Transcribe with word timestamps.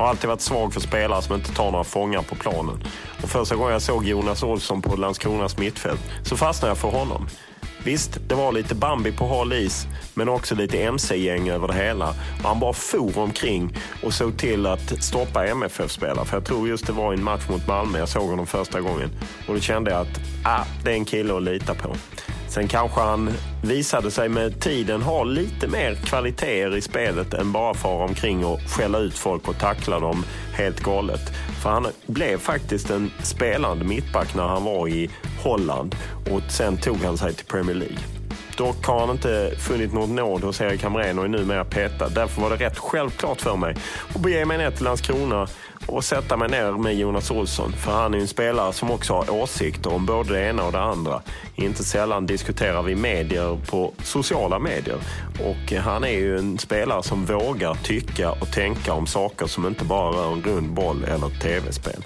Har 0.00 0.08
alltid 0.08 0.28
varit 0.28 0.40
svag 0.40 0.72
för 0.72 0.80
spelare 0.80 1.22
som 1.22 1.34
inte 1.34 1.54
tar 1.54 1.70
några 1.70 1.84
fångar 1.84 2.22
på 2.22 2.34
planen. 2.34 2.84
Och 3.22 3.28
första 3.28 3.56
gången 3.56 3.72
jag 3.72 3.82
såg 3.82 4.04
Jonas 4.04 4.42
Olsson 4.42 4.82
på 4.82 4.96
Landskronas 4.96 5.58
mittfält 5.58 6.00
så 6.22 6.36
fastnade 6.36 6.70
jag 6.70 6.78
för 6.78 6.88
honom. 6.88 7.28
Visst, 7.84 8.18
det 8.28 8.34
var 8.34 8.52
lite 8.52 8.74
Bambi 8.74 9.12
på 9.12 9.26
hal 9.26 9.52
is, 9.52 9.86
men 10.14 10.28
också 10.28 10.54
lite 10.54 10.82
MC-gäng 10.82 11.48
över 11.48 11.68
det 11.68 11.74
hela. 11.74 12.08
Och 12.08 12.48
han 12.48 12.60
bara 12.60 12.72
for 12.72 13.18
omkring 13.18 13.76
och 14.02 14.14
såg 14.14 14.38
till 14.38 14.66
att 14.66 15.04
stoppa 15.04 15.46
MFF-spelare. 15.46 16.24
För 16.24 16.36
jag 16.36 16.44
tror 16.44 16.68
just 16.68 16.86
det 16.86 16.92
var 16.92 17.12
i 17.12 17.16
en 17.16 17.24
match 17.24 17.48
mot 17.48 17.66
Malmö 17.66 17.98
jag 17.98 18.08
såg 18.08 18.28
honom 18.28 18.46
första 18.46 18.80
gången. 18.80 19.10
Och 19.48 19.54
då 19.54 19.60
kände 19.60 19.90
jag 19.90 20.00
att 20.00 20.20
ah, 20.44 20.64
det 20.84 20.90
är 20.90 20.94
en 20.94 21.04
kille 21.04 21.36
att 21.36 21.42
lita 21.42 21.74
på. 21.74 21.94
Sen 22.50 22.68
kanske 22.68 23.00
han 23.00 23.30
visade 23.62 24.10
sig 24.10 24.28
med 24.28 24.60
tiden 24.60 25.02
ha 25.02 25.24
lite 25.24 25.68
mer 25.68 25.94
kvaliteter 25.94 26.76
i 26.76 26.80
spelet 26.80 27.34
än 27.34 27.52
bara 27.52 27.74
fara 27.74 28.04
omkring 28.04 28.44
och 28.44 28.60
skälla 28.60 28.98
ut 28.98 29.18
folk 29.18 29.48
och 29.48 29.58
tackla 29.58 30.00
dem 30.00 30.24
helt 30.52 30.80
galet. 30.80 31.32
För 31.62 31.70
han 31.70 31.86
blev 32.06 32.38
faktiskt 32.38 32.90
en 32.90 33.10
spelande 33.22 33.84
mittback 33.84 34.34
när 34.34 34.46
han 34.46 34.64
var 34.64 34.88
i 34.88 35.10
Holland 35.44 35.96
och 36.30 36.42
sen 36.48 36.76
tog 36.76 36.96
han 36.96 37.18
sig 37.18 37.34
till 37.34 37.46
Premier 37.46 37.76
League. 37.76 38.19
Dock 38.60 38.86
har 38.86 39.00
han 39.00 39.10
inte 39.10 39.52
funnit 39.58 39.92
något 39.92 40.10
nåd 40.10 40.44
hos 40.44 40.60
Erik 40.60 40.82
Hamrén 40.82 41.18
och 41.18 41.24
är 41.24 41.28
numera 41.28 41.64
petad. 41.64 42.08
Därför 42.08 42.42
var 42.42 42.50
det 42.50 42.56
rätt 42.56 42.78
självklart 42.78 43.40
för 43.40 43.56
mig 43.56 43.76
att 44.14 44.20
bege 44.20 44.44
mig 44.44 44.58
ner 44.58 44.70
till 44.70 44.84
Landskrona 44.84 45.48
och 45.86 46.04
sätta 46.04 46.36
mig 46.36 46.48
ner 46.48 46.72
med 46.72 46.94
Jonas 46.94 47.30
Olsson. 47.30 47.72
För 47.72 47.92
han 47.92 48.14
är 48.14 48.18
en 48.18 48.28
spelare 48.28 48.72
som 48.72 48.90
också 48.90 49.14
har 49.14 49.30
åsikter 49.30 49.92
om 49.92 50.06
både 50.06 50.32
det 50.32 50.40
ena 50.40 50.66
och 50.66 50.72
det 50.72 50.80
andra. 50.80 51.22
Inte 51.54 51.84
sällan 51.84 52.26
diskuterar 52.26 52.82
vi 52.82 52.94
medier 52.94 53.60
på 53.70 53.92
sociala 54.02 54.58
medier. 54.58 54.98
Och 55.40 55.72
han 55.72 56.04
är 56.04 56.18
ju 56.18 56.38
en 56.38 56.58
spelare 56.58 57.02
som 57.02 57.24
vågar 57.24 57.74
tycka 57.74 58.32
och 58.32 58.52
tänka 58.52 58.92
om 58.92 59.06
saker 59.06 59.46
som 59.46 59.66
inte 59.66 59.84
bara 59.84 60.10
rör 60.10 60.32
en 60.32 60.42
rund 60.42 60.74
boll 60.74 61.04
eller 61.04 61.26
ett 61.26 61.40
tv-spel. 61.40 62.04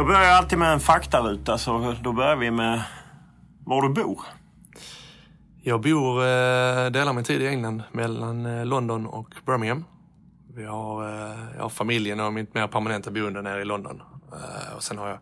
Jag 0.00 0.06
börjar 0.06 0.30
alltid 0.30 0.58
med 0.58 0.72
en 0.72 0.80
faktaruta, 0.80 1.58
så 1.58 1.94
då 2.02 2.12
börjar 2.12 2.36
vi 2.36 2.50
med 2.50 2.82
var 3.64 3.82
du 3.82 3.88
bor. 3.88 4.20
Jag 5.62 5.80
bor, 5.80 6.22
eh, 6.22 6.90
delar 6.90 7.12
min 7.12 7.24
tid 7.24 7.42
i 7.42 7.46
England 7.46 7.82
mellan 7.92 8.46
eh, 8.46 8.66
London 8.66 9.06
och 9.06 9.34
Birmingham. 9.46 9.84
Vi 10.54 10.64
har, 10.64 11.08
eh, 11.08 11.38
jag 11.56 11.62
har 11.62 11.68
familjen 11.68 12.20
och 12.20 12.32
mitt 12.32 12.54
mer 12.54 12.66
permanenta 12.66 13.10
boende 13.10 13.42
nere 13.42 13.60
i 13.60 13.64
London. 13.64 14.02
Och 14.76 14.82
sen 14.82 14.98
har 14.98 15.08
jag 15.08 15.18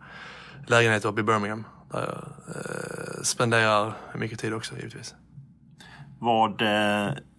lägenhet 0.67 1.05
uppe 1.05 1.21
i 1.21 1.25
Birmingham 1.25 1.65
där 1.93 2.01
jag 2.01 3.27
spenderar 3.27 3.93
mycket 4.15 4.39
tid 4.39 4.55
också 4.55 4.77
givetvis. 4.77 5.15
Vad 6.19 6.59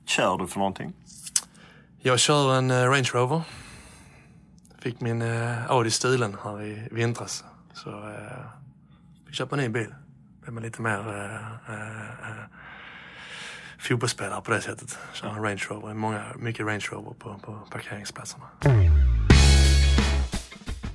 kör 0.06 0.38
du 0.38 0.48
för 0.48 0.60
någonting? 0.60 0.94
Jag 2.00 2.20
kör 2.20 2.58
en 2.58 2.72
Range 2.72 3.10
Rover 3.14 3.42
Fick 4.82 5.02
min 5.02 5.22
eh, 5.22 5.72
Audi 5.72 5.92
stulen 5.92 6.38
här 6.44 6.64
i 6.64 6.88
vintras. 6.92 7.44
Så 7.74 7.90
eh, 7.90 8.46
fick 9.26 9.36
köpa 9.36 9.56
en 9.56 9.62
ny 9.62 9.70
bil. 9.70 9.94
Blev 10.42 10.54
man 10.54 10.64
lite 10.64 10.82
mer 10.82 11.00
eh, 11.00 11.76
eh, 11.76 12.46
fotbollsspelare 13.80 14.42
på 14.42 14.52
det 14.52 14.62
sättet. 14.62 14.98
Köra 15.14 15.32
en 15.32 15.44
Range 15.44 15.64
Rover. 15.70 15.94
Många, 15.94 16.24
mycket 16.36 16.66
Range 16.66 16.86
Rover 16.92 17.14
på, 17.14 17.40
på 17.46 17.68
parkeringsplatserna. 17.72 18.46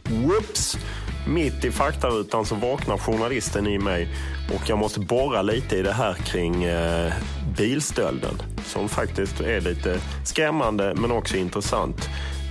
Whoops! 0.04 0.78
Mitt 1.26 1.64
i 1.64 1.70
faktarutan 1.70 2.44
så 2.44 2.54
vaknar 2.54 2.98
journalisten 2.98 3.66
i 3.66 3.78
mig 3.78 4.08
och 4.54 4.62
jag 4.68 4.78
måste 4.78 5.00
borra 5.00 5.42
lite 5.42 5.76
i 5.76 5.82
det 5.82 5.92
här 5.92 6.14
kring 6.14 6.64
eh, 6.64 7.12
bilstölden 7.56 8.34
som 8.64 8.88
faktiskt 8.88 9.40
är 9.40 9.60
lite 9.60 10.00
skrämmande 10.24 10.94
men 10.94 11.10
också 11.10 11.36
intressant. 11.36 12.08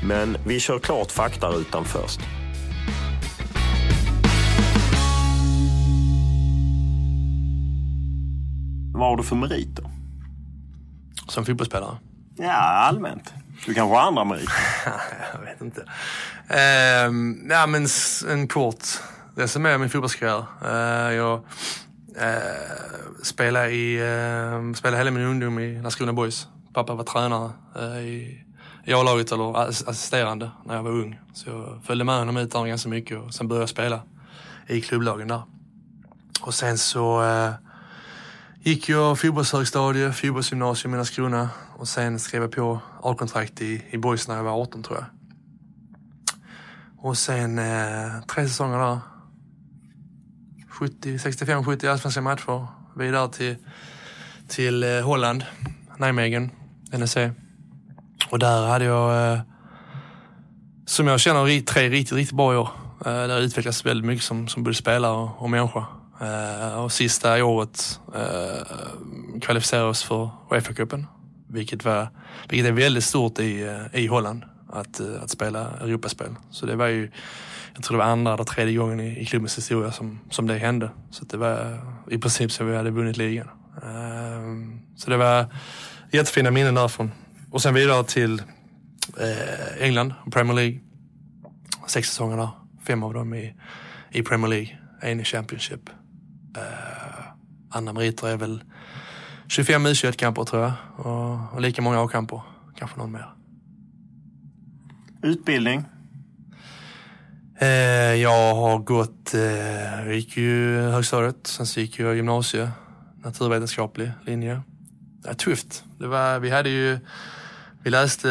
Men 0.08 0.38
vi 0.46 0.60
kör 0.60 0.80
klart 0.80 1.12
faktarutan 1.12 1.86
först. 1.86 2.20
Vad 8.94 9.10
har 9.10 9.18
du 9.18 9.24
för 9.24 9.36
meriter? 9.36 9.86
Som 11.28 11.46
fotbollsspelare? 11.46 11.98
Ja, 12.38 12.54
allmänt. 12.54 13.34
Du 13.66 13.74
kanske 13.74 13.96
har 13.96 14.08
andra 14.08 14.24
meriter? 14.24 14.54
jag 15.34 15.42
vet 15.42 15.62
inte. 15.62 15.82
Uh, 15.82 17.48
ja, 17.50 17.68
men 17.68 17.88
en 18.30 18.48
kort 18.48 18.84
resumé 19.36 19.74
av 19.74 19.80
min 19.80 19.90
fotbollskarriär. 19.90 20.46
Uh, 20.66 21.16
jag 21.16 21.38
uh, 21.38 21.44
spelade, 23.24 23.72
i, 23.72 24.02
uh, 24.02 24.74
spelade 24.74 24.98
hela 24.98 25.12
min 25.12 25.24
ungdom 25.24 25.60
i 25.60 25.82
Landskrona 25.82 26.14
Boys. 26.14 26.48
Pappa 26.74 26.94
var 26.94 27.04
tränare 27.04 27.52
uh, 27.78 28.00
i 28.00 28.43
i 28.43 28.43
A-laget 28.88 29.32
eller 29.32 29.70
assisterande 29.70 30.52
när 30.66 30.76
jag 30.76 30.84
var 30.84 30.92
ung. 30.92 31.20
Så 31.34 31.50
jag 31.50 31.80
följde 31.84 32.06
med 32.06 32.20
honom 32.20 32.38
ut 32.38 32.52
där 32.52 32.66
ganska 32.66 32.90
mycket 32.90 33.20
och 33.20 33.34
sen 33.34 33.48
började 33.48 33.62
jag 33.62 33.70
spela 33.70 34.02
i 34.68 34.82
klubblagen 34.82 35.28
där. 35.28 35.42
Och 36.42 36.54
sen 36.54 36.78
så 36.78 37.24
eh, 37.24 37.54
gick 38.62 38.90
jag 38.90 39.20
fotbollshögstadie, 39.20 40.12
fotbollsgymnasium 40.12 40.94
i 40.94 40.98
Landskrona 40.98 41.50
och 41.78 41.88
sen 41.88 42.20
skrev 42.20 42.42
jag 42.42 42.52
på 42.52 42.80
A-kontrakt 43.02 43.62
i, 43.62 43.84
i 43.90 43.98
Boys 43.98 44.28
när 44.28 44.36
jag 44.36 44.44
var 44.44 44.62
18 44.62 44.84
tror 44.84 44.98
jag. 44.98 45.06
Och 46.98 47.18
sen 47.18 47.60
eh, 47.60 48.22
tre 48.28 48.48
säsonger 48.48 48.80
där. 48.80 49.00
70, 50.70 51.20
65, 51.20 51.66
70 51.66 51.88
allsvenska 51.88 52.22
matcher. 52.22 52.68
Vidare 52.96 53.30
till, 53.30 53.56
till 54.48 54.84
eh, 54.84 55.02
Holland, 55.02 55.46
Nijmegen, 55.98 56.52
NEC. 56.92 57.18
Och 58.34 58.40
där 58.40 58.68
hade 58.68 58.86
jag, 58.86 59.34
eh, 59.34 59.40
som 60.86 61.08
jag 61.08 61.20
känner, 61.20 61.62
tre 61.62 61.90
riktigt, 61.90 62.18
riktigt 62.18 62.38
bra 62.38 62.60
år. 62.62 62.70
Eh, 63.06 63.12
där 63.12 63.30
jag 63.30 63.42
utvecklats 63.42 63.86
väldigt 63.86 64.06
mycket 64.06 64.26
som, 64.26 64.48
som 64.48 64.64
både 64.64 64.76
spelare 64.76 65.12
och, 65.12 65.42
och 65.42 65.50
människa. 65.50 65.86
Eh, 66.22 66.84
och 66.84 66.92
sista 66.92 67.46
året 67.46 68.00
eh, 68.16 69.40
kvalificerade 69.42 69.88
oss 69.88 70.04
för 70.04 70.30
Uefa-cupen. 70.50 71.06
Vilket, 71.48 71.86
vilket 72.50 72.68
är 72.68 72.72
väldigt 72.72 73.04
stort 73.04 73.40
i, 73.40 73.64
eh, 73.64 74.02
i 74.02 74.08
Holland. 74.08 74.44
att, 74.70 75.00
eh, 75.00 75.24
att 75.24 75.30
spela 75.30 75.70
Europaspel. 75.82 76.36
Så 76.52 76.66
det 76.66 76.76
var 76.76 76.88
ju, 76.88 77.12
jag 77.76 77.84
tror 77.84 77.98
det 77.98 78.04
var 78.04 78.12
andra 78.12 78.34
eller 78.34 78.44
tredje 78.44 78.78
gången 78.78 79.00
i, 79.00 79.20
i 79.20 79.26
klubbens 79.26 79.58
historia 79.58 79.92
som, 79.92 80.20
som 80.30 80.48
det 80.48 80.58
hände. 80.58 80.90
Så 81.12 81.26
det 81.26 81.38
var 81.38 81.80
i 82.10 82.18
princip 82.18 82.52
så 82.52 82.64
vi 82.64 82.78
hade 82.78 82.92
vunnit 82.92 83.18
ligan. 83.18 83.50
Eh, 83.84 84.80
så 84.96 85.10
det 85.10 85.18
var 85.18 85.46
jättefina 86.12 86.52
minnen 86.52 86.76
därifrån. 86.76 87.12
Och 87.54 87.62
sen 87.62 87.74
vidare 87.74 88.04
till 88.04 88.42
eh, 89.20 89.84
England, 89.84 90.14
Premier 90.32 90.56
League. 90.56 90.80
Sex 91.88 92.08
säsonger 92.08 92.38
där. 92.38 92.50
Fem 92.88 93.04
av 93.04 93.14
dem 93.14 93.34
i, 93.34 93.56
i 94.12 94.22
Premier 94.24 94.50
League, 94.50 94.78
en 95.02 95.20
i 95.20 95.24
Championship. 95.24 95.90
Uh, 96.58 96.64
andra 97.70 97.94
meriter 97.94 98.28
är 98.28 98.38
väl 98.38 98.64
25 99.48 99.88
U21-kamper 99.88 100.44
tror 100.44 100.62
jag 100.62 100.74
och, 100.98 101.54
och 101.54 101.62
lika 101.62 101.82
många 101.82 102.04
A-kamper. 102.04 102.42
Kanske 102.76 103.00
någon 103.00 103.12
mer. 103.12 103.34
Utbildning? 105.22 105.86
Uh, 107.62 107.68
jag 108.16 108.56
har 108.56 108.78
gått, 108.80 109.32
uh, 109.36 109.42
jag 110.06 110.16
gick 110.16 110.38
ju 110.38 110.82
högstadiet, 110.82 111.48
sen 111.48 111.66
så 111.66 111.80
gick 111.80 112.00
jag 112.00 112.16
gymnasie, 112.16 112.72
naturvetenskaplig 113.24 114.12
linje. 114.26 114.62
Det 115.22 115.28
var 115.28 115.36
tufft. 115.36 115.84
Det 115.98 116.08
var, 116.08 116.40
vi 116.40 116.50
hade 116.50 116.70
ju 116.70 117.00
vi 117.84 117.90
läste 117.90 118.30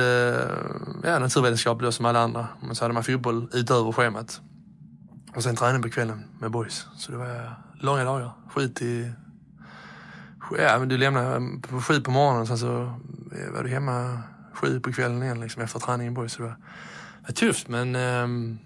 eh, 1.02 1.10
ja, 1.10 1.19
naturvetenskap 1.19 1.81
då 1.81 1.93
som 1.93 2.06
alla 2.06 2.20
andra, 2.20 2.49
men 2.60 2.75
så 2.75 2.84
hade 2.84 2.94
man 2.94 3.04
fotboll 3.04 3.49
utöver 3.52 3.93
schemat. 3.93 4.40
Och 5.34 5.43
sen 5.43 5.56
träning 5.56 5.82
på 5.82 5.88
kvällen 5.88 6.25
med 6.38 6.50
boys. 6.50 6.87
Så 6.96 7.12
det 7.12 7.19
var 7.19 7.56
långa 7.81 8.04
dagar. 8.04 8.32
Sju 8.54 8.69
till... 8.69 9.12
Ja, 10.58 10.78
men 10.78 10.88
du 10.88 10.99
lämnade 10.99 11.60
på 11.69 11.81
sju 11.81 12.00
på 12.00 12.10
morgonen 12.10 12.46
sen 12.46 12.58
så 12.58 12.82
eh, 13.37 13.52
var 13.52 13.62
du 13.62 13.69
hemma 13.69 14.22
sju 14.54 14.81
på 14.81 14.93
kvällen 14.93 15.22
igen 15.22 15.40
liksom, 15.40 15.62
efter 15.62 15.78
träningen 15.78 16.14
boys. 16.14 16.32
Så 16.32 16.43
det 16.43 16.49
var, 16.49 16.56
det 17.20 17.26
var 17.26 17.32
tufft 17.32 17.69
men 17.69 17.96
um, 17.96 18.58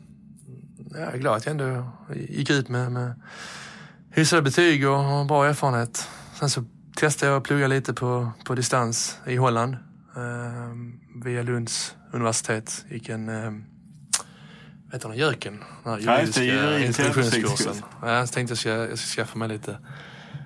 ja, 0.91 1.01
jag 1.01 1.15
är 1.15 1.19
glad 1.19 1.37
att 1.37 1.47
jag 1.47 1.51
ändå 1.51 1.91
gick 2.15 2.51
ut 2.51 2.69
med, 2.69 2.93
med 2.93 3.23
hyfsade 4.11 4.43
betyg 4.43 4.89
och, 4.89 5.21
och 5.21 5.27
bra 5.27 5.47
erfarenhet. 5.47 6.09
Sen 6.35 6.51
så 6.51 6.65
testade 6.97 7.33
jag 7.33 7.39
att 7.39 7.45
plugga 7.45 7.67
lite 7.67 7.95
på, 7.95 8.31
på 8.45 8.55
distans 8.55 9.19
i 9.27 9.37
Holland 9.37 9.77
via 11.25 11.43
Lunds 11.43 11.95
universitet. 12.13 12.85
Gick 12.91 13.09
en, 13.09 13.29
eh, 13.29 13.53
vad 14.85 14.93
heter 14.93 15.09
den, 15.09 15.19
Jöken? 15.19 15.65
Den 15.85 16.01
juridiska 16.01 16.45
ja, 16.45 16.79
introduktionskursen. 16.79 17.75
Ja, 18.03 18.27
så 18.27 18.33
tänkte 18.33 18.51
jag 18.51 18.59
ska, 18.59 18.71
jag 18.71 18.99
ska 18.99 19.23
skaffa 19.23 19.39
mig 19.39 19.49
lite 19.49 19.79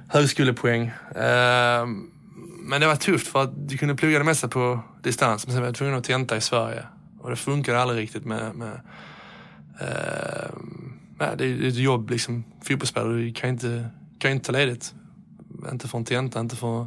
högskolepoäng. 0.08 0.86
Eh, 1.14 1.86
men 2.62 2.80
det 2.80 2.86
var 2.86 2.96
tufft 2.96 3.28
för 3.28 3.42
att 3.42 3.68
du 3.68 3.78
kunde 3.78 3.94
plugga 3.94 4.18
det 4.18 4.24
mesta 4.24 4.48
på 4.48 4.80
distans. 5.02 5.46
Men 5.46 5.54
sen 5.54 5.62
var 5.62 5.68
jag 5.68 5.76
tvungen 5.76 5.94
att 5.94 6.04
tenta 6.04 6.36
i 6.36 6.40
Sverige. 6.40 6.84
Och 7.18 7.30
det 7.30 7.36
funkade 7.36 7.80
aldrig 7.80 8.00
riktigt 8.00 8.24
med, 8.24 8.54
med 8.54 8.80
eh, 9.80 10.50
ja, 11.18 11.34
det 11.36 11.44
är 11.44 11.68
ett 11.68 11.74
jobb 11.74 12.10
liksom. 12.10 12.44
Fotbollsspelare, 12.62 13.12
du 13.12 13.32
kan 13.32 13.50
inte, 13.50 13.90
kan 14.18 14.30
inte 14.30 14.46
ta 14.46 14.52
ledigt. 14.52 14.94
Inte 15.72 15.88
för 15.88 15.98
en 15.98 16.04
tenta, 16.04 16.40
inte 16.40 16.56
för 16.56 16.86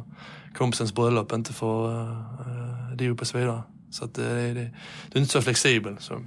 kompisens 0.54 0.94
bröllop, 0.94 1.32
inte 1.32 1.52
för 1.52 1.88
uh, 1.88 2.63
dop 2.94 3.20
och 3.20 3.26
så 3.26 3.38
vidare. 3.38 3.62
Så 3.90 4.04
att 4.04 4.14
det, 4.14 4.54
det, 4.54 4.70
du 5.08 5.18
är 5.18 5.18
inte 5.18 5.32
så 5.32 5.42
flexibel. 5.42 5.96
Så 5.98 6.20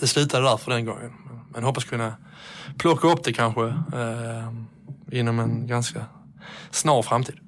det 0.00 0.06
slutade 0.06 0.44
där 0.44 0.56
för 0.56 0.70
den 0.70 0.84
gången. 0.84 1.12
Men 1.52 1.64
hoppas 1.64 1.84
kunna 1.84 2.14
plocka 2.78 3.08
upp 3.08 3.24
det 3.24 3.32
kanske 3.32 3.66
eh, 3.66 4.52
inom 5.10 5.38
en 5.38 5.66
ganska 5.66 6.04
snar 6.70 7.02
framtid. 7.02 7.38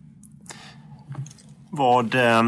Vad, 1.71 2.15
eh, 2.15 2.43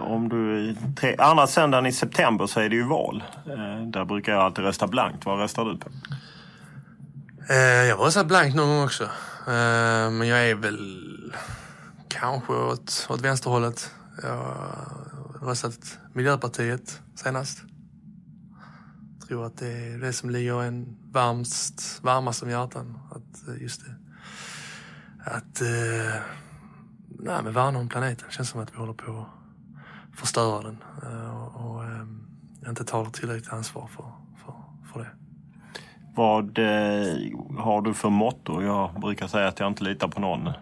om 0.00 0.28
du, 0.28 0.74
tre, 0.96 1.16
andra 1.18 1.46
söndagen 1.46 1.86
i 1.86 1.92
september 1.92 2.46
så 2.46 2.60
är 2.60 2.68
det 2.68 2.76
ju 2.76 2.82
val. 2.82 3.24
Eh, 3.46 3.86
där 3.86 4.04
brukar 4.04 4.32
jag 4.32 4.42
alltid 4.42 4.64
rösta 4.64 4.86
blankt. 4.86 5.26
Vad 5.26 5.38
röstar 5.38 5.64
du 5.64 5.76
på? 5.76 5.88
Eh, 7.50 7.56
jag 7.56 8.00
röstar 8.00 8.24
blankt 8.24 8.56
någon 8.56 8.68
gång 8.68 8.84
också. 8.84 9.04
Eh, 9.46 10.10
men 10.10 10.28
jag 10.28 10.50
är 10.50 10.54
väl 10.54 11.32
kanske 12.08 12.52
åt, 12.52 13.06
åt 13.10 13.20
vänsterhållet. 13.20 13.90
Jag 14.22 14.36
har 14.36 15.46
röstat 15.48 15.98
Miljöpartiet 16.12 17.02
senast. 17.14 17.62
Jag 19.18 19.28
tror 19.28 19.46
att 19.46 19.56
det 19.56 19.68
är 19.68 19.98
det 19.98 20.12
som 20.12 20.30
ligger 20.30 20.62
en 20.62 20.96
varmast, 21.12 22.02
varmast 22.02 22.42
om 22.42 22.50
hjärtan. 22.50 22.98
Att 23.10 23.48
eh, 23.48 23.62
just 23.62 23.84
det. 23.84 23.94
Att 25.30 25.60
eh, 25.60 26.20
nej, 27.08 27.42
men 27.42 27.52
värna 27.52 27.78
om 27.78 27.88
planeten. 27.88 28.24
Det 28.28 28.34
känns 28.34 28.48
som 28.48 28.60
att 28.60 28.74
vi 28.74 28.78
håller 28.78 28.92
på 28.92 29.26
att 30.12 30.18
förstöra 30.18 30.62
den. 30.62 30.78
Eh, 31.02 31.42
och, 31.42 31.70
och 31.70 31.84
eh, 31.84 32.68
inte 32.68 32.84
tar 32.84 33.04
tillräckligt 33.04 33.52
ansvar 33.52 33.86
för, 33.86 34.04
för, 34.44 34.54
för 34.92 35.00
det. 35.00 35.10
Vad 36.14 36.58
eh, 36.58 37.64
har 37.64 37.82
du 37.82 37.94
för 37.94 38.10
motto? 38.10 38.62
Jag 38.62 39.00
brukar 39.00 39.26
säga 39.26 39.48
att 39.48 39.60
jag 39.60 39.68
inte 39.68 39.84
litar 39.84 40.08
på 40.08 40.20
någon. 40.20 40.52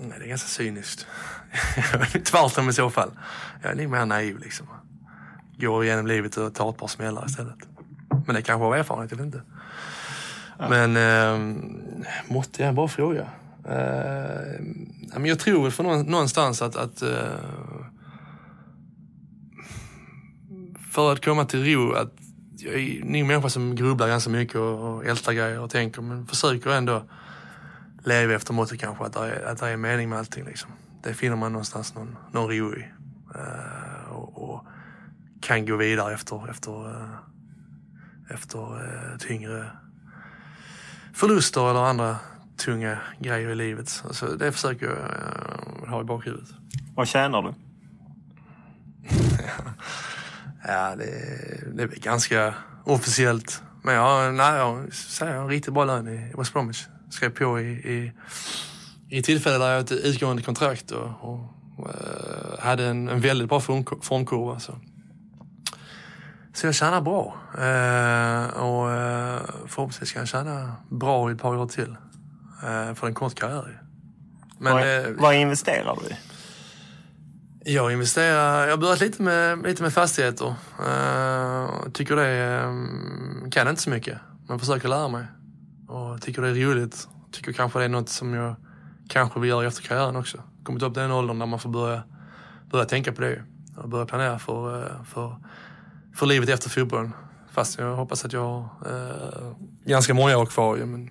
Nej, 0.00 0.18
det 0.18 0.24
är 0.24 0.28
ganska 0.28 0.48
cyniskt. 0.48 1.06
Tvärtom 2.24 2.68
i 2.68 2.72
så 2.72 2.90
fall. 2.90 3.10
Jag 3.62 3.72
är 3.72 3.76
nog 3.76 3.90
mer 3.90 4.06
naiv 4.06 4.38
liksom. 4.38 4.66
Går 5.58 5.84
igenom 5.84 6.06
livet 6.06 6.36
och 6.36 6.54
tar 6.54 6.70
ett 6.70 6.76
par 6.76 6.86
smällar 6.86 7.26
istället. 7.26 7.58
Men 8.26 8.34
det 8.34 8.42
kanske 8.42 8.68
var 8.68 8.76
erfarenhet, 8.76 9.12
eller 9.12 9.24
inte. 9.24 9.42
Ja. 10.58 10.68
Men 10.68 10.96
eh, 10.96 11.56
måtte 12.28 12.62
jag 12.62 12.74
bra 12.74 12.88
fråga. 12.88 13.26
Eh, 13.64 14.62
men 15.14 15.26
jag 15.26 15.38
tror 15.38 15.62
väl 15.62 15.72
för 15.72 15.82
någonstans 15.82 16.62
att, 16.62 16.76
att 16.76 17.02
eh, 17.02 17.08
för 20.92 21.12
att 21.12 21.24
komma 21.24 21.44
till 21.44 21.64
ro, 21.64 21.92
att 21.92 22.12
jag 22.56 22.74
är 22.74 23.02
en 23.02 23.26
människa 23.26 23.48
som 23.48 23.76
grubblar 23.76 24.08
ganska 24.08 24.30
mycket 24.30 24.56
och, 24.56 24.94
och 24.94 25.04
ältar 25.04 25.32
grejer 25.32 25.60
och 25.60 25.70
tänker, 25.70 26.02
men 26.02 26.26
försöker 26.26 26.70
ändå 26.70 27.02
leva 28.06 28.34
efter 28.34 28.52
måttet 28.52 28.80
kanske, 28.80 29.04
att 29.04 29.12
det 29.12 29.20
är, 29.20 29.44
att 29.44 29.58
det 29.58 29.68
är 29.68 29.76
mening 29.76 30.08
med 30.08 30.18
allting. 30.18 30.44
Liksom. 30.44 30.70
Det 31.02 31.14
finner 31.14 31.36
man 31.36 31.52
någonstans 31.52 31.94
någon, 31.94 32.16
någon 32.32 32.50
ro 32.50 32.74
i. 32.74 32.88
Uh, 33.34 34.12
och, 34.12 34.50
och, 34.50 34.66
kan 35.40 35.66
gå 35.66 35.76
vidare 35.76 36.14
efter, 36.14 36.50
efter, 36.50 36.86
uh, 36.86 37.16
efter 38.30 38.58
uh, 38.58 39.18
tyngre 39.18 39.70
förluster 41.14 41.70
eller 41.70 41.80
andra 41.80 42.16
tunga 42.56 42.98
grejer 43.20 43.48
i 43.48 43.54
livet. 43.54 44.02
Alltså, 44.06 44.26
det 44.26 44.52
försöker 44.52 44.86
jag 44.86 45.90
ha 45.90 46.00
i 46.00 46.04
bakhuvudet. 46.04 46.48
Vad 46.94 47.08
tjänar 47.08 47.42
du? 47.42 47.54
ja, 50.66 50.96
det, 50.96 51.04
det 51.74 51.82
är 51.82 51.86
ganska 51.86 52.54
officiellt. 52.84 53.62
Men 53.82 53.94
jag, 53.94 54.34
nej, 54.34 54.56
jag 54.56 54.92
säger 54.92 55.34
en 55.34 55.48
riktigt 55.48 55.74
bra 55.74 55.84
lön 55.84 56.08
i 56.08 56.32
West 56.36 56.52
Bromwich 56.52 56.86
skrev 57.10 57.30
på 57.30 57.60
i, 57.60 57.64
i, 57.64 58.12
i 59.08 59.22
tillfälle 59.22 59.58
där 59.58 59.66
jag 59.66 59.76
hade 59.76 59.94
ett 59.94 60.04
utgående 60.04 60.42
kontrakt 60.42 60.90
och, 60.90 61.10
och 61.20 61.40
uh, 61.78 62.60
hade 62.60 62.84
en, 62.86 63.08
en, 63.08 63.20
väldigt 63.20 63.48
bra 63.48 63.60
form, 63.60 63.84
formkurva. 64.02 64.60
Så. 64.60 64.74
så 66.54 66.66
jag 66.66 66.74
tjänar 66.74 67.00
bra. 67.00 67.36
Uh, 67.54 68.62
och 68.62 68.86
uh, 68.86 69.66
förhoppningsvis 69.66 70.12
kan 70.12 70.20
jag 70.20 70.28
tjäna 70.28 70.72
bra 70.90 71.30
i 71.30 71.34
ett 71.34 71.40
par 71.40 71.56
år 71.56 71.66
till. 71.66 71.96
Uh, 72.64 72.94
för 72.94 73.06
en 73.06 73.14
kort 73.14 73.34
karriär. 73.34 73.82
Men, 74.58 74.72
vad, 74.72 75.16
vad 75.18 75.34
investerar 75.34 75.98
du 76.02 76.08
i? 76.08 76.16
Jag 77.74 77.92
investerar, 77.92 78.64
jag 78.64 78.70
har 78.70 78.76
börjat 78.76 79.00
lite 79.00 79.22
med, 79.22 79.62
lite 79.62 79.82
med 79.82 79.92
fastigheter. 79.92 80.54
Tycker 81.92 82.16
det, 82.16 83.50
kan 83.50 83.68
inte 83.68 83.82
så 83.82 83.90
mycket, 83.90 84.18
men 84.48 84.58
försöker 84.58 84.88
lära 84.88 85.08
mig 85.08 85.26
och 85.88 86.22
tycker 86.22 86.42
det 86.42 86.48
är 86.48 86.54
roligt. 86.54 87.08
Tycker 87.32 87.52
kanske 87.52 87.78
det 87.78 87.84
är 87.84 87.88
något 87.88 88.08
som 88.08 88.34
jag 88.34 88.56
kanske 89.08 89.40
vill 89.40 89.50
göra 89.50 89.66
efter 89.66 89.82
karriären 89.82 90.16
också. 90.16 90.38
Kommit 90.62 90.82
upp 90.82 90.94
den 90.94 91.12
åldern 91.12 91.38
där 91.38 91.46
man 91.46 91.58
får 91.58 91.70
börja, 91.70 92.02
börja 92.70 92.84
tänka 92.84 93.12
på 93.12 93.20
det 93.20 93.42
och 93.76 93.88
börja 93.88 94.06
planera 94.06 94.38
för, 94.38 94.82
eh, 94.82 95.04
för, 95.04 95.36
för 96.14 96.26
livet 96.26 96.48
efter 96.48 96.70
fotbollen. 96.70 97.12
Fast 97.50 97.78
jag 97.78 97.96
hoppas 97.96 98.24
att 98.24 98.32
jag 98.32 98.40
har 98.40 98.68
eh, 98.86 99.56
ganska 99.84 100.14
många 100.14 100.36
år 100.36 100.46
kvar. 100.46 100.76
Men 100.76 101.10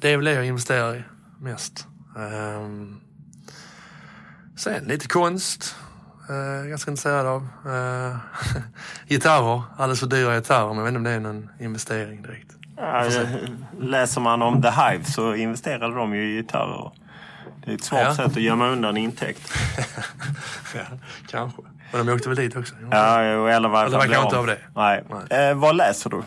det 0.00 0.08
är 0.08 0.16
väl 0.16 0.24
det 0.24 0.32
jag 0.32 0.46
investerar 0.46 0.96
i 0.96 1.04
mest. 1.40 1.86
Um, 2.16 3.00
sen 4.56 4.84
lite 4.84 5.08
konst. 5.08 5.76
Eh, 6.28 6.34
uh, 6.34 6.68
ganska 6.68 6.90
intresserad 6.90 7.26
av. 7.26 7.48
Uh, 7.66 8.16
gitarrer. 9.08 9.62
Alldeles 9.76 10.00
för 10.00 10.06
dyra 10.06 10.36
gitarrer 10.36 10.68
men 10.68 10.76
jag 10.76 10.84
vet 10.84 10.88
inte 10.88 10.98
om 10.98 11.04
det 11.04 11.10
är 11.10 11.20
någon 11.20 11.48
investering 11.60 12.22
direkt. 12.22 12.59
Ja, 12.80 13.04
läser 13.80 14.20
man 14.20 14.42
om 14.42 14.62
The 14.62 14.68
Hive 14.68 15.04
så 15.04 15.34
investerade 15.34 15.94
de 15.94 16.14
ju 16.14 16.32
i 16.32 16.36
gitarrer. 16.36 16.92
Det 17.64 17.70
är 17.70 17.74
ett 17.74 17.84
smart 17.84 18.02
ja. 18.04 18.14
sätt 18.14 18.26
att 18.26 18.42
gömma 18.42 18.68
undan 18.68 18.96
intäkt. 18.96 19.52
ja, 20.74 20.82
kanske. 21.28 21.62
Men 21.92 22.06
de 22.06 22.12
åkte 22.12 22.28
väl 22.28 22.36
dit 22.36 22.56
också? 22.56 22.74
Ja, 22.90 23.22
eller 23.22 23.68
varför 23.68 23.86
Eller 23.86 23.98
verkar 23.98 24.22
inte 24.22 24.38
av 24.38 24.46
det. 24.46 24.58
Nej. 24.74 25.04
Nej. 25.28 25.48
Eh, 25.48 25.54
vad 25.54 25.76
läser 25.76 26.10
du? 26.10 26.22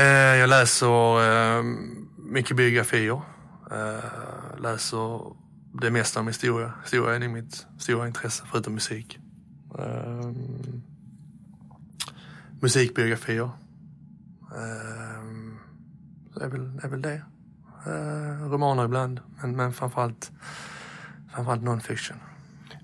Eh, 0.00 0.36
jag 0.36 0.48
läser 0.48 1.56
eh, 1.58 1.62
mycket 2.16 2.56
biografier. 2.56 3.20
Eh, 3.70 4.60
läser 4.62 5.20
det 5.80 5.90
mesta 5.90 6.20
om 6.20 6.26
historia. 6.26 6.72
Historia 6.82 7.14
är 7.14 7.28
mitt 7.28 7.66
stora 7.78 8.06
intresse, 8.06 8.44
förutom 8.50 8.74
musik. 8.74 9.18
Um, 9.78 10.82
musikbiografier. 12.60 13.50
Det 14.50 15.05
är 16.40 16.48
väl, 16.48 16.80
är 16.82 16.88
väl 16.88 17.02
det. 17.02 17.22
Uh, 17.86 18.50
romaner 18.50 18.84
ibland, 18.84 19.20
men, 19.40 19.56
men 19.56 19.72
framförallt, 19.72 20.32
framförallt 21.34 21.62
non-fiction. 21.62 22.16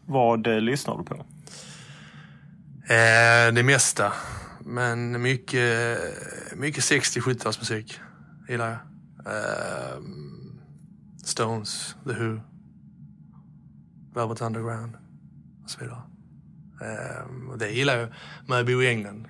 Vad 0.07 0.47
eh, 0.47 0.61
lyssnar 0.61 0.99
du 0.99 1.05
på? 1.05 1.15
Eh, 2.93 3.55
det 3.55 3.63
mesta. 3.63 4.13
Men 4.61 5.23
mycket, 5.23 5.99
mycket 6.57 6.85
60-70-talsmusik 6.85 8.01
gillar 8.49 8.69
jag. 8.69 8.79
Eh, 9.35 10.03
Stones, 11.25 11.97
The 12.05 12.13
Who, 12.13 12.41
Velvet 14.15 14.41
Underground 14.41 14.97
och 15.65 15.71
så 15.71 15.81
vidare. 15.81 16.03
Eh, 16.81 17.51
och 17.51 17.59
det 17.59 17.71
gillar 17.71 17.97
jag 17.97 18.09
när 18.47 18.57
jag 18.57 18.67
bor 18.67 18.85
i 18.85 18.89
England. 18.89 19.29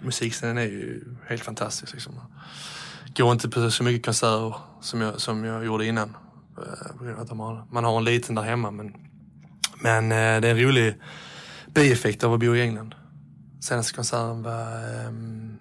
Musikscenen 0.00 0.58
är 0.58 0.62
ju 0.62 1.04
helt 1.26 1.42
fantastisk. 1.42 1.92
Liksom. 1.92 2.20
Går 3.16 3.32
inte 3.32 3.48
på 3.48 3.70
så 3.70 3.84
mycket 3.84 4.04
konserter 4.04 4.54
som 4.80 5.00
jag, 5.00 5.20
som 5.20 5.44
jag 5.44 5.64
gjorde 5.64 5.86
innan. 5.86 6.16
Eh, 6.58 7.34
man 7.70 7.84
har 7.84 7.96
en 7.96 8.04
liten 8.04 8.34
där 8.34 8.42
hemma 8.42 8.70
men, 8.70 8.94
men 9.82 10.12
eh, 10.12 10.40
det 10.40 10.48
är 10.48 10.50
en 10.50 10.60
rolig 10.60 11.00
bieffekt 11.74 12.24
av 12.24 12.34
att 12.34 12.40
bo 12.40 12.54
i 12.54 12.62
England. 12.62 12.94
Senaste 13.60 13.94
konserten 13.94 14.42
var, 14.42 15.06
um, 15.06 15.58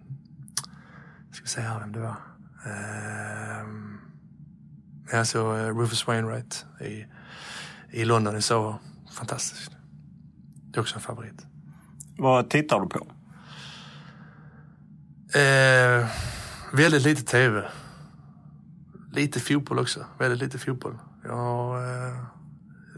ska 1.31 1.43
vi 1.43 1.49
se 1.49 1.61
här 1.61 1.79
vem 1.79 1.91
det 1.91 1.99
var. 1.99 2.15
Um, 3.61 3.99
jag 5.11 5.27
såg 5.27 5.57
uh, 5.57 5.79
Rufus 5.79 6.07
Wainwright 6.07 6.65
i, 6.81 7.05
i 7.91 8.05
London 8.05 8.37
i 8.37 8.41
Soho. 8.41 8.75
Fantastiskt. 9.17 9.71
Det 10.71 10.77
är 10.77 10.81
också 10.81 10.95
en 10.95 11.01
favorit. 11.01 11.45
Vad 12.17 12.49
tittar 12.49 12.79
du 12.79 12.87
på? 12.87 13.07
Uh, 15.39 16.07
väldigt 16.73 17.03
lite 17.03 17.23
tv. 17.23 17.63
Lite 19.11 19.39
fotboll 19.39 19.79
också. 19.79 20.05
Väldigt 20.19 20.39
lite 20.39 20.59
fotboll. 20.59 20.97
Jag 21.23 21.35
har 21.35 21.77
uh, 21.77 22.17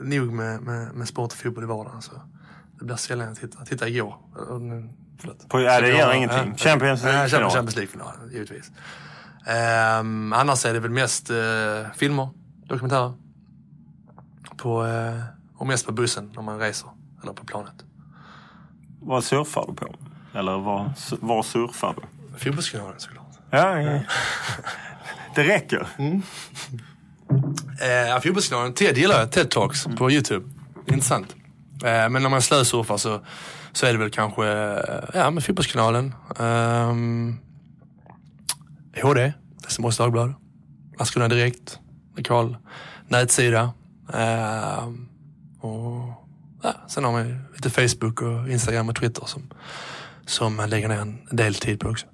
nog 0.01 0.33
med, 0.33 0.61
med, 0.61 0.93
med 0.95 1.07
sport 1.07 1.31
och 1.31 1.37
fotboll 1.37 1.63
i 1.63 1.67
vardagen. 1.67 2.01
Så. 2.01 2.11
Det 2.79 2.85
blir 2.85 2.95
sällan 2.95 3.27
jag 3.27 3.37
tittar. 3.37 3.59
Jag 3.59 3.67
tittade 3.67 3.91
igår. 3.91 4.15
Förlåt. 5.17 5.49
På, 5.49 5.59
ja, 5.59 5.81
det 5.81 5.89
gör 5.89 6.13
ingenting. 6.13 6.53
Ja, 6.57 6.57
Champions 6.57 7.03
League-final? 7.03 7.49
Champions 7.49 7.75
League-final, 7.75 8.31
givetvis. 8.31 8.71
Um, 9.99 10.33
annars 10.33 10.65
är 10.65 10.73
det 10.73 10.79
väl 10.79 10.91
mest 10.91 11.31
uh, 11.31 11.37
filmer, 11.95 12.29
dokumentärer. 12.65 13.13
På, 14.57 14.83
uh, 14.83 15.21
och 15.55 15.67
mest 15.67 15.85
på 15.85 15.91
bussen 15.91 16.31
när 16.35 16.41
man 16.41 16.59
reser, 16.59 16.89
eller 17.23 17.33
på 17.33 17.45
planet. 17.45 17.85
Vad 19.01 19.23
surfar 19.23 19.65
du 19.67 19.73
på? 19.73 19.95
Eller 20.33 20.57
var, 20.57 20.93
var 21.19 21.43
surfar 21.43 21.95
du? 21.97 22.37
Fotbollskanalen 22.37 22.99
såklart. 22.99 23.24
Ja, 23.55 23.81
ja. 23.81 23.99
det 25.35 25.43
räcker. 25.43 25.87
Mm. 25.97 26.15
Uh, 26.15 26.21
Fotbollskanalen, 28.21 28.73
Ted 28.73 28.97
gillar 28.97 29.19
jag. 29.19 29.31
TED 29.31 29.51
Talks 29.51 29.85
på 29.97 30.11
YouTube. 30.11 30.45
Intressant. 30.87 31.35
Eh, 31.83 32.09
men 32.09 32.13
när 32.13 32.29
man 32.29 32.41
slösurfar 32.41 32.97
så, 32.97 33.21
så 33.71 33.85
är 33.85 33.93
det 33.93 33.99
väl 33.99 34.11
kanske 34.11 34.45
ja, 35.13 35.31
med 35.31 35.43
Fotbollskanalen. 35.43 36.15
Um, 36.37 37.39
HD, 39.01 39.33
Västerbottens 39.63 39.97
Dagblad, 39.97 40.33
Landskrona 40.97 41.27
Direkt, 41.27 41.79
lokal 42.17 42.57
nätsida. 43.07 43.73
Um, 44.07 45.09
och, 45.59 46.25
ja, 46.63 46.73
sen 46.87 47.03
har 47.03 47.11
man 47.11 47.39
lite 47.55 47.69
Facebook 47.69 48.21
och 48.21 48.49
Instagram 48.49 48.89
och 48.89 48.95
Twitter 48.95 49.25
som, 49.25 49.53
som 50.25 50.55
man 50.55 50.69
lägger 50.69 50.87
ner 50.87 50.99
en 50.99 51.27
del 51.31 51.55
tid 51.55 51.79
på 51.79 51.89
också. 51.89 52.07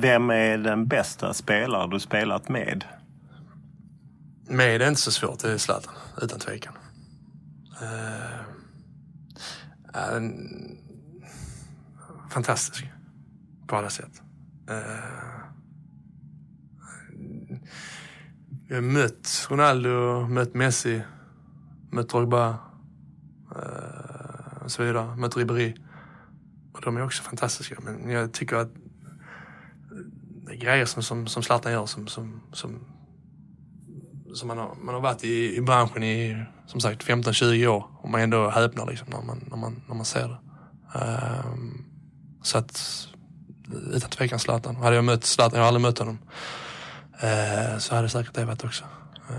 Vem 0.00 0.30
är 0.30 0.58
den 0.58 0.86
bästa 0.86 1.34
spelare 1.34 1.90
du 1.90 2.00
spelat 2.00 2.48
med? 2.48 2.84
Med 4.48 4.82
är 4.82 4.88
inte 4.88 5.00
så 5.00 5.12
svårt, 5.12 5.38
det 5.38 5.52
är 5.52 5.58
Zlatan, 5.58 5.94
utan 6.22 6.38
tvekan. 6.38 6.74
Uh, 7.82 8.40
uh, 10.16 10.30
fantastisk 12.30 12.86
på 13.66 13.76
alla 13.76 13.90
sätt. 13.90 14.22
Uh, 14.70 14.76
jag 18.68 18.76
har 18.76 18.82
mött 18.82 19.46
Ronaldo, 19.50 20.26
mött 20.28 20.54
Messi, 20.54 21.02
mött 21.90 22.08
Drogba 22.08 22.50
uh, 23.56 24.64
och 24.64 24.70
så 24.70 24.82
vidare. 24.82 25.16
Mött 25.16 25.36
Ribéry. 25.36 25.74
Och 26.72 26.80
de 26.84 26.96
är 26.96 27.04
också 27.04 27.22
fantastiska. 27.22 27.76
Men 27.82 28.10
jag 28.10 28.32
tycker 28.32 28.56
att 28.56 28.79
grejer 30.60 30.84
som, 30.84 31.02
som, 31.02 31.26
som 31.26 31.42
Zlatan 31.42 31.72
gör 31.72 31.86
som, 31.86 32.06
som, 32.06 32.40
som 32.52 32.80
som 34.34 34.48
man 34.48 34.58
har, 34.58 34.74
man 34.82 34.94
har 34.94 35.02
varit 35.02 35.24
i, 35.24 35.56
i 35.56 35.60
branschen 35.60 36.02
i 36.02 36.44
som 36.66 36.80
sagt 36.80 37.04
15-20 37.04 37.66
år 37.66 37.86
och 38.02 38.10
man 38.10 38.20
ändå 38.20 38.50
häpnar 38.50 38.86
liksom 38.86 39.08
när 39.10 39.22
man, 39.22 39.44
när 39.50 39.56
man, 39.56 39.82
när 39.88 39.94
man 39.94 40.04
ser 40.04 40.28
det. 40.28 40.38
Um, 40.98 41.84
så 42.42 42.58
att 42.58 43.06
utan 43.92 44.10
tvekan 44.10 44.38
Zlatan. 44.38 44.76
Hade 44.76 44.96
jag 44.96 45.04
mött 45.04 45.24
Zlatan, 45.24 45.58
jag 45.58 45.62
har 45.62 45.68
aldrig 45.68 45.82
mött 45.82 45.98
honom, 45.98 46.18
uh, 47.24 47.78
så 47.78 47.94
hade 47.94 48.08
säkert 48.08 48.34
det 48.34 48.44
varit 48.44 48.64
också. 48.64 48.84
Uh, 49.30 49.36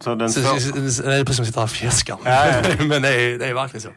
så 0.00 0.14
den 0.14 0.30
så, 0.30 0.40
svår... 0.40 1.10
det 1.10 1.16
är 1.16 1.24
precis 1.24 1.36
som 1.36 1.42
att 1.42 1.46
sitta 1.46 1.60
här 1.60 1.64
och 1.64 1.70
fjäskar. 1.70 2.18
Ja, 2.24 2.46
ja. 2.46 2.84
Men 2.84 3.02
det 3.02 3.08
är, 3.08 3.38
det 3.38 3.46
är 3.46 3.54
verkligen 3.54 3.82
så. 3.82 3.90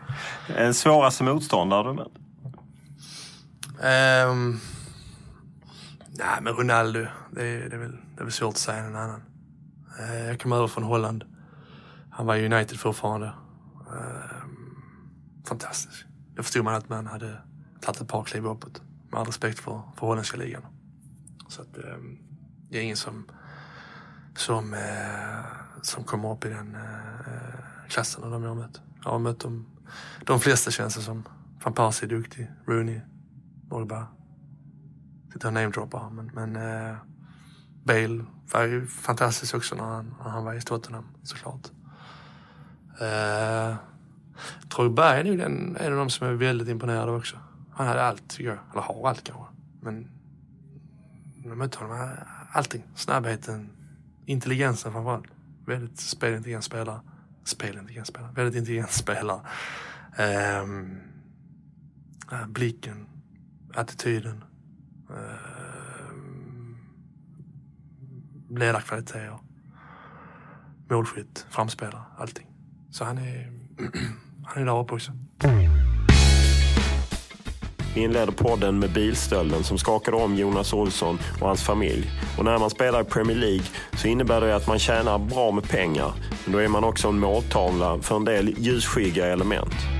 En 0.58 0.74
svåraste 0.74 1.24
motståndare 1.24 1.88
du 1.88 1.94
mött? 1.94 2.12
Um, 4.30 4.60
nej 6.18 6.42
men 6.42 6.54
Ronaldo, 6.54 7.06
det 7.32 7.44
är, 7.44 7.70
det 7.70 7.76
är, 7.76 7.80
väl, 7.80 7.98
det 8.16 8.22
är 8.22 8.24
väl 8.24 8.32
svårt 8.32 8.54
att 8.54 8.58
säga 8.58 8.84
någon 8.84 8.96
annan. 8.96 9.22
Eh, 10.00 10.28
jag 10.28 10.42
kom 10.42 10.52
över 10.52 10.68
från 10.68 10.84
Holland. 10.84 11.24
Han 12.12 12.26
var 12.26 12.36
i 12.36 12.46
United 12.46 12.80
fortfarande. 12.80 13.28
Ehm, 13.90 14.76
fantastisk. 15.48 16.06
Jag 16.36 16.46
förstod 16.46 16.64
man 16.64 16.76
att 16.76 16.90
man 16.90 17.08
hade 17.08 17.42
tagit 17.82 18.02
ett 18.02 18.08
par 18.08 18.24
kliv 18.24 18.46
uppåt. 18.46 18.82
Med 19.12 19.20
all 19.20 19.26
respekt 19.26 19.60
för, 19.60 19.82
för 19.96 20.08
holländska 20.08 20.38
ligan. 20.38 20.62
Så 21.48 21.62
att 21.62 21.78
ehm, 21.78 22.18
det 22.70 22.78
är 22.78 22.82
ingen 22.82 22.98
som, 22.98 23.32
som, 24.36 24.74
eh, 24.74 25.46
som 25.82 26.04
kommer 26.04 26.34
upp 26.34 26.46
i 26.46 26.50
den 26.50 26.76
eh, 26.76 27.90
klassen 27.90 28.24
av 28.24 28.32
de 28.32 28.44
jag 28.44 28.50
har 28.50 28.56
mött. 28.56 28.82
Jag 29.04 29.12
har 29.12 29.20
mött 29.20 29.40
de, 29.40 29.66
de 30.26 30.40
flesta 30.40 30.72
känns 30.72 30.96
det 30.96 31.02
som. 31.02 31.24
Van 31.64 31.74
Persie 31.74 32.08
är 32.08 32.10
duktig, 32.10 32.52
Rooney, 32.68 33.02
Pogba. 33.70 34.08
Sitter 35.38 35.52
namedroppa. 35.52 35.98
namedroppar 35.98 36.32
men, 36.34 36.54
men 36.54 36.90
eh, 36.90 36.98
Bale 37.84 38.26
var 38.54 38.64
ju 38.64 38.88
fantastisk 38.88 39.56
också 39.56 39.76
när 39.76 39.84
han, 39.84 40.16
när 40.24 40.30
han 40.30 40.46
var 40.46 40.54
i 40.54 40.62
Tottenham 40.62 41.06
såklart. 41.24 41.72
Tror 44.70 44.86
Drogba 44.86 45.14
är 45.14 45.24
nog 45.24 45.38
den, 45.38 45.78
en 45.80 45.92
av 45.92 45.98
de 45.98 46.10
som 46.10 46.28
är 46.28 46.34
väldigt 46.34 46.68
imponerad 46.68 47.10
också. 47.10 47.38
Han 47.72 47.88
hade 47.88 48.04
allt 48.04 48.30
tycker 48.30 48.50
jag. 48.50 48.58
Eller 48.72 48.82
har 48.82 49.10
allt 49.10 49.24
kanske. 49.24 49.46
Men 49.82 50.10
när 51.36 51.50
jag 51.50 51.58
mötte 51.58 51.78
honom, 51.78 52.02
eh, 52.02 52.58
allting. 52.58 52.84
Snabbheten, 52.96 53.70
intelligensen 54.26 54.92
framförallt. 54.92 55.28
Väldigt 55.66 56.00
spelintelligent 56.00 56.64
spelare. 56.64 57.00
Spelintelligent 57.44 58.08
spelare. 58.08 58.32
Väldigt 58.36 58.56
intelligent 58.56 58.92
spelare. 58.92 59.42
Ehm, 60.18 60.98
eh, 62.32 62.48
blicken, 62.48 63.08
attityden. 63.74 64.44
Ehm, 65.10 66.78
Ledarkvalitet, 68.50 69.16
ledarkvaliteter, 69.16 69.40
målskytt, 70.90 71.46
framspelare, 71.50 72.02
allting. 72.18 72.48
Så 72.92 73.04
han 73.04 73.18
är, 73.18 73.52
han 74.46 74.62
är 74.62 74.66
där 74.66 74.80
uppe 74.80 74.94
också. 74.94 75.12
Vi 77.96 78.04
inleder 78.04 78.32
podden 78.32 78.80
med 78.80 78.94
bilstölden 78.94 79.64
som 79.64 79.78
skakade 79.78 80.18
om 80.18 80.36
Jonas 80.36 80.74
Olsson 80.74 81.20
och 81.42 81.48
hans 81.48 81.64
familj. 81.64 82.12
Och 82.38 82.46
när 82.46 82.58
man 82.58 82.70
spelar 82.70 83.02
i 83.02 83.04
Premier 83.04 83.38
League 83.38 83.66
så 83.94 84.08
innebär 84.08 84.42
det 84.42 84.56
att 84.56 84.68
man 84.68 84.80
tjänar 84.80 85.20
bra 85.20 85.52
med 85.52 85.70
pengar. 85.70 86.14
Men 86.46 86.54
då 86.54 86.60
är 86.60 86.68
man 86.68 86.84
också 86.84 87.08
en 87.08 87.20
måltavla 87.20 88.00
för 88.00 88.16
en 88.16 88.26
del 88.26 88.56
ljusskygga 88.58 89.26
element. 89.26 89.97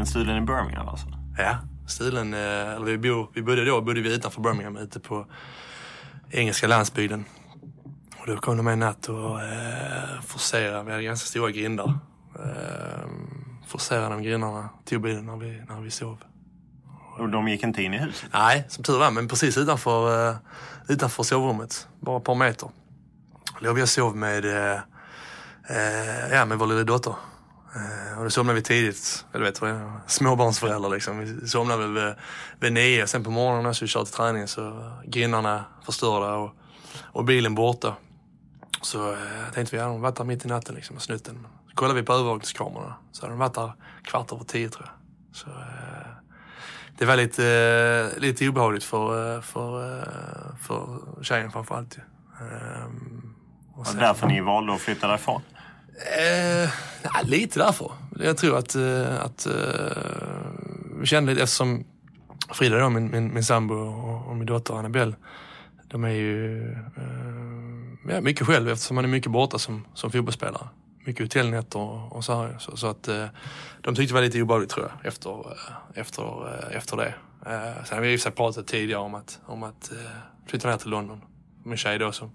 Den 0.00 0.06
stulen 0.06 0.42
i 0.42 0.46
Birmingham 0.46 0.88
alltså? 0.88 1.06
Ja, 1.38 1.58
stilen. 1.86 2.34
Eh, 2.34 2.74
eller 2.74 2.84
vi, 2.84 2.98
bo, 2.98 3.30
vi 3.34 3.42
bodde 3.42 3.64
då 3.64 3.80
bodde 3.80 4.00
vi 4.00 4.14
utanför 4.14 4.40
Birmingham, 4.42 4.76
ute 4.76 5.00
på 5.00 5.26
engelska 6.30 6.66
landsbygden. 6.66 7.24
Och 8.18 8.26
då 8.26 8.36
kom 8.36 8.56
de 8.56 8.66
en 8.66 8.78
natt 8.78 9.08
och 9.08 9.42
eh, 9.42 10.20
forcerade. 10.26 10.84
Vi 10.84 10.90
hade 10.90 11.02
ganska 11.02 11.26
stora 11.26 11.50
grindar. 11.50 11.98
Eh, 12.34 13.08
forcerade 13.66 14.08
de 14.08 14.22
grindarna, 14.22 14.68
tog 14.84 15.02
bilen 15.02 15.26
när 15.26 15.36
vi, 15.36 15.62
när 15.68 15.80
vi 15.80 15.90
sov. 15.90 16.18
Och 17.18 17.28
de 17.28 17.48
gick 17.48 17.62
inte 17.62 17.82
in 17.82 17.94
i 17.94 17.98
huset? 17.98 18.28
Nej, 18.32 18.64
som 18.68 18.84
tur 18.84 18.98
var. 18.98 19.10
Men 19.10 19.28
precis 19.28 19.58
utanför, 19.58 20.30
eh, 20.30 20.36
utanför 20.88 21.22
sovrummet. 21.22 21.88
Bara 22.00 22.16
ett 22.16 22.24
par 22.24 22.34
meter. 22.34 22.70
Låg 23.58 23.76
vi 23.76 23.82
och 23.82 23.88
sov 23.88 24.16
med, 24.16 24.44
eh, 24.44 24.80
eh, 25.68 26.32
ja, 26.32 26.44
med 26.44 26.58
vår 26.58 26.66
lilla 26.66 26.84
dotter. 26.84 27.14
Eh, 27.74 28.18
och 28.18 28.24
då 28.24 28.30
somnade 28.30 28.56
vi 28.56 28.62
tidigt. 28.62 29.26
Eller 29.32 29.44
vet 29.44 29.60
du, 29.60 29.90
småbarnsföräldrar 30.06 30.90
liksom. 30.90 31.18
Vi 31.18 31.48
somnade 31.48 31.86
väl 31.86 31.94
vid, 31.94 32.14
vid 32.60 32.72
nio. 32.72 33.06
Sen 33.06 33.24
på 33.24 33.30
morgonen 33.30 33.74
så 33.74 33.84
vi 33.84 33.88
körde 33.88 34.06
till 34.06 34.14
träningen 34.14 34.48
så 34.48 34.92
grinnarna 35.04 35.64
förstörda 35.84 36.34
och, 36.34 36.54
och 37.02 37.24
bilen 37.24 37.54
borta. 37.54 37.94
Så 38.82 39.12
eh, 39.12 39.18
tänkte 39.54 39.76
vi, 39.76 39.82
ja, 39.82 39.88
de 39.88 40.00
varit 40.00 40.16
där 40.16 40.24
mitt 40.24 40.44
i 40.44 40.48
natten 40.48 40.74
liksom 40.74 40.96
och 40.96 41.02
snutt 41.02 41.24
den. 41.24 41.46
Så 41.68 41.74
kollade 41.74 42.00
vi 42.00 42.06
på 42.06 42.12
övervakningskamerorna. 42.12 42.94
Så 43.12 43.22
hade 43.22 43.32
de 43.32 43.38
varit 43.38 43.54
där 43.54 43.72
kvart 44.02 44.32
över 44.32 44.44
tio 44.44 44.68
tror 44.68 44.86
jag. 44.86 45.36
Så, 45.36 45.50
eh, 45.50 46.10
det 46.98 47.06
var 47.06 47.16
lite, 47.16 47.46
eh, 48.14 48.20
lite 48.20 48.48
obehagligt 48.48 48.84
för, 48.84 49.36
eh, 49.36 49.42
för, 49.42 49.98
eh, 49.98 50.04
för 50.62 51.00
tjejen 51.22 51.50
framförallt. 51.50 51.98
ju. 51.98 52.02
Ehm, 52.46 53.34
och 53.74 53.86
Var 53.86 53.94
det 53.94 54.00
därför 54.00 54.26
ni 54.26 54.40
valde 54.40 54.72
att 54.72 54.80
flytta 54.80 55.08
därifrån? 55.08 55.42
Eh, 56.00 56.70
lite 57.24 57.58
därför. 57.58 57.92
Jag 58.18 58.36
tror 58.36 58.58
att, 58.58 58.74
eh, 58.74 59.20
att 59.20 59.46
eh, 59.46 59.52
vi 61.00 61.06
kände 61.06 61.32
lite 61.32 61.42
eftersom 61.42 61.84
Frida 62.52 62.78
då, 62.78 62.90
min, 62.90 63.10
min, 63.10 63.34
min 63.34 63.44
sambo 63.44 63.74
och, 63.74 64.28
och 64.28 64.36
min 64.36 64.46
dotter 64.46 64.74
Annabelle, 64.74 65.14
de 65.88 66.04
är 66.04 66.08
ju 66.08 66.62
eh, 66.72 68.14
ja, 68.14 68.20
mycket 68.20 68.46
själv 68.46 68.68
eftersom 68.68 68.94
man 68.94 69.04
är 69.04 69.08
mycket 69.08 69.32
borta 69.32 69.58
som, 69.58 69.86
som 69.94 70.10
fotbollsspelare. 70.10 70.68
Mycket 71.04 71.24
hotellnätter 71.24 71.78
och, 71.78 72.16
och 72.16 72.24
så 72.24 72.42
här. 72.42 72.56
Så, 72.58 72.76
så 72.76 72.86
att 72.86 73.08
eh, 73.08 73.26
de 73.80 73.94
tyckte 73.94 74.14
det 74.14 74.14
var 74.14 74.22
lite 74.22 74.42
obehagligt 74.42 74.70
tror 74.70 74.86
jag 74.86 75.06
efter, 75.06 75.30
eh, 75.30 76.00
efter, 76.00 76.48
eh, 76.48 76.76
efter 76.76 76.96
det. 76.96 77.14
Eh, 77.46 77.84
sen 77.84 77.98
har 77.98 78.00
vi 78.00 78.14
i 78.14 78.18
pratat 78.18 78.66
tidigare 78.66 79.00
om 79.00 79.14
att, 79.14 79.40
om 79.46 79.62
att 79.62 79.92
eh, 79.92 79.98
flytta 80.46 80.70
ner 80.70 80.76
till 80.76 80.90
London. 80.90 81.20
Min 81.64 81.76
tjej 81.76 81.98
då 81.98 82.12
som 82.12 82.30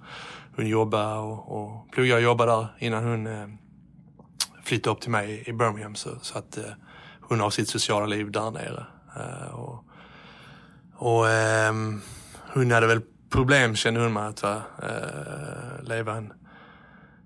hon 0.56 0.68
jobbar 0.68 1.18
och, 1.18 1.52
och 1.52 1.92
pluggade 1.92 2.18
och 2.18 2.24
jobbade 2.24 2.52
där 2.52 2.68
innan 2.80 3.04
hon 3.04 3.28
eh, 3.28 3.48
flyttade 4.64 4.96
upp 4.96 5.02
till 5.02 5.12
mig 5.12 5.44
i 5.48 5.54
Birmingham. 5.54 5.96
Så, 5.96 6.10
så 6.22 6.38
att 6.38 6.58
eh, 6.58 6.64
hon 7.22 7.40
har 7.40 7.50
sitt 7.50 7.70
sociala 7.70 8.06
liv 8.06 8.32
där 8.32 8.52
nere. 8.52 8.86
Eh, 9.16 9.56
och 9.56 9.86
och 10.98 11.30
ehm, 11.30 12.02
hon 12.54 12.72
hade 12.72 12.88
väl 12.88 13.02
problem 13.30 13.76
kände 13.76 14.00
hon 14.00 14.14
med 14.14 14.28
att 14.28 14.44
va, 14.44 14.62
eh, 14.84 15.84
leva 15.84 16.16
en 16.16 16.34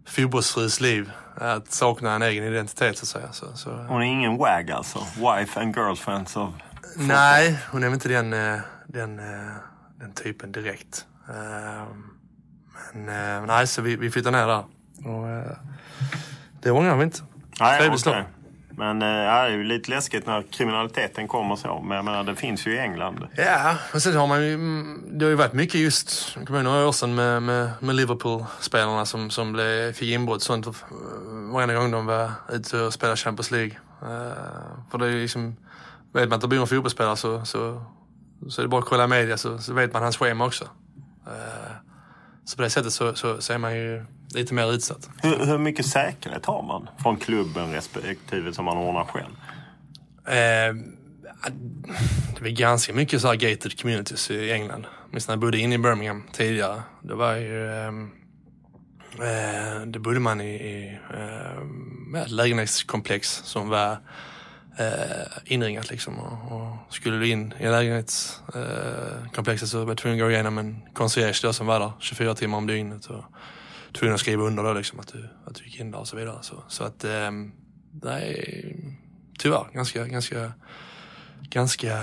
fotbollsfrus 0.07 0.81
liv. 0.81 1.12
Att 1.36 1.71
sakna 1.71 2.13
en 2.15 2.21
egen 2.21 2.43
identitet 2.43 2.98
så 2.98 3.03
att 3.03 3.07
säga. 3.07 3.31
Så, 3.31 3.57
så, 3.57 3.71
Hon 3.71 4.01
är 4.01 4.05
ingen 4.05 4.38
wag 4.38 4.71
alltså? 4.71 5.00
Wife 5.00 5.59
and 5.59 5.75
girlfriend 5.75 6.27
of... 6.36 6.50
Nej, 6.95 7.59
hon 7.71 7.83
är 7.83 7.88
väl 7.88 7.93
inte 7.93 8.09
den, 8.09 8.33
eh, 8.33 8.59
den, 8.88 9.19
eh, 9.19 9.55
den 10.00 10.13
typen 10.13 10.51
direkt. 10.51 11.05
Ehm, 11.29 12.03
Men 12.93 13.39
eh, 13.39 13.48
nej, 13.48 13.67
så 13.67 13.81
vi, 13.81 13.96
vi 13.96 14.12
flyttade 14.12 14.38
ner 14.38 14.48
där. 14.48 14.63
Och, 15.05 15.29
eh, 15.29 15.58
det 16.62 16.72
ångrar 16.72 16.96
vi 16.98 17.03
inte. 17.03 17.19
Nej, 17.60 17.79
Trevligt 17.79 18.01
slag. 18.01 18.24
Men 18.79 19.01
eh, 19.01 19.08
ja, 19.08 19.43
det 19.43 19.50
är 19.50 19.58
ju 19.58 19.63
lite 19.63 19.89
läskigt 19.89 20.25
när 20.25 20.43
kriminaliteten 20.51 21.27
kommer 21.27 21.55
så. 21.55 21.81
Men 21.81 21.96
jag 21.96 22.05
menar, 22.05 22.24
det 22.24 22.36
finns 22.36 22.67
ju 22.67 22.75
i 22.75 22.79
England. 22.79 23.27
Ja, 23.36 23.75
och 23.93 24.01
sen 24.01 24.15
har 24.15 24.27
man 24.27 24.46
ju, 24.46 24.53
mm, 24.53 25.03
det 25.12 25.25
har 25.25 25.29
ju 25.29 25.36
varit 25.36 25.53
mycket 25.53 25.81
just, 25.81 26.36
jag 26.36 26.48
kommer 26.48 26.60
ihåg 26.60 26.65
några 26.65 26.88
år 26.88 26.91
sedan 26.91 27.15
med, 27.15 27.43
med, 27.43 27.69
med 27.79 27.96
Liverpool-spelarna 27.96 29.05
som, 29.05 29.29
som 29.29 29.53
blev, 29.53 29.93
fick 29.93 30.10
inbrott 30.10 30.36
och 30.36 30.41
sånt 30.41 30.84
varenda 31.51 31.74
gång 31.74 31.91
de 31.91 32.05
var 32.05 32.31
ute 32.50 32.81
och 32.81 32.93
spelade 32.93 33.17
Champions 33.17 33.51
League. 33.51 33.77
Eh, 34.01 34.34
för 34.91 34.98
det 34.98 35.05
är 35.05 35.10
ju 35.10 35.22
liksom, 35.22 35.55
vet 36.13 36.29
man 36.29 36.36
att 36.36 36.41
det 36.41 36.48
bor 36.48 36.62
en 36.62 36.67
fotbollsspelare 36.67 37.17
så, 37.17 37.46
så, 37.46 37.81
så 38.50 38.62
är 38.62 38.63
det 38.63 38.69
bara 38.69 38.81
att 38.81 38.88
kolla 38.88 39.08
media 39.08 39.38
så, 39.38 39.58
så 39.58 39.74
vet 39.74 39.93
man 39.93 40.03
hans 40.03 40.17
schema 40.17 40.46
också. 40.46 40.65
Eh, 41.27 41.72
så 42.50 42.56
på 42.56 42.62
det 42.62 42.70
sättet 42.70 42.94
så, 42.94 43.15
så, 43.15 43.41
så 43.41 43.53
är 43.53 43.58
man 43.58 43.75
ju 43.75 44.06
lite 44.34 44.53
mer 44.53 44.72
utsatt. 44.74 45.10
Hur, 45.22 45.46
hur 45.46 45.58
mycket 45.58 45.86
säkerhet 45.86 46.46
har 46.46 46.63
man 46.63 46.89
från 47.03 47.18
klubben 47.18 47.72
respektive 47.72 48.53
som 48.53 48.65
man 48.65 48.77
ordnar 48.77 49.06
själv? 49.06 49.36
Eh, 50.25 50.75
det 52.35 52.42
var 52.42 52.50
ganska 52.50 52.94
mycket 52.94 53.22
så 53.22 53.27
här 53.27 53.35
gated 53.35 53.81
communities 53.81 54.31
i 54.31 54.51
England. 54.51 54.85
Minns 55.12 55.27
när 55.27 55.33
jag 55.33 55.40
bodde 55.40 55.57
inne 55.57 55.75
i 55.75 55.77
Birmingham 55.77 56.24
tidigare. 56.31 56.81
Det 57.01 57.16
var 57.16 57.35
ju... 57.35 57.72
ehm, 57.72 58.12
Eh, 59.14 59.81
det 59.85 60.00
bodde 60.00 60.20
man 60.20 60.42
i, 60.42 60.53
i 60.55 61.00
eh, 61.14 62.22
ett 62.22 62.31
lägenhetskomplex 62.31 63.42
som 63.46 63.70
var 63.70 63.98
eh, 64.79 65.27
inringat 65.46 65.89
liksom. 65.89 66.20
Och, 66.20 66.51
och 66.51 66.75
skulle 66.89 67.18
du 67.18 67.27
in 67.27 67.53
i 67.59 67.68
lägenhetskomplexet 67.68 69.68
eh, 69.68 69.70
så 69.70 69.79
var 69.79 69.85
du 69.85 69.96
tvungen 69.96 70.20
att 70.20 70.25
gå 70.25 70.31
igenom 70.31 70.57
en 70.57 70.81
concierge 70.94 71.39
då 71.44 71.53
som 71.53 71.68
var 71.68 71.79
där 71.79 71.92
24 72.00 72.35
timmar 72.35 72.57
om 72.57 72.68
dygnet. 72.68 73.05
Och 73.05 73.24
tvungen 73.94 74.13
att 74.13 74.20
skriva 74.20 74.44
under 74.44 74.63
då 74.63 74.74
liksom 74.74 75.00
att 75.00 75.07
du, 75.07 75.29
att 75.46 75.55
du 75.55 75.63
gick 75.63 75.79
in 75.79 75.92
där 75.92 76.00
och 76.00 76.07
så 76.07 76.15
vidare. 76.15 76.37
Så, 76.42 76.63
så 76.68 76.83
att 76.83 77.03
eh, 77.03 77.31
det 77.92 78.11
är 78.11 78.75
tyvärr 79.39 79.65
ganska, 79.74 80.05
ganska, 80.05 80.51
ganska, 81.42 81.98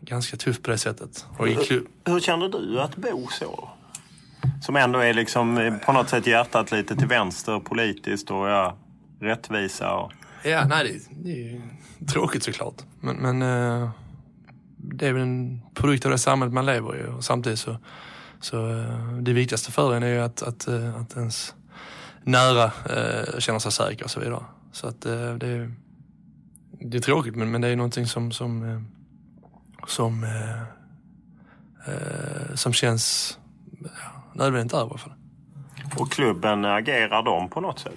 ganska 0.00 0.36
tufft 0.36 0.62
på 0.62 0.70
det 0.70 0.78
sättet. 0.78 1.26
Och 1.38 1.48
i 1.48 1.54
klubb, 1.54 1.86
Hur 2.04 2.20
känner 2.20 2.48
du 2.48 2.80
att 2.80 2.96
bo 2.96 3.28
så? 3.30 3.68
Som 4.62 4.76
ändå 4.76 4.98
är 4.98 5.14
liksom 5.14 5.58
eh, 5.58 5.78
på 5.78 5.92
något 5.92 6.08
sätt 6.08 6.26
hjärtat 6.26 6.72
lite 6.72 6.96
till 6.96 7.06
vänster 7.06 7.60
politiskt 7.60 8.30
och 8.30 8.48
ja, 8.48 8.76
rättvisa 9.20 9.94
och... 9.94 10.12
Ja, 10.50 10.66
nej 10.66 10.84
det, 11.10 11.30
det 11.30 11.50
är 11.56 11.60
tråkigt 12.06 12.42
såklart. 12.42 12.74
Men, 13.00 13.16
men 13.16 13.42
eh, 13.42 13.90
det 14.76 15.08
är 15.08 15.12
väl 15.12 15.22
en 15.22 15.60
produkt 15.74 16.04
av 16.04 16.10
det 16.10 16.18
samhället 16.18 16.54
man 16.54 16.66
lever 16.66 16.96
i 16.96 17.06
och 17.16 17.24
samtidigt 17.24 17.58
så, 17.58 17.76
så 18.40 18.70
eh, 18.78 19.12
det 19.20 19.32
viktigaste 19.32 19.72
för 19.72 19.94
en 19.94 20.02
är 20.02 20.08
ju 20.08 20.20
att, 20.20 20.42
att, 20.42 20.68
eh, 20.68 20.96
att 20.96 21.16
ens 21.16 21.54
nära 22.22 22.72
känner 23.38 23.58
sig 23.58 23.72
säker 23.72 24.04
och 24.04 24.10
så 24.10 24.20
vidare. 24.20 24.44
Så 24.72 24.88
att 24.88 25.00
det, 25.00 25.12
är- 25.46 25.72
det 26.80 26.96
är 26.96 27.00
tråkigt 27.00 27.36
men, 27.36 27.50
men 27.50 27.60
det 27.60 27.68
är 27.68 27.76
någonting 27.76 28.06
som, 28.06 28.32
som, 28.32 28.84
som, 29.86 30.26
som 32.54 32.72
känns 32.72 33.38
ja, 33.80 33.88
nödvändigt 34.34 34.72
där 34.72 34.78
i 34.78 34.82
alla 34.82 34.98
fall. 34.98 35.12
Och 35.96 36.12
klubben, 36.12 36.64
agerar 36.64 37.22
de 37.22 37.48
på 37.48 37.60
något 37.60 37.78
sätt? 37.78 37.92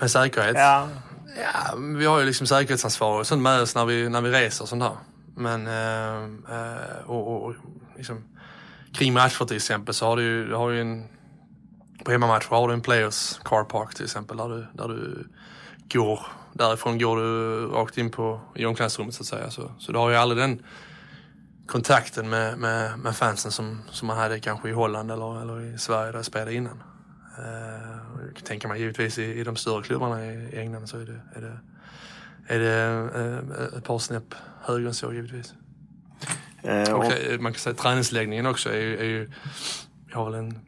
Med 0.00 0.10
säkerhet. 0.10 0.54
Ja, 0.56 0.88
Ja, 1.36 1.76
vi 1.76 2.06
har 2.06 2.18
ju 2.18 2.26
liksom 2.26 2.46
säkerhetsansvar 2.46 3.20
och 3.20 3.26
sånt 3.26 3.42
med 3.42 3.60
oss 3.60 3.74
när 3.74 3.86
vi, 3.86 4.08
när 4.08 4.20
vi 4.20 4.30
reser 4.30 4.64
och 4.64 4.68
sånt 4.68 4.82
där. 4.82 4.96
Men, 5.36 5.66
eh, 5.66 6.56
eh 6.56 7.10
och, 7.10 7.44
och 7.44 7.54
liksom, 7.96 8.24
kring 8.94 9.12
matcher 9.12 9.44
till 9.44 9.56
exempel 9.56 9.94
så 9.94 10.06
har 10.06 10.16
du 10.16 10.22
ju, 10.22 10.46
du 10.46 10.54
har 10.54 10.70
ju 10.70 10.80
en, 10.80 11.08
på 12.04 12.10
hemmamatcher 12.10 12.48
har 12.48 12.68
du 12.68 12.74
en 12.74 12.80
players 12.80 13.38
car 13.44 13.64
park 13.64 13.94
till 13.94 14.04
exempel 14.04 14.36
där 14.36 14.48
du, 14.48 14.66
där 14.72 14.88
du 14.88 15.28
går, 15.92 16.20
därifrån 16.52 16.98
går 16.98 17.16
du 17.16 17.66
rakt 17.66 17.98
in 17.98 18.10
på, 18.10 18.40
i 18.54 18.66
omklädningsrummet 18.66 19.14
så 19.14 19.22
att 19.22 19.26
säga. 19.26 19.50
Så, 19.50 19.72
så 19.78 19.92
du 19.92 19.98
har 19.98 20.10
ju 20.10 20.16
aldrig 20.16 20.42
den 20.42 20.62
kontakten 21.66 22.30
med, 22.30 22.58
med, 22.58 22.98
med 22.98 23.16
fansen 23.16 23.50
som, 23.50 23.82
som 23.90 24.08
man 24.08 24.16
hade 24.16 24.40
kanske 24.40 24.68
i 24.68 24.72
Holland 24.72 25.10
eller, 25.10 25.42
eller 25.42 25.74
i 25.74 25.78
Sverige 25.78 26.06
där 26.12 26.18
jag 26.18 26.24
spelade 26.24 26.54
innan. 26.54 26.82
Eh, 27.38 28.01
jag 28.40 28.44
tänka 28.44 28.68
mig 28.68 28.80
givetvis 28.80 29.18
i, 29.18 29.24
i 29.24 29.44
de 29.44 29.56
större 29.56 29.82
klubbarna 29.82 30.26
i, 30.26 30.58
England 30.58 30.86
så 30.86 30.98
är 30.98 31.06
det, 31.06 31.20
är 31.34 31.40
det, 31.40 31.58
är 32.54 32.58
det 32.58 33.10
eh, 33.20 33.78
ett 33.78 33.84
par 33.84 33.98
snäpp 33.98 34.34
högre 34.62 34.88
än 34.88 34.94
så 34.94 35.12
givetvis. 35.12 35.54
eh, 36.62 36.92
Och, 36.92 36.98
och, 37.04 37.12
eh, 37.12 37.40
man 37.40 37.52
kan 37.52 37.60
säga 37.60 37.74
träningsläggningen 37.74 38.46
också 38.46 38.70
är 38.70 38.80
ju, 38.80 38.96
är 38.98 39.04
ju 39.04 39.30
vi 40.06 40.14
har 40.14 40.24
väl 40.30 40.34
en, 40.34 40.58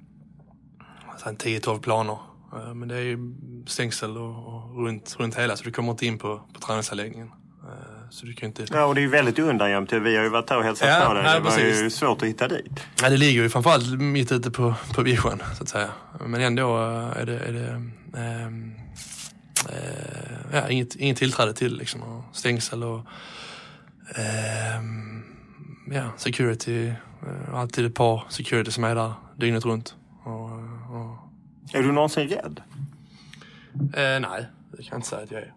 alltså 1.08 1.28
en 1.28 1.36
10-12 1.36 1.80
planer. 1.80 2.18
Eh, 2.52 2.74
Men 2.74 2.88
det 2.88 2.94
är 2.96 3.00
ju 3.02 3.18
stängsel 3.66 4.16
och, 4.16 4.46
och 4.54 4.84
runt, 4.84 5.16
runt 5.18 5.34
hela 5.38 5.56
så 5.56 5.64
du 5.64 5.72
kommer 5.72 5.90
inte 5.90 6.06
in 6.06 6.18
på, 6.18 6.40
på 6.54 6.60
träningsanläggningen. 6.60 7.30
Så 8.14 8.26
du 8.26 8.32
kan 8.34 8.46
ju 8.46 8.62
inte... 8.62 8.74
ja, 8.76 8.84
och 8.84 8.94
det 8.94 9.00
är 9.00 9.02
ju 9.02 9.08
väldigt 9.08 9.38
undangömt. 9.38 9.92
Vi 9.92 10.16
har 10.16 10.22
ju 10.22 10.28
varit 10.28 10.46
där 10.46 10.58
och 10.58 10.64
hälsat 10.64 10.88
Ja, 10.88 11.04
på 11.08 11.14
dig. 11.14 11.22
Det 11.22 11.40
var 11.40 11.58
ju 11.58 11.64
precis. 11.70 11.94
svårt 11.94 12.22
att 12.22 12.28
hitta 12.28 12.48
dit. 12.48 12.80
Ja, 13.02 13.10
det 13.10 13.16
ligger 13.16 13.42
ju 13.42 13.48
framförallt 13.48 14.00
mitt 14.00 14.32
ute 14.32 14.50
på, 14.50 14.74
på 14.94 15.02
vischan 15.02 15.42
så 15.56 15.62
att 15.62 15.68
säga. 15.68 15.90
Men 16.26 16.40
ändå 16.40 16.76
är 17.16 17.26
det, 17.26 17.38
är 17.38 17.52
det 17.52 17.68
ehm, 18.20 18.74
eh, 19.68 19.76
ja, 20.52 20.68
inget, 20.68 20.94
inget 20.96 21.16
tillträde 21.18 21.54
till 21.54 21.76
liksom. 21.76 22.02
Och 22.02 22.24
stängsel 22.36 22.82
och 22.84 23.00
ehm, 24.16 25.24
ja, 25.90 26.10
security. 26.16 26.86
eh, 26.88 27.54
alltid 27.54 27.86
ett 27.86 27.94
par 27.94 28.22
security 28.28 28.70
som 28.70 28.84
är 28.84 28.94
där 28.94 29.12
dygnet 29.36 29.64
runt. 29.64 29.94
Och, 30.24 30.44
och, 30.96 31.18
Är 31.72 31.82
du 31.82 31.92
någonsin 31.92 32.28
rädd? 32.28 32.60
eh, 33.74 34.20
nej, 34.20 34.46
det 34.72 34.82
kan 34.82 34.86
jag 34.90 34.98
inte 34.98 35.08
säga 35.08 35.22
att 35.22 35.30
jag 35.30 35.40
är. 35.40 35.52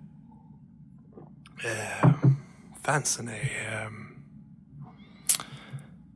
Eh, 1.65 2.09
fansen 2.88 3.28
är, 3.28 3.84
ehm, 3.86 4.08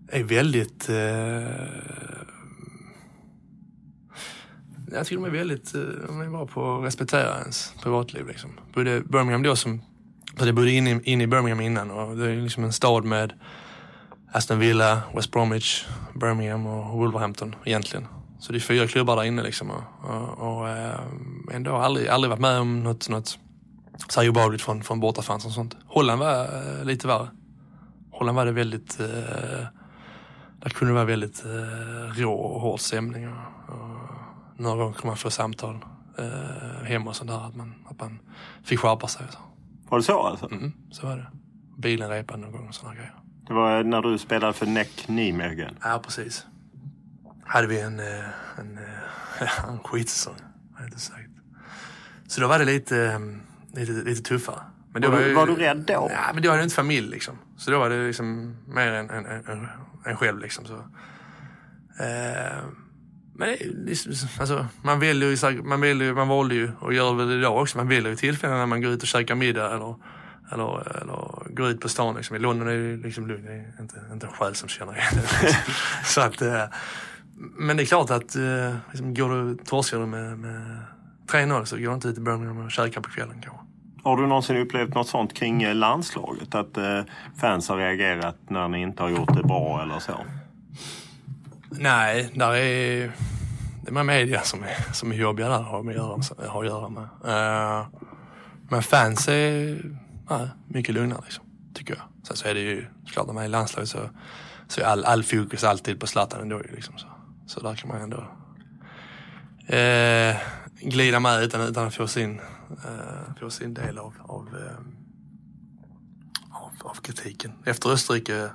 är 0.08 0.24
väldigt... 0.24 0.90
Eh, 0.90 0.96
jag 4.92 5.06
tycker 5.06 5.16
de 5.16 5.26
är 5.26 5.30
väldigt, 5.30 5.76
eh, 5.76 5.82
de 6.08 6.22
är 6.22 6.30
bra 6.30 6.48
på 6.48 6.78
att 6.78 6.86
respektera 6.86 7.40
ens 7.40 7.74
privatliv. 7.84 8.28
Liksom. 8.28 8.50
Både 8.74 9.02
Birmingham 9.02 9.44
då 9.44 9.56
som, 9.56 9.82
för 10.38 10.46
jag 10.46 10.56
bodde 10.56 10.72
inne, 10.72 11.02
in 11.04 11.22
i 11.22 11.28
Birmingham 11.28 11.62
innan 11.62 11.92
och 11.92 12.18
det 12.18 12.32
är 12.32 12.36
liksom 12.36 12.64
en 12.64 12.74
stad 12.74 13.06
med 13.06 13.34
Aston 14.32 14.60
Villa, 14.60 15.02
West 15.16 15.32
Bromwich, 15.32 15.86
Birmingham 16.14 16.66
och 16.66 16.98
Wolverhampton 16.98 17.56
egentligen. 17.66 18.08
Så 18.40 18.52
det 18.52 18.58
är 18.58 18.60
fyra 18.60 18.88
klubbar 18.88 19.16
där 19.16 19.24
inne 19.24 19.44
liksom. 19.44 19.72
Och, 19.72 19.84
och, 20.04 20.58
och 20.58 20.70
ehm, 20.70 21.50
ändå 21.52 21.76
aldrig, 21.76 22.08
aldrig 22.08 22.30
varit 22.30 22.42
med 22.42 22.60
om 22.60 22.84
något, 22.84 23.10
något 23.10 23.40
så 24.08 24.22
här 24.22 24.30
obehagligt 24.30 24.62
från, 24.62 24.84
från 24.84 25.00
bortafans 25.00 25.46
och 25.46 25.52
sånt. 25.52 25.78
Holland 25.86 26.20
var 26.20 26.44
eh, 26.44 26.86
lite 26.86 27.08
värre. 27.08 27.28
Holland 28.12 28.36
var 28.36 28.46
det 28.46 28.52
väldigt, 28.52 29.00
eh, 29.00 29.08
där 30.60 30.70
kunde 30.70 30.92
det 30.92 30.96
vara 30.96 31.06
väldigt 31.06 31.46
eh, 31.46 32.22
rå 32.22 32.34
och 32.34 32.62
hård 32.62 32.80
stämning. 32.80 33.28
Och, 33.30 33.36
och 33.68 33.98
några 34.58 34.76
gånger 34.76 34.94
kunde 34.94 35.08
man 35.08 35.18
få 35.18 35.30
samtal 35.30 35.86
eh, 36.18 36.84
hemma 36.84 37.10
och 37.10 37.16
sånt 37.16 37.30
där 37.30 37.48
att 37.48 37.56
man, 37.56 37.74
att 37.90 38.00
man 38.00 38.20
fick 38.64 38.80
skärpa 38.80 39.08
sig. 39.08 39.26
Och 39.26 39.34
så. 39.34 39.40
Var 39.90 39.98
det 39.98 40.04
så 40.04 40.22
alltså? 40.22 40.52
Mm, 40.52 40.74
så 40.92 41.08
var 41.08 41.18
det. 41.18 41.28
Bilen 41.78 42.10
repade 42.10 42.40
någon 42.42 42.52
gång 42.52 42.68
och 42.68 42.76
sådana 42.76 42.96
grejer. 42.96 43.16
Det 43.48 43.54
var 43.54 43.84
när 43.84 44.02
du 44.02 44.18
spelade 44.18 44.54
för 44.54 44.66
Neck 44.66 45.08
Nijmegen. 45.08 45.78
Ja, 45.84 46.00
precis. 46.04 46.46
Hade 47.46 47.68
vi 47.68 47.82
en, 47.82 48.00
en, 48.00 48.78
eh, 48.78 49.68
en 49.70 49.80
skitsäsong, 49.80 50.36
har 50.74 50.82
jag 50.82 50.88
inte 50.88 51.00
sagt. 51.00 51.30
Så 52.28 52.42
då 52.42 52.48
var 52.48 52.60
det 52.60 52.66
lite, 52.66 52.98
eh, 52.98 53.20
lite, 53.74 53.92
lite 53.92 54.22
tuffare. 54.22 54.62
Men 54.94 55.02
då 55.02 55.10
Var 55.12 55.20
du- 55.20 55.28
ju- 55.28 55.34
var 55.34 55.48
du 55.48 55.56
rädd 55.56 55.84
då? 55.88 56.12
Ja, 56.14 56.34
men 56.34 56.44
då 56.44 56.50
hade 56.50 56.60
jag 56.62 56.66
inte 56.66 56.76
familj 56.76 57.08
liksom. 57.10 57.38
Så 57.58 57.72
då 57.72 57.80
var 57.80 57.90
det 57.90 58.08
liksom 58.08 58.56
mer 58.68 58.88
en, 58.92 59.10
en, 59.10 59.26
en, 59.26 59.68
en 60.06 60.18
själv 60.18 60.40
liksom. 60.40 60.66
Så. 60.66 60.74
Eh, 62.04 62.58
men 63.36 63.50
liksom- 63.86 64.28
alltså, 64.40 64.66
man 64.82 65.00
väljer 65.00 65.30
ju, 65.52 65.62
man, 65.64 65.82
väljer, 65.82 66.14
man 66.14 66.28
valde 66.28 66.56
ju 66.56 66.72
och 66.80 66.94
gör 66.94 67.14
väl 67.14 67.32
idag 67.32 67.62
också. 67.62 67.78
Man 67.78 67.88
väljer 67.88 68.10
ju 68.10 68.16
tillfällen 68.16 68.58
när 68.58 68.66
man 68.66 68.82
går 68.82 68.92
ut 68.92 69.02
och 69.02 69.08
käkar 69.08 69.36
middag 69.36 69.76
eller, 69.76 69.96
eller, 70.52 70.98
eller 71.02 71.50
går 71.56 71.68
ut 71.70 71.82
på 71.82 71.90
stan. 71.90 72.16
Liksom. 72.16 72.36
I 72.36 72.40
London 72.40 72.68
är 72.68 72.78
det 72.78 72.98
liksom 73.04 73.28
lugnt. 73.28 73.46
Det 73.46 73.54
är 73.54 73.82
inte, 73.82 73.96
inte 74.14 74.26
en 74.28 74.34
själ 74.34 74.56
som 74.56 74.70
känner 74.70 74.94
igen 74.94 75.08
det. 75.14 75.22
Liksom. 75.46 75.74
så 76.06 76.22
att, 76.22 76.42
eh, 76.42 76.64
men 77.58 77.78
det 77.78 77.84
är 77.84 77.86
klart 77.86 78.10
att 78.12 78.36
eh, 78.36 78.76
liksom, 78.92 79.14
går 79.14 79.30
du, 79.44 79.56
torskar 79.66 80.00
du 80.00 80.06
med, 80.06 80.40
med 80.40 80.78
3-0 81.28 81.66
så 81.66 81.78
går 81.78 81.88
du 81.88 81.94
inte 81.94 82.08
ut 82.08 82.18
i 82.18 82.22
Birmingham 82.22 82.58
och 82.58 82.72
käkar 82.72 83.02
på 83.02 83.10
kvällen 83.10 83.42
kanske. 83.42 83.61
Har 84.04 84.18
du 84.18 84.28
någonsin 84.28 84.58
upplevt 84.58 84.94
något 84.96 85.08
sånt 85.08 85.34
kring 85.34 85.64
eh, 85.64 85.76
landslaget? 85.76 86.56
Att 86.56 86.78
eh, 86.78 87.02
fans 87.38 87.70
har 87.70 87.78
reagerat 87.78 88.38
när 88.48 88.68
ni 88.68 88.82
inte 88.82 89.04
har 89.04 89.10
gjort 89.10 89.38
det 89.38 89.44
bra 89.44 89.82
eller 89.84 90.00
så? 90.00 90.14
Nej, 91.70 92.30
där 92.34 92.56
är 92.56 93.12
det 93.82 93.90
är 93.90 93.94
med 93.94 94.06
media 94.06 94.42
som 94.42 94.64
är, 94.64 94.94
som 94.94 95.12
är 95.12 95.16
jobbiga 95.16 95.50
där 95.50 95.62
har 95.62 95.84
med 95.84 96.00
att 96.00 96.30
göra, 96.38 96.50
har 96.50 96.64
att 96.64 96.70
göra 96.70 96.90
med. 96.90 97.04
Eh, 97.04 97.88
men 98.70 98.84
fans 98.84 99.28
är 99.28 99.82
nej, 100.30 100.50
mycket 100.68 100.96
lugnare 100.96 101.22
liksom, 101.24 101.46
tycker 101.74 101.94
jag. 101.94 102.04
Sen 102.28 102.38
så 102.38 102.48
är 102.48 102.54
det 102.54 102.60
ju 102.60 102.86
såklart 103.06 103.28
när 103.28 103.34
man 103.34 103.44
är 103.44 103.48
i 103.48 103.50
landslaget 103.50 103.90
så, 103.90 104.00
så 104.68 104.82
är 104.82 104.86
all, 104.86 105.06
all 105.06 105.24
fokus 105.24 105.64
alltid 105.64 106.00
på 106.00 106.08
Zlatan 106.08 106.42
ändå 106.42 106.62
liksom 106.74 106.98
så. 106.98 107.08
Så 107.46 107.60
där 107.60 107.76
kan 107.76 107.90
man 107.90 108.02
ändå 108.02 108.28
eh, 109.76 110.36
glida 110.82 111.20
med 111.20 111.44
utan, 111.44 111.62
utan 111.62 111.88
att 111.88 111.96
få 111.96 112.08
sin, 112.08 112.42
eh, 112.86 113.36
få 113.40 113.50
sin 113.50 113.74
del 113.74 113.98
av, 113.98 114.14
av, 114.20 114.48
eh, 114.48 114.78
av, 116.52 116.72
av 116.90 116.96
kritiken. 116.96 117.52
Efter 117.66 117.90
Österrike 117.90 118.50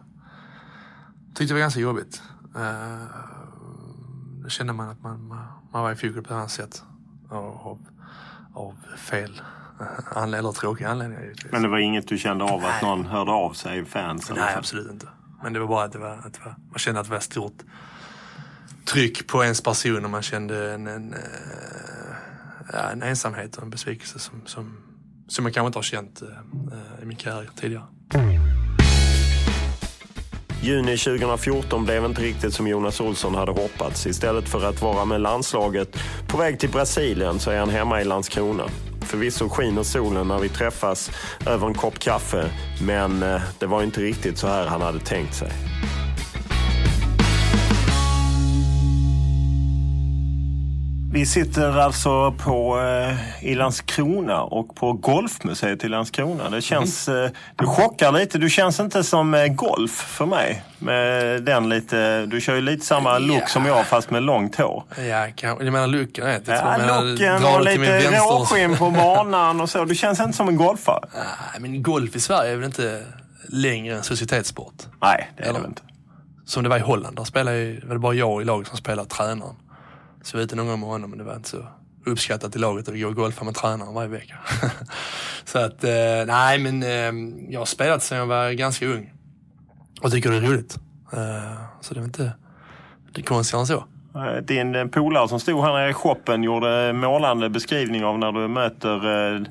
tyckte 1.35 1.45
jag 1.45 1.55
var 1.55 1.61
ganska 1.61 1.81
jobbigt. 1.81 2.23
Uh, 2.57 3.05
då 4.43 4.49
kände 4.49 4.73
man 4.73 4.89
att 4.89 5.03
man, 5.03 5.29
man, 5.73 5.83
var 5.83 5.93
i 5.93 5.97
fokus 5.97 6.15
på 6.15 6.21
ett 6.21 6.31
annat 6.31 6.51
sätt. 6.51 6.83
Av, 7.31 7.79
av, 8.55 8.75
fel 8.97 9.43
anledningar, 10.15 10.39
eller 10.39 10.53
tråkiga 10.53 10.89
anledningar 10.89 11.23
givetvis. 11.23 11.53
Men 11.53 11.63
det 11.63 11.69
var 11.69 11.79
inget 11.79 12.09
du 12.09 12.19
kände 12.19 12.45
av 12.45 12.65
att 12.65 12.83
någon 12.83 13.07
hörde 13.07 13.31
av 13.31 13.53
sig, 13.53 13.85
fans? 13.85 14.31
eller 14.31 14.41
Nej, 14.41 14.53
så? 14.53 14.59
absolut 14.59 14.93
inte. 14.93 15.09
Men 15.43 15.53
det 15.53 15.61
var 15.61 15.67
bara 15.67 15.85
att 15.85 15.93
det 15.93 15.99
var, 15.99 16.11
att 16.11 16.35
det 16.35 16.41
var 16.45 16.57
man 16.71 16.79
kände 16.79 17.01
att 17.01 17.07
det 17.07 17.13
var 17.13 17.21
stort 17.21 17.63
tryck 18.87 19.27
på 19.27 19.45
ens 19.45 19.61
person 19.61 20.05
och 20.05 20.11
man 20.11 20.23
kände 20.23 20.75
en, 20.75 20.87
en, 20.87 21.13
eh, 21.13 21.21
ja, 22.73 22.91
en 22.91 23.03
ensamhet 23.03 23.57
och 23.57 23.63
en 23.63 23.71
besvikelse 23.71 24.19
som, 24.19 24.43
som, 24.47 24.77
som 25.29 25.45
jag 25.45 25.55
kanske 25.55 25.67
inte 25.67 25.79
har 25.79 25.83
känt 25.83 26.23
eh, 26.23 27.03
i 27.03 27.07
min 27.07 27.17
karriär 27.17 27.51
tidigare. 27.57 27.85
Juni 30.63 30.97
2014 30.97 31.85
blev 31.85 32.05
inte 32.05 32.23
riktigt 32.23 32.55
som 32.55 32.67
Jonas 32.67 33.01
Olsson 33.01 33.35
hade 33.35 33.53
hoppats. 33.53 34.07
Istället 34.07 34.49
för 34.49 34.65
att 34.69 34.83
vara 34.83 35.05
med 35.05 35.21
landslaget 35.21 35.97
på 36.29 36.37
väg 36.37 36.59
till 36.59 36.71
Brasilien 36.71 37.41
så 37.41 37.51
är 37.51 37.59
han 37.59 37.71
hemma 37.71 38.01
i 38.01 38.05
Landskrona. 38.05 38.65
Förvisso 39.03 39.49
skiner 39.49 39.83
solen 39.83 40.29
när 40.29 40.39
vi 40.39 40.49
träffas 40.49 41.11
över 41.47 41.67
en 41.67 41.75
kopp 41.75 41.99
kaffe, 41.99 42.51
men 42.83 43.23
eh, 43.23 43.43
det 43.59 43.67
var 43.67 43.83
inte 43.83 44.01
riktigt 44.01 44.39
så 44.39 44.47
här 44.47 44.67
han 44.67 44.81
hade 44.81 45.01
tänkt 45.01 45.35
sig. 45.35 45.53
Vi 51.17 51.27
sitter 51.27 51.79
alltså 51.79 52.33
på, 52.33 52.81
eh, 52.81 53.45
i 53.47 53.55
Landskrona 53.55 54.43
och 54.43 54.75
på 54.77 54.93
Golfmuseet 54.93 55.85
i 55.85 55.89
Landskrona. 55.89 56.51
Det 56.51 56.63
känns, 56.63 57.09
eh, 57.09 57.31
det 57.57 57.67
chockar 57.67 58.13
lite. 58.13 58.39
Du 58.39 58.51
känns 58.51 58.81
inte 58.81 59.05
som 59.05 59.35
eh, 59.35 59.47
golf 59.47 59.91
för 59.93 60.27
mig. 60.27 60.63
Med 60.79 61.43
den 61.43 61.69
lite, 61.69 62.27
du 62.27 62.41
kör 62.41 62.55
ju 62.55 62.61
lite 62.61 62.87
samma 62.87 63.19
look 63.19 63.43
Ja. 63.43 63.47
som 63.47 63.67
jag 63.67 63.87
fast 63.87 64.11
med 64.11 64.23
långt 64.23 64.57
hår. 64.57 64.85
Ja, 65.11 65.27
kan, 65.37 65.57
jag 65.65 65.73
menar 65.73 65.87
looken. 65.87 66.25
Vet, 66.27 66.49
jag 66.49 66.57
Ja, 66.57 66.79
menar, 66.79 67.03
looken 67.03 67.45
och 67.45 67.65
lite 67.65 68.11
råskinn 68.21 68.77
på 68.77 68.91
banan 69.05 69.61
och 69.61 69.71
så. 69.71 69.85
Du 69.85 69.95
känns 69.95 70.21
inte 70.21 70.37
som 70.37 70.49
en 70.49 70.57
golfare. 70.57 71.01
Nej, 71.15 71.61
men 71.61 71.83
golf 71.83 72.17
i 72.17 72.21
Sverige 72.21 72.53
är 72.53 72.57
väl 72.57 72.65
inte 72.67 73.03
längre 73.49 73.97
en 73.97 74.03
societetssport. 74.03 74.75
Nej, 75.03 75.31
det 75.37 75.43
är 75.43 75.49
Eller- 75.49 75.61
det 75.61 75.67
inte. 75.67 75.83
Som 76.47 76.63
det 76.63 76.69
var 76.69 76.77
i 76.77 76.81
Holland. 76.81 77.17
Där 77.17 77.25
spelade 77.25 77.57
ju, 77.59 77.81
var 77.87 77.95
det 77.95 77.99
bara 78.01 78.15
jag 78.15 78.43
i 78.43 78.45
laget 78.45 78.69
som 78.69 78.77
spelade 78.77 79.09
tränaren. 79.09 79.55
Så 80.27 80.37
jag 80.37 80.39
var 80.39 80.45
ute 80.45 80.57
någon 80.57 80.67
gång 80.67 80.81
med 80.81 80.89
honom 80.89 81.11
men 81.11 81.19
det 81.19 81.25
var 81.25 81.37
inte 81.37 81.49
så 81.49 81.67
uppskattat 82.05 82.57
i 82.57 82.59
laget 82.59 82.89
att 82.89 83.01
gå 83.01 83.07
och 83.07 83.15
golfa 83.15 83.45
med 83.45 83.55
tränaren 83.55 83.95
varje 83.95 84.09
vecka. 84.09 84.35
så 85.45 85.59
att, 85.59 85.85
eh, 85.85 85.91
nej 86.27 86.59
men 86.59 86.83
eh, 86.83 87.33
jag 87.53 87.61
har 87.61 87.67
spelat 87.67 88.03
sedan 88.03 88.19
jag 88.19 88.27
var 88.27 88.51
ganska 88.51 88.87
ung. 88.87 89.12
Och 90.03 90.11
tycker 90.11 90.31
det 90.31 90.37
är 90.37 90.41
roligt. 90.41 90.77
Eh, 91.12 91.61
så 91.81 91.95
det 91.95 92.01
är 92.01 92.05
inte 92.05 92.33
det 93.12 93.21
är 93.21 93.25
konstigare 93.25 93.61
än 93.61 93.67
så. 93.67 93.85
Eh, 94.15 94.43
din 94.43 94.75
eh, 94.75 94.87
polare 94.87 95.29
som 95.29 95.41
stod 95.41 95.65
här 95.65 95.73
nere 95.73 95.91
i 95.91 95.93
shoppen 95.93 96.43
gjorde 96.43 96.93
målande 96.93 97.51
beskrivning 97.51 98.05
av 98.05 98.19
när 98.19 98.33
du 98.33 98.49
möter 98.49 99.35
eh, 99.35 99.43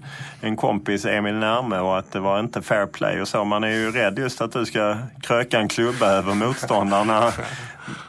en 0.41 0.55
kompis, 0.55 1.05
Emil 1.05 1.35
Närme, 1.35 1.79
och 1.79 1.97
att 1.97 2.11
det 2.11 2.19
var 2.19 2.39
inte 2.39 2.61
fair 2.61 2.85
play 2.85 3.21
och 3.21 3.27
så. 3.27 3.43
Man 3.43 3.63
är 3.63 3.71
ju 3.71 3.91
rädd 3.91 4.19
just 4.19 4.41
att 4.41 4.51
du 4.51 4.65
ska 4.65 4.97
kröka 5.21 5.59
en 5.59 5.67
klubba 5.67 6.05
över 6.05 6.33
motståndaren 6.33 7.07
när, 7.07 7.33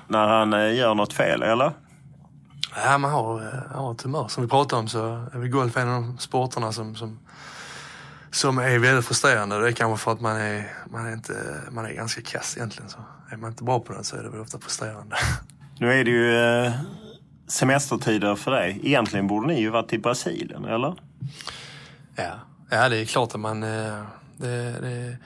när 0.09 0.27
han 0.27 0.77
gör 0.77 0.95
något 0.95 1.13
fel, 1.13 1.43
eller? 1.43 1.73
Ja, 2.85 2.99
man 2.99 3.11
har, 3.11 3.41
eh, 3.43 3.77
har 3.77 3.93
ett 3.93 4.03
humör. 4.03 4.29
Som 4.29 4.43
vi 4.43 4.49
pratade 4.49 4.81
om 4.81 4.89
så 4.89 4.99
är 5.33 5.39
väl 5.39 5.49
golf 5.49 5.77
en 5.77 5.89
av 5.89 6.03
de 6.03 6.19
sporterna 6.19 6.73
som, 6.73 6.97
som, 6.97 7.19
som 8.31 8.59
är 8.59 8.79
väldigt 8.79 9.07
frustrerande. 9.07 9.59
Det 9.61 9.69
är 9.69 9.73
kanske 9.73 10.05
för 10.05 10.13
att 10.13 10.21
man 10.21 10.37
är, 10.37 10.73
man 10.91 11.07
är, 11.07 11.13
inte, 11.13 11.61
man 11.71 11.87
är 11.87 11.93
ganska 11.93 12.23
kass 12.23 12.57
egentligen. 12.57 12.89
Så 12.91 12.99
är 13.31 13.37
man 13.37 13.51
inte 13.51 13.65
bra 13.65 13.81
på 13.81 13.93
det 13.93 14.05
så 14.05 14.17
är 14.17 14.23
det 14.23 14.29
väl 14.31 14.41
ofta 14.41 14.59
frustrerande. 14.59 15.17
Nu 15.79 15.93
är 15.93 16.05
det 16.05 16.11
ju 16.11 16.37
eh, 16.37 16.73
semestertider 17.49 18.35
för 18.35 18.51
dig. 18.51 18.81
Egentligen 18.83 19.27
borde 19.27 19.47
ni 19.47 19.61
ju 19.61 19.71
varit 19.71 19.93
i 19.93 19.99
Brasilien, 19.99 20.65
eller? 20.65 20.95
Ja, 22.17 22.33
ja 22.71 22.89
det 22.89 22.97
är 22.99 23.05
klart 23.05 23.35
att 23.35 23.41
man... 23.41 23.63
eh, 23.63 24.03
Det, 24.37 24.81
det 24.81 25.17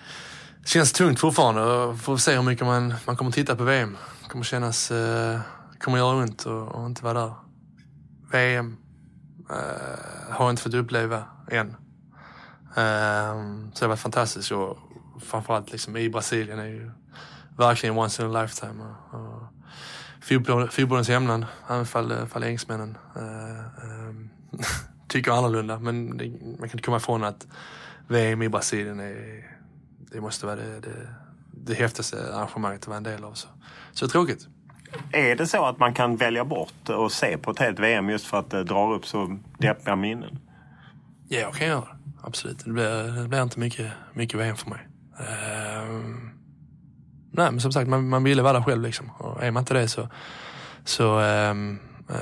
känns 0.64 0.92
tungt 0.92 1.20
fortfarande. 1.20 1.96
Får 1.98 2.16
se 2.16 2.34
hur 2.34 2.42
mycket 2.42 2.66
man, 2.66 2.94
man 3.06 3.16
kommer 3.16 3.30
titta 3.30 3.56
på 3.56 3.64
VM. 3.64 3.96
kommer 4.28 4.44
kännas 4.44 4.90
kommer 5.80 5.98
göra 5.98 6.16
ont 6.16 6.46
att 6.46 6.86
inte 6.86 7.04
vara 7.04 7.20
där. 7.20 7.34
VM 8.32 8.76
eh, 9.50 10.32
har 10.34 10.44
jag 10.44 10.52
inte 10.52 10.62
fått 10.62 10.74
uppleva 10.74 11.24
än. 11.50 11.76
Eh, 12.76 13.70
så 13.74 13.84
det 13.84 13.88
var 13.88 13.96
fantastiskt 13.96 14.52
och 14.52 14.78
framförallt 15.20 15.72
liksom 15.72 15.96
i 15.96 16.10
Brasilien 16.10 16.58
är 16.58 16.66
ju 16.66 16.90
verkligen 17.56 17.98
once 17.98 18.22
in 18.22 18.36
a 18.36 18.42
lifetime. 18.42 18.84
Och, 18.84 19.20
och 19.20 19.42
fotboll, 20.20 20.68
fotbollens 20.68 21.08
hemland, 21.08 21.46
även 21.68 21.86
fall, 21.86 22.26
fall 22.26 22.44
engelsmännen 22.44 22.98
eh, 23.16 23.84
ehm, 23.84 24.30
tycker 25.08 25.32
annorlunda. 25.32 25.78
Men 25.78 26.16
det, 26.16 26.28
man 26.28 26.56
kan 26.56 26.70
inte 26.70 26.82
komma 26.82 26.96
ifrån 26.96 27.24
att 27.24 27.46
VM 28.08 28.42
i 28.42 28.48
Brasilien 28.48 29.00
är, 29.00 29.46
det 30.12 30.20
måste 30.20 30.46
vara 30.46 30.56
det, 30.56 30.80
det, 30.80 31.14
det 31.52 31.74
häftigaste 31.74 32.34
arrangemanget 32.34 32.80
att 32.80 32.88
vara 32.88 32.96
en 32.96 33.02
del 33.02 33.24
av. 33.24 33.34
Så, 33.34 33.48
så 33.92 34.08
tråkigt. 34.08 34.48
Är 35.12 35.36
det 35.36 35.46
så 35.46 35.66
att 35.66 35.78
man 35.78 35.94
kan 35.94 36.16
välja 36.16 36.44
bort 36.44 36.88
och 36.88 37.12
se 37.12 37.38
på 37.38 37.50
ett 37.50 37.58
helt 37.58 37.78
VM 37.78 38.10
just 38.10 38.26
för 38.26 38.38
att 38.38 38.52
eh, 38.52 38.58
det 38.58 38.64
drar 38.64 38.92
upp 38.92 39.06
så 39.06 39.38
deppiga 39.58 39.96
minnen? 39.96 40.38
Ja, 41.28 41.38
jag 41.38 41.54
kan 41.54 41.66
göra 41.66 41.80
det. 41.80 41.96
Absolut. 42.22 42.64
Det 42.64 42.70
blir, 42.70 43.22
det 43.22 43.28
blir 43.28 43.42
inte 43.42 43.60
mycket, 43.60 43.92
mycket 44.14 44.40
VM 44.40 44.56
för 44.56 44.70
mig. 44.70 44.88
Ehm, 45.18 46.30
nej, 47.32 47.50
men 47.50 47.60
som 47.60 47.72
sagt, 47.72 47.88
man, 47.88 48.08
man 48.08 48.24
ville 48.24 48.42
vara 48.42 48.52
där 48.52 48.62
själv 48.62 48.82
liksom. 48.82 49.10
Och 49.10 49.42
är 49.42 49.50
man 49.50 49.60
inte 49.60 49.74
det 49.74 49.88
så... 49.88 50.08
så 50.84 51.18
ehm, 51.18 51.78
eh, 52.08 52.16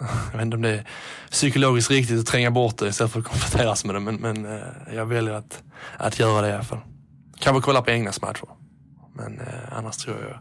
jag 0.32 0.38
vet 0.38 0.42
inte 0.42 0.56
om 0.56 0.62
det 0.62 0.70
är 0.70 0.88
psykologiskt 1.30 1.90
riktigt 1.90 2.20
att 2.20 2.26
tränga 2.26 2.50
bort 2.50 2.78
det 2.78 2.88
istället 2.88 3.12
för 3.12 3.20
att 3.20 3.26
konfronteras 3.26 3.84
med 3.84 3.94
det. 3.94 4.00
Men, 4.00 4.16
men 4.16 4.46
eh, 4.46 4.94
jag 4.94 5.06
väljer 5.06 5.34
att, 5.34 5.62
att 5.98 6.18
göra 6.18 6.42
det 6.42 6.48
i 6.48 6.52
alla 6.52 6.64
fall. 6.64 6.80
Kanske 7.38 7.62
kolla 7.62 7.82
på 7.82 7.90
Englands 7.90 8.22
matcher. 8.22 8.48
Men 9.14 9.40
eh, 9.40 9.78
annars 9.78 9.96
tror 9.96 10.16
jag 10.20 10.38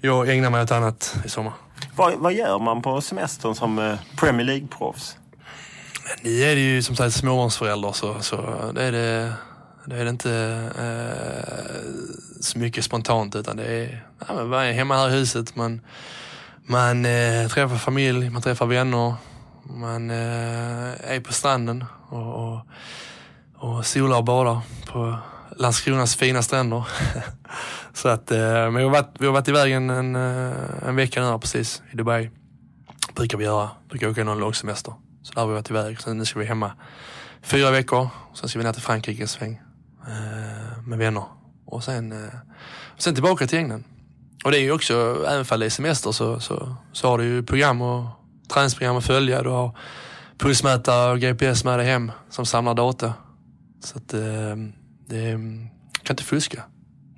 jag 0.00 0.28
ägnar 0.28 0.50
mig 0.50 0.62
åt 0.62 0.72
annat 0.72 1.16
i 1.24 1.28
sommar. 1.28 1.52
Vad, 1.96 2.14
vad 2.14 2.32
gör 2.32 2.58
man 2.58 2.82
på 2.82 3.00
semestern 3.00 3.54
som 3.54 3.78
eh, 3.78 3.98
Premier 4.16 4.46
League-proffs? 4.46 5.16
Nu 6.22 6.42
är 6.42 6.54
det 6.54 6.60
ju 6.60 6.82
som 6.82 6.96
sagt 6.96 7.14
småbarnsförälder 7.14 7.92
så, 7.92 8.20
så 8.20 8.36
det 8.74 8.82
är 8.82 8.92
det, 8.92 9.32
det 9.84 9.96
är 9.96 10.04
det 10.04 10.10
inte 10.10 10.32
eh, 10.78 12.40
så 12.40 12.58
mycket 12.58 12.84
spontant 12.84 13.36
utan 13.36 13.56
det 13.56 13.64
är, 13.64 14.06
ja, 14.28 14.44
man 14.44 14.64
är 14.64 14.72
hemma 14.72 14.96
här 14.96 15.08
i 15.08 15.12
huset. 15.12 15.56
Man, 15.56 15.80
man 16.66 17.04
eh, 17.04 17.48
träffar 17.48 17.76
familj, 17.76 18.30
man 18.30 18.42
träffar 18.42 18.66
vänner. 18.66 19.14
Man 19.62 20.10
eh, 20.10 21.10
är 21.12 21.20
på 21.20 21.32
stranden 21.32 21.84
och, 22.08 22.34
och, 22.34 22.60
och 23.56 23.86
solar 23.86 24.16
och 24.16 24.24
badar 24.24 24.60
på 24.86 25.18
Landskronas 25.58 26.16
fina 26.16 26.42
stränder. 26.42 26.84
så 27.92 28.08
att, 28.08 28.30
eh, 28.30 28.38
men 28.38 28.74
vi 28.74 28.82
har, 28.82 28.90
varit, 28.90 29.14
vi 29.18 29.26
har 29.26 29.32
varit 29.32 29.48
iväg 29.48 29.72
en, 29.72 29.90
en, 29.90 30.16
eh, 30.16 30.88
en 30.88 30.96
vecka 30.96 31.20
nu 31.20 31.26
här 31.26 31.38
precis 31.38 31.82
i 31.92 31.96
Dubai. 31.96 32.30
brukar 33.14 33.38
vi 33.38 33.44
göra. 33.44 33.70
brukar 33.88 34.08
åka 34.08 34.24
någon 34.24 34.38
långsemester. 34.38 34.94
Så 35.22 35.32
där 35.32 35.40
har 35.40 35.48
vi 35.48 35.54
varit 35.54 35.70
iväg. 35.70 36.00
Sen 36.00 36.18
nu 36.18 36.24
ska 36.24 36.38
vi 36.38 36.46
hemma 36.46 36.72
fyra 37.42 37.70
veckor. 37.70 38.08
Sen 38.34 38.48
ska 38.48 38.58
vi 38.58 38.64
ner 38.64 38.72
till 38.72 38.82
Frankrike 38.82 39.22
en 39.22 39.28
sväng 39.28 39.60
eh, 40.06 40.82
med 40.86 40.98
vänner. 40.98 41.24
Och 41.66 41.84
sen, 41.84 42.30
sen 42.98 43.14
tillbaka 43.14 43.46
till 43.46 43.58
England. 43.58 43.84
Och 44.44 44.50
det 44.50 44.58
är 44.58 44.62
ju 44.62 44.72
också, 44.72 45.24
även 45.28 45.44
om 45.50 45.60
det 45.60 45.66
är 45.66 45.70
semester 45.70 46.12
så, 46.12 46.40
så, 46.40 46.76
så 46.92 47.08
har 47.08 47.18
du 47.18 47.24
ju 47.24 47.42
program 47.42 47.82
och 47.82 48.06
träningsprogram 48.48 48.96
att 48.96 49.04
följa. 49.04 49.42
Du 49.42 49.48
har 49.48 49.78
pulsmätare 50.38 51.12
och 51.12 51.20
GPS 51.20 51.64
med 51.64 51.78
dig 51.78 51.86
hem 51.86 52.12
som 52.30 52.46
samlar 52.46 52.74
data. 52.74 53.14
Så 53.84 53.98
att 53.98 54.14
eh, 54.14 54.56
det 55.06 55.30
kan 56.02 56.14
inte 56.14 56.24
fuska. 56.24 56.62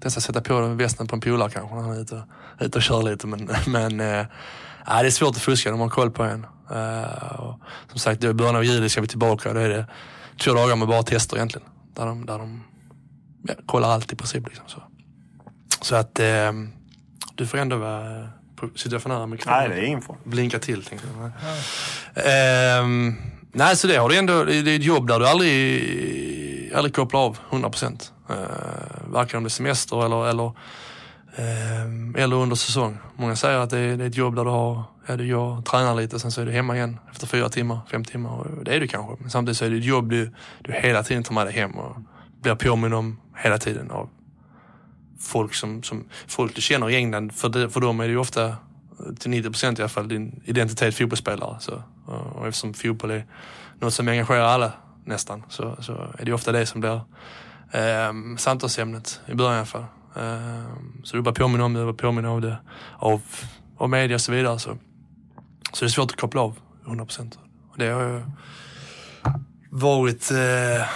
Testa 0.00 0.20
sätta 0.20 0.40
på 0.40 0.60
västen 0.60 1.06
på 1.06 1.16
en 1.16 1.20
polare 1.20 1.50
kanske 1.50 1.74
när 1.74 1.82
han 1.82 1.96
är 1.96 2.00
ute, 2.00 2.22
ute 2.60 2.78
och 2.78 2.82
kör 2.82 3.02
lite. 3.02 3.26
Men, 3.26 3.48
men 3.66 4.00
äh, 4.00 4.26
det 4.86 5.06
är 5.06 5.10
svårt 5.10 5.36
att 5.36 5.42
fuska, 5.42 5.70
de 5.70 5.80
har 5.80 5.88
koll 5.88 6.10
på 6.10 6.22
en. 6.22 6.46
Uh, 6.70 7.40
och, 7.40 7.60
som 7.90 7.98
sagt, 7.98 8.24
i 8.24 8.32
början 8.32 8.56
av 8.56 8.64
juli 8.64 8.88
ska 8.88 9.00
vi 9.00 9.06
tillbaka. 9.06 9.52
Då 9.52 9.60
är 9.60 9.68
det 9.68 9.86
två 10.40 10.54
dagar 10.54 10.76
med 10.76 10.88
bara 10.88 11.02
tester 11.02 11.36
egentligen. 11.36 11.68
Där 11.94 12.06
de, 12.06 12.26
där 12.26 12.38
de 12.38 12.64
ja, 13.42 13.54
kollar 13.66 13.88
allt 13.88 14.12
i 14.12 14.16
princip. 14.16 14.46
Liksom, 14.46 14.64
så. 14.68 14.82
så 15.80 15.96
att 15.96 16.20
äh, 16.20 16.52
du 17.34 17.46
får 17.46 17.58
ändå 17.58 17.76
vara 17.76 18.28
Sitter 18.76 18.98
för 18.98 19.08
nära 19.08 19.26
mikrofonen? 19.26 19.58
Nej, 19.58 19.68
det 19.68 19.74
är 19.74 19.86
ingen 19.86 20.02
fara. 20.02 20.16
Blinka 20.24 20.58
till 20.58 20.84
tänkte 20.84 21.08
jag. 21.18 21.30
Ja. 22.24 22.80
Um, 22.80 23.16
nej, 23.52 23.76
så 23.76 23.86
det 23.86 23.96
har 23.96 24.08
du 24.08 24.16
ändå. 24.16 24.44
Det 24.44 24.56
är 24.56 24.76
ett 24.76 24.84
jobb 24.84 25.08
där 25.08 25.18
du 25.20 25.28
aldrig, 25.28 26.47
aldrig 26.74 26.94
kopplar 26.94 27.20
av 27.20 27.38
100 27.50 27.70
procent. 27.70 28.12
Uh, 28.30 28.36
varken 29.06 29.36
om 29.36 29.44
det 29.44 29.48
är 29.48 29.50
semester 29.50 30.04
eller, 30.04 30.28
eller, 30.28 30.44
uh, 31.38 32.22
eller 32.22 32.36
under 32.36 32.56
säsong. 32.56 32.98
Många 33.16 33.36
säger 33.36 33.58
att 33.58 33.70
det 33.70 33.78
är, 33.78 33.96
det 33.96 34.04
är 34.04 34.08
ett 34.08 34.16
jobb 34.16 34.36
där 34.36 34.44
du 34.44 34.50
har, 34.50 34.84
ja, 35.06 35.16
du 35.16 35.26
gör, 35.26 35.62
tränar 35.62 35.94
lite, 35.94 36.20
sen 36.20 36.32
så 36.32 36.40
är 36.40 36.46
du 36.46 36.52
hemma 36.52 36.76
igen 36.76 36.98
efter 37.10 37.26
fyra 37.26 37.48
timmar, 37.48 37.78
fem 37.90 38.04
timmar. 38.04 38.30
Och 38.30 38.64
det 38.64 38.76
är 38.76 38.80
du 38.80 38.88
kanske. 38.88 39.16
Men 39.20 39.30
samtidigt 39.30 39.58
så 39.58 39.64
är 39.64 39.70
det 39.70 39.76
ett 39.76 39.84
jobb 39.84 40.10
du, 40.10 40.32
du 40.62 40.72
hela 40.72 41.02
tiden 41.02 41.22
tar 41.22 41.34
med 41.34 41.46
dig 41.46 41.54
hem 41.54 41.70
och 41.70 41.96
blir 42.42 42.54
påminn 42.54 42.92
om 42.92 43.20
hela 43.36 43.58
tiden 43.58 43.90
av 43.90 44.08
folk 45.20 45.54
som, 45.54 45.82
som 45.82 46.04
folk 46.26 46.54
du 46.54 46.60
känner 46.60 46.90
i 46.90 46.96
England. 46.96 47.34
För, 47.34 47.48
det, 47.48 47.70
för 47.70 47.80
dem 47.80 48.00
är 48.00 48.04
det 48.04 48.10
ju 48.10 48.18
ofta 48.18 48.46
eh, 48.46 48.54
till 49.18 49.30
90 49.30 49.50
procent 49.50 49.78
i 49.78 49.82
alla 49.82 49.88
fall 49.88 50.08
din 50.08 50.42
identitet 50.44 50.94
fotbollsspelare. 50.94 51.56
Så, 51.60 51.82
och 52.06 52.46
eftersom 52.46 52.74
fotboll 52.74 53.10
är 53.10 53.26
något 53.80 53.94
som 53.94 54.08
engagerar 54.08 54.44
alla 54.44 54.72
nästan 55.08 55.42
så, 55.48 55.76
så 55.80 55.92
är 56.18 56.24
det 56.24 56.32
ofta 56.32 56.52
det 56.52 56.66
som 56.66 56.80
blir 56.80 57.00
eh, 57.70 58.36
samtalsämnet 58.36 59.20
i 59.26 59.34
början 59.34 59.54
i 59.54 59.56
alla 59.56 59.66
fall. 59.66 59.84
Eh, 60.16 60.64
så 61.04 61.16
du 61.16 61.22
bara 61.22 61.34
påminner 61.34 61.64
om 61.64 61.74
det, 61.74 61.84
bara 61.84 61.94
påminner 61.94 62.28
om 62.28 62.40
det 62.40 62.58
av, 62.98 63.22
av 63.76 63.90
media 63.90 64.14
och 64.14 64.20
så 64.20 64.32
vidare. 64.32 64.58
Så, 64.58 64.78
så 65.72 65.84
det 65.84 65.86
är 65.86 65.90
svårt 65.90 66.10
att 66.10 66.20
koppla 66.20 66.40
av 66.40 66.58
100 66.86 67.04
procent. 67.04 67.38
Det 67.76 67.88
har 67.88 68.02
ju 68.02 68.22
varit 69.70 70.30
eh, 70.30 70.88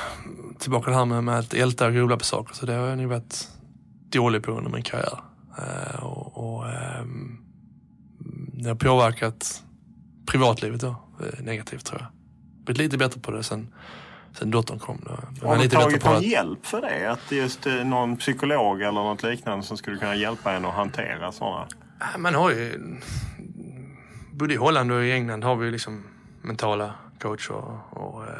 tillbaka 0.59 0.91
det 0.91 0.97
här 0.97 1.05
med, 1.05 1.25
med 1.25 1.39
att 1.39 1.55
älta 1.55 1.87
och 1.87 1.93
grubbla 1.93 2.17
på 2.17 2.25
saker. 2.25 2.55
Så 2.55 2.67
det 2.67 2.73
har 2.73 2.87
jag 2.87 2.99
nog 2.99 3.11
varit 3.11 3.49
dålig 4.13 4.43
på 4.43 4.53
under 4.53 4.71
min 4.71 4.83
karriär. 4.83 5.19
Eh, 5.59 6.05
och, 6.05 6.57
och 6.57 6.69
eh, 6.69 7.05
det 8.53 8.69
har 8.69 8.75
påverkat 8.77 9.63
privatlivet 10.27 10.81
då, 10.81 10.97
eh, 11.21 11.45
negativt 11.45 11.85
tror 11.85 12.01
jag. 12.01 12.09
Blivit 12.65 12.79
lite 12.79 12.99
bättre 12.99 13.21
på 13.21 13.31
det 13.31 13.43
sen, 13.43 13.75
sen 14.39 14.51
dottern 14.51 14.79
kom. 14.79 15.01
Då. 15.05 15.47
Har 15.47 15.59
du 15.59 15.69
tagit 15.69 16.05
någon 16.05 16.17
att... 16.17 16.23
hjälp 16.23 16.67
för 16.67 16.81
det? 16.81 17.11
Att 17.11 17.33
just 17.33 17.67
eh, 17.67 17.75
någon 17.75 18.17
psykolog 18.17 18.83
eller 18.83 18.93
något 18.93 19.23
liknande 19.23 19.65
som 19.65 19.77
skulle 19.77 19.97
kunna 19.97 20.17
hjälpa 20.17 20.53
en 20.53 20.65
att 20.65 20.75
hantera 20.75 21.33
sådana? 21.33 21.67
Man 22.19 22.35
har 22.35 22.51
ju... 22.51 22.81
Både 24.33 24.55
i 24.55 24.57
Holland 24.57 24.93
och 24.93 25.05
i 25.05 25.13
England 25.13 25.45
har 25.45 25.57
vi 25.57 25.71
liksom 25.71 26.05
mentala 26.43 26.95
coacher 27.21 27.53
och, 27.53 27.97
och 28.03 28.23
eh, 28.23 28.33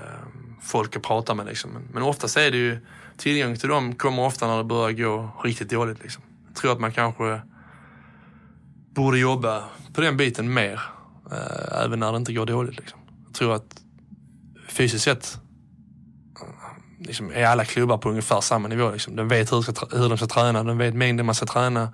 folk 0.63 0.97
att 0.97 1.03
prata 1.03 1.35
med. 1.35 1.47
Liksom. 1.47 1.71
Men, 1.71 1.83
men 1.93 2.03
oftast 2.03 2.37
är 2.37 2.51
det 2.51 2.57
ju 2.57 2.79
tillgång 3.17 3.57
till 3.57 3.69
dem 3.69 3.95
kommer 3.95 4.23
ofta 4.23 4.47
när 4.47 4.59
det 4.59 4.65
börjar 4.65 4.93
gå 4.93 5.31
riktigt 5.45 5.71
dåligt. 5.71 6.03
Liksom. 6.03 6.23
Jag 6.47 6.57
tror 6.57 6.73
att 6.73 6.81
man 6.81 6.93
kanske 6.93 7.41
borde 8.95 9.19
jobba 9.19 9.65
på 9.93 10.01
den 10.01 10.17
biten 10.17 10.55
mer. 10.55 10.81
Äh, 11.33 11.85
även 11.85 11.99
när 11.99 12.13
det 12.13 12.17
inte 12.19 12.33
går 12.33 12.47
dåligt. 12.47 12.77
Liksom. 12.77 13.01
Jag 13.27 13.35
tror 13.35 13.55
att 13.55 13.81
fysiskt 14.69 15.05
sett 15.05 15.42
liksom, 17.07 17.31
är 17.35 17.47
alla 17.47 17.65
klubbar 17.65 17.99
på 17.99 18.09
ungefär 18.09 18.41
samma 18.41 18.69
nivå. 18.69 18.91
Liksom. 18.91 19.17
De 19.17 19.29
vet 19.29 19.53
hur, 19.53 19.63
ska, 19.63 19.87
hur 19.97 20.09
de 20.09 20.19
ska 20.19 20.27
träna, 20.27 20.65
de 20.65 20.79
vet 20.79 20.95
mängden 20.95 21.27
man 21.27 21.35
ska 21.35 21.47
träna 21.47 21.93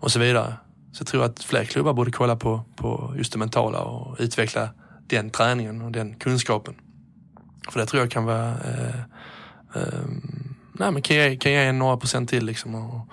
och 0.00 0.12
så 0.12 0.18
vidare. 0.18 0.54
Så 0.92 1.02
jag 1.02 1.06
tror 1.06 1.24
att 1.24 1.42
fler 1.42 1.64
klubbar 1.64 1.92
borde 1.92 2.10
kolla 2.10 2.36
på, 2.36 2.64
på 2.76 3.14
just 3.16 3.32
det 3.32 3.38
mentala 3.38 3.80
och 3.80 4.16
utveckla 4.18 4.68
den 5.06 5.30
träningen 5.30 5.82
och 5.82 5.92
den 5.92 6.14
kunskapen. 6.14 6.74
För 7.70 7.80
det 7.80 7.86
tror 7.86 8.02
jag 8.02 8.10
kan 8.10 8.24
vara 8.24 8.48
eh, 8.48 9.00
eh, 9.74 10.04
nej, 10.72 10.92
men 10.92 11.02
kan, 11.02 11.16
ge, 11.16 11.36
kan 11.36 11.52
ge 11.52 11.58
en 11.58 11.78
några 11.78 11.96
procent 11.96 12.30
till 12.30 12.44
liksom 12.44 12.74
och 12.74 13.08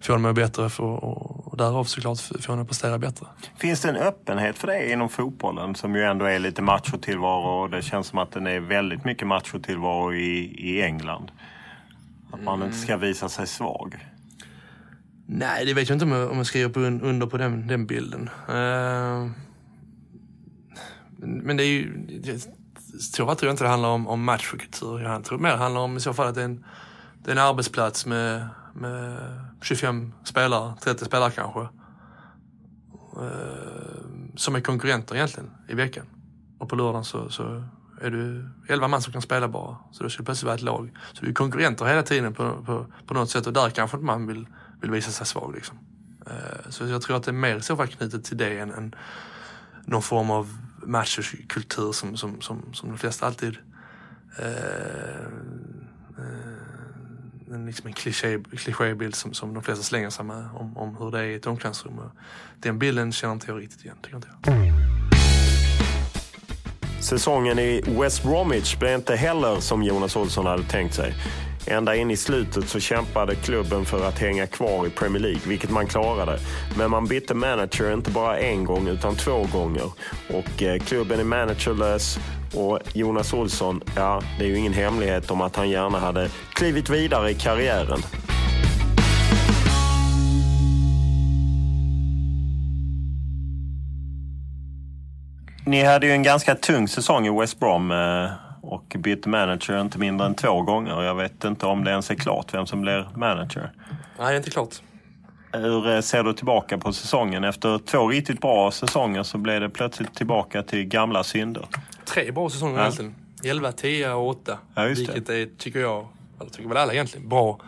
få 0.00 0.12
dem 0.12 0.24
att 0.24 0.28
må 0.28 0.32
bättre 0.32 0.70
för, 0.70 0.84
och 0.84 1.37
därav 1.58 1.84
såklart 1.84 2.20
få 2.20 2.52
dem 2.52 2.60
att 2.60 2.68
prestera 2.68 2.98
bättre. 2.98 3.26
Finns 3.56 3.80
det 3.80 3.88
en 3.88 3.96
öppenhet 3.96 4.58
för 4.58 4.66
det 4.66 4.92
inom 4.92 5.08
fotbollen 5.08 5.74
som 5.74 5.94
ju 5.96 6.02
ändå 6.02 6.24
är 6.24 6.38
lite 6.38 6.62
machotillvaro 6.62 7.62
och 7.62 7.70
det 7.70 7.82
känns 7.82 8.06
som 8.06 8.18
att 8.18 8.32
den 8.32 8.46
är 8.46 8.60
väldigt 8.60 9.04
mycket 9.04 9.26
machotillvaro 9.26 10.14
i, 10.14 10.54
i 10.58 10.82
England? 10.82 11.30
Att 12.32 12.42
man 12.42 12.62
inte 12.62 12.76
ska 12.76 12.96
visa 12.96 13.28
sig 13.28 13.46
svag? 13.46 14.06
Nej, 15.26 15.66
det 15.66 15.74
vet 15.74 15.88
jag 15.88 15.96
inte 15.96 16.04
om 16.04 16.12
jag, 16.12 16.30
om 16.30 16.36
jag 16.36 16.46
skriver 16.46 16.68
på, 16.70 16.80
under 16.80 17.26
på 17.26 17.36
den, 17.36 17.66
den 17.66 17.86
bilden. 17.86 18.30
Uh, 18.48 19.30
men 21.18 21.56
det 21.56 21.64
är 21.64 21.68
ju... 21.68 21.92
Så 23.00 23.24
tror 23.24 23.36
jag 23.42 23.52
inte 23.52 23.64
det 23.64 23.70
handlar 23.70 23.88
om, 23.88 24.08
om 24.08 24.24
matchkultur. 24.24 25.00
Jag 25.00 25.24
tror 25.24 25.38
mer 25.38 25.50
det 25.50 25.56
handlar 25.56 25.80
om 25.80 25.96
i 25.96 26.00
så 26.00 26.14
fall 26.14 26.26
att 26.26 26.34
det 26.34 26.40
är 26.40 26.44
en, 26.44 26.64
det 27.24 27.30
är 27.30 27.36
en 27.36 27.42
arbetsplats 27.42 28.06
med, 28.06 28.48
med 28.74 29.18
25 29.62 30.12
spelare, 30.24 30.74
30 30.80 31.04
spelare 31.04 31.30
kanske. 31.30 31.60
Eh, 33.22 33.68
som 34.36 34.54
är 34.54 34.60
konkurrenter 34.60 35.14
egentligen 35.14 35.50
i 35.68 35.74
veckan. 35.74 36.06
Och 36.58 36.68
på 36.68 36.76
lördagen 36.76 37.04
så, 37.04 37.30
så 37.30 37.64
är 38.00 38.10
du 38.10 38.48
11 38.68 38.88
man 38.88 39.02
som 39.02 39.12
kan 39.12 39.22
spela 39.22 39.48
bara. 39.48 39.76
Så 39.92 40.02
då 40.02 40.10
ska 40.10 40.22
det 40.22 40.24
plötsligt 40.24 40.46
vara 40.46 40.54
ett 40.54 40.62
lag. 40.62 40.98
Så 41.12 41.24
du 41.24 41.30
är 41.30 41.34
konkurrenter 41.34 41.84
hela 41.84 42.02
tiden 42.02 42.34
på, 42.34 42.62
på, 42.66 42.86
på 43.06 43.14
något 43.14 43.30
sätt 43.30 43.46
och 43.46 43.52
där 43.52 43.70
kanske 43.70 43.96
inte 43.96 44.06
man 44.06 44.26
vill, 44.26 44.46
vill 44.80 44.90
visa 44.90 45.10
sig 45.10 45.26
svag. 45.26 45.54
Liksom. 45.54 45.78
Eh, 46.26 46.70
så 46.70 46.86
jag 46.86 47.02
tror 47.02 47.16
att 47.16 47.22
det 47.22 47.30
är 47.30 47.32
mer 47.32 47.56
i 47.56 47.62
så 47.62 47.76
fall 47.76 47.86
knutet 47.86 48.24
till 48.24 48.36
det 48.36 48.58
än, 48.58 48.70
än 48.70 48.94
någon 49.84 50.02
form 50.02 50.30
av 50.30 50.58
machokultur 50.82 51.92
som, 51.92 52.16
som, 52.16 52.40
som, 52.40 52.72
som 52.72 52.88
de 52.88 52.98
flesta 52.98 53.26
alltid 53.26 53.56
eh, 54.38 55.28
en, 57.54 57.66
liksom 57.66 57.86
en 57.86 57.92
kliché, 57.92 58.38
klichébild 58.56 59.14
som, 59.14 59.34
som 59.34 59.54
de 59.54 59.62
flesta 59.62 59.84
slänger 59.84 60.10
sig 60.10 60.24
med 60.24 60.48
om, 60.54 60.76
om 60.76 60.96
hur 60.96 61.10
det 61.10 61.18
är 61.18 61.24
i 61.24 61.34
ett 61.34 61.46
omklädningsrum. 61.46 62.00
Den 62.60 62.78
bilden 62.78 63.12
känner 63.12 63.34
inte 63.34 63.46
jag 63.48 63.60
riktigt 63.60 63.84
igen, 63.84 63.96
tycker 64.02 64.16
inte 64.16 64.28
jag. 64.44 64.72
Säsongen 67.00 67.58
i 67.58 67.82
West 68.00 68.22
Bromwich 68.22 68.78
blev 68.78 68.94
inte 68.94 69.16
heller 69.16 69.60
som 69.60 69.82
Jonas 69.82 70.16
Olsson 70.16 70.46
hade 70.46 70.62
tänkt 70.62 70.94
sig. 70.94 71.14
Ända 71.66 71.96
in 71.96 72.10
i 72.10 72.16
slutet 72.16 72.68
så 72.68 72.80
kämpade 72.80 73.34
klubben 73.34 73.84
för 73.84 74.08
att 74.08 74.18
hänga 74.18 74.46
kvar 74.46 74.86
i 74.86 74.90
Premier 74.90 75.22
League, 75.22 75.40
vilket 75.46 75.70
man 75.70 75.86
klarade. 75.86 76.38
Men 76.76 76.90
man 76.90 77.06
bytte 77.06 77.34
manager 77.34 77.92
inte 77.92 78.10
bara 78.10 78.38
en 78.38 78.64
gång 78.64 78.88
utan 78.88 79.16
två 79.16 79.46
gånger. 79.52 79.92
Och 80.28 80.62
eh, 80.62 80.78
klubben 80.78 81.20
är 81.20 81.24
managerlös 81.24 82.18
och 82.54 82.78
Jonas 82.92 83.32
Olsson, 83.32 83.80
ja, 83.96 84.22
det 84.38 84.44
är 84.44 84.48
ju 84.48 84.58
ingen 84.58 84.72
hemlighet 84.72 85.30
om 85.30 85.40
att 85.40 85.56
han 85.56 85.70
gärna 85.70 85.98
hade 85.98 86.28
klivit 86.52 86.90
vidare 86.90 87.30
i 87.30 87.34
karriären. 87.34 88.00
Ni 95.68 95.84
hade 95.84 96.06
ju 96.06 96.12
en 96.12 96.22
ganska 96.22 96.54
tung 96.54 96.88
säsong 96.88 97.26
i 97.26 97.40
West 97.40 97.60
Brom 97.60 97.90
eh, 97.90 98.30
och 98.62 98.96
bytte 98.98 99.28
manager 99.28 99.80
inte 99.80 99.98
mindre 99.98 100.26
än 100.26 100.34
två 100.34 100.62
gånger. 100.62 101.02
Jag 101.02 101.14
vet 101.14 101.44
inte 101.44 101.66
om 101.66 101.84
det 101.84 101.90
ens 101.90 102.10
är 102.10 102.14
klart 102.14 102.54
vem 102.54 102.66
som 102.66 102.80
blir 102.80 103.08
manager. 103.16 103.72
Nej, 104.18 104.26
det 104.28 104.32
är 104.32 104.36
inte 104.36 104.50
klart. 104.50 104.74
Hur 105.52 105.94
eh, 105.94 106.00
ser 106.00 106.22
du 106.22 106.32
tillbaka 106.32 106.78
på 106.78 106.92
säsongen? 106.92 107.44
Efter 107.44 107.78
två 107.78 108.08
riktigt 108.08 108.40
bra 108.40 108.70
säsonger 108.70 109.22
så 109.22 109.38
blev 109.38 109.60
det 109.60 109.70
plötsligt 109.70 110.14
tillbaka 110.14 110.62
till 110.62 110.84
gamla 110.84 111.24
synder. 111.24 111.66
Tre 112.08 112.30
bra 112.32 112.50
säsonger 112.50 112.76
Ja. 112.78 112.82
egentligen. 112.82 113.14
11, 113.44 113.72
10 113.72 114.12
och 114.12 114.28
8. 114.28 114.58
Ja, 114.74 114.88
just 114.88 115.06
det. 115.06 115.12
vilket 115.12 115.28
är, 115.30 115.48
tycker 115.58 115.80
jag, 115.80 116.08
eller 116.40 116.50
tycker 116.50 116.68
väl 116.68 116.76
alla 116.78 116.92
egentligen, 116.92 117.28
bra. 117.28 117.60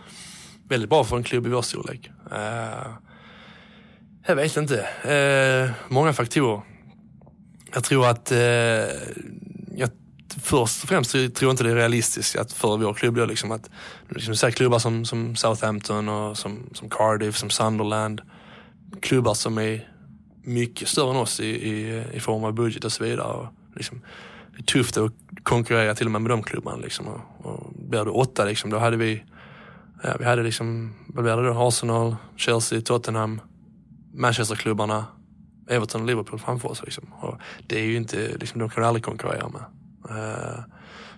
Väldigt 0.69 0.91
bra 0.91 1.05
för 1.05 1.17
en 1.17 1.23
klubb 1.23 1.47
i 1.47 1.51
vår 1.51 1.63
storlek. 1.63 2.11
Eh, 2.33 2.91
jag 4.27 4.37
vet 4.37 4.57
inte. 4.57 4.81
Eh, 5.05 5.71
många 5.93 6.13
faktorer. 6.13 6.61
Jag 7.75 7.85
tror 7.85 8.07
att, 8.07 8.33
eh, 8.33 8.39
jag, 8.39 9.91
först 10.43 10.83
och 10.83 10.89
främst 10.89 11.11
tror 11.13 11.33
jag 11.41 11.51
inte 11.51 11.65
det 11.65 11.71
är 11.71 11.75
realistiskt 11.75 12.37
att 12.37 12.53
för 12.53 12.77
vår 12.77 12.95
klubb 12.95 13.17
då 13.17 13.25
liksom 13.25 13.51
att, 13.53 13.71
liksom 14.09 14.37
så 14.37 14.51
klubbar 14.51 14.79
som, 14.79 15.05
som 15.05 15.37
Southampton 15.37 16.09
och 16.09 16.39
som, 16.39 16.71
som 16.75 16.91
Cardiff, 16.91 17.37
som 17.37 17.51
Sunderland. 17.51 18.21
Klubbar 19.03 19.35
som 19.35 19.59
är 19.59 19.89
mycket 20.43 20.89
större 20.89 21.11
än 21.11 21.17
oss 21.17 21.41
i, 21.41 21.47
i, 21.47 22.05
i 22.13 22.21
form 22.21 22.45
av 22.45 22.53
budget 22.53 22.85
och 22.85 22.93
så 22.93 23.05
vidare. 23.05 23.33
Och 23.33 23.47
liksom, 23.77 24.01
tufft 24.67 24.97
att 24.97 25.13
konkurrera 25.43 25.95
till 25.95 26.07
och 26.07 26.13
med 26.13 26.23
med 26.23 26.31
de 26.31 26.43
klubbarna. 26.43 26.77
Liksom. 26.77 27.07
Och, 27.07 27.47
och 27.47 27.73
blir 27.75 28.05
du 28.05 28.11
åtta, 28.11 28.45
liksom, 28.45 28.71
då 28.71 28.79
hade 28.79 28.97
vi, 28.97 29.25
ja, 30.03 30.17
vi 30.19 30.25
hade 30.25 30.43
liksom, 30.43 30.95
vad 31.07 31.25
blir 31.25 31.37
det 31.37 31.49
då? 31.49 31.69
Arsenal, 31.69 32.17
Chelsea, 32.37 32.81
Tottenham, 32.81 33.41
Manchesterklubbarna, 34.15 35.05
Everton 35.69 36.01
och 36.01 36.07
Liverpool 36.07 36.39
framför 36.39 36.69
oss. 36.69 36.83
Liksom. 36.83 37.05
Och 37.21 37.39
det 37.67 37.81
är 37.81 37.85
ju 37.85 37.97
inte, 37.97 38.37
liksom, 38.41 38.59
de 38.59 38.69
kan 38.69 38.83
du 38.83 38.87
aldrig 38.87 39.05
konkurrera 39.05 39.49
med. 39.49 39.63
Uh, 40.11 40.61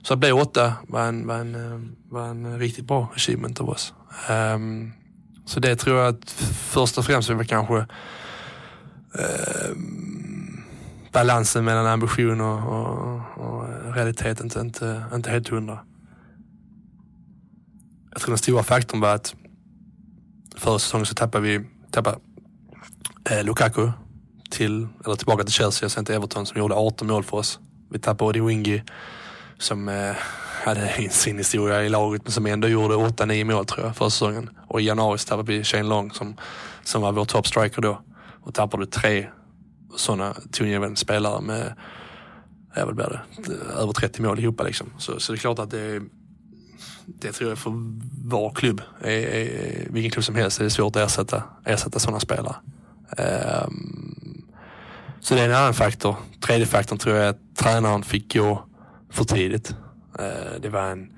så 0.02 0.14
att 0.14 0.20
bli 0.20 0.33
åtta 0.33 0.72
var 0.88 1.07
en, 1.07 1.26
var, 1.26 1.38
en, 1.38 1.55
eh, 1.55 1.81
var 2.09 2.28
en 2.28 2.59
riktigt 2.59 2.85
bra 2.85 3.12
achievement 3.14 3.61
av 3.61 3.68
oss. 3.68 3.94
Um, 4.31 4.92
så 5.46 5.61
det 5.61 5.76
tror 5.76 5.98
jag 5.98 6.14
att 6.14 6.31
först 6.70 6.98
och 6.98 7.05
främst 7.05 7.31
är 7.31 7.35
väl 7.35 7.46
kanske 7.46 7.87
ehm, 9.18 10.21
balansen 11.12 11.64
mellan 11.64 11.87
ambition 11.87 12.40
och, 12.40 12.59
och, 12.59 13.20
och 13.37 13.94
realitet 13.94 14.40
inte, 14.40 14.61
inte, 14.61 15.05
inte 15.14 15.31
helt 15.31 15.48
hundra. 15.48 15.79
Jag 18.11 18.20
tror 18.20 18.31
den 18.31 18.38
stora 18.38 18.62
faktorn 18.62 19.01
var 19.01 19.14
att 19.14 19.35
förra 20.57 20.79
säsongen 20.79 21.07
så 21.07 21.14
tappade 21.14 21.44
vi 21.44 21.66
tappade, 21.90 22.18
eh, 23.31 23.44
Lukaku 23.44 23.90
till, 24.51 24.88
eller 25.05 25.16
tillbaka 25.16 25.44
till 25.44 25.53
Chelsea 25.53 25.87
och 25.87 25.92
sen 25.92 26.05
till 26.05 26.14
Everton 26.14 26.46
som 26.46 26.59
gjorde 26.59 26.75
18 26.75 27.09
mål 27.09 27.25
för 27.25 27.37
oss. 27.37 27.59
Vi 27.90 27.98
tappade 27.98 28.29
Odi 28.29 28.40
Wingy 28.40 28.83
som 29.59 29.88
eh, 29.88 30.16
hade 30.64 30.88
sin 31.11 31.38
historia 31.38 31.83
i 31.83 31.88
laget 31.88 32.22
men 32.25 32.33
som 32.33 32.46
ändå 32.46 32.68
gjorde 32.68 32.94
8-9 32.94 33.44
mål 33.44 33.66
tror 33.66 33.87
jag 33.87 33.96
förra 33.96 34.11
säsongen. 34.11 34.51
Och 34.68 34.81
i 34.81 34.85
januari 34.85 35.18
så 35.18 35.29
tappade 35.29 35.53
vi 35.53 35.64
Shane 35.64 35.83
Long 35.83 36.11
som, 36.11 36.37
som 36.85 37.03
var 37.03 37.12
vår 37.12 37.25
top 37.25 37.46
striker 37.46 37.83
då. 37.83 38.03
Och 38.44 38.55
tappade 38.55 38.87
tre 38.87 39.29
sådana 39.96 40.35
tongivande 40.52 40.96
spelare 40.96 41.40
med 41.40 41.74
ja, 42.74 42.87
vad 42.87 42.94
blir 42.94 43.22
det, 43.37 43.52
över 43.55 43.92
30 43.92 44.22
mål 44.22 44.38
ihop. 44.38 44.61
Liksom. 44.64 44.92
Så, 44.98 45.20
så 45.20 45.33
det 45.33 45.37
är 45.37 45.40
klart 45.40 45.59
att 45.59 45.70
det 45.70 45.81
är, 45.81 46.02
det 47.07 47.33
tror 47.33 47.50
jag 47.50 47.59
för 47.59 47.72
var 48.24 48.55
klubb, 48.55 48.83
är, 49.00 49.11
är, 49.11 49.87
vilken 49.90 50.11
klubb 50.11 50.24
som 50.24 50.35
helst, 50.35 50.61
är 50.61 50.64
det 50.64 50.70
svårt 50.70 50.96
att 50.96 51.02
ersätta, 51.02 51.42
ersätta 51.64 51.98
sådana 51.98 52.20
spelare. 52.20 52.57
Um, 53.18 54.44
så 55.20 55.35
det 55.35 55.40
är 55.40 55.48
en 55.48 55.55
annan 55.55 55.74
faktor. 55.74 56.16
Tredje 56.40 56.66
faktorn 56.66 56.98
tror 56.98 57.16
jag 57.16 57.24
är 57.24 57.31
att 57.31 57.57
tränaren 57.57 58.02
fick 58.02 58.35
gå 58.35 58.64
för 59.11 59.24
tidigt. 59.24 59.74
Eh, 60.18 60.61
det 60.61 60.68
var 60.68 60.83
en, 60.83 61.12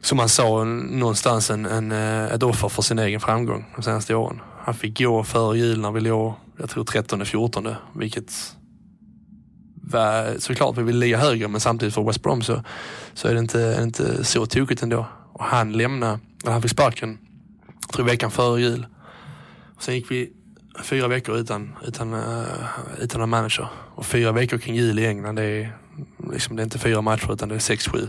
som 0.00 0.16
man 0.16 0.28
sa, 0.28 0.64
någonstans 0.64 1.50
en, 1.50 1.66
en, 1.66 1.92
eh, 1.92 2.24
ett 2.24 2.42
offer 2.42 2.68
för 2.68 2.82
sin 2.82 2.98
egen 2.98 3.20
framgång 3.20 3.72
de 3.76 3.82
senaste 3.82 4.14
åren. 4.14 4.40
Han 4.66 4.74
fick 4.74 4.98
gå 4.98 5.24
före 5.24 5.58
jul 5.58 5.80
när 5.80 5.90
vi 5.90 6.00
låg, 6.00 6.34
jag 6.58 6.70
tror 6.70 6.84
13-14, 6.84 7.74
vilket 7.94 8.32
var, 9.74 10.38
såklart 10.38 10.78
vi 10.78 10.82
vill 10.82 10.98
ligga 10.98 11.18
högre 11.18 11.48
men 11.48 11.60
samtidigt 11.60 11.94
för 11.94 12.02
West 12.02 12.22
Brom 12.22 12.42
så, 12.42 12.62
så 13.14 13.28
är 13.28 13.34
det 13.34 13.40
inte, 13.40 13.60
är 13.60 13.76
det 13.76 13.82
inte 13.82 14.24
så 14.24 14.46
tokigt 14.46 14.82
ändå. 14.82 15.06
Och 15.32 15.44
han 15.44 15.72
lämnade, 15.72 16.18
han 16.44 16.62
fick 16.62 16.70
sparken, 16.70 17.18
jag 17.80 17.88
tror 17.88 18.06
veckan 18.06 18.30
före 18.30 18.60
jul. 18.60 18.86
Och 19.76 19.82
sen 19.82 19.94
gick 19.94 20.10
vi 20.10 20.32
fyra 20.82 21.08
veckor 21.08 21.36
utan, 21.36 21.76
utan, 21.86 22.14
eh, 22.14 22.44
utan 23.00 23.22
en 23.22 23.28
manager. 23.28 23.68
Och 23.94 24.06
fyra 24.06 24.32
veckor 24.32 24.58
kring 24.58 24.74
jul 24.74 24.98
i 24.98 25.06
England, 25.06 25.36
det 25.36 25.44
är, 25.44 25.76
liksom, 26.32 26.56
det 26.56 26.62
är 26.62 26.64
inte 26.64 26.78
fyra 26.78 27.00
matcher 27.00 27.32
utan 27.32 27.48
det 27.48 27.54
är 27.54 27.58
sex, 27.58 27.88
sju. 27.88 28.08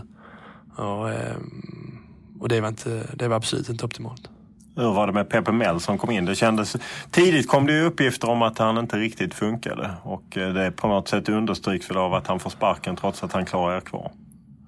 Och, 0.76 1.10
ehm, 1.10 1.98
och 2.40 2.48
det, 2.48 2.60
var 2.60 2.68
inte, 2.68 3.06
det 3.14 3.28
var 3.28 3.36
absolut 3.36 3.68
inte 3.68 3.84
optimalt. 3.84 4.30
Hur 4.78 4.92
var 4.92 5.06
det 5.06 5.12
med 5.12 5.28
Pepe 5.28 5.52
Mel 5.52 5.80
som 5.80 5.98
kom 5.98 6.10
in? 6.10 6.24
Det 6.24 6.34
kändes, 6.34 6.76
tidigt 7.10 7.48
kom 7.48 7.66
det 7.66 7.72
ju 7.72 7.84
uppgifter 7.84 8.30
om 8.30 8.42
att 8.42 8.58
han 8.58 8.78
inte 8.78 8.96
riktigt 8.96 9.34
funkade 9.34 9.90
och 10.02 10.36
eh, 10.36 10.52
det 10.52 10.70
på 10.70 10.88
något 10.88 11.08
sätt 11.08 11.28
understryks 11.28 11.90
väl 11.90 11.96
av 11.96 12.14
att 12.14 12.26
han 12.26 12.40
får 12.40 12.50
sparken 12.50 12.96
trots 12.96 13.22
att 13.22 13.32
han 13.32 13.46
klarar 13.46 13.76
er 13.76 13.80
kvar. 13.80 14.12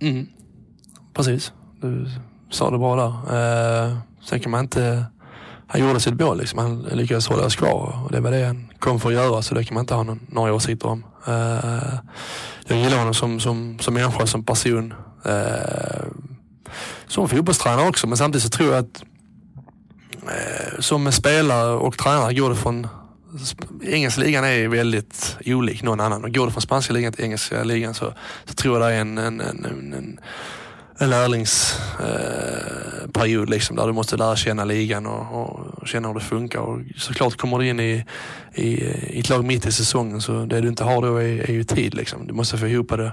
Mm. 0.00 0.26
Precis, 1.14 1.52
du 1.80 2.06
sa 2.50 2.70
det 2.70 2.78
bra 2.78 2.96
där. 2.96 3.88
Eh, 3.88 3.96
sen 4.22 4.40
kan 4.40 4.50
man 4.50 4.60
inte... 4.60 5.04
Han 5.66 5.80
gjorde 5.80 6.00
sitt 6.00 6.20
mål, 6.20 6.38
liksom. 6.38 6.58
han 6.58 6.82
lyckades 6.82 7.28
hålla 7.28 7.46
oss 7.46 7.56
kvar 7.56 8.02
och 8.04 8.12
det 8.12 8.20
var 8.20 8.30
det 8.30 8.44
han 8.44 8.72
kom 8.78 9.00
för 9.00 9.08
att 9.08 9.14
göra 9.14 9.42
så 9.42 9.54
det 9.54 9.64
kan 9.64 9.74
man 9.74 9.82
inte 9.82 9.94
ha 9.94 10.02
någon, 10.02 10.20
några 10.28 10.54
åsikter 10.54 10.88
om. 10.88 11.04
Eh, 11.26 11.94
jag 12.66 12.78
gillar 12.78 12.98
honom 12.98 13.14
som, 13.14 13.40
som, 13.40 13.78
som 13.78 13.94
människa, 13.94 14.26
som 14.26 14.44
person. 14.44 14.94
Eh, 15.24 16.06
som 17.06 17.28
fotbollstränare 17.28 17.88
också 17.88 18.06
men 18.06 18.16
samtidigt 18.16 18.42
så 18.42 18.48
tror 18.48 18.74
jag 18.74 18.84
att 18.84 19.04
Eh, 20.22 20.78
som 20.78 21.12
spelare 21.12 21.72
och 21.72 21.98
tränare 21.98 22.34
går 22.34 22.50
det 22.50 22.56
från 22.56 22.88
Engelska 23.82 24.20
ligan 24.20 24.44
är 24.44 24.68
väldigt 24.68 25.36
olik 25.46 25.82
någon 25.82 26.00
annan. 26.00 26.24
Och 26.24 26.34
går 26.34 26.46
det 26.46 26.52
från 26.52 26.62
spanska 26.62 26.92
ligan 26.92 27.12
till 27.12 27.24
engelska 27.24 27.64
ligan 27.64 27.94
så, 27.94 28.14
så 28.44 28.54
tror 28.54 28.80
jag 28.80 28.90
det 28.90 28.94
är 28.94 29.00
en, 29.00 29.18
en, 29.18 29.40
en, 29.40 29.64
en, 29.64 30.20
en, 30.98 31.10
lärlingsperiod 31.10 33.48
eh, 33.48 33.50
liksom, 33.50 33.76
där 33.76 33.86
du 33.86 33.92
måste 33.92 34.16
lära 34.16 34.36
känna 34.36 34.64
ligan 34.64 35.06
och, 35.06 35.58
och 35.78 35.88
känna 35.88 36.08
hur 36.08 36.14
det 36.14 36.20
funkar. 36.20 36.60
Och 36.60 36.80
såklart 36.96 37.36
kommer 37.36 37.58
du 37.58 37.68
in 37.68 37.80
i, 37.80 38.04
i, 38.54 38.70
i 39.10 39.20
ett 39.20 39.28
lag 39.28 39.44
mitt 39.44 39.66
i 39.66 39.72
säsongen 39.72 40.20
så 40.20 40.44
det 40.44 40.60
du 40.60 40.68
inte 40.68 40.84
har 40.84 41.02
då 41.02 41.16
är, 41.16 41.50
är 41.50 41.52
ju 41.52 41.64
tid. 41.64 41.94
Liksom. 41.94 42.26
Du 42.26 42.32
måste 42.32 42.58
få 42.58 42.66
ihop 42.66 42.88
det 42.88 43.12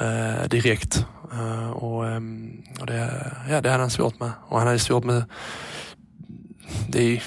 eh, 0.00 0.48
direkt. 0.48 1.06
Eh, 1.32 1.70
och, 1.70 2.06
ehm, 2.06 2.62
och 2.80 2.86
det, 2.86 3.32
ja, 3.50 3.60
det 3.60 3.70
hade 3.70 3.82
han 3.82 3.90
svårt 3.90 4.20
med. 4.20 4.30
Och 4.48 4.58
han 4.58 4.66
hade 4.66 4.78
svårt 4.78 5.04
med 5.04 5.24
det 6.88 7.12
är 7.12 7.22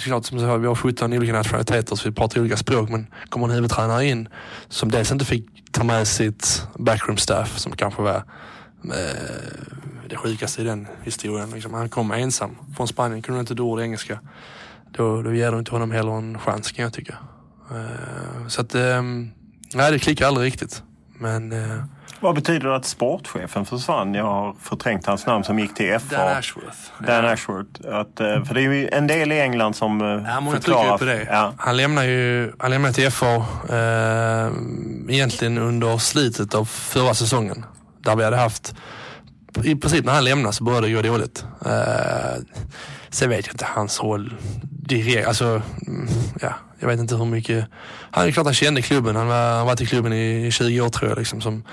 klart 0.00 0.24
som 0.24 0.40
sagt, 0.40 0.62
vi 0.62 0.66
har 0.66 0.74
17 0.74 1.12
olika 1.12 1.32
nationaliteter 1.32 1.96
så 1.96 2.08
vi 2.08 2.14
pratar 2.14 2.40
olika 2.40 2.56
språk 2.56 2.88
men 2.88 3.06
kommer 3.28 3.46
en 3.46 3.54
huvudtränare 3.54 4.06
in 4.06 4.28
som 4.68 4.90
dels 4.90 5.12
inte 5.12 5.24
fick 5.24 5.72
ta 5.72 5.84
med 5.84 6.08
sitt 6.08 6.66
backroom 6.78 7.16
staff 7.16 7.58
som 7.58 7.72
kanske 7.72 8.02
var 8.02 8.16
eh, 8.84 9.82
det 10.08 10.16
sjukaste 10.16 10.62
i 10.62 10.64
den 10.64 10.86
historien. 11.02 11.50
Liksom. 11.50 11.74
Han 11.74 11.88
kom 11.88 12.10
ensam 12.12 12.56
från 12.76 12.88
Spanien, 12.88 13.22
kunde 13.22 13.40
inte 13.40 13.52
ett 13.52 13.60
ord 13.60 13.80
engelska. 13.80 14.20
Då, 14.90 15.22
då 15.22 15.34
ger 15.34 15.52
du 15.52 15.58
inte 15.58 15.70
honom 15.70 15.90
heller 15.90 16.18
en 16.18 16.38
chans 16.38 16.72
kan 16.72 16.82
jag 16.82 16.92
tycka. 16.92 17.18
Eh, 17.70 18.48
så 18.48 18.60
att, 18.60 18.74
ehm, 18.74 19.30
nej 19.74 19.92
det 19.92 19.98
klickar 19.98 20.26
aldrig 20.26 20.46
riktigt. 20.46 20.82
Men 21.18 21.52
eh, 21.52 21.84
vad 22.22 22.34
betyder 22.34 22.68
det 22.68 22.76
att 22.76 22.84
sportchefen 22.84 23.66
försvann? 23.66 24.14
Jag 24.14 24.24
har 24.24 24.54
förträngt 24.60 25.06
hans 25.06 25.26
namn 25.26 25.44
som 25.44 25.58
gick 25.58 25.74
till 25.74 25.98
FA. 25.98 26.16
Dan 26.16 26.36
Ashworth. 26.36 26.78
Dan 27.06 27.24
Ashworth. 27.24 27.88
Att, 27.88 28.20
eh, 28.20 28.44
för 28.44 28.54
det 28.54 28.60
är 28.60 28.72
ju 28.72 28.88
en 28.88 29.06
del 29.06 29.32
i 29.32 29.40
England 29.40 29.74
som 29.74 30.00
eh, 30.00 30.06
Ja, 30.06 30.40
många 30.40 30.56
förklarar... 30.56 30.98
på 30.98 31.04
det. 31.04 31.26
Ja. 31.30 31.52
Han 31.58 31.76
lämnade 31.76 32.06
ju 32.06 32.52
han 32.58 32.70
lämnade 32.70 32.94
till 32.94 33.10
FA 33.10 33.36
eh, 33.70 34.52
egentligen 35.08 35.58
under 35.58 35.98
slutet 35.98 36.54
av 36.54 36.64
förra 36.64 37.14
säsongen. 37.14 37.64
Där 38.00 38.16
vi 38.16 38.24
hade 38.24 38.36
haft, 38.36 38.74
i 39.64 39.76
princip 39.76 40.04
när 40.04 40.12
han 40.12 40.24
lämnade 40.24 40.52
så 40.52 40.64
började 40.64 40.86
det 40.86 40.92
gå 40.92 41.02
dåligt. 41.02 41.44
Eh, 41.66 42.42
sen 43.10 43.28
vet 43.28 43.46
jag 43.46 43.54
inte 43.54 43.66
hans 43.68 44.02
roll 44.02 44.34
direkt. 44.62 45.28
Alltså, 45.28 45.62
mm, 45.86 46.08
ja, 46.40 46.54
jag 46.78 46.88
vet 46.88 47.00
inte 47.00 47.16
hur 47.16 47.24
mycket. 47.24 47.66
Han 48.10 48.26
är 48.26 48.30
klart 48.30 48.46
han 48.46 48.54
kände 48.54 48.82
klubben. 48.82 49.16
Han 49.16 49.26
var, 49.26 49.56
han 49.56 49.66
varit 49.66 49.80
i 49.80 49.86
klubben 49.86 50.12
i 50.12 50.50
20 50.52 50.80
år 50.80 50.88
tror 50.88 51.10
jag. 51.10 51.18
Liksom, 51.18 51.40
som, 51.40 51.64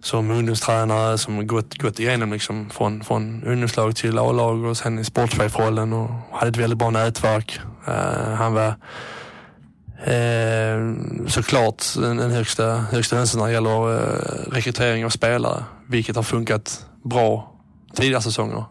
som 0.00 0.30
ungdomstränare 0.30 1.18
som 1.18 1.46
gått, 1.46 1.78
gått 1.78 2.00
igenom 2.00 2.32
liksom 2.32 2.70
från, 2.70 3.04
från 3.04 3.44
ungdomslag 3.44 3.96
till 3.96 4.18
A-lag 4.18 4.64
och 4.64 4.76
sen 4.76 4.98
i 4.98 5.04
sportchefrollen 5.04 5.92
och 5.92 6.10
hade 6.32 6.50
ett 6.50 6.56
väldigt 6.56 6.78
bra 6.78 6.90
nätverk. 6.90 7.60
Uh, 7.88 8.34
han 8.34 8.54
var 8.54 8.74
eh, 10.04 10.94
såklart 11.26 11.84
den, 11.96 12.16
den 12.16 12.30
högsta, 12.30 12.76
högsta 12.76 13.16
hönsen 13.16 13.40
när 13.40 13.46
det 13.46 13.52
gäller 13.52 13.94
eh, 13.94 14.52
rekrytering 14.52 15.04
av 15.04 15.10
spelare. 15.10 15.64
Vilket 15.88 16.16
har 16.16 16.22
funkat 16.22 16.86
bra 17.04 17.52
tidigare 17.94 18.22
säsonger. 18.22 18.64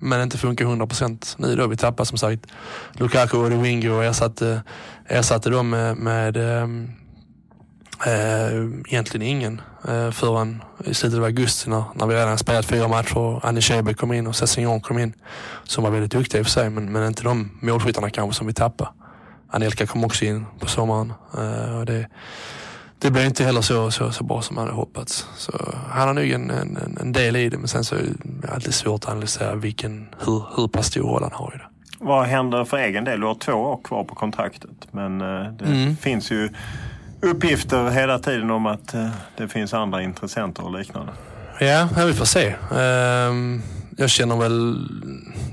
Men 0.00 0.22
inte 0.22 0.38
funkar 0.38 0.64
100% 0.64 1.34
nu 1.38 1.56
då. 1.56 1.66
Vi 1.66 1.76
tappade 1.76 2.06
som 2.06 2.18
sagt 2.18 2.46
Lukaku 2.92 3.36
och 3.36 3.64
Wingo 3.64 3.90
och 3.90 4.04
ersatte, 4.04 4.62
ersatte 5.06 5.50
dem 5.50 5.70
med, 5.70 5.96
med, 5.96 6.36
um, 6.36 6.92
Eh, 8.06 8.64
egentligen 8.88 9.26
ingen 9.26 9.60
eh, 9.88 10.10
förrän 10.10 10.62
i 10.84 10.94
slutet 10.94 11.18
av 11.18 11.24
augusti 11.24 11.70
när, 11.70 11.84
när 11.94 12.06
vi 12.06 12.14
redan 12.14 12.38
spelat 12.38 12.64
fyra 12.66 12.88
matcher 12.88 13.18
och 13.18 13.44
Annie 13.44 13.60
Shebe 13.60 13.94
kom 13.94 14.12
in 14.12 14.26
och 14.26 14.36
Sessignon 14.36 14.80
kom 14.80 14.98
in. 14.98 15.12
Som 15.64 15.84
var 15.84 15.90
väldigt 15.90 16.12
duktiga 16.12 16.38
i 16.38 16.42
och 16.42 16.46
för 16.46 16.50
sig 16.50 16.70
men, 16.70 16.92
men 16.92 17.06
inte 17.06 17.22
de 17.22 17.50
målskyttarna 17.60 18.10
kanske 18.10 18.38
som 18.38 18.46
vi 18.46 18.52
tappade. 18.52 18.90
Anelka 19.50 19.86
kom 19.86 20.04
också 20.04 20.24
in 20.24 20.46
på 20.60 20.66
sommaren. 20.66 21.12
Eh, 21.38 21.78
och 21.78 21.86
det, 21.86 22.06
det 22.98 23.10
blev 23.10 23.24
inte 23.24 23.44
heller 23.44 23.60
så, 23.60 23.90
så, 23.90 24.10
så 24.12 24.24
bra 24.24 24.42
som 24.42 24.54
man 24.54 24.64
hade 24.64 24.76
hoppats. 24.76 25.26
Så 25.36 25.52
han 25.90 26.06
har 26.08 26.14
nog 26.14 26.30
en, 26.30 26.50
en, 26.50 26.98
en 27.00 27.12
del 27.12 27.36
i 27.36 27.48
det 27.48 27.58
men 27.58 27.68
sen 27.68 27.84
så 27.84 27.94
är 27.94 28.02
det 28.24 28.48
alltid 28.48 28.74
svårt 28.74 29.04
att 29.04 29.10
analysera 29.10 29.54
vilken, 29.54 30.08
hur, 30.26 30.44
hur 30.56 30.68
pass 30.68 30.86
stor 30.86 31.02
roll 31.02 31.22
han 31.22 31.32
har 31.32 31.52
i 31.54 31.58
det. 31.58 31.64
Vad 32.04 32.26
händer 32.26 32.64
för 32.64 32.76
egen 32.76 33.04
del? 33.04 33.20
Du 33.20 33.26
har 33.26 33.34
två 33.34 33.52
år 33.52 33.80
kvar 33.84 34.04
på 34.04 34.14
kontraktet 34.14 34.70
men 34.90 35.20
eh, 35.20 35.52
det 35.52 35.64
Mm. 35.64 35.96
finns 35.96 36.30
ju 36.30 36.48
uppgifter 37.22 37.90
hela 37.90 38.18
tiden 38.18 38.50
om 38.50 38.66
att 38.66 38.94
eh, 38.94 39.08
det 39.36 39.48
finns 39.48 39.74
andra 39.74 40.02
intressenter 40.02 40.64
och 40.64 40.78
liknande. 40.78 41.12
Ja, 41.60 41.88
vi 42.06 42.12
får 42.12 42.24
se. 42.24 42.54
Ehm, 42.76 43.62
jag 43.96 44.10
känner 44.10 44.36
väl 44.36 44.86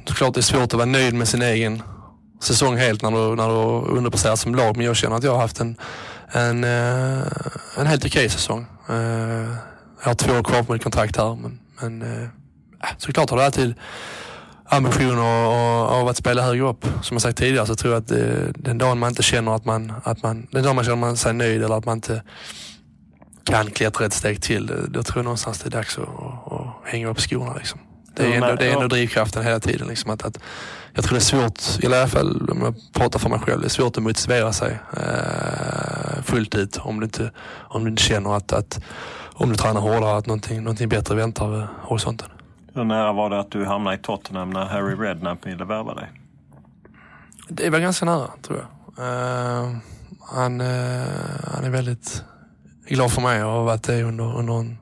såklart 0.06 0.34
det 0.34 0.40
är 0.40 0.42
svårt 0.42 0.64
att 0.64 0.74
vara 0.74 0.86
nöjd 0.86 1.14
med 1.14 1.28
sin 1.28 1.42
egen 1.42 1.84
säsong 2.42 2.78
helt 2.78 3.02
när 3.02 3.12
du, 3.12 3.36
när 3.36 3.48
du 3.48 3.54
underpresterar 3.54 3.98
underpresterat 3.98 4.40
som 4.40 4.56
lag. 4.56 4.78
Men 4.78 4.86
jag 4.86 4.96
känner 4.96 5.16
att 5.16 5.24
jag 5.24 5.32
har 5.32 5.42
haft 5.42 5.60
en, 5.60 5.76
en, 6.32 6.64
eh, 6.64 7.24
en 7.78 7.88
helt 7.88 8.06
okej 8.06 8.30
säsong. 8.30 8.66
Eh, 8.90 8.96
jag 10.02 10.06
har 10.06 10.14
två 10.14 10.34
år 10.34 10.44
kvar 10.44 10.64
på 10.64 10.74
mitt 10.74 10.84
kontrakt 10.84 11.18
här. 11.18 11.36
Men, 11.36 11.60
men 11.82 12.30
såklart 12.98 13.30
har 13.30 13.38
det 13.38 13.46
alltid 13.46 13.76
ambitioner 14.70 15.48
och- 15.48 15.92
av 16.02 16.08
att 16.08 16.18
spela 16.18 16.42
högre 16.42 16.64
upp. 16.68 16.86
Som 17.02 17.16
jag 17.16 17.22
sagt 17.22 17.38
tidigare 17.38 17.66
så 17.66 17.76
tror 17.76 17.94
jag 17.94 18.02
att 18.02 18.08
det, 18.08 18.52
den 18.56 18.78
dagen 18.78 19.00
man 19.00 19.10
inte 19.10 19.24
känner 19.24 19.56
att 19.56 19.66
man, 19.66 19.94
att 20.04 20.24
man, 20.24 20.48
den 20.52 20.64
dagen 20.64 20.76
man 20.76 20.86
känner 20.86 20.98
man 20.98 21.18
sig 21.18 21.34
nöjd 21.34 21.64
eller 21.64 21.78
att 21.78 21.86
man 21.86 21.98
inte 21.98 22.24
kan 23.44 23.72
klättra 23.72 24.06
ett 24.06 24.14
steg 24.14 24.42
till, 24.42 24.68
då- 24.68 24.74
då 24.90 25.04
tror 25.04 25.18
jag 25.18 25.24
någonstans 25.24 25.60
det 25.60 25.70
är 25.70 25.72
dags 25.72 25.98
att, 25.98 26.04
att, 26.04 26.52
att 26.54 26.68
hänga 26.86 27.08
upp 27.08 27.20
skorna. 27.20 27.54
Liksom. 27.54 27.80
Det, 28.16 28.24
är 28.24 28.32
ändå, 28.36 28.56
det 28.56 28.66
är 28.68 28.74
ändå 28.74 28.88
drivkraften 28.88 29.44
hela 29.44 29.60
tiden. 29.60 29.88
Liksom, 29.88 30.12
att, 30.12 30.24
att, 30.26 30.38
jag 30.94 31.04
tror 31.04 31.14
det 31.14 31.20
är 31.20 31.42
svårt, 31.42 31.84
i 31.84 31.86
alla 31.86 32.08
fall 32.08 32.50
om 32.52 32.62
jag 32.62 32.76
pratar 32.94 33.20
för 33.20 33.30
mig 33.30 33.40
själv, 33.40 33.62
det 33.62 33.68
är 33.68 33.70
svårt 33.70 33.98
att 33.98 34.04
motivera 34.04 34.54
sig 34.54 34.80
eh, 34.98 36.24
fullt 36.24 36.56
ut 36.56 36.78
om 36.78 37.00
du 37.00 37.04
inte, 37.06 37.32
om 37.70 37.84
du 37.84 37.90
inte 37.90 38.04
känner 38.04 38.36
att, 38.38 38.54
att 38.54 38.80
om 39.34 39.50
du 39.50 39.56
tränar 39.56 39.82
hårdare 39.82 40.18
att 40.18 40.26
någonting, 40.26 40.64
någonting 40.64 40.90
bättre 40.90 41.16
väntar 41.16 41.48
vid 41.48 41.64
horisonten. 41.82 42.28
Hur 42.74 42.84
nära 42.84 43.14
var 43.14 43.30
det 43.30 43.40
att 43.40 43.52
du 43.52 43.66
hamnade 43.66 43.96
i 43.96 44.00
Tottenham 44.00 44.50
när 44.50 44.66
Harry 44.66 44.96
Redknapp 44.96 45.48
ville 45.48 45.66
värva 45.66 45.94
dig? 45.94 46.12
Det 47.50 47.70
var 47.70 47.80
ganska 47.80 48.06
nära, 48.06 48.28
tror 48.42 48.58
jag. 48.58 48.68
Uh, 49.06 49.78
han, 50.20 50.62
uh, 50.62 50.68
han 51.54 51.64
är 51.64 51.70
väldigt 51.70 52.24
glad 52.88 53.12
för 53.12 53.22
mig 53.22 53.44
och 53.44 53.52
har 53.52 53.64
varit 53.64 53.84
det 53.84 54.04
under, 54.04 54.38
under 54.38 54.54
en 54.54 54.78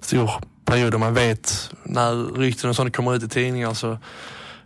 stor 0.00 0.30
period. 0.64 0.94
Och 0.94 1.00
man 1.00 1.14
vet 1.14 1.70
när 1.82 2.34
rykten 2.38 2.70
och 2.70 2.76
sånt 2.76 2.96
kommer 2.96 3.14
ut 3.14 3.22
i 3.22 3.28
tidningar 3.28 3.74
så 3.74 3.98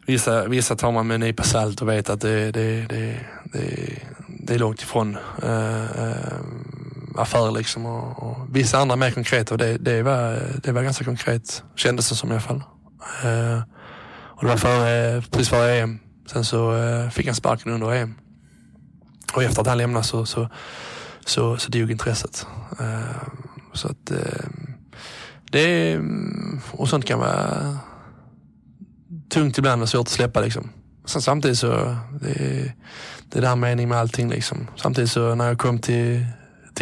vissa, 0.07 0.49
vissa 0.49 0.77
tar 0.77 0.93
man 0.93 1.07
med 1.07 1.14
en 1.14 1.20
nypa 1.20 1.43
salt 1.43 1.83
och 1.83 1.89
vet 1.89 2.11
att 2.11 2.20
det, 2.20 2.53
det, 2.53 2.87
det, 2.89 3.20
det, 3.45 3.99
det 4.29 4.55
är 4.55 4.59
långt 4.59 4.83
ifrån 4.83 5.16
uh, 5.45 5.87
affär 7.18 7.50
liksom. 7.50 7.86
Och, 7.86 8.22
och 8.22 8.56
vissa 8.56 8.78
andra 8.78 8.96
mer 8.96 9.10
konkreta 9.10 9.54
och 9.54 9.58
det, 9.58 9.78
det, 9.78 10.02
var, 10.02 10.42
det 10.62 10.72
var 10.72 10.82
ganska 10.82 11.04
konkret 11.04 11.62
kändes 11.76 12.08
det 12.08 12.14
som 12.14 12.28
i 12.28 12.32
alla 12.32 12.40
fall. 12.40 12.62
Eh, 13.24 13.62
och 14.42 14.42
det 14.42 14.48
var 14.48 14.56
före, 14.56 15.22
precis 15.30 15.48
före 15.48 15.78
EM. 15.78 15.98
Sen 16.32 16.44
så 16.44 16.76
eh, 16.76 17.10
fick 17.10 17.26
han 17.26 17.34
sparken 17.34 17.72
under 17.72 17.92
EM. 17.92 18.14
Och 19.34 19.42
efter 19.42 19.60
att 19.60 19.66
han 19.66 19.78
lämnade 19.78 20.04
så, 20.04 20.26
så, 20.26 20.48
så, 21.24 21.56
så 21.56 21.70
dog 21.70 21.90
intresset. 21.90 22.46
Eh, 22.80 23.22
så 23.72 23.88
att 23.88 24.10
eh, 24.10 24.46
det 25.50 25.60
är, 25.60 26.02
och 26.70 26.88
sånt 26.88 27.04
kan 27.04 27.18
vara 27.18 27.76
tungt 29.30 29.58
ibland 29.58 29.82
och 29.82 29.88
svårt 29.88 30.06
att 30.06 30.08
släppa 30.08 30.40
liksom. 30.40 30.70
Sen 31.04 31.22
samtidigt 31.22 31.58
så, 31.58 31.96
det, 32.20 32.72
det 33.28 33.38
är 33.38 33.42
där 33.42 33.56
mening 33.56 33.88
med 33.88 33.98
allting 33.98 34.30
liksom. 34.30 34.66
Samtidigt 34.76 35.10
så 35.10 35.34
när 35.34 35.46
jag 35.46 35.58
kom 35.58 35.78
till, 35.78 36.26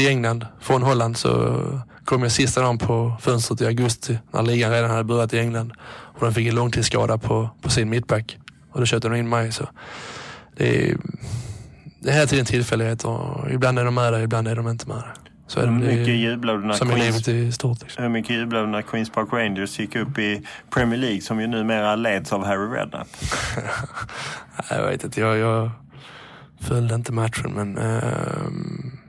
till 0.01 0.09
England 0.09 0.47
från 0.61 0.83
Holland 0.83 1.17
så 1.17 1.63
kom 2.05 2.23
jag 2.23 2.33
sista 2.33 2.61
dagen 2.61 2.79
på 2.79 3.17
fönstret 3.21 3.61
i 3.61 3.67
augusti 3.67 4.19
när 4.33 4.43
ligan 4.43 4.71
redan 4.71 4.91
hade 4.91 5.05
börjat 5.05 5.35
i 5.35 5.39
England. 5.39 5.73
Och 5.89 6.27
de 6.27 6.35
fick 6.35 6.49
en 6.49 6.55
långtidsskada 6.55 7.19
på, 7.19 7.51
på 7.63 7.71
sin 7.71 7.91
mittback. 7.91 8.39
Och 8.73 8.81
då 8.81 8.87
köpte 8.87 9.09
de 9.09 9.17
in 9.17 9.29
mig. 9.29 9.53
Så 9.53 9.69
det, 10.57 10.91
är, 10.91 10.97
det 12.01 12.11
är 12.11 12.15
hela 12.15 12.27
tiden 12.27 12.47
tillfälligheter. 12.47 13.51
Ibland 13.53 13.79
är 13.79 13.85
de 13.85 13.95
med 13.95 14.13
där, 14.13 14.21
ibland 14.21 14.49
är 14.49 14.57
de 14.57 14.69
inte 14.69 14.89
med 14.89 14.97
där. 14.97 15.15
Så 15.47 15.61
är 15.61 15.67
det, 15.67 15.73
mycket 15.73 16.15
jublade 16.15 16.67
när 16.67 16.75
som 16.75 16.89
Queens, 16.89 17.27
livet 17.27 17.49
i 17.49 17.53
stort. 17.53 17.83
Liksom. 17.83 18.03
hur 18.03 18.11
mycket 18.11 18.37
jublade 18.37 18.67
när 18.67 18.83
Queens 18.83 19.11
Park 19.11 19.29
Rangers 19.33 19.79
gick 19.79 19.97
upp 19.97 20.19
i 20.19 20.47
Premier 20.71 20.99
League 20.99 21.21
som 21.21 21.41
ju 21.41 21.47
numera 21.47 21.97
leds 21.97 22.33
av 22.33 22.45
Harry 22.45 22.77
Redknapp? 22.77 23.09
Jag 24.71 24.87
vet 24.87 25.05
inte, 25.05 25.21
jag, 25.21 25.39
jag 25.39 25.71
följde 26.61 26.95
inte 26.95 27.13
matchen 27.13 27.53
men 27.55 27.79
ehm, 27.79 29.00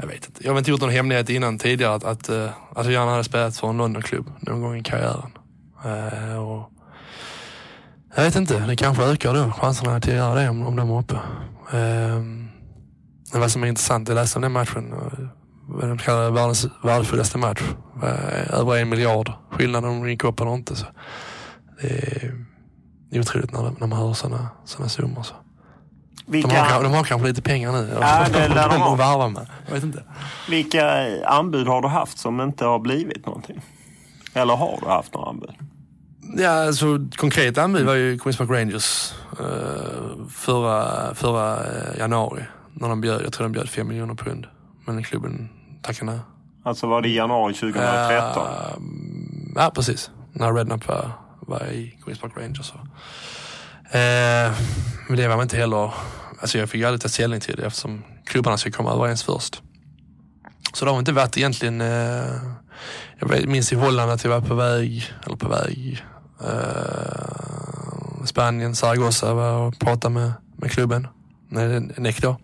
jag 0.00 0.06
vet 0.06 0.26
inte. 0.26 0.44
Jag 0.44 0.52
har 0.52 0.58
inte 0.58 0.70
gjort 0.70 0.80
någon 0.80 0.90
hemlighet 0.90 1.30
innan 1.30 1.58
tidigare 1.58 1.94
att, 1.94 2.04
att, 2.04 2.28
eh, 2.28 2.50
att 2.74 2.84
jag 2.84 2.92
gärna 2.92 3.10
hade 3.10 3.24
spelat 3.24 3.56
för 3.56 3.68
en 3.68 3.76
Londonklubb 3.76 4.30
någon 4.40 4.62
gång 4.62 4.76
i 4.76 4.82
karriären. 4.82 5.30
Eh, 5.84 6.38
och 6.38 6.70
jag 8.16 8.22
vet 8.22 8.36
inte, 8.36 8.66
det 8.66 8.76
kanske 8.76 9.04
ökar 9.04 9.34
då 9.34 9.52
chanserna 9.52 10.00
till 10.00 10.12
att 10.12 10.16
göra 10.16 10.34
det 10.34 10.48
om, 10.48 10.66
om 10.66 10.76
de 10.76 10.90
är 10.90 10.98
uppe. 10.98 11.18
Ehm, 11.72 12.48
men 13.32 13.40
vad 13.40 13.50
som 13.50 13.62
är 13.64 13.66
intressant, 13.66 14.08
jag 14.08 14.14
läste 14.14 14.38
om 14.38 14.42
den 14.42 14.52
matchen. 14.52 14.94
de 15.80 15.98
kallar 15.98 16.30
världens 16.30 16.66
värdefullaste 16.82 17.38
match. 17.38 17.62
Eh, 18.02 18.60
över 18.60 18.76
en 18.76 18.88
miljard 18.88 19.32
skillnad 19.50 19.84
om 19.84 20.00
de 20.00 20.10
gick 20.10 20.24
upp 20.24 20.40
eller 20.40 20.54
inte. 20.54 20.76
Så 20.76 20.86
det 21.80 21.86
är, 21.86 22.34
det 23.10 23.16
är 23.16 23.20
otroligt 23.20 23.52
när, 23.52 23.62
när 23.62 23.86
man 23.86 23.98
hör 23.98 24.12
sådana 24.12 24.48
såna 24.64 24.88
summor. 24.88 25.22
Så. 25.22 25.34
De, 26.28 26.42
har, 26.42 26.48
Vilka, 26.48 26.82
de 26.82 26.94
har 26.94 27.04
kanske 27.04 27.28
lite 27.28 27.42
pengar 27.42 27.72
nu. 27.72 27.96
Ja, 28.00 28.26
det 28.32 28.48
lär 28.48 28.68
de 28.68 28.80
ha. 28.80 29.28
med. 29.28 29.46
Jag 29.66 29.74
vet 29.74 29.84
inte. 29.84 30.02
vilka 30.48 31.08
anbud 31.26 31.66
har 31.66 31.82
du 31.82 31.88
haft 31.88 32.18
som 32.18 32.40
inte 32.40 32.64
har 32.64 32.78
blivit 32.78 33.26
någonting? 33.26 33.60
Eller 34.34 34.56
har 34.56 34.78
du 34.82 34.86
haft 34.86 35.14
några 35.14 35.28
anbud? 35.28 35.50
Ja, 36.36 36.66
alltså, 36.66 36.98
konkret 37.16 37.58
anbud 37.58 37.86
var 37.86 37.94
ju 37.94 38.18
Queens 38.18 38.36
Park 38.36 38.50
Rangers 38.50 39.12
eh, 39.40 40.26
förra, 40.30 41.14
förra 41.14 41.56
eh, 41.56 41.98
januari. 41.98 42.42
När 42.72 42.88
de 42.88 43.00
bjöd, 43.00 43.22
jag 43.24 43.32
tror 43.32 43.44
de 43.44 43.52
bjöd 43.52 43.68
5 43.68 43.88
miljoner 43.88 44.14
pund. 44.14 44.46
Men 44.86 45.02
klubben 45.02 45.48
tackade 45.82 46.12
nej. 46.12 46.20
Alltså 46.64 46.86
var 46.86 47.02
det 47.02 47.08
i 47.08 47.16
januari 47.16 47.54
2013? 47.54 48.46
Eh, 48.46 48.52
ja, 49.54 49.70
precis. 49.74 50.10
När 50.32 50.52
Redknapp 50.52 50.88
var, 50.88 51.10
var 51.40 51.66
i 51.66 51.98
Queens 52.04 52.20
Park 52.20 52.32
Rangers. 52.36 52.66
Så. 52.66 52.74
Eh, 53.90 54.52
men 55.08 55.16
det 55.16 55.28
var 55.28 55.36
man 55.36 55.42
inte 55.42 55.56
heller... 55.56 55.94
Alltså 56.40 56.58
jag 56.58 56.70
fick 56.70 56.80
ju 56.80 56.84
aldrig 56.84 57.00
ta 57.00 57.08
ställning 57.08 57.40
till 57.40 57.56
det 57.56 57.66
eftersom 57.66 58.04
klubbarna 58.26 58.56
ska 58.56 58.70
komma 58.70 58.92
överens 58.92 59.22
först. 59.22 59.62
Så 60.72 60.84
det 60.84 60.90
har 60.90 60.98
inte 60.98 61.12
varit 61.12 61.36
egentligen... 61.36 61.80
Eh, 61.80 62.34
jag 63.18 63.48
minns 63.48 63.72
i 63.72 63.76
Holland 63.76 64.10
att 64.10 64.24
jag 64.24 64.30
var 64.30 64.40
på 64.40 64.54
väg, 64.54 65.12
eller 65.26 65.36
på 65.36 65.48
väg, 65.48 66.04
eh, 66.40 68.24
Spanien, 68.24 68.74
Zaragoza 68.74 69.34
var 69.34 69.52
och 69.52 69.78
pratade 69.78 70.14
med, 70.14 70.32
med 70.56 70.70
klubben. 70.70 71.08
Nej, 71.48 71.80
NEC 71.80 72.16
då. 72.20 72.36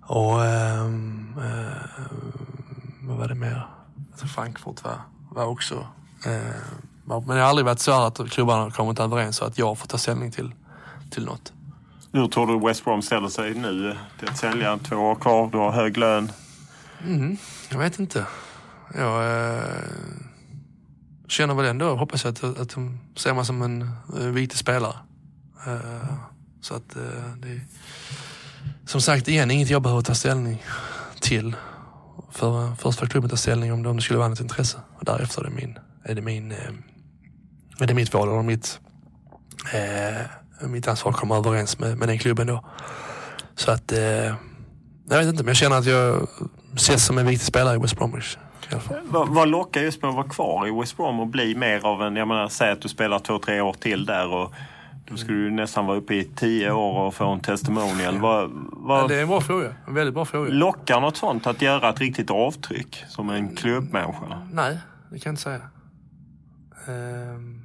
Och 0.00 0.44
ehm, 0.44 1.34
eh, 1.38 2.02
vad 3.00 3.16
var 3.16 3.28
det 3.28 3.34
mer? 3.34 3.66
Alltså 4.12 4.26
Frankfurt 4.26 4.84
var, 4.84 5.00
var 5.30 5.44
också. 5.44 5.86
Eh, 6.26 6.85
men 7.06 7.26
det 7.26 7.42
har 7.42 7.48
aldrig 7.48 7.66
varit 7.66 7.80
så 7.80 7.92
här 7.92 8.06
att 8.06 8.30
klubbarna 8.30 8.62
har 8.62 8.70
kommit 8.70 9.00
överens 9.00 9.36
så 9.36 9.44
att 9.44 9.58
jag 9.58 9.78
får 9.78 9.86
ta 9.86 9.98
ställning 9.98 10.30
till, 10.30 10.54
till 11.10 11.24
något. 11.24 11.52
Hur 12.12 12.28
tror 12.28 12.46
du 12.46 12.66
West 12.66 12.84
Brom 12.84 13.02
ställer 13.02 13.28
sig 13.28 13.54
nu 13.54 13.96
till 14.18 14.28
att 14.28 14.38
sälja? 14.38 14.78
Två 14.78 14.96
år 14.96 15.14
kvar, 15.14 15.48
du 15.52 15.58
har 15.58 15.72
hög 15.72 15.96
lön. 15.96 16.32
Jag 17.70 17.78
vet 17.78 17.98
inte. 17.98 18.26
Jag 18.94 19.46
eh, 19.54 19.62
känner 21.28 21.54
väl 21.54 21.66
ändå, 21.66 21.94
hoppas 21.94 22.24
jag, 22.24 22.32
att, 22.32 22.44
att 22.44 22.70
de 22.70 22.98
ser 23.16 23.34
mig 23.34 23.44
som 23.44 23.62
en 23.62 23.90
eh, 24.20 24.26
viktig 24.26 24.58
spelare. 24.58 24.94
Eh, 25.66 26.14
så 26.60 26.74
att 26.74 26.96
eh, 26.96 27.02
det 27.36 27.60
Som 28.86 29.00
sagt, 29.00 29.28
igen, 29.28 29.50
inget 29.50 29.70
jag 29.70 29.82
behöver 29.82 30.02
ta 30.02 30.14
ställning 30.14 30.62
till. 31.20 31.56
För, 32.30 32.74
först 32.74 32.98
får 32.98 33.06
klubben 33.06 33.30
ta 33.30 33.36
ställning 33.36 33.72
om 33.72 33.82
det, 33.82 33.88
om 33.88 33.96
det 33.96 34.02
skulle 34.02 34.18
vara 34.18 34.28
något 34.28 34.40
intresse. 34.40 34.78
Och 34.98 35.04
därefter 35.04 35.40
är 35.40 35.44
det 35.44 35.56
min, 35.56 35.78
är 36.04 36.14
det 36.14 36.22
min, 36.22 36.54
är 37.80 37.86
det 37.86 37.94
mitt 37.94 38.14
val 38.14 38.28
och 38.28 38.44
mitt, 38.44 38.80
eh, 39.72 40.68
mitt 40.68 40.88
ansvar 40.88 41.12
att 41.12 41.18
komma 41.18 41.36
överens 41.36 41.78
med, 41.78 41.98
med 41.98 42.08
den 42.08 42.18
klubben 42.18 42.46
då. 42.46 42.64
Så 43.54 43.70
att, 43.70 43.92
eh, 43.92 43.98
jag 45.08 45.18
vet 45.18 45.26
inte, 45.26 45.42
men 45.42 45.46
jag 45.46 45.56
känner 45.56 45.76
att 45.76 45.86
jag 45.86 46.28
ses 46.74 47.06
som 47.06 47.18
en 47.18 47.26
viktig 47.26 47.46
spelare 47.46 47.76
i 47.76 47.78
West 47.78 47.96
Bromwich. 47.96 48.36
Vad 49.10 49.48
lockar 49.48 49.80
just 49.80 50.02
med 50.02 50.08
att 50.08 50.14
vara 50.14 50.28
kvar 50.28 50.66
i 50.66 50.80
West 50.80 50.96
Brom 50.96 51.20
och 51.20 51.26
bli 51.26 51.54
mer 51.54 51.86
av 51.86 52.02
en, 52.02 52.16
jag 52.16 52.28
menar 52.28 52.48
säg 52.48 52.70
att 52.70 52.80
du 52.80 52.88
spelar 52.88 53.18
två, 53.18 53.38
tre 53.38 53.60
år 53.60 53.72
till 53.72 54.06
där 54.06 54.28
och 54.32 54.52
Då 55.08 55.16
skulle 55.16 55.38
du 55.38 55.50
nästan 55.50 55.86
vara 55.86 55.96
uppe 55.96 56.14
i 56.14 56.24
tio 56.24 56.70
år 56.72 57.00
och 57.00 57.14
få 57.14 57.26
en 57.28 57.40
testimonial. 57.40 58.18
Vad, 58.18 58.50
vad 58.72 59.02
Ja, 59.02 59.08
det 59.08 59.16
är 59.16 59.22
en 59.22 59.28
bra 59.28 59.40
fråga. 59.40 59.74
En 59.86 59.94
väldigt 59.94 60.14
bra 60.14 60.24
fråga. 60.24 60.50
lockar 60.50 61.00
något 61.00 61.16
sånt 61.16 61.46
att 61.46 61.62
göra 61.62 61.88
ett 61.88 62.00
riktigt 62.00 62.30
avtryck 62.30 63.04
som 63.08 63.30
en 63.30 63.56
klubbmänniska? 63.56 64.40
Nej, 64.52 64.78
det 65.10 65.18
kan 65.18 65.30
jag 65.30 65.32
inte 65.32 65.42
säga. 65.42 65.60
Ehm. 66.86 67.55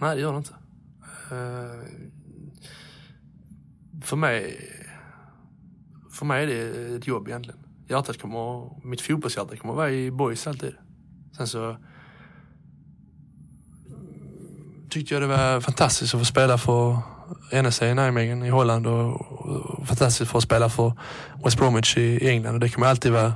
Nej, 0.00 0.16
det 0.16 0.22
gör 0.22 0.32
det 0.32 0.38
inte. 0.38 0.54
Eh, 1.30 1.84
för 4.02 4.16
mig 4.16 4.70
för 6.10 6.26
mig 6.26 6.42
är 6.42 6.46
det 6.46 6.96
ett 6.96 7.06
jobb 7.06 7.28
egentligen. 7.28 7.60
Hjärtat 7.88 8.20
kommer, 8.20 8.70
mitt 8.86 9.00
fotbollshjärta 9.00 9.56
kommer 9.56 9.74
vara 9.74 9.90
i 9.90 10.10
boys 10.10 10.46
alltid. 10.46 10.74
Sen 11.36 11.46
så 11.46 11.76
tyckte 14.90 15.14
jag 15.14 15.22
det 15.22 15.26
var 15.26 15.60
fantastiskt 15.60 16.14
att 16.14 16.20
få 16.20 16.24
spela 16.24 16.58
för 16.58 16.98
NSC 17.62 17.82
i 17.82 17.94
Nijmegen 17.94 18.42
i 18.42 18.48
Holland 18.48 18.86
och, 18.86 19.20
och 19.20 19.86
fantastiskt 19.86 20.20
att 20.20 20.28
få 20.28 20.40
spela 20.40 20.68
för 20.68 20.92
West 21.44 21.58
Bromwich 21.58 21.96
i, 21.96 22.00
i 22.00 22.28
England 22.28 22.54
och 22.54 22.60
det 22.60 22.68
kommer 22.68 22.86
jag 22.86 22.90
alltid 22.90 23.12
vara 23.12 23.32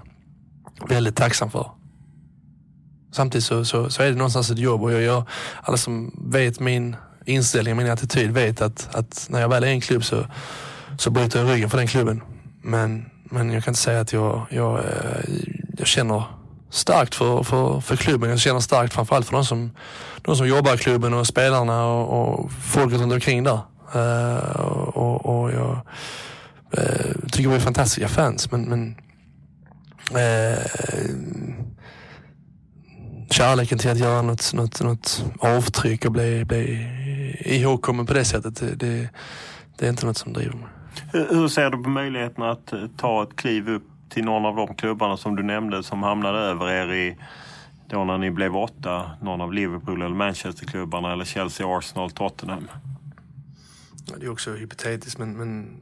väldigt 0.88 1.16
tacksam 1.16 1.50
för. 1.50 1.70
Samtidigt 3.14 3.44
så, 3.44 3.64
så, 3.64 3.90
så 3.90 4.02
är 4.02 4.06
det 4.06 4.14
någonstans 4.14 4.50
ett 4.50 4.58
jobb 4.58 4.82
och 4.82 4.92
jag 4.92 5.02
gör, 5.02 5.24
alla 5.62 5.76
som 5.76 6.12
vet 6.30 6.60
min 6.60 6.96
inställning, 7.24 7.76
min 7.76 7.90
attityd 7.90 8.30
vet 8.30 8.60
att, 8.60 8.94
att 8.94 9.26
när 9.30 9.40
jag 9.40 9.48
väl 9.48 9.64
är 9.64 9.68
i 9.68 9.70
en 9.70 9.80
klubb 9.80 10.04
så, 10.04 10.26
så 10.98 11.10
bryter 11.10 11.40
jag 11.40 11.50
ryggen 11.50 11.70
för 11.70 11.78
den 11.78 11.86
klubben. 11.86 12.22
Men, 12.62 13.10
men 13.24 13.52
jag 13.52 13.64
kan 13.64 13.70
inte 13.70 13.80
säga 13.80 14.00
att 14.00 14.12
jag, 14.12 14.46
jag, 14.50 14.78
eh, 14.78 14.84
jag 15.78 15.86
känner 15.86 16.24
starkt 16.70 17.14
för, 17.14 17.42
för, 17.42 17.80
för 17.80 17.96
klubben. 17.96 18.30
Jag 18.30 18.40
känner 18.40 18.60
starkt 18.60 18.94
framförallt 18.94 19.26
för 19.26 19.32
de 19.32 19.44
som, 19.44 19.70
de 20.22 20.36
som 20.36 20.48
jobbar 20.48 20.74
i 20.74 20.78
klubben 20.78 21.14
och 21.14 21.26
spelarna 21.26 21.86
och, 21.86 22.40
och 22.40 22.52
folket 22.52 23.00
runt 23.00 23.12
omkring 23.12 23.44
där. 23.44 23.60
Uh, 23.96 24.60
och, 24.96 25.26
och 25.26 25.52
jag 25.52 25.80
uh, 26.78 27.28
tycker 27.32 27.48
vi 27.48 27.56
är 27.56 27.60
fantastiska 27.60 28.08
fans 28.08 28.50
men, 28.50 28.62
men 28.62 28.96
uh, 30.10 30.58
kärleken 33.34 33.78
till 33.78 33.90
att 33.90 33.98
göra 33.98 34.22
något, 34.22 34.52
något, 34.54 34.82
något 34.82 35.24
avtryck 35.38 36.04
och 36.04 36.12
bli, 36.12 36.44
bli 36.44 36.88
ihågkommen 37.44 38.06
på 38.06 38.14
det 38.14 38.24
sättet, 38.24 38.56
det, 38.56 38.74
det, 38.74 39.08
det 39.76 39.86
är 39.86 39.90
inte 39.90 40.06
något 40.06 40.16
som 40.16 40.32
driver 40.32 40.54
mig. 40.54 40.68
Hur, 41.12 41.28
hur 41.34 41.48
ser 41.48 41.70
du 41.70 41.82
på 41.82 41.88
möjligheten 41.88 42.44
att 42.44 42.72
eh, 42.72 42.86
ta 42.96 43.22
ett 43.22 43.36
kliv 43.36 43.68
upp 43.68 43.82
till 44.08 44.24
någon 44.24 44.44
av 44.44 44.56
de 44.56 44.74
klubbarna 44.74 45.16
som 45.16 45.36
du 45.36 45.42
nämnde 45.42 45.82
som 45.82 46.02
hamnade 46.02 46.38
över 46.38 46.70
er 46.70 46.92
i 46.92 47.16
då 47.90 48.04
när 48.04 48.18
ni 48.18 48.30
blev 48.30 48.56
åtta, 48.56 49.10
någon 49.22 49.40
av 49.40 49.52
Liverpool 49.52 50.02
eller 50.02 50.14
Manchesterklubbarna 50.14 51.12
eller 51.12 51.24
Chelsea, 51.24 51.78
Arsenal, 51.78 52.10
Tottenham? 52.10 52.68
Det 54.18 54.26
är 54.26 54.30
också 54.30 54.52
hypotetiskt 54.52 55.18
men, 55.18 55.36
men 55.36 55.76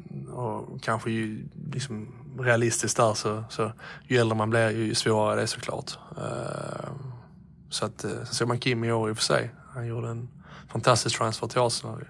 kanske 0.82 1.10
ju 1.10 1.48
liksom 1.72 2.08
realistiskt 2.40 2.96
där 2.96 3.14
så, 3.14 3.44
så 3.50 3.72
ju 4.06 4.18
äldre 4.18 4.38
man 4.38 4.50
blir 4.50 4.70
ju 4.70 4.94
svårare 4.94 5.36
det 5.36 5.42
är 5.42 5.46
såklart. 5.46 5.98
Uh, 6.18 7.11
så 7.72 7.86
att, 7.86 8.04
eh, 8.04 8.10
sen 8.10 8.26
så 8.26 8.46
man 8.46 8.58
Kim 8.58 8.84
i 8.84 8.92
år 8.92 9.10
i 9.10 9.12
och 9.12 9.16
för 9.16 9.24
sig. 9.24 9.50
Han 9.74 9.86
gjorde 9.86 10.08
en 10.08 10.28
fantastisk 10.68 11.18
transfer 11.18 11.46
till 11.46 11.60
Arsenal. 11.60 12.04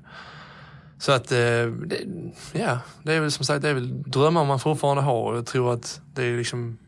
Så 0.99 1.13
att, 1.13 1.33
eh, 1.33 1.67
det, 1.87 2.05
ja, 2.53 2.79
det 3.03 3.13
är 3.13 3.21
väl 3.21 3.33
som 3.33 3.45
sagt 3.45 3.63
det 3.63 3.69
är 3.69 3.75
väl 3.75 4.03
drömmar 4.03 4.45
man 4.45 4.59
fortfarande 4.59 5.03
har 5.03 5.31
och 5.31 5.37
jag 5.37 5.47
tror 5.47 5.73
att 5.73 6.01
det 6.15 6.25
är 6.25 6.37
liksom 6.37 6.79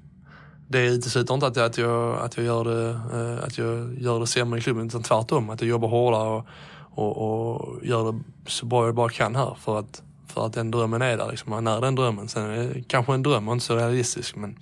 det 0.68 0.86
utesluter 0.86 1.34
inte 1.34 1.46
att 1.46 1.56
jag, 1.56 1.66
att 1.66 1.78
jag, 1.78 2.18
att 2.18 2.36
jag, 2.36 2.46
gör, 2.46 2.64
det, 2.64 2.90
eh, 2.90 3.44
att 3.44 3.58
jag 3.58 3.94
gör 3.98 4.20
det 4.20 4.26
sämre 4.26 4.58
i 4.58 4.62
klubben 4.62 4.86
utan 4.86 5.02
tvärtom. 5.02 5.50
Att 5.50 5.60
jag 5.60 5.68
jobbar 5.68 5.88
hårdare 5.88 6.28
och, 6.28 6.46
och, 6.90 7.16
och 7.16 7.86
gör 7.86 8.12
det 8.12 8.20
så 8.46 8.66
bra 8.66 8.86
jag 8.86 8.94
bara 8.94 9.08
kan 9.08 9.36
här 9.36 9.56
för 9.60 9.78
att, 9.78 10.02
för 10.26 10.46
att 10.46 10.52
den 10.52 10.70
drömmen 10.70 11.02
är 11.02 11.16
där. 11.16 11.30
Liksom. 11.30 11.50
Man 11.50 11.66
är 11.66 11.80
den 11.80 11.94
drömmen. 11.94 12.28
Sen 12.28 12.50
är 12.50 12.74
det 12.74 12.82
kanske 12.88 13.14
en 13.14 13.22
dröm 13.22 13.48
och 13.48 13.54
inte 13.54 13.66
så 13.66 13.76
realistisk 13.76 14.36
men, 14.36 14.58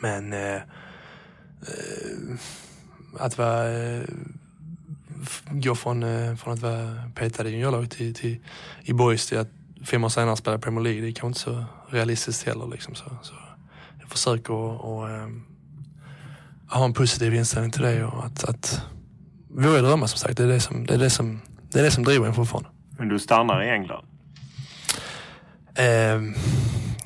men 0.00 0.32
eh, 0.32 0.54
eh, 0.54 2.38
att 3.18 3.38
vara, 3.38 3.70
eh, 3.70 4.02
gå 5.50 5.74
från, 5.74 6.02
eh, 6.02 6.36
från 6.36 6.54
att 6.54 6.60
vara 6.60 7.10
petad 7.14 7.48
i 7.48 7.50
juniorlaget 7.50 7.90
till, 7.90 8.14
till, 8.14 8.36
i 8.82 8.92
boys 8.92 9.26
till 9.26 9.38
att 9.38 9.48
fem 9.84 10.04
år 10.04 10.08
senare 10.08 10.36
spela 10.36 10.58
Premier 10.58 10.84
League, 10.84 11.00
det 11.02 11.08
är 11.08 11.12
kanske 11.12 11.26
inte 11.26 11.40
så 11.40 11.64
realistiskt 11.88 12.46
heller. 12.46 12.66
Liksom. 12.66 12.94
Så, 12.94 13.04
så 13.22 13.34
jag 14.00 14.08
försöker 14.08 14.74
att 14.74 14.80
och, 14.80 15.10
eh, 15.10 15.28
ha 16.70 16.84
en 16.84 16.92
positiv 16.92 17.34
inställning 17.34 17.70
till 17.70 17.82
det 17.82 18.04
och 18.04 18.24
att, 18.24 18.44
att 18.44 18.82
våga 19.48 19.82
drömma 19.82 20.08
som 20.08 20.18
sagt. 20.18 20.36
Det 20.36 20.42
är 20.42 20.48
det 20.48 20.60
som, 20.60 20.86
det 20.86 20.94
är 20.94 20.98
det 20.98 21.10
som, 21.10 21.40
det 21.70 21.78
är 21.78 21.82
det 21.82 21.90
som 21.90 22.04
driver 22.04 22.26
en 22.26 22.34
fortfarande. 22.34 22.68
Men 22.98 23.08
du 23.08 23.18
stannar 23.18 23.62
i 23.62 23.70
England? 23.70 24.04
Eh, 25.74 25.84
ja, 25.84 26.22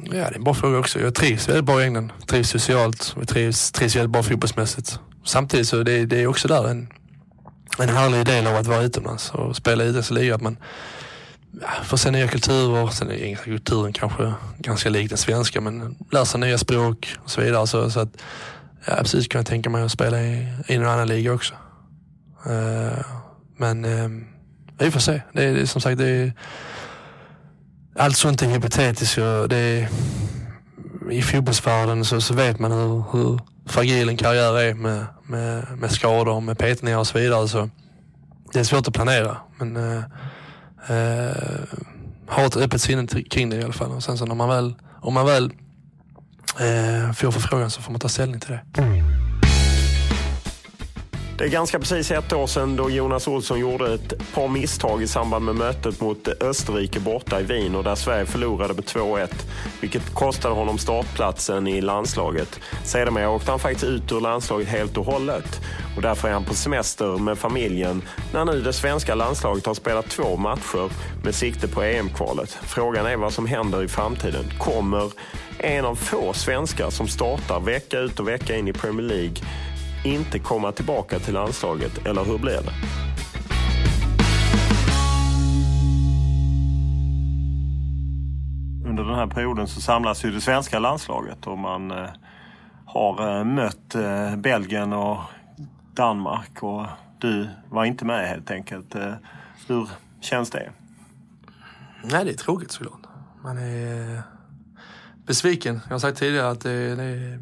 det 0.03 0.19
är 0.19 0.37
en 0.37 0.45
bra 0.45 0.55
fråga 0.55 0.79
också. 0.79 1.01
Jag 1.01 1.15
trivs 1.15 1.49
väldigt 1.49 1.65
bra 1.65 1.81
i 1.81 1.85
England. 1.85 2.13
Trivs 2.27 2.51
socialt 2.51 3.15
och 3.17 3.29
trivs, 3.29 3.73
trivs 3.73 3.97
väldigt 3.97 4.11
bra 4.11 4.23
fotbollsmässigt. 4.23 5.01
Samtidigt 5.25 5.69
så 5.69 5.83
det, 5.83 6.07
det 6.07 6.23
är 6.23 6.27
också 6.27 6.49
där 6.49 6.69
en, 6.69 6.89
en 7.79 7.89
härlig 7.89 8.27
del 8.27 8.47
av 8.47 8.57
att 8.57 8.67
vara 8.67 8.83
utomlands 8.83 9.31
och 9.31 9.57
spela 9.57 9.85
i 9.85 9.87
utländska 9.87 10.15
ligor. 10.15 10.35
Att 10.35 10.43
man 10.43 10.57
ja, 11.61 11.69
får 11.85 11.97
se 11.97 12.11
nya 12.11 12.29
kulturer. 12.29 12.89
Sen 12.89 13.11
är 13.11 13.15
engelska 13.15 13.45
kulturen 13.45 13.93
kanske 13.93 14.33
ganska 14.59 14.91
lik 14.91 15.09
den 15.09 15.19
svenska 15.19 15.61
men 15.61 15.97
lär 16.11 16.25
sig 16.25 16.41
nya 16.41 16.59
språk 16.59 17.17
och 17.25 17.31
så 17.31 17.41
vidare. 17.41 17.67
Så, 17.67 17.91
så 17.91 18.01
att, 18.01 18.17
ja, 18.87 18.97
absolut 18.99 19.29
kan 19.29 19.39
jag 19.39 19.47
tänka 19.47 19.71
mig 19.71 19.83
att 19.83 19.93
spela 19.93 20.23
i, 20.23 20.49
i 20.67 20.79
någon 20.79 20.89
annan 20.89 21.09
liga 21.09 21.33
också. 21.33 21.55
Uh, 22.47 23.05
men 23.57 23.85
uh, 23.85 24.09
vi 24.79 24.91
får 24.91 25.01
se. 25.01 25.23
Det 25.33 25.45
är, 25.45 25.55
det 25.55 25.61
är 25.61 25.67
som 25.67 25.81
sagt, 25.81 25.99
det 25.99 26.09
är, 26.09 26.33
allt 27.97 28.17
sånt 28.17 28.43
är 28.43 28.47
hypotetiskt. 28.47 29.17
Det 29.49 29.57
är, 29.57 29.89
i 31.13 31.23
fotbollsvärlden 31.23 32.05
så, 32.05 32.21
så 32.21 32.35
vet 32.35 32.59
man 32.59 32.73
hur, 32.73 33.05
hur 33.13 33.41
fragil 33.67 34.09
en 34.09 34.17
karriär 34.17 34.59
är 34.59 34.75
med, 34.75 35.07
med, 35.27 35.67
med 35.79 35.91
skador, 35.91 36.41
med 36.41 36.59
petningar 36.59 36.99
och 36.99 37.07
så 37.07 37.19
vidare. 37.19 37.49
Så 37.49 37.71
det 38.53 38.61
är 38.61 38.65
svårt 38.65 38.89
att 38.89 38.95
planera. 38.95 39.37
Men 39.59 39.77
eh, 39.77 40.03
eh, 40.89 41.27
uh, 41.27 41.65
ha 42.29 42.47
ett 42.47 42.57
öppet 42.57 42.81
sinne 42.81 43.07
kring 43.07 43.51
det 43.51 43.57
i 43.57 43.65
alla 43.65 43.73
fall. 43.73 43.91
Och 43.91 44.03
sen 44.03 44.19
så 44.19 44.27
när 44.27 44.35
man 44.35 44.49
väl, 44.49 44.75
om 45.01 45.15
man 45.15 45.27
väl 45.27 45.53
eh, 46.61 47.13
får 47.13 47.31
förfrågan 47.31 47.71
så 47.71 47.83
får 47.83 47.93
man 47.93 48.01
ta 48.01 48.09
ställning 48.09 48.41
till 48.41 48.51
det. 48.51 49.30
Det 51.41 51.47
är 51.47 51.51
ganska 51.51 51.79
precis 51.79 52.11
ett 52.11 52.33
år 52.33 52.47
sedan 52.47 52.77
då 52.77 52.91
Jonas 52.91 53.29
Olsson 53.29 53.59
gjorde 53.59 53.95
ett 53.95 54.33
par 54.35 54.49
misstag 54.49 55.03
i 55.03 55.07
samband 55.07 55.45
med 55.45 55.55
mötet 55.55 56.01
mot 56.01 56.29
Österrike 56.29 57.01
borta 57.01 57.41
i 57.41 57.43
Wien 57.43 57.75
och 57.75 57.85
där 57.85 57.95
Sverige 57.95 58.27
förlorade 58.27 58.75
med 58.75 58.85
2-1, 58.85 59.29
vilket 59.81 60.15
kostade 60.15 60.55
honom 60.55 60.79
startplatsen 60.79 61.67
i 61.67 61.81
landslaget. 61.81 62.61
Sedermera 62.85 63.31
åkte 63.31 63.51
han 63.51 63.61
faktiskt 63.61 63.85
ut 63.85 64.13
ur 64.13 64.21
landslaget 64.21 64.69
helt 64.69 64.97
och 64.97 65.05
hållet 65.05 65.61
och 65.97 66.03
därför 66.03 66.29
är 66.29 66.33
han 66.33 66.45
på 66.45 66.55
semester 66.55 67.19
med 67.19 67.39
familjen 67.39 68.03
när 68.33 68.45
nu 68.45 68.61
det 68.61 68.73
svenska 68.73 69.15
landslaget 69.15 69.67
har 69.67 69.75
spelat 69.75 70.09
två 70.09 70.37
matcher 70.37 70.91
med 71.25 71.35
sikte 71.35 71.69
på 71.69 71.83
EM-kvalet. 71.83 72.59
Frågan 72.63 73.07
är 73.07 73.17
vad 73.17 73.33
som 73.33 73.47
händer 73.47 73.83
i 73.83 73.89
framtiden. 73.89 74.45
Kommer 74.59 75.11
en 75.59 75.85
av 75.85 75.95
få 75.95 76.33
svenskar 76.33 76.91
som 76.91 77.09
startar 77.09 77.61
vecka 77.61 77.99
ut 77.99 78.21
och 78.21 78.29
vecka 78.29 78.57
in 78.57 78.69
i 78.69 78.73
Premier 78.73 79.07
League 79.07 79.37
inte 80.05 80.39
komma 80.39 80.73
tillbaka 80.73 81.19
till 81.19 81.35
landslaget, 81.35 82.07
eller 82.07 82.25
hur 82.25 82.39
blir 82.39 82.53
det? 82.53 82.73
Under 88.89 89.05
den 89.05 89.15
här 89.15 89.27
perioden 89.27 89.69
så 89.69 89.81
samlas 89.81 90.25
ju 90.25 90.31
det 90.31 90.41
svenska 90.41 90.79
landslaget 90.79 91.47
och 91.47 91.59
man 91.59 91.91
eh, 91.91 92.09
har 92.87 93.39
eh, 93.39 93.45
mött 93.45 93.95
eh, 93.95 94.37
Belgien 94.37 94.93
och 94.93 95.19
Danmark 95.95 96.63
och 96.63 96.87
du 97.19 97.49
var 97.69 97.85
inte 97.85 98.05
med 98.05 98.29
helt 98.29 98.51
enkelt. 98.51 98.95
Hur 99.67 99.89
känns 100.21 100.51
det? 100.51 100.71
Nej, 102.05 102.25
det 102.25 102.31
är 102.31 102.35
tråkigt 102.35 102.71
såklart. 102.71 103.01
Man 103.43 103.59
är 103.59 104.23
besviken. 105.27 105.81
Jag 105.85 105.95
har 105.95 105.99
sagt 105.99 106.19
tidigare 106.19 106.51
att 106.51 106.61
det, 106.61 106.95
det 106.95 107.39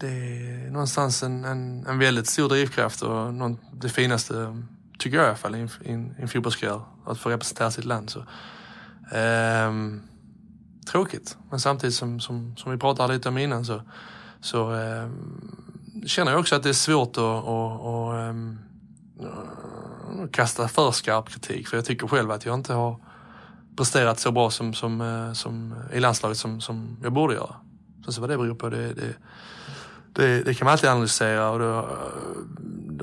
det 0.00 0.08
är 0.08 0.70
någonstans 0.70 1.22
en, 1.22 1.44
en, 1.44 1.86
en 1.86 1.98
väldigt 1.98 2.26
stor 2.26 2.48
drivkraft 2.48 3.02
och 3.02 3.34
någon, 3.34 3.58
det 3.72 3.88
finaste, 3.88 4.62
tycker 4.98 5.16
jag 5.16 5.24
i 5.24 5.28
alla 5.28 5.36
fall, 5.36 5.54
i 5.54 5.68
en, 5.84 6.14
en 6.18 6.28
fotbollskarriär. 6.28 6.80
Att 7.06 7.18
få 7.18 7.30
representera 7.30 7.70
sitt 7.70 7.84
land. 7.84 8.10
Så, 8.10 8.24
ehm, 9.12 10.02
tråkigt, 10.90 11.36
men 11.50 11.60
samtidigt 11.60 11.94
som, 11.94 12.20
som, 12.20 12.56
som 12.56 12.72
vi 12.72 12.78
pratade 12.78 13.14
lite 13.14 13.28
om 13.28 13.38
innan 13.38 13.64
så, 13.64 13.82
så 14.40 14.70
ehm, 14.70 15.56
känner 16.06 16.32
jag 16.32 16.40
också 16.40 16.56
att 16.56 16.62
det 16.62 16.68
är 16.68 16.72
svårt 16.72 17.16
att, 17.16 17.24
att, 17.24 17.80
att, 17.80 18.14
ehm, 18.14 18.58
att 20.24 20.32
kasta 20.32 20.68
för 20.68 20.90
skarp 20.90 21.28
kritik. 21.28 21.68
För 21.68 21.76
jag 21.76 21.84
tycker 21.84 22.06
själv 22.06 22.30
att 22.30 22.46
jag 22.46 22.54
inte 22.54 22.72
har 22.72 23.00
presterat 23.76 24.18
så 24.18 24.32
bra 24.32 24.50
som, 24.50 24.74
som, 24.74 25.00
eh, 25.00 25.32
som, 25.32 25.74
i 25.92 26.00
landslaget 26.00 26.38
som, 26.38 26.60
som 26.60 26.96
jag 27.02 27.12
borde 27.12 27.34
göra. 27.34 27.56
Sen 28.04 28.12
så 28.12 28.20
vad 28.20 28.30
det 28.30 28.38
beror 28.38 28.54
på, 28.54 28.68
det, 28.68 28.94
det 28.94 29.14
det, 30.12 30.42
det, 30.42 30.54
kan 30.54 30.64
man 30.64 30.72
alltid 30.72 30.90
analysera 30.90 31.50
och 31.50 31.58
då, 31.58 31.88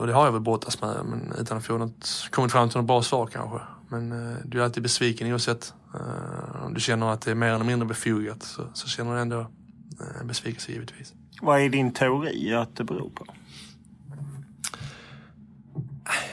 och 0.02 0.08
det 0.08 0.14
har 0.14 0.26
jag 0.26 0.32
väl 0.32 0.42
brottats 0.42 0.82
med 0.82 1.06
men 1.06 1.34
utan 1.40 1.58
att 1.58 1.66
få 1.66 1.78
något, 1.78 2.28
kommit 2.32 2.52
fram 2.52 2.70
till 2.70 2.78
något 2.78 2.88
bra 2.88 3.04
svar 3.04 3.28
kanske. 3.28 3.60
Men 3.90 4.12
uh, 4.12 4.38
du 4.46 4.60
är 4.60 4.64
alltid 4.64 4.84
besviken 4.84 5.32
oavsett 5.32 5.74
uh, 5.96 6.66
om 6.66 6.74
du 6.74 6.80
känner 6.80 7.08
att 7.08 7.22
det 7.22 7.32
är 7.32 7.36
mer 7.36 7.48
eller 7.48 7.66
mindre 7.66 7.88
befogat 7.88 8.44
så, 8.44 8.62
så 8.74 8.88
känner 8.88 9.16
du 9.16 9.22
ändå 9.22 9.40
uh, 9.40 10.26
besvikelse 10.26 10.72
givetvis. 10.72 11.14
Vad 11.42 11.62
är 11.62 11.70
din 11.70 11.92
teori 11.92 12.54
att 12.54 12.76
det 12.76 12.84
beror 12.84 13.10
på? 13.10 13.26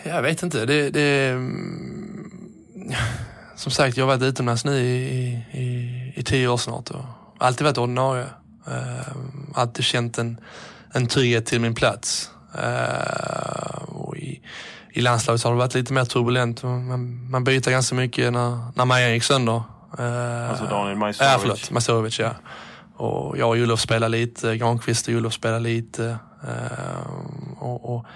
Jag 0.05 0.23
vet 0.23 0.43
inte. 0.43 0.67
Det, 0.67 0.91
det, 0.91 1.31
mm, 1.31 2.93
som 3.57 3.73
sagt, 3.73 3.97
jag 3.97 4.07
har 4.07 4.17
varit 4.17 4.23
utomlands 4.23 4.65
nu 4.65 4.79
i, 4.79 5.29
i, 5.53 6.13
i 6.17 6.23
tio 6.23 6.49
år 6.49 6.57
snart 6.57 6.91
och 6.91 7.05
alltid 7.39 7.65
varit 7.65 7.79
ordinarie. 7.79 8.27
Uh, 9.55 9.59
alltid 9.59 9.85
känt 9.85 10.19
en, 10.19 10.41
en 10.93 11.07
trygghet 11.07 11.47
till 11.47 11.61
min 11.61 11.75
plats. 11.75 12.31
Uh, 12.55 13.85
och 13.85 14.17
i, 14.17 14.41
I 14.93 15.01
landslaget 15.01 15.43
har 15.43 15.51
det 15.51 15.59
varit 15.59 15.75
lite 15.75 15.93
mer 15.93 16.05
turbulent. 16.05 16.63
Man, 16.63 17.31
man 17.31 17.45
byter 17.45 17.71
ganska 17.71 17.95
mycket 17.95 18.33
när, 18.33 18.59
när 18.75 18.85
Maja 18.85 19.15
gick 19.15 19.25
sönder. 19.25 19.63
Uh, 19.99 20.51
alltså 20.51 20.65
Daniel 20.65 20.97
Majstorovic? 20.97 21.33
Ja, 21.33 21.39
förlåt. 21.41 21.71
Majstorovic, 21.71 22.19
ja. 22.19 22.31
Och 22.97 23.39
jag 23.39 23.49
och 23.49 23.57
Julof 23.57 23.81
spelade 23.81 24.09
lite, 24.09 24.57
Granqvist 24.57 25.07
och 25.07 25.13
Julof 25.13 25.33
spelade 25.33 25.61
lite. 25.61 26.19
och, 27.59 27.97
och 27.97 28.07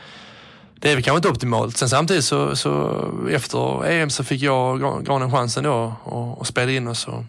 det 0.80 0.90
är 0.90 0.94
väl 0.94 1.04
kanske 1.04 1.16
inte 1.16 1.28
optimalt. 1.28 1.76
Sen 1.76 1.88
samtidigt 1.88 2.24
så, 2.24 2.56
så 2.56 3.04
efter 3.30 3.86
EM 3.86 4.10
så 4.10 4.24
fick 4.24 4.42
jag 4.42 4.80
Granen 5.04 5.30
chansen 5.30 5.64
då 5.64 5.94
och, 6.04 6.38
och 6.38 6.46
spela 6.46 6.72
in 6.72 6.88
oss. 6.88 7.08
Och, 7.08 7.24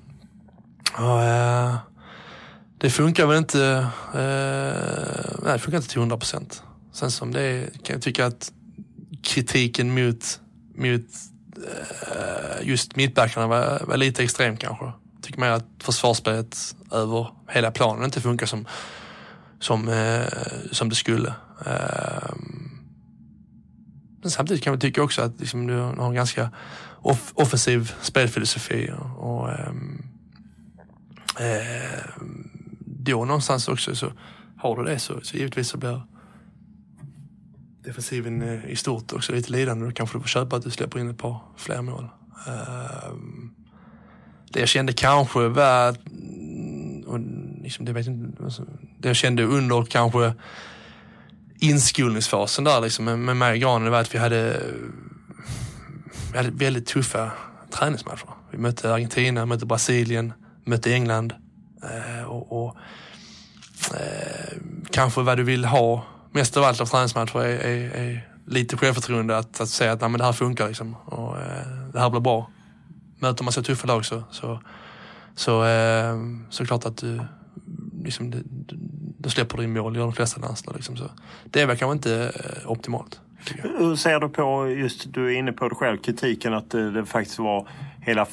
och, 0.97 1.23
det 2.79 2.89
funkar 2.89 3.27
väl 3.27 3.37
inte, 3.37 3.89
eh, 4.13 5.39
nej, 5.43 5.53
det 5.53 5.59
funkar 5.59 5.77
inte 5.77 5.89
till 5.89 5.99
hundra 5.99 6.17
procent. 6.17 6.63
Sen 6.91 7.11
som 7.11 7.31
det 7.31 7.41
är, 7.41 7.69
kan 7.83 7.93
jag 7.93 8.01
tycka 8.01 8.25
att 8.25 8.51
kritiken 9.23 9.93
mot, 9.93 10.39
mot 10.75 11.05
eh, 11.57 12.67
just 12.67 12.95
mittbackarna 12.95 13.47
var, 13.47 13.83
var 13.85 13.97
lite 13.97 14.23
extrem 14.23 14.57
kanske. 14.57 14.85
Jag 14.85 15.23
tycker 15.23 15.39
mer 15.39 15.49
att 15.49 15.65
försvarsspelet 15.79 16.75
över 16.91 17.27
hela 17.49 17.71
planen 17.71 18.05
inte 18.05 18.21
funkar 18.21 18.45
som, 18.45 18.67
som, 19.59 19.89
eh, 19.89 20.27
som 20.71 20.89
det 20.89 20.95
skulle. 20.95 21.33
Eh, 21.65 22.33
men 24.21 24.31
samtidigt 24.31 24.63
kan 24.63 24.73
man 24.73 24.79
tycka 24.79 25.03
också 25.03 25.21
att 25.21 25.39
liksom, 25.39 25.67
du 25.67 25.73
har 25.73 26.07
en 26.07 26.15
ganska 26.15 26.51
off 27.01 27.31
offensiv 27.35 27.93
spelfilosofi. 28.01 28.91
Och, 28.99 29.41
och 29.41 29.51
ehm, 29.51 30.03
ehm, 31.39 32.48
då 33.09 33.25
någonstans 33.25 33.67
också 33.67 33.95
så 33.95 34.11
har 34.57 34.75
du 34.77 34.83
det 34.83 34.99
så, 34.99 35.21
så 35.21 35.37
givetvis 35.37 35.67
så 35.67 35.77
blir 35.77 36.01
defensiven 37.83 38.41
eh, 38.41 38.71
i 38.71 38.75
stort 38.75 39.13
också 39.13 39.31
lite 39.31 39.51
lidande. 39.51 39.85
Då 39.85 39.91
kanske 39.91 40.17
du 40.17 40.21
får 40.21 40.27
köpa 40.27 40.55
att 40.55 40.63
du 40.63 40.71
släpper 40.71 40.99
in 40.99 41.09
ett 41.09 41.17
par 41.17 41.39
fler 41.57 41.81
mål. 41.81 42.09
Ehm, 42.47 43.51
det 44.51 44.59
jag 44.59 44.69
kände 44.69 44.93
kanske 44.93 45.47
var, 45.47 45.95
mm, 46.11 47.03
och 47.07 47.19
liksom, 47.63 47.85
det, 47.85 47.93
vet 47.93 48.07
inte, 48.07 48.43
alltså, 48.43 48.65
det 48.99 49.09
jag 49.09 49.15
kände 49.15 49.43
under 49.43 49.83
kanske 49.83 50.33
inskolningsfasen 51.59 52.63
där 52.63 52.81
liksom, 52.81 53.05
med, 53.05 53.19
med 53.19 53.37
mig 53.37 53.51
och 53.51 53.59
Granen 53.59 53.91
var 53.91 53.99
att 53.99 54.15
vi 54.15 54.19
hade, 54.19 54.63
vi 56.31 56.37
hade 56.37 56.51
väldigt 56.51 56.85
tuffa 56.85 57.31
träningsmatcher. 57.71 58.29
Vi 58.51 58.57
mötte 58.57 58.93
Argentina, 58.93 59.45
mötte 59.45 59.65
Brasilien, 59.65 60.33
mötte 60.65 60.93
England. 60.93 61.33
Eh, 61.83 62.23
och, 62.23 62.65
och 62.65 62.75
eh, 63.95 64.57
Kanske 64.91 65.21
vad 65.21 65.37
du 65.37 65.43
vill 65.43 65.65
ha 65.65 66.03
mest 66.31 66.57
av 66.57 66.63
allt 66.63 66.81
av 66.81 66.85
träningsmatcher 66.85 67.39
är, 67.39 67.59
är, 67.59 67.95
är 67.95 68.29
lite 68.45 68.77
självförtroende 68.77 69.37
att, 69.37 69.61
att 69.61 69.69
säga 69.69 69.91
att 69.91 70.01
nej, 70.01 70.09
men 70.09 70.17
det 70.19 70.25
här 70.25 70.33
funkar 70.33 70.67
liksom, 70.67 70.95
och 71.05 71.37
eh, 71.37 71.67
det 71.93 71.99
här 71.99 72.09
blir 72.09 72.21
bra. 72.21 72.49
Möter 73.19 73.43
man 73.43 73.53
så 73.53 73.63
tuffa 73.63 73.87
lag 73.87 74.05
så, 74.05 74.23
så, 74.31 74.59
så, 75.35 75.65
eh, 75.65 76.15
så 76.49 76.65
klart 76.65 76.85
att 76.85 76.97
du, 76.97 77.21
liksom, 78.03 78.31
det, 78.31 78.43
då 79.17 79.29
släpper 79.29 79.57
du 79.57 79.63
in 79.63 79.73
mål, 79.73 79.95
gör 79.95 80.03
de 80.03 80.13
flesta 80.13 80.41
landslag. 80.41 80.75
Liksom, 80.75 80.97
så. 80.97 81.03
Det 81.43 81.61
är 81.61 81.65
väl 81.65 81.77
kanske 81.77 81.93
inte 81.93 82.31
eh, 82.35 82.71
optimalt. 82.71 83.21
Hur 83.77 83.95
ser 83.95 84.19
du 84.19 84.29
på, 84.29 84.69
just 84.69 85.13
du 85.13 85.25
är 85.25 85.39
inne 85.39 85.51
på 85.51 85.69
det 85.69 85.75
själv, 85.75 85.97
kritiken 85.97 86.53
att 86.53 86.71
det, 86.71 86.91
det 86.91 87.05
faktiskt 87.05 87.39
var 87.39 87.67
hela 88.01 88.27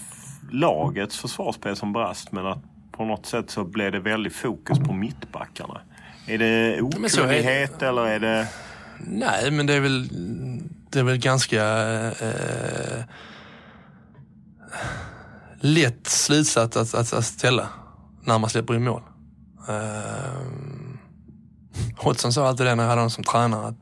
lagets 0.51 1.19
försvarsspel 1.19 1.77
som 1.77 1.93
brast 1.93 2.33
men 2.33 2.47
att 2.47 2.59
på 2.97 3.05
något 3.05 3.27
sätt 3.27 3.51
så 3.51 3.65
blev 3.65 3.93
det 3.93 4.01
väldigt 4.01 4.37
fokus 4.37 4.79
på 4.79 4.93
mittbackarna. 4.93 5.81
Är 6.27 6.39
det 6.39 6.83
okunnighet 6.83 7.83
är... 7.83 7.87
eller 7.87 8.07
är 8.07 8.21
det... 8.21 8.49
Nej, 8.99 9.51
men 9.51 9.67
det 9.67 9.75
är 9.75 9.81
väl, 9.81 10.09
det 10.91 10.99
är 10.99 11.03
väl 11.03 11.19
ganska 11.19 11.65
eh, 12.09 13.05
lätt 15.61 16.07
slutsats 16.07 16.77
att, 16.77 16.95
att, 16.95 17.13
att 17.13 17.25
ställa 17.25 17.69
när 18.25 18.39
man 18.39 18.51
släpper 18.51 18.75
in 18.75 18.85
mål. 18.85 19.03
Uh, 19.69 20.47
Hodgson 21.97 22.33
sa 22.33 22.49
alltid 22.49 22.67
det 22.67 22.75
när 22.75 22.83
jag 22.83 22.91
hade 22.91 23.01
honom 23.01 23.11
som 23.11 23.25
tränare. 23.25 23.67
Att, 23.67 23.75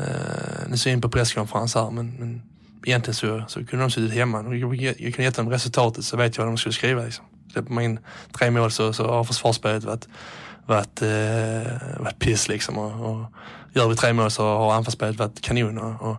uh, 0.00 0.68
nu 0.68 0.76
ser 0.76 0.90
jag 0.90 0.96
in 0.96 1.00
på 1.00 1.08
presskonferens 1.08 1.74
här 1.74 1.90
men, 1.90 2.16
men 2.18 2.42
egentligen 2.86 3.14
så, 3.14 3.44
så 3.48 3.66
kunde 3.66 3.84
de 3.84 3.90
suttit 3.90 4.14
hemma. 4.14 4.54
Jag, 4.54 4.74
jag 4.74 4.96
kunde 4.96 5.22
gett 5.22 5.36
dem 5.36 5.50
resultatet 5.50 6.04
så 6.04 6.16
vet 6.16 6.36
jag 6.36 6.44
vad 6.44 6.52
de 6.52 6.58
skulle 6.58 6.72
skriva. 6.72 7.02
Liksom. 7.02 7.24
Släpper 7.52 7.72
man 7.72 7.84
in 7.84 7.98
tre 8.38 8.50
mål 8.50 8.70
så, 8.70 8.92
så 8.92 9.08
har 9.08 9.24
försvarsspelet 9.24 9.84
varit, 9.84 10.08
varit, 10.66 11.02
eh, 11.02 11.98
varit 11.98 12.18
piss 12.18 12.48
liksom. 12.48 12.78
Och, 12.78 13.10
och 13.10 13.26
gör 13.72 13.88
vi 13.88 13.96
tre 13.96 14.12
mål 14.12 14.30
så 14.30 14.42
har 14.42 14.74
anfallsspelet 14.74 15.16
varit 15.16 15.40
kanon. 15.40 15.78
Och, 15.78 16.10
och, 16.10 16.16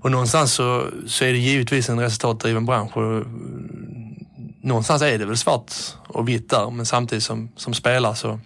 och 0.00 0.10
någonstans 0.10 0.52
så, 0.52 0.86
så 1.06 1.24
är 1.24 1.32
det 1.32 1.38
givetvis 1.38 1.88
en 1.88 2.00
resultatdriven 2.00 2.66
bransch. 2.66 2.96
Och, 2.96 3.02
mm, 3.02 4.16
någonstans 4.62 5.02
är 5.02 5.18
det 5.18 5.26
väl 5.26 5.36
svart 5.36 5.72
och 6.08 6.28
vitt 6.28 6.50
där 6.50 6.70
men 6.70 6.86
samtidigt 6.86 7.24
som, 7.24 7.48
som 7.56 7.74
spelare 7.74 8.14
så, 8.14 8.40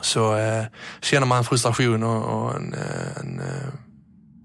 så 0.00 0.36
eh, 0.36 0.64
känner 1.00 1.26
man 1.26 1.44
frustration 1.44 2.02
och, 2.02 2.24
och 2.24 2.56
en, 2.56 2.74
eh, 2.74 3.20
en, 3.20 3.40
eh, 3.40 3.68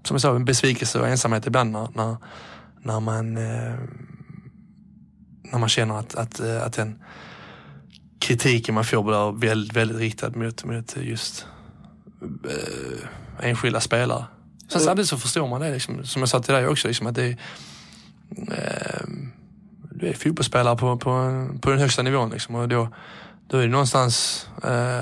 som 0.04 0.14
jag 0.14 0.20
sa, 0.20 0.36
en 0.36 0.44
besvikelse 0.44 1.00
och 1.00 1.08
ensamhet 1.08 1.46
ibland 1.46 1.72
när, 1.72 1.88
när, 1.94 2.16
när 2.82 3.00
man 3.00 3.36
eh, 3.36 3.74
när 5.54 5.60
man 5.60 5.68
känner 5.68 5.98
att, 5.98 6.14
att, 6.14 6.40
eh, 6.40 6.62
att 6.62 6.72
den 6.72 7.02
kritiken 8.18 8.74
man 8.74 8.84
får 8.84 9.02
blir 9.32 9.48
väldigt, 9.48 9.76
väldigt 9.76 9.98
riktad 9.98 10.30
mot, 10.30 10.64
mot 10.64 10.96
just 10.96 11.46
eh, 12.48 13.48
enskilda 13.48 13.80
spelare. 13.80 14.24
Sen 14.68 14.80
samtidigt 14.80 15.08
så 15.08 15.18
förstår 15.18 15.48
man 15.48 15.60
det, 15.60 15.72
liksom, 15.72 16.04
som 16.04 16.22
jag 16.22 16.28
sa 16.28 16.42
till 16.42 16.54
dig 16.54 16.66
också, 16.66 16.88
liksom, 16.88 17.06
att 17.06 17.14
det 17.14 17.24
är 17.24 17.36
eh, 18.50 19.06
du 19.90 20.08
är 20.08 20.12
fotbollsspelare 20.12 20.76
på, 20.76 20.96
på, 20.96 21.46
på 21.60 21.70
den 21.70 21.78
högsta 21.78 22.02
nivån. 22.02 22.30
Liksom. 22.30 22.54
Och 22.54 22.68
då, 22.68 22.88
då 23.48 23.58
är 23.58 23.62
det 23.62 23.68
någonstans 23.68 24.46
eh, 24.64 25.00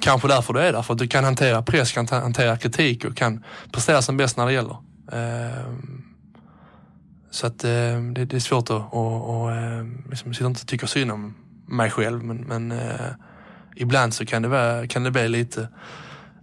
kanske 0.00 0.28
därför 0.28 0.52
du 0.52 0.60
är 0.60 0.72
där. 0.72 0.82
För 0.82 0.92
att 0.92 0.98
du 0.98 1.08
kan 1.08 1.24
hantera 1.24 1.62
press, 1.62 1.92
kan 1.92 2.08
hantera 2.08 2.56
kritik 2.56 3.04
och 3.04 3.16
kan 3.16 3.44
prestera 3.72 4.02
som 4.02 4.16
bäst 4.16 4.36
när 4.36 4.46
det 4.46 4.52
gäller. 4.52 4.76
Så 7.32 7.46
att 7.46 7.64
eh, 7.64 7.70
det, 8.12 8.24
det, 8.24 8.36
är 8.36 8.40
svårt 8.40 8.70
att, 8.70 8.92
och, 8.92 9.40
och, 9.40 9.52
eh, 9.52 9.84
liksom, 10.10 10.28
jag 10.28 10.36
sitter 10.36 10.46
inte 10.46 10.62
och 10.62 10.68
tycker 10.68 10.86
synd 10.86 11.10
om 11.10 11.34
mig 11.66 11.90
själv 11.90 12.24
men, 12.24 12.36
men 12.36 12.72
eh, 12.72 13.06
ibland 13.76 14.14
så 14.14 14.26
kan 14.26 14.42
det, 14.42 14.48
vara, 14.48 14.86
kan 14.86 15.02
det 15.02 15.10
bli 15.10 15.28
lite, 15.28 15.68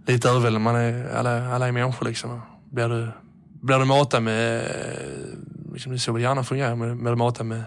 lite 0.06 0.28
överväldigande. 0.28 0.64
Man 0.72 0.76
är, 0.76 1.14
alla, 1.14 1.54
alla 1.54 1.68
är 1.68 1.72
människor 1.72 2.06
liksom. 2.06 2.40
Blir 2.70 2.88
du, 2.88 3.08
blir 3.60 3.78
du 3.78 3.84
matad 3.84 4.22
med 4.22 4.56
eh, 4.56 5.72
liksom, 5.72 5.92
det 5.92 5.96
är 5.96 5.98
så 5.98 6.12
väl 6.12 6.22
hjärnan 6.22 6.44
fungerar 6.44 6.76
med, 6.76 6.96
med 6.96 7.22
att 7.22 7.46
med 7.46 7.62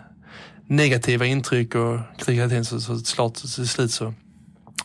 negativa 0.67 1.25
intryck 1.25 1.75
och 1.75 1.99
kritik 2.17 2.37
hela 2.37 2.49
tiden. 2.49 2.65
Så, 2.65 2.79
så 2.79 3.15
klart, 3.15 3.35
till 3.35 3.67
slut 3.67 3.91
så, 3.91 4.13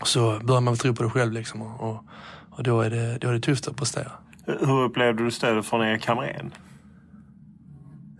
så 0.05 0.41
börjar 0.45 0.61
man 0.61 0.77
tro 0.77 0.95
på 0.95 1.03
det 1.03 1.11
själv 1.11 1.33
liksom, 1.33 1.63
och, 1.63 1.91
och, 1.91 2.05
och 2.51 2.63
då, 2.63 2.81
är 2.81 2.91
det, 2.91 3.19
då 3.19 3.29
är 3.29 3.33
det 3.33 3.41
tufft 3.41 3.69
att 3.69 3.77
prestera. 3.77 4.13
Hur 4.47 4.83
upplevde 4.83 5.25
du 5.25 5.31
stödet 5.31 5.67
från 5.67 5.83
Erik 5.83 6.07
Hamrén? 6.07 6.53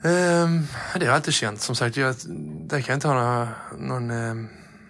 Um, 0.03 0.67
det 0.95 1.01
har 1.01 1.07
jag 1.07 1.15
alltid 1.15 1.35
känt. 1.35 1.61
Som 1.61 1.75
sagt, 1.75 1.97
jag, 1.97 2.15
det 2.69 2.83
kan 2.83 2.93
jag 2.93 2.97
inte 2.97 3.09
ha 3.09 3.15
några, 3.15 3.49
någon, 3.79 4.11
um, 4.11 4.49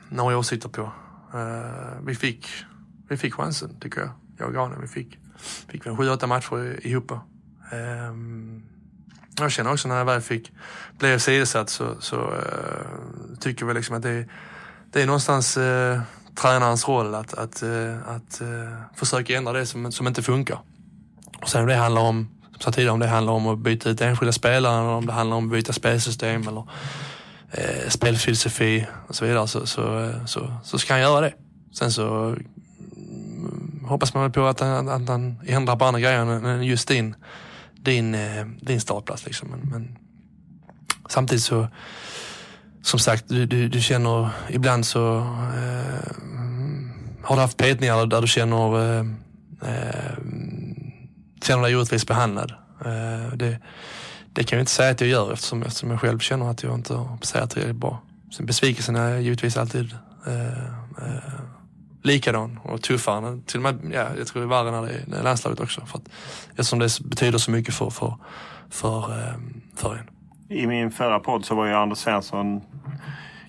några 0.09 0.39
åsikter 0.39 0.69
på. 0.69 0.83
Uh, 1.35 2.07
vi, 2.07 2.15
fick, 2.15 2.49
vi 3.09 3.17
fick 3.17 3.35
chansen, 3.35 3.81
tycker 3.81 4.01
jag. 4.01 4.11
Jag 4.39 4.49
och 4.49 4.55
Granen. 4.55 4.81
Vi 4.81 4.89
fick, 4.89 5.19
fick 5.69 5.87
väl 5.87 5.97
sju, 5.97 6.11
åtta 6.11 6.27
matcher 6.27 6.87
ihop. 6.87 7.13
Um, 7.73 8.63
jag 9.39 9.51
känner 9.51 9.73
också 9.73 9.89
när 9.89 9.97
jag 9.97 10.05
väl 10.05 10.21
fick 10.21 10.53
bli 10.99 11.15
åsidosatt 11.15 11.71
så, 11.71 12.01
så 12.01 12.17
uh, 12.17 13.39
tycker 13.41 13.67
jag 13.67 13.75
liksom 13.75 13.97
att 13.97 14.03
det, 14.03 14.27
det 14.93 15.03
är 15.03 15.07
någonstans 15.07 15.57
uh, 15.57 16.01
tränarens 16.35 16.89
roll 16.89 17.15
att, 17.15 17.35
att, 17.35 17.63
uh, 17.63 18.09
att 18.09 18.41
uh, 18.43 18.81
försöka 18.95 19.37
ändra 19.37 19.53
det 19.53 19.67
som, 19.67 19.93
som 19.93 20.07
inte 20.07 20.23
funkar. 20.23 20.59
Och 21.43 21.49
sen 21.49 21.61
om 21.61 21.67
det 21.67 21.77
handlar 21.77 22.03
om, 22.03 22.29
sa 22.59 22.71
tidigare, 22.71 22.93
om 22.93 23.01
det 23.01 23.07
handlar 23.07 23.33
om 23.33 23.47
att 23.47 23.59
byta 23.59 23.91
ut 23.91 24.01
enskilda 24.01 24.33
spelare 24.33 24.81
eller 24.81 24.91
om 24.91 25.07
det 25.07 25.13
handlar 25.13 25.37
om 25.37 25.45
att 25.45 25.53
byta 25.53 25.73
spelsystem 25.73 26.49
eller 26.49 26.65
eh, 27.51 27.89
spelfilosofi 27.89 28.87
och 29.09 29.15
så 29.15 29.25
vidare 29.25 29.49
så, 29.49 29.67
så, 29.67 30.01
eh, 30.01 30.25
så, 30.25 30.53
så 30.65 30.79
ska 30.79 30.95
han 30.95 31.01
göra 31.01 31.21
det. 31.21 31.35
Sen 31.73 31.93
så 31.93 32.25
mm, 32.27 33.85
hoppas 33.89 34.15
man 34.15 34.23
väl 34.23 34.33
på 34.33 34.47
att 34.47 34.61
han, 34.61 34.89
att 34.89 35.09
han 35.09 35.41
ändrar 35.47 35.77
på 35.77 35.85
andra 35.85 36.01
grejer 36.01 36.47
än 36.47 36.63
just 36.63 36.89
din, 36.89 37.15
din, 37.75 38.15
eh, 38.15 38.47
din 38.61 38.81
startplats. 38.81 39.27
Liksom. 39.27 39.49
Men, 39.49 39.61
men 39.61 39.99
samtidigt 41.09 41.45
så, 41.45 41.69
som 42.83 42.99
sagt, 42.99 43.25
du, 43.29 43.47
du, 43.47 43.69
du 43.69 43.81
känner 43.81 44.31
ibland 44.49 44.87
så 44.87 45.19
eh, 45.19 46.13
mm, 46.23 46.91
har 47.23 47.37
du 47.37 47.43
haft 47.43 47.57
petningar 47.57 48.07
där 48.07 48.21
du 48.21 48.27
känner, 48.27 48.99
eh, 48.99 49.07
eh 49.63 50.19
känner 51.43 51.63
dig 51.63 51.77
orättvist 51.77 52.07
behandlad. 52.07 52.55
Eh, 52.85 53.37
det, 53.37 53.59
det 54.33 54.45
kan 54.45 54.57
jag 54.57 54.63
inte 54.63 54.73
säga 54.73 54.91
att 54.91 55.01
jag 55.01 55.11
gör 55.11 55.33
eftersom, 55.33 55.63
eftersom 55.63 55.91
jag 55.91 56.01
själv 56.01 56.19
känner 56.19 56.51
att 56.51 56.63
jag 56.63 56.75
inte 56.75 57.09
ser 57.23 57.41
att 57.41 57.51
det 57.51 57.63
är 57.63 57.73
bra. 57.73 58.03
Sen 58.37 58.47
besvikelsen 58.47 58.97
är 58.97 59.19
givetvis 59.19 59.57
alltid 59.57 59.95
eh, 60.27 60.65
eh, 61.07 61.41
likadan 62.03 62.61
och 62.65 62.83
tuffare. 62.83 63.41
Till 63.47 63.57
och 63.57 63.63
med, 63.63 63.95
ja, 63.95 64.07
jag 64.19 64.27
tror 64.27 64.43
det 64.43 64.47
är 64.47 64.63
värre 64.63 64.71
när 64.71 64.83
det 64.83 65.19
är 65.19 65.23
landslaget 65.23 65.61
också. 65.61 65.87
För 65.87 65.99
att, 65.99 66.09
eftersom 66.51 66.79
det 66.79 67.01
betyder 67.01 67.39
så 67.39 67.51
mycket 67.51 67.75
för, 67.75 67.91
för, 67.91 68.15
för, 68.71 68.99
eh, 68.99 69.35
för 69.77 69.95
en. 69.95 70.11
I 70.57 70.67
min 70.67 70.91
förra 70.91 71.19
podd 71.19 71.45
så 71.45 71.55
var 71.55 71.67
ju 71.67 71.75
Anders 71.75 71.99
Svensson 71.99 72.61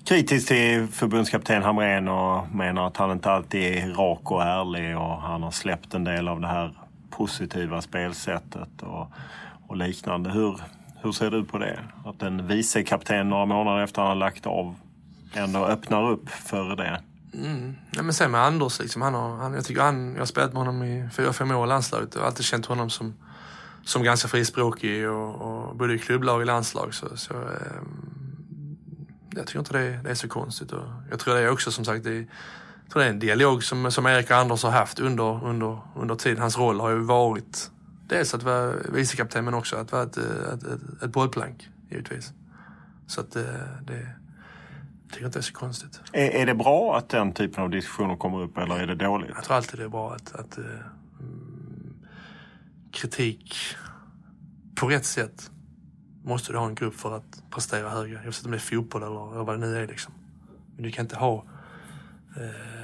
kritisk 0.06 0.48
till 0.48 0.88
förbundskapten 0.88 1.64
Hamrén 1.64 2.08
och 2.08 2.56
menar 2.56 2.88
att 2.88 2.98
han 2.98 3.12
inte 3.12 3.32
alltid 3.32 3.62
är 3.62 3.88
rak 3.88 4.32
och 4.32 4.44
ärlig 4.44 4.98
och 4.98 5.22
han 5.22 5.44
har 5.44 5.52
släppt 5.52 5.94
en 5.94 6.04
del 6.04 6.28
av 6.28 6.42
det 6.42 6.48
här 6.48 6.74
positiva 7.10 7.82
spelsättet 7.82 8.82
och, 8.82 9.12
och 9.68 9.78
liknande. 9.78 10.30
Hur, 10.32 10.60
hur 11.01 11.12
ser 11.12 11.32
du 11.32 11.45
på 11.45 11.57
det? 11.57 11.80
Att 12.05 12.22
en 12.22 12.47
vicekapten 12.47 13.30
några 13.30 13.45
månader 13.45 13.84
efter 13.84 14.01
han 14.01 14.10
har 14.10 14.16
lagt 14.16 14.45
av 14.45 14.76
ändå 15.34 15.66
öppnar 15.66 16.10
upp 16.10 16.30
för 16.30 16.76
det? 16.76 17.01
Mm. 17.34 17.76
Ja, 17.91 18.03
men 18.03 18.14
sen 18.14 18.32
med 18.32 18.41
Anders, 18.41 18.80
liksom, 18.80 19.01
han 19.01 19.14
har, 19.14 19.38
han, 19.38 19.53
jag, 19.53 19.66
tycker 19.66 19.82
han, 19.82 20.12
jag 20.14 20.22
har 20.22 20.26
spelat 20.26 20.53
med 20.53 20.60
honom 20.60 20.84
i 20.84 21.10
fyra, 21.14 21.34
fem 21.34 21.51
år 21.51 21.66
i 21.66 21.70
landslaget 21.70 22.16
och 22.16 22.26
alltid 22.26 22.45
känt 22.45 22.66
honom 22.66 22.89
som, 22.89 23.14
som 23.84 24.03
ganska 24.03 24.28
frispråkig 24.28 25.10
och, 25.10 25.36
och 25.36 25.76
både 25.76 25.93
i 25.93 25.99
klubblag 25.99 26.36
och 26.36 26.41
i 26.41 26.45
landslag. 26.45 26.93
Så, 26.93 27.18
så 27.18 27.34
eh, 27.34 27.82
jag 29.36 29.47
tycker 29.47 29.60
inte 29.60 29.74
det, 29.74 29.99
det, 30.03 30.10
är 30.10 30.16
så 30.16 30.28
konstigt. 30.28 30.72
Och 30.72 30.86
jag 31.10 31.20
tror 31.20 31.36
det 31.36 31.41
är 31.41 31.49
också 31.49 31.72
som 31.72 31.86
sagt, 31.86 32.03
det, 32.03 32.26
tror 32.90 33.02
det 33.02 33.06
är 33.06 33.10
en 33.10 33.20
dialog 33.20 33.64
som, 33.64 33.92
som 33.92 34.06
Erik 34.06 34.32
och 34.32 34.38
Anders 34.38 34.64
har 34.64 34.72
haft 34.72 35.00
under, 35.00 35.46
under, 35.46 35.80
under 35.96 36.16
tiden. 36.16 36.42
Hans 36.42 36.58
roll 36.58 36.80
har 36.80 36.90
ju 36.90 37.00
varit 37.00 37.72
dels 38.08 38.34
att 38.34 38.44
vara 38.44 38.74
vicekapten 38.94 39.46
men 39.46 39.54
också 39.54 39.76
att 39.76 39.92
vara 39.92 40.04
ett, 40.04 40.18
ett, 40.18 40.64
ett, 40.64 41.04
ett 41.04 41.12
bollplank 41.12 41.70
givetvis. 41.90 42.34
Så 43.08 43.22
att 43.22 43.32
det, 43.32 43.68
det 43.88 44.08
jag 45.10 45.14
tycker 45.14 45.26
inte 45.26 45.40
det 45.40 45.42
är 45.42 45.44
så 45.44 45.54
konstigt. 45.54 46.02
Är, 46.14 46.30
är 46.30 46.46
det 46.46 46.56
bra 46.56 46.98
att 46.98 47.10
den 47.10 47.34
typen 47.34 47.64
av 47.64 47.70
diskussioner 47.70 48.16
kommer 48.16 48.42
upp 48.42 48.58
eller 48.58 48.80
är 48.80 48.88
det 48.88 48.96
dåligt? 48.96 49.32
Jag 49.36 49.44
tror 49.44 49.56
alltid 49.56 49.80
det 49.80 49.84
är 49.84 49.90
bra 49.90 50.14
att, 50.14 50.36
att 50.36 50.58
mm, 50.58 51.94
kritik 52.92 53.56
på 54.76 54.88
rätt 54.88 55.06
sätt 55.06 55.52
måste 56.24 56.52
du 56.52 56.58
ha 56.58 56.66
en 56.66 56.76
grupp 56.76 56.96
för 56.96 57.18
att 57.18 57.44
prestera 57.50 57.90
högre. 57.90 58.22
Oavsett 58.26 58.46
om 58.46 58.52
det 58.52 58.58
är 58.58 58.60
fotboll 58.60 59.04
eller 59.04 59.44
vad 59.44 59.60
det 59.60 59.68
nu 59.68 59.78
är. 59.78 59.88
Liksom. 59.88 60.14
Men 60.76 60.84
du 60.84 60.92
kan 60.92 61.06
inte 61.06 61.16
ha... 61.16 61.46
Eh, 62.38 62.79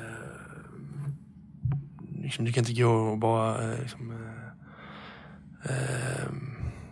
liksom, 2.26 2.46
du 2.46 2.54
kan 2.54 2.62
inte 2.62 2.82
gå 2.82 2.90
och 2.90 3.18
bara... 3.18 3.64
Eh, 3.64 3.80
liksom, 3.82 4.12
eh, 4.12 5.72
eh 5.72 6.30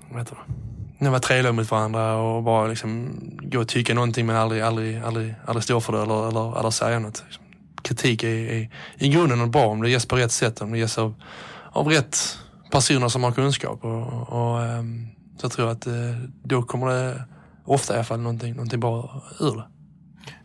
vad 0.09 0.21
heter 0.21 0.37
det? 0.99 1.09
Vara 1.09 1.19
trevliga 1.19 1.53
mot 1.53 1.71
varandra 1.71 2.15
och 2.15 2.43
bara 2.43 2.67
liksom 2.67 3.19
gå 3.41 3.59
och 3.59 3.67
tycka 3.67 3.93
någonting 3.93 4.25
men 4.25 4.35
aldrig, 4.35 4.61
aldrig, 4.61 4.97
aldrig, 4.97 5.35
aldrig 5.45 5.63
stå 5.63 5.81
för 5.81 5.93
det 5.93 6.01
eller, 6.01 6.27
eller, 6.27 6.59
eller 6.59 6.69
säga 6.69 6.99
något. 6.99 7.23
Liksom. 7.25 7.43
Kritik 7.81 8.23
är, 8.23 8.27
är 8.27 8.69
i 8.97 9.09
grunden 9.09 9.51
bra 9.51 9.65
om 9.65 9.81
det 9.81 9.89
ges 9.89 10.05
på 10.05 10.15
rätt 10.15 10.31
sätt, 10.31 10.61
om 10.61 10.71
det 10.71 10.77
ges 10.77 10.97
av, 10.97 11.13
av 11.71 11.87
rätt 11.87 12.17
personer 12.71 13.07
som 13.07 13.23
har 13.23 13.31
kunskap. 13.31 13.83
Och, 13.83 14.29
och 14.29 14.59
um, 14.59 15.07
så 15.37 15.45
jag 15.45 15.51
tror 15.51 15.69
att 15.69 15.87
uh, 15.87 15.93
då 16.43 16.63
kommer 16.63 16.87
det 16.87 17.23
ofta 17.65 17.93
i 17.93 17.95
alla 17.95 18.03
fall 18.03 18.19
någonting, 18.19 18.53
någonting 18.53 18.79
bra 18.79 19.23
ur 19.39 19.55
det. 19.55 19.67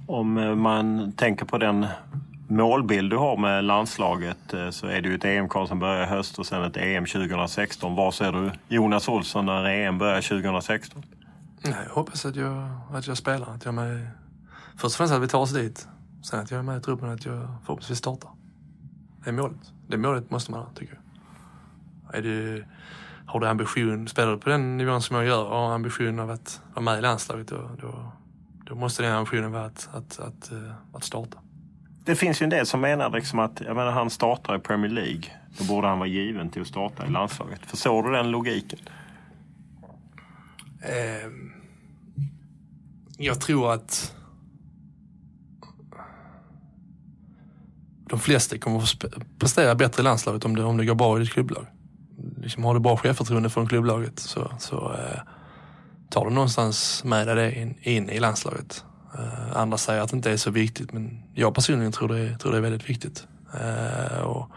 Om 0.06 0.38
eh, 0.38 0.54
man 0.54 1.12
tänker 1.12 1.44
på 1.44 1.58
den 1.58 1.86
målbild 2.50 3.10
du 3.10 3.16
har 3.16 3.36
med 3.36 3.64
landslaget 3.64 4.54
eh, 4.54 4.70
så 4.70 4.86
är 4.86 5.00
det 5.00 5.08
ju 5.08 5.14
ett 5.14 5.24
EM-kval 5.24 5.68
som 5.68 5.78
börjar 5.78 6.02
i 6.02 6.06
höst 6.06 6.38
och 6.38 6.46
sen 6.46 6.62
ett 6.62 6.76
EM 6.76 7.06
2016. 7.06 7.94
Var 7.94 8.10
ser 8.10 8.32
du 8.32 8.50
Jonas 8.68 9.08
Olsson 9.08 9.46
när 9.46 9.64
EM 9.64 9.98
börjar 9.98 10.20
2016? 10.20 11.02
Jag 11.62 11.94
hoppas 11.94 12.26
att 12.26 12.36
jag, 12.36 12.70
att 12.92 13.06
jag 13.06 13.16
spelar. 13.16 13.54
Att 13.54 13.64
jag 13.64 13.74
med, 13.74 14.10
först 14.76 14.84
och 14.84 14.92
främst 14.92 15.14
att 15.14 15.22
vi 15.22 15.28
tar 15.28 15.38
oss 15.38 15.52
dit. 15.52 15.88
Sen 16.22 16.40
att 16.40 16.50
jag 16.50 16.58
är 16.58 16.62
med 16.62 16.78
i 16.78 16.80
truppen 16.80 17.10
att 17.10 17.24
jag 17.24 17.48
förhoppningsvis 17.64 17.98
startar. 17.98 18.30
Det 19.24 19.30
är 19.30 19.34
målet. 19.34 19.72
Det 19.88 19.96
målet 19.96 20.30
måste 20.30 20.50
man 20.50 20.60
ha, 20.60 20.70
tycker 20.74 20.94
jag. 20.94 22.18
Är 22.18 22.22
du, 22.22 22.64
har 23.26 23.40
du 23.40 23.48
ambition, 23.48 24.08
spelar 24.08 24.32
du 24.32 24.38
på 24.38 24.48
den 24.48 24.76
nivån 24.76 25.02
som 25.02 25.16
jag 25.16 25.26
gör 25.26 25.44
och 25.44 25.56
har 25.56 25.74
ambition 25.74 26.20
av 26.20 26.30
att 26.30 26.60
vara 26.74 26.84
med 26.84 26.98
i 26.98 27.02
landslaget 27.02 27.48
då, 27.48 27.70
då, 27.80 28.12
då 28.66 28.74
måste 28.74 29.02
den 29.02 29.12
ambitionen 29.12 29.52
vara 29.52 29.64
att, 29.64 29.88
att, 29.92 30.18
att, 30.18 30.52
eh, 30.52 30.72
att 30.92 31.04
starta. 31.04 31.38
Det 32.08 32.16
finns 32.16 32.42
ju 32.42 32.44
en 32.44 32.50
del 32.50 32.66
som 32.66 32.80
menar 32.80 33.10
liksom 33.10 33.38
att 33.38 33.60
jag 33.60 33.76
menar, 33.76 33.90
han 33.90 34.10
startar 34.10 34.56
i 34.56 34.58
Premier 34.58 34.90
League. 34.90 35.22
Då 35.58 35.64
borde 35.64 35.88
han 35.88 35.98
vara 35.98 36.08
given 36.08 36.50
till 36.50 36.62
att 36.62 36.68
starta 36.68 37.06
i 37.06 37.10
landslaget. 37.10 37.60
Förstår 37.66 38.02
du 38.02 38.12
den 38.12 38.30
logiken? 38.30 38.78
Eh, 40.82 41.30
jag 43.18 43.40
tror 43.40 43.72
att 43.72 44.14
de 48.08 48.20
flesta 48.20 48.58
kommer 48.58 48.78
att 48.78 49.04
prestera 49.38 49.74
bättre 49.74 50.00
i 50.00 50.04
landslaget 50.04 50.44
om 50.44 50.56
det, 50.56 50.64
om 50.64 50.76
det 50.76 50.84
går 50.84 50.94
bra 50.94 51.16
i 51.16 51.20
ditt 51.20 51.32
klubblag. 51.32 51.66
Liksom, 52.36 52.64
har 52.64 52.74
du 52.74 52.80
bra 52.80 52.96
självförtroende 52.96 53.50
från 53.50 53.66
klubblaget 53.66 54.18
så, 54.18 54.50
så 54.58 54.92
eh, 54.92 55.20
tar 56.10 56.24
du 56.24 56.30
någonstans 56.30 57.04
med 57.04 57.26
dig 57.26 57.36
det 57.36 57.60
in, 57.60 57.78
in 57.82 58.10
i 58.10 58.20
landslaget. 58.20 58.84
Uh, 59.14 59.56
andra 59.56 59.78
säger 59.78 60.02
att 60.02 60.10
det 60.10 60.16
inte 60.16 60.30
är 60.30 60.36
så 60.36 60.50
viktigt 60.50 60.92
men 60.92 61.22
jag 61.34 61.54
personligen 61.54 61.92
tror 61.92 62.08
det, 62.08 62.38
tror 62.38 62.52
det 62.52 62.58
är 62.58 62.62
väldigt 62.62 62.90
viktigt. 62.90 63.26
Uh, 63.54 64.20
och, 64.20 64.50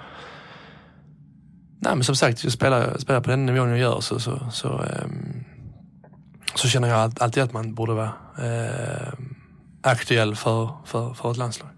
nej, 1.79 1.95
men 1.95 2.03
som 2.03 2.15
sagt, 2.15 2.43
jag 2.43 2.53
spelar, 2.53 2.97
spelar 2.97 3.21
på 3.21 3.29
den 3.29 3.45
nivån 3.45 3.69
jag 3.69 3.79
gör 3.79 3.99
så, 3.99 4.19
så, 4.19 4.49
så, 4.51 4.67
um, 4.67 5.43
så 6.55 6.67
känner 6.67 6.87
jag 6.87 7.13
alltid 7.19 7.43
att 7.43 7.53
man 7.53 7.73
borde 7.73 7.93
vara 7.93 8.11
uh, 8.39 9.13
aktuell 9.81 10.35
för, 10.35 10.69
för, 10.85 11.13
för 11.13 11.31
ett 11.31 11.37
landslag. 11.37 11.69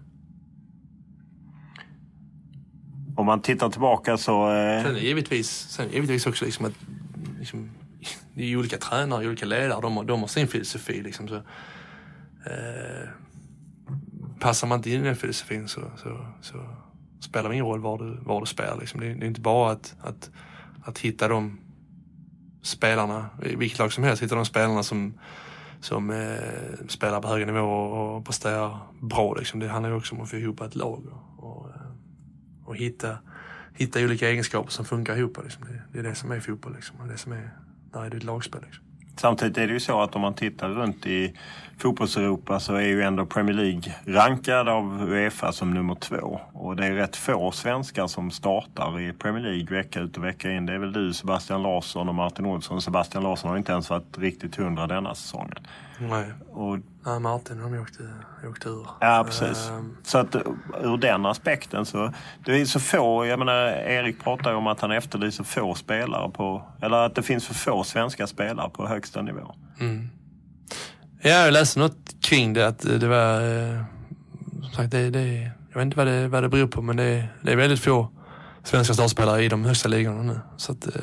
Om 3.16 3.26
man 3.26 3.42
tittar 3.42 3.70
tillbaka 3.70 4.16
så... 4.16 4.52
Eh... 4.52 4.82
Sen 4.82 4.96
givetvis, 4.96 5.50
sen 5.50 5.90
givetvis 5.92 6.26
också 6.26 6.44
liksom 6.44 6.66
att 6.66 6.72
liksom, 7.38 7.70
det 8.34 8.52
är 8.52 8.56
olika 8.56 8.76
tränare, 8.76 9.26
olika 9.26 9.46
ledare, 9.46 9.80
de 9.80 9.96
har, 9.96 10.04
de 10.04 10.20
har 10.20 10.28
sin 10.28 10.48
filosofi. 10.48 11.02
Liksom, 11.02 11.28
så, 11.28 11.42
Eh, 12.46 13.08
passar 14.40 14.66
man 14.66 14.78
inte 14.78 14.90
in 14.90 15.00
i 15.00 15.04
den 15.04 15.16
filosofin 15.16 15.68
så, 15.68 15.80
så, 15.96 16.26
så, 16.40 16.56
spelar 17.20 17.48
det 17.48 17.54
ingen 17.54 17.66
roll 17.66 17.80
var 17.80 17.98
du, 17.98 18.18
var 18.22 18.40
du 18.40 18.46
spelar. 18.46 18.76
Liksom. 18.80 19.00
Det, 19.00 19.14
det, 19.14 19.24
är 19.24 19.28
inte 19.28 19.40
bara 19.40 19.72
att, 19.72 19.96
att, 20.00 20.30
att 20.82 20.98
hitta 20.98 21.28
de 21.28 21.58
spelarna, 22.62 23.26
i 23.42 23.56
vilket 23.56 23.78
lag 23.78 23.92
som 23.92 24.04
helst, 24.04 24.22
hitta 24.22 24.34
de 24.34 24.44
spelarna 24.44 24.82
som, 24.82 25.18
som 25.80 26.10
eh, 26.10 26.86
spelar 26.88 27.20
på 27.20 27.28
höga 27.28 27.46
nivåer 27.46 27.64
och 27.66 28.24
presterar 28.24 28.78
bra. 29.00 29.34
Liksom. 29.34 29.60
Det 29.60 29.68
handlar 29.68 29.90
ju 29.90 29.96
också 29.96 30.14
om 30.14 30.20
att 30.20 30.30
få 30.30 30.36
ihop 30.36 30.60
ett 30.60 30.74
lag 30.74 31.06
och, 31.06 31.44
och, 31.44 31.68
eh, 31.68 31.80
och 32.64 32.76
hitta, 32.76 33.18
hitta 33.74 34.00
olika 34.00 34.28
egenskaper 34.28 34.70
som 34.70 34.84
funkar 34.84 35.16
ihop. 35.16 35.38
Liksom. 35.42 35.64
Det, 35.64 35.82
det, 35.92 35.98
är 35.98 36.02
det 36.02 36.14
som 36.14 36.30
är 36.30 36.40
fotboll. 36.40 36.74
Liksom. 36.74 36.96
Det, 36.98 37.04
är 37.04 37.08
det 37.08 37.18
som 37.18 37.32
är, 37.32 37.50
där 37.92 38.00
är 38.00 38.10
ditt 38.10 38.14
ett 38.14 38.24
lagspel. 38.24 38.60
Liksom. 38.66 38.84
Samtidigt 39.16 39.58
är 39.58 39.66
det 39.66 39.72
ju 39.72 39.80
så 39.80 40.00
att 40.00 40.14
om 40.14 40.20
man 40.20 40.34
tittar 40.34 40.68
runt 40.68 41.06
i 41.06 41.34
fotbollseuropa 41.78 42.60
så 42.60 42.74
är 42.74 42.86
ju 42.86 43.02
ändå 43.02 43.26
Premier 43.26 43.54
League 43.54 43.94
rankad 44.06 44.68
av 44.68 45.08
Uefa 45.08 45.52
som 45.52 45.74
nummer 45.74 45.94
två. 45.94 46.40
Och 46.52 46.76
det 46.76 46.86
är 46.86 46.92
rätt 46.92 47.16
få 47.16 47.50
svenskar 47.50 48.06
som 48.06 48.30
startar 48.30 49.00
i 49.00 49.12
Premier 49.12 49.42
League 49.42 49.76
vecka 49.76 50.00
ut 50.00 50.16
och 50.16 50.24
vecka 50.24 50.50
in. 50.50 50.66
Det 50.66 50.72
är 50.74 50.78
väl 50.78 50.92
du, 50.92 51.12
Sebastian 51.12 51.62
Larsson 51.62 52.08
och 52.08 52.14
Martin 52.14 52.46
Olsson. 52.46 52.82
Sebastian 52.82 53.24
Larsson 53.24 53.50
har 53.50 53.58
inte 53.58 53.72
ens 53.72 53.90
varit 53.90 54.18
riktigt 54.18 54.56
hundra 54.56 54.86
denna 54.86 55.14
säsongen. 55.14 55.66
Nej. 55.98 56.24
Och, 56.52 56.78
ja, 57.04 57.18
Martin 57.18 57.60
har 57.60 57.80
åkt, 57.80 57.98
åkt 58.48 58.66
ur. 58.66 58.86
Ja, 59.00 59.24
precis. 59.26 59.70
Um... 59.70 59.96
Så 60.02 60.18
att 60.18 60.36
ur 60.82 60.96
den 60.96 61.26
aspekten 61.26 61.86
så... 61.86 62.12
Det 62.44 62.60
är 62.60 62.64
så 62.64 62.80
få, 62.80 63.26
jag 63.26 63.38
menar 63.38 63.66
Erik 63.66 64.24
pratar 64.24 64.50
ju 64.50 64.56
om 64.56 64.66
att 64.66 64.80
han 64.80 64.90
efterlyser 64.90 65.44
få 65.44 65.74
spelare 65.74 66.30
på... 66.30 66.62
Eller 66.82 66.96
att 66.96 67.14
det 67.14 67.22
finns 67.22 67.46
för 67.46 67.54
få 67.54 67.84
svenska 67.84 68.26
spelare 68.26 68.70
på 68.70 68.86
högsta 68.86 69.22
nivå. 69.22 69.54
Mm. 69.80 70.08
Ja, 71.22 71.30
jag 71.30 71.52
läste 71.52 71.78
något 71.78 72.14
kring 72.20 72.52
det 72.52 72.66
att 72.66 72.78
det 72.78 73.08
var... 73.08 73.40
Eh, 73.40 73.84
som 74.62 74.72
sagt, 74.72 74.90
det, 74.90 75.10
det, 75.10 75.50
jag 75.70 75.78
vet 75.78 75.84
inte 75.84 75.96
vad 75.96 76.06
det, 76.06 76.28
vad 76.28 76.42
det 76.42 76.48
beror 76.48 76.66
på 76.66 76.82
men 76.82 76.96
det, 76.96 77.28
det 77.42 77.52
är 77.52 77.56
väldigt 77.56 77.80
få 77.80 78.08
svenska 78.64 78.94
startspelare 78.94 79.44
i 79.44 79.48
de 79.48 79.64
högsta 79.64 79.88
ligorna 79.88 80.22
nu. 80.22 80.40
Så 80.56 80.72
att, 80.72 80.86
eh, 80.86 81.02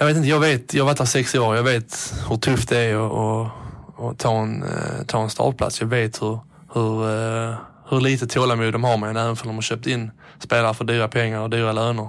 jag 0.00 0.06
vet 0.06 0.16
inte, 0.16 0.28
jag 0.28 0.40
vet, 0.40 0.74
jag 0.74 0.82
har 0.84 0.86
varit 0.86 0.98
här 0.98 1.06
sex 1.06 1.34
år. 1.34 1.56
Jag 1.56 1.62
vet 1.62 2.14
hur 2.28 2.36
tufft 2.36 2.68
det 2.68 2.78
är 2.78 3.06
att, 3.06 3.12
att, 3.12 4.04
att 4.04 4.18
ta, 4.18 4.42
en, 4.42 4.62
eh, 4.62 5.04
ta 5.06 5.22
en 5.22 5.30
startplats. 5.30 5.80
Jag 5.80 5.88
vet 5.88 6.22
hur, 6.22 6.38
hur, 6.74 7.10
eh, 7.10 7.54
hur 7.88 8.00
lite 8.00 8.26
tålamod 8.26 8.72
de 8.72 8.84
har 8.84 8.96
med 8.96 9.10
en 9.10 9.16
även 9.16 9.36
för 9.36 9.46
de 9.46 9.54
har 9.54 9.62
köpt 9.62 9.86
in 9.86 10.10
spelare 10.38 10.74
för 10.74 10.84
dyra 10.84 11.08
pengar 11.08 11.40
och 11.40 11.50
dyra 11.50 11.72
löner. 11.72 12.08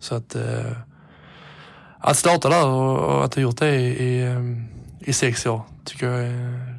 Så 0.00 0.14
att, 0.14 0.34
eh, 0.34 0.72
att 2.00 2.16
starta 2.16 2.48
där 2.48 2.66
och, 2.66 2.98
och 2.98 3.24
att 3.24 3.34
ha 3.34 3.42
gjort 3.42 3.58
det 3.58 3.76
i, 3.76 3.86
i, 3.86 4.36
i 5.00 5.12
sex 5.12 5.46
år 5.46 5.62
tycker 5.84 6.10
jag, 6.10 6.32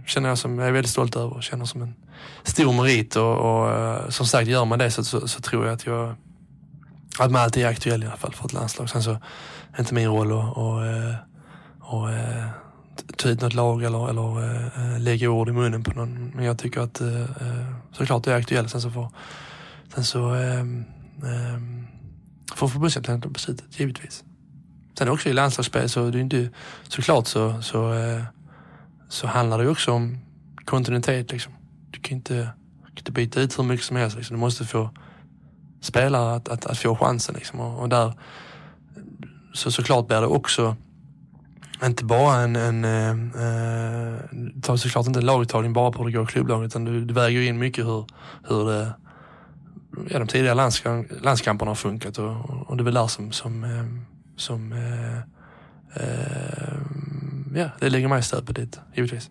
känner 0.07 0.29
jag 0.29 0.37
som 0.37 0.59
jag 0.59 0.67
är 0.67 0.71
väldigt 0.71 0.91
stolt 0.91 1.15
över 1.15 1.33
och 1.33 1.43
känner 1.43 1.65
som 1.65 1.81
en 1.81 1.95
stor 2.43 2.73
merit 2.73 3.15
och, 3.15 3.37
och 3.37 3.73
som 4.13 4.25
sagt 4.25 4.47
gör 4.47 4.65
man 4.65 4.79
det 4.79 4.91
så, 4.91 5.03
så, 5.03 5.27
så, 5.27 5.41
tror 5.41 5.65
jag 5.65 5.73
att 5.73 5.85
jag 5.85 6.15
att 7.19 7.31
man 7.31 7.41
alltid 7.41 7.63
är 7.63 7.67
aktuell 7.67 8.03
i 8.03 8.05
alla 8.05 8.17
fall 8.17 8.33
för 8.33 8.45
ett 8.45 8.53
landslag. 8.53 8.89
Sen 8.89 9.03
så 9.03 9.17
inte 9.79 9.93
min 9.93 10.07
roll 10.07 10.31
att 10.31 10.57
och, 10.57 10.73
och, 11.79 12.03
och, 12.03 12.09
ta 13.17 13.29
ut 13.29 13.41
något 13.41 13.53
lag 13.53 13.83
eller, 13.83 14.09
eller 14.09 14.41
äh, 14.77 14.99
lägga 14.99 15.29
ord 15.29 15.49
i 15.49 15.51
munnen 15.51 15.83
på 15.83 15.91
någon. 15.91 16.31
Men 16.35 16.45
jag 16.45 16.57
tycker 16.57 16.81
att 16.81 17.01
äh, 17.01 17.25
såklart 17.91 18.23
det 18.23 18.31
är 18.31 18.37
aktuellt. 18.37 18.71
Sen 18.71 18.81
så 18.81 18.91
får, 18.91 19.11
sen 19.93 20.03
så, 20.03 20.35
äh, 20.35 20.59
äh, 20.59 21.59
får 22.55 22.67
förbundskaptenen 22.67 23.19
beslutet, 23.19 23.79
givetvis. 23.79 24.23
Sen 24.97 25.09
också 25.09 25.29
i 25.29 25.33
landslagsspel 25.33 25.89
så 25.89 26.09
det 26.09 26.17
är 26.17 26.21
inte, 26.21 26.49
såklart 26.87 27.27
så, 27.27 27.61
så, 27.61 27.93
äh, 27.93 28.23
så 29.09 29.27
handlar 29.27 29.57
det 29.57 29.69
också 29.69 29.91
om 29.91 30.17
kontinuitet. 30.65 31.31
Liksom. 31.31 31.53
Du 31.91 31.99
kan 31.99 32.17
inte, 32.17 32.49
kan 32.83 32.97
inte 32.97 33.11
byta 33.11 33.41
ut 33.41 33.59
hur 33.59 33.63
mycket 33.63 33.85
som 33.85 33.97
helst. 33.97 34.17
Liksom. 34.17 34.35
Du 34.35 34.39
måste 34.39 34.65
få 34.65 34.89
spelare 35.81 36.35
att, 36.35 36.49
att, 36.49 36.65
att 36.65 36.77
få 36.77 36.95
chansen. 36.95 37.35
Liksom. 37.35 37.59
Och, 37.59 37.81
och 37.81 37.89
där, 37.89 38.13
så 39.57 39.71
såklart 39.71 40.07
blir 40.07 40.21
det 40.21 40.27
också 40.27 40.75
inte 41.83 42.05
bara 42.05 42.41
en, 42.41 42.55
en 42.55 42.85
eh, 42.85 43.09
eh 43.09 44.19
tar 44.61 44.77
såklart 44.77 45.07
inte 45.07 45.19
en 45.19 45.25
laguttagning 45.25 45.73
bara 45.73 45.91
på 45.91 45.97
hur 45.97 46.05
det 46.05 46.17
går 46.17 46.23
i 46.23 46.27
klubblaget 46.27 46.71
utan 46.71 46.85
du, 46.85 47.05
du 47.05 47.13
väger 47.13 47.41
in 47.41 47.57
mycket 47.57 47.85
hur, 47.85 48.05
hur 48.47 48.65
det, 48.65 48.93
ja, 50.09 50.19
de 50.19 50.27
tidigare 50.27 50.55
landskamp, 50.55 51.07
landskamperna 51.21 51.71
har 51.71 51.75
funkat 51.75 52.17
och, 52.17 52.35
och 52.69 52.77
det 52.77 52.81
är 52.81 52.85
väl 52.85 52.93
där 52.93 53.07
som, 53.07 53.31
som, 53.31 53.63
äh, 53.63 53.85
som 54.37 54.73
eh, 54.73 55.17
eh, 56.03 56.77
ja, 57.55 57.69
det 57.79 57.89
ligger 57.89 58.07
mig 58.07 58.19
i 58.19 58.23
stöpet 58.23 58.57
lite, 58.57 58.79
givetvis. 58.95 59.29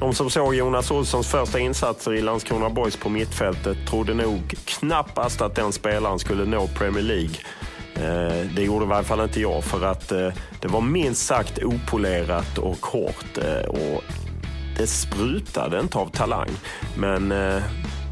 De 0.00 0.14
som 0.14 0.30
såg 0.30 0.54
Jonas 0.54 0.90
Olssons 0.90 1.26
första 1.26 1.58
insatser 1.58 2.14
i 2.14 2.20
Landskrona 2.22 2.70
Boys 2.70 2.96
på 2.96 3.08
mittfältet 3.08 3.76
trodde 3.88 4.14
nog 4.14 4.54
knappast 4.64 5.40
att 5.40 5.54
den 5.54 5.72
spelaren 5.72 6.18
skulle 6.18 6.44
nå 6.44 6.68
Premier 6.68 7.02
League. 7.02 7.34
Eh, 7.94 8.46
det 8.54 8.62
gjorde 8.62 8.84
i 8.84 8.88
varje 8.88 9.04
fall 9.04 9.20
inte 9.20 9.40
jag 9.40 9.64
för 9.64 9.84
att 9.84 10.12
eh, 10.12 10.28
det 10.60 10.68
var 10.68 10.80
minst 10.80 11.26
sagt 11.26 11.58
opolerat 11.62 12.58
och 12.58 12.86
hårt. 12.86 13.38
Eh, 13.38 13.68
och 13.68 14.04
det 14.76 14.86
sprutade 14.86 15.80
inte 15.80 15.98
av 15.98 16.06
talang. 16.06 16.50
Men 16.96 17.28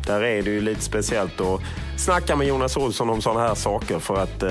där 0.06 0.22
är 0.22 0.42
det 0.42 0.50
ju 0.50 0.60
lite 0.60 0.80
speciellt 0.80 1.40
att 1.40 1.60
snacka 1.98 2.36
med 2.36 2.46
Jonas 2.46 2.76
Olsson 2.76 3.10
om 3.10 3.22
sådana 3.22 3.40
här 3.40 3.54
saker 3.54 3.98
för 3.98 4.22
att 4.22 4.42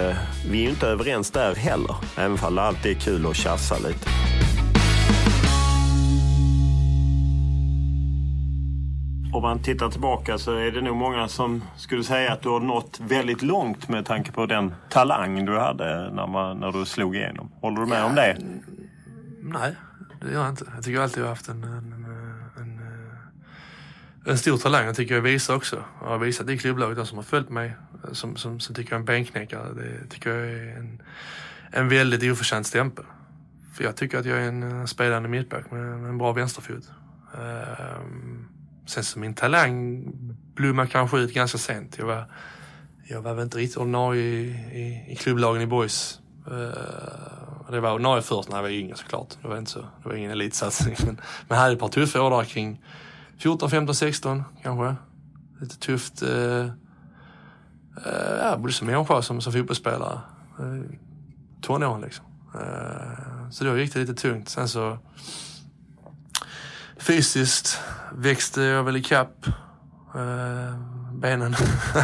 vi 0.49 0.59
är 0.59 0.63
ju 0.63 0.69
inte 0.69 0.88
överens 0.88 1.31
där 1.31 1.55
heller. 1.55 1.95
Även 2.17 2.39
om 2.43 2.55
det 2.55 2.61
alltid 2.61 2.97
är 2.97 2.99
kul 2.99 3.27
att 3.27 3.36
tjafsa 3.36 3.77
lite. 3.77 4.09
Om 9.36 9.41
man 9.41 9.59
tittar 9.59 9.89
tillbaka 9.89 10.38
så 10.38 10.55
är 10.55 10.71
det 10.71 10.81
nog 10.81 10.97
många 10.97 11.27
som 11.27 11.63
skulle 11.77 12.03
säga 12.03 12.33
att 12.33 12.41
du 12.41 12.49
har 12.49 12.59
nått 12.59 12.99
väldigt 12.99 13.41
långt 13.41 13.89
med 13.89 14.05
tanke 14.05 14.31
på 14.31 14.45
den 14.45 14.73
talang 14.89 15.45
du 15.45 15.59
hade 15.59 16.11
när, 16.11 16.27
man, 16.27 16.59
när 16.59 16.71
du 16.71 16.86
slog 16.86 17.15
igenom. 17.15 17.51
Håller 17.61 17.81
du 17.81 17.86
med 17.86 18.01
ja, 18.01 18.05
om 18.05 18.15
det? 18.15 18.38
Nej, 19.41 19.75
det 20.21 20.31
gör 20.31 20.41
jag 20.41 20.49
inte. 20.49 20.65
Jag 20.75 20.83
tycker 20.83 20.99
alltid 20.99 21.17
jag 21.17 21.23
har 21.23 21.29
haft 21.29 21.49
en, 21.49 21.63
en, 21.63 22.05
en, 22.57 22.79
eh, 24.25 24.31
en 24.31 24.38
stor 24.38 24.57
talang. 24.57 24.86
Jag 24.86 24.95
tycker 24.95 25.15
jag 25.15 25.21
visar 25.21 25.55
också. 25.55 25.83
Jag 26.01 26.07
har 26.07 26.17
visat 26.17 26.49
i 26.49 26.57
klubblaget, 26.57 26.97
de 26.97 27.05
som 27.05 27.17
har 27.17 27.23
följt 27.23 27.49
mig, 27.49 27.75
som, 28.11 28.36
som, 28.36 28.59
som 28.59 28.75
tycker 28.75 28.91
jag 28.91 28.97
är 28.97 28.99
en 28.99 29.05
bänknäckare. 29.05 29.73
Det 29.73 30.09
tycker 30.09 30.29
jag 30.29 30.47
är 30.49 30.77
en, 30.77 31.01
en 31.71 31.89
väldigt 31.89 32.31
oförtjänt 32.31 32.67
stämpel. 32.67 33.05
För 33.73 33.83
jag 33.83 33.95
tycker 33.95 34.17
att 34.17 34.25
jag 34.25 34.38
är 34.38 34.47
en 34.47 34.88
spelande 34.88 35.29
mittback 35.29 35.71
med, 35.71 35.81
med 35.81 36.09
en 36.09 36.17
bra 36.17 36.31
vänsterfot. 36.31 36.83
Um, 37.33 38.54
Sen 38.86 39.03
så 39.03 39.19
min 39.19 39.33
talang 39.33 40.03
blommade 40.55 40.89
kanske 40.89 41.17
ut 41.17 41.33
ganska 41.33 41.57
sent. 41.57 41.95
Jag 41.97 42.05
var, 42.05 42.25
jag 43.07 43.21
var 43.21 43.33
väl 43.33 43.43
inte 43.43 43.57
riktigt 43.57 43.77
ordinarie 43.77 44.23
i, 44.23 44.49
i, 44.71 45.11
i 45.11 45.15
klubblagen 45.15 45.61
i 45.61 45.67
boys. 45.67 46.19
Uh, 46.51 47.71
det 47.71 47.79
var 47.79 47.93
ordinarie 47.93 48.21
först 48.21 48.49
när 48.49 48.55
jag 48.55 48.63
var 48.63 48.69
yngre 48.69 48.95
såklart. 48.95 49.27
Det 49.41 49.47
var, 49.47 49.57
inte 49.57 49.71
så, 49.71 49.79
det 49.79 50.09
var 50.09 50.15
ingen 50.15 50.31
elitsatsning. 50.31 50.95
Men, 50.99 51.15
men 51.15 51.21
jag 51.47 51.55
hade 51.55 51.73
ett 51.73 51.79
par 51.79 51.88
tuffa 51.88 52.21
år 52.21 52.29
där 52.29 52.43
kring 52.43 52.81
14, 53.38 53.69
15, 53.69 53.95
16 53.95 54.43
kanske. 54.63 54.95
Lite 55.61 55.77
tufft. 55.79 56.23
Uh, 56.23 56.29
uh, 56.29 56.69
ja, 58.41 58.57
både 58.57 58.73
som 58.73 58.88
människa 58.88 59.21
som, 59.21 59.41
som 59.41 59.53
fotbollsspelare. 59.53 60.19
Uh, 60.59 60.83
tonåren 61.61 62.01
liksom. 62.01 62.25
Uh, 62.55 63.49
så 63.51 63.63
då 63.63 63.77
gick 63.77 63.93
det 63.93 63.99
lite 63.99 64.13
tungt. 64.13 64.49
Sen 64.49 64.67
så 64.67 64.97
fysiskt 67.05 67.79
växte 68.15 68.61
jag 68.61 68.83
väl 68.83 68.97
ikapp 68.97 69.47
eh, 70.15 70.79
benen. 71.13 71.55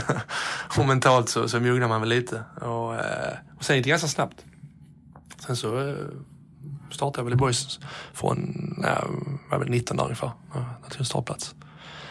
och 0.77 0.85
mentalt 0.85 1.29
så, 1.29 1.47
så 1.49 1.59
mognade 1.59 1.87
man 1.87 2.01
väl 2.01 2.09
lite. 2.09 2.43
Och, 2.61 2.95
eh, 2.95 3.33
och 3.57 3.63
sen 3.63 3.75
gick 3.75 3.85
det 3.85 3.89
ganska 3.89 4.07
snabbt. 4.07 4.45
Sen 5.45 5.55
så 5.55 5.89
eh, 5.89 5.95
startade 6.91 7.19
jag 7.19 7.23
väl 7.23 7.33
i 7.33 7.37
boys 7.37 7.79
från, 8.13 8.55
ja, 8.83 9.03
var 9.51 9.59
väl 9.59 9.69
19 9.69 9.97
dagar 9.97 10.05
ungefär. 10.05 10.31
Ja, 10.53 10.65
till 10.89 11.05
startplats. 11.05 11.55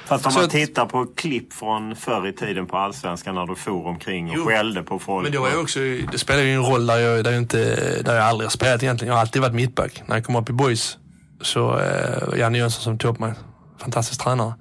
Fast 0.04 0.26
om 0.26 0.34
man 0.34 0.48
tittar 0.48 0.86
på 0.86 1.06
klipp 1.06 1.52
från 1.52 1.96
förr 1.96 2.28
i 2.28 2.32
tiden 2.32 2.66
på 2.66 2.76
Allsvenskan 2.76 3.34
när 3.34 3.46
du 3.46 3.54
for 3.54 3.86
omkring 3.86 4.30
och 4.30 4.36
jo, 4.36 4.44
skällde 4.44 4.82
på 4.82 4.98
folk. 4.98 5.22
Men 5.22 5.32
det, 5.32 5.38
var 5.38 5.50
ju 5.50 5.56
också, 5.56 5.80
det 6.12 6.18
spelar 6.18 6.42
ju 6.42 6.54
en 6.54 6.62
roll 6.62 6.86
där 6.86 6.98
jag, 6.98 7.24
där 7.24 7.30
jag, 7.30 7.40
inte, 7.40 7.58
där 8.02 8.14
jag 8.14 8.24
aldrig 8.24 8.46
har 8.46 8.50
spelat 8.50 8.82
egentligen. 8.82 9.08
Jag 9.08 9.14
har 9.14 9.20
alltid 9.20 9.42
varit 9.42 9.54
mittback. 9.54 10.02
När 10.06 10.16
jag 10.16 10.24
kom 10.24 10.36
upp 10.36 10.50
i 10.50 10.52
boys 10.52 10.98
så 11.40 11.78
eh, 11.78 12.38
Janne 12.38 12.58
Jönsson 12.58 12.82
som 12.82 12.98
tog 12.98 13.10
upp 13.14 13.20
mig, 13.20 13.32
fantastisk 13.78 14.20
tränare, 14.20 14.54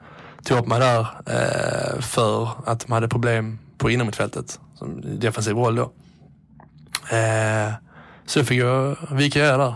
tog 0.44 0.58
upp 0.58 0.68
mig 0.68 0.80
där 0.80 1.00
eh, 1.26 2.02
för 2.02 2.50
att 2.66 2.80
de 2.80 2.92
hade 2.92 3.08
problem 3.08 3.60
på 3.78 3.90
innermittfältet, 3.90 4.60
som 4.76 5.02
defensiv 5.20 5.56
roll 5.56 5.76
då. 5.76 5.92
Eh, 7.16 7.74
så 8.26 8.44
fick 8.44 8.60
jag 8.60 8.98
vika 9.12 9.40
jag 9.40 9.60
där. 9.60 9.74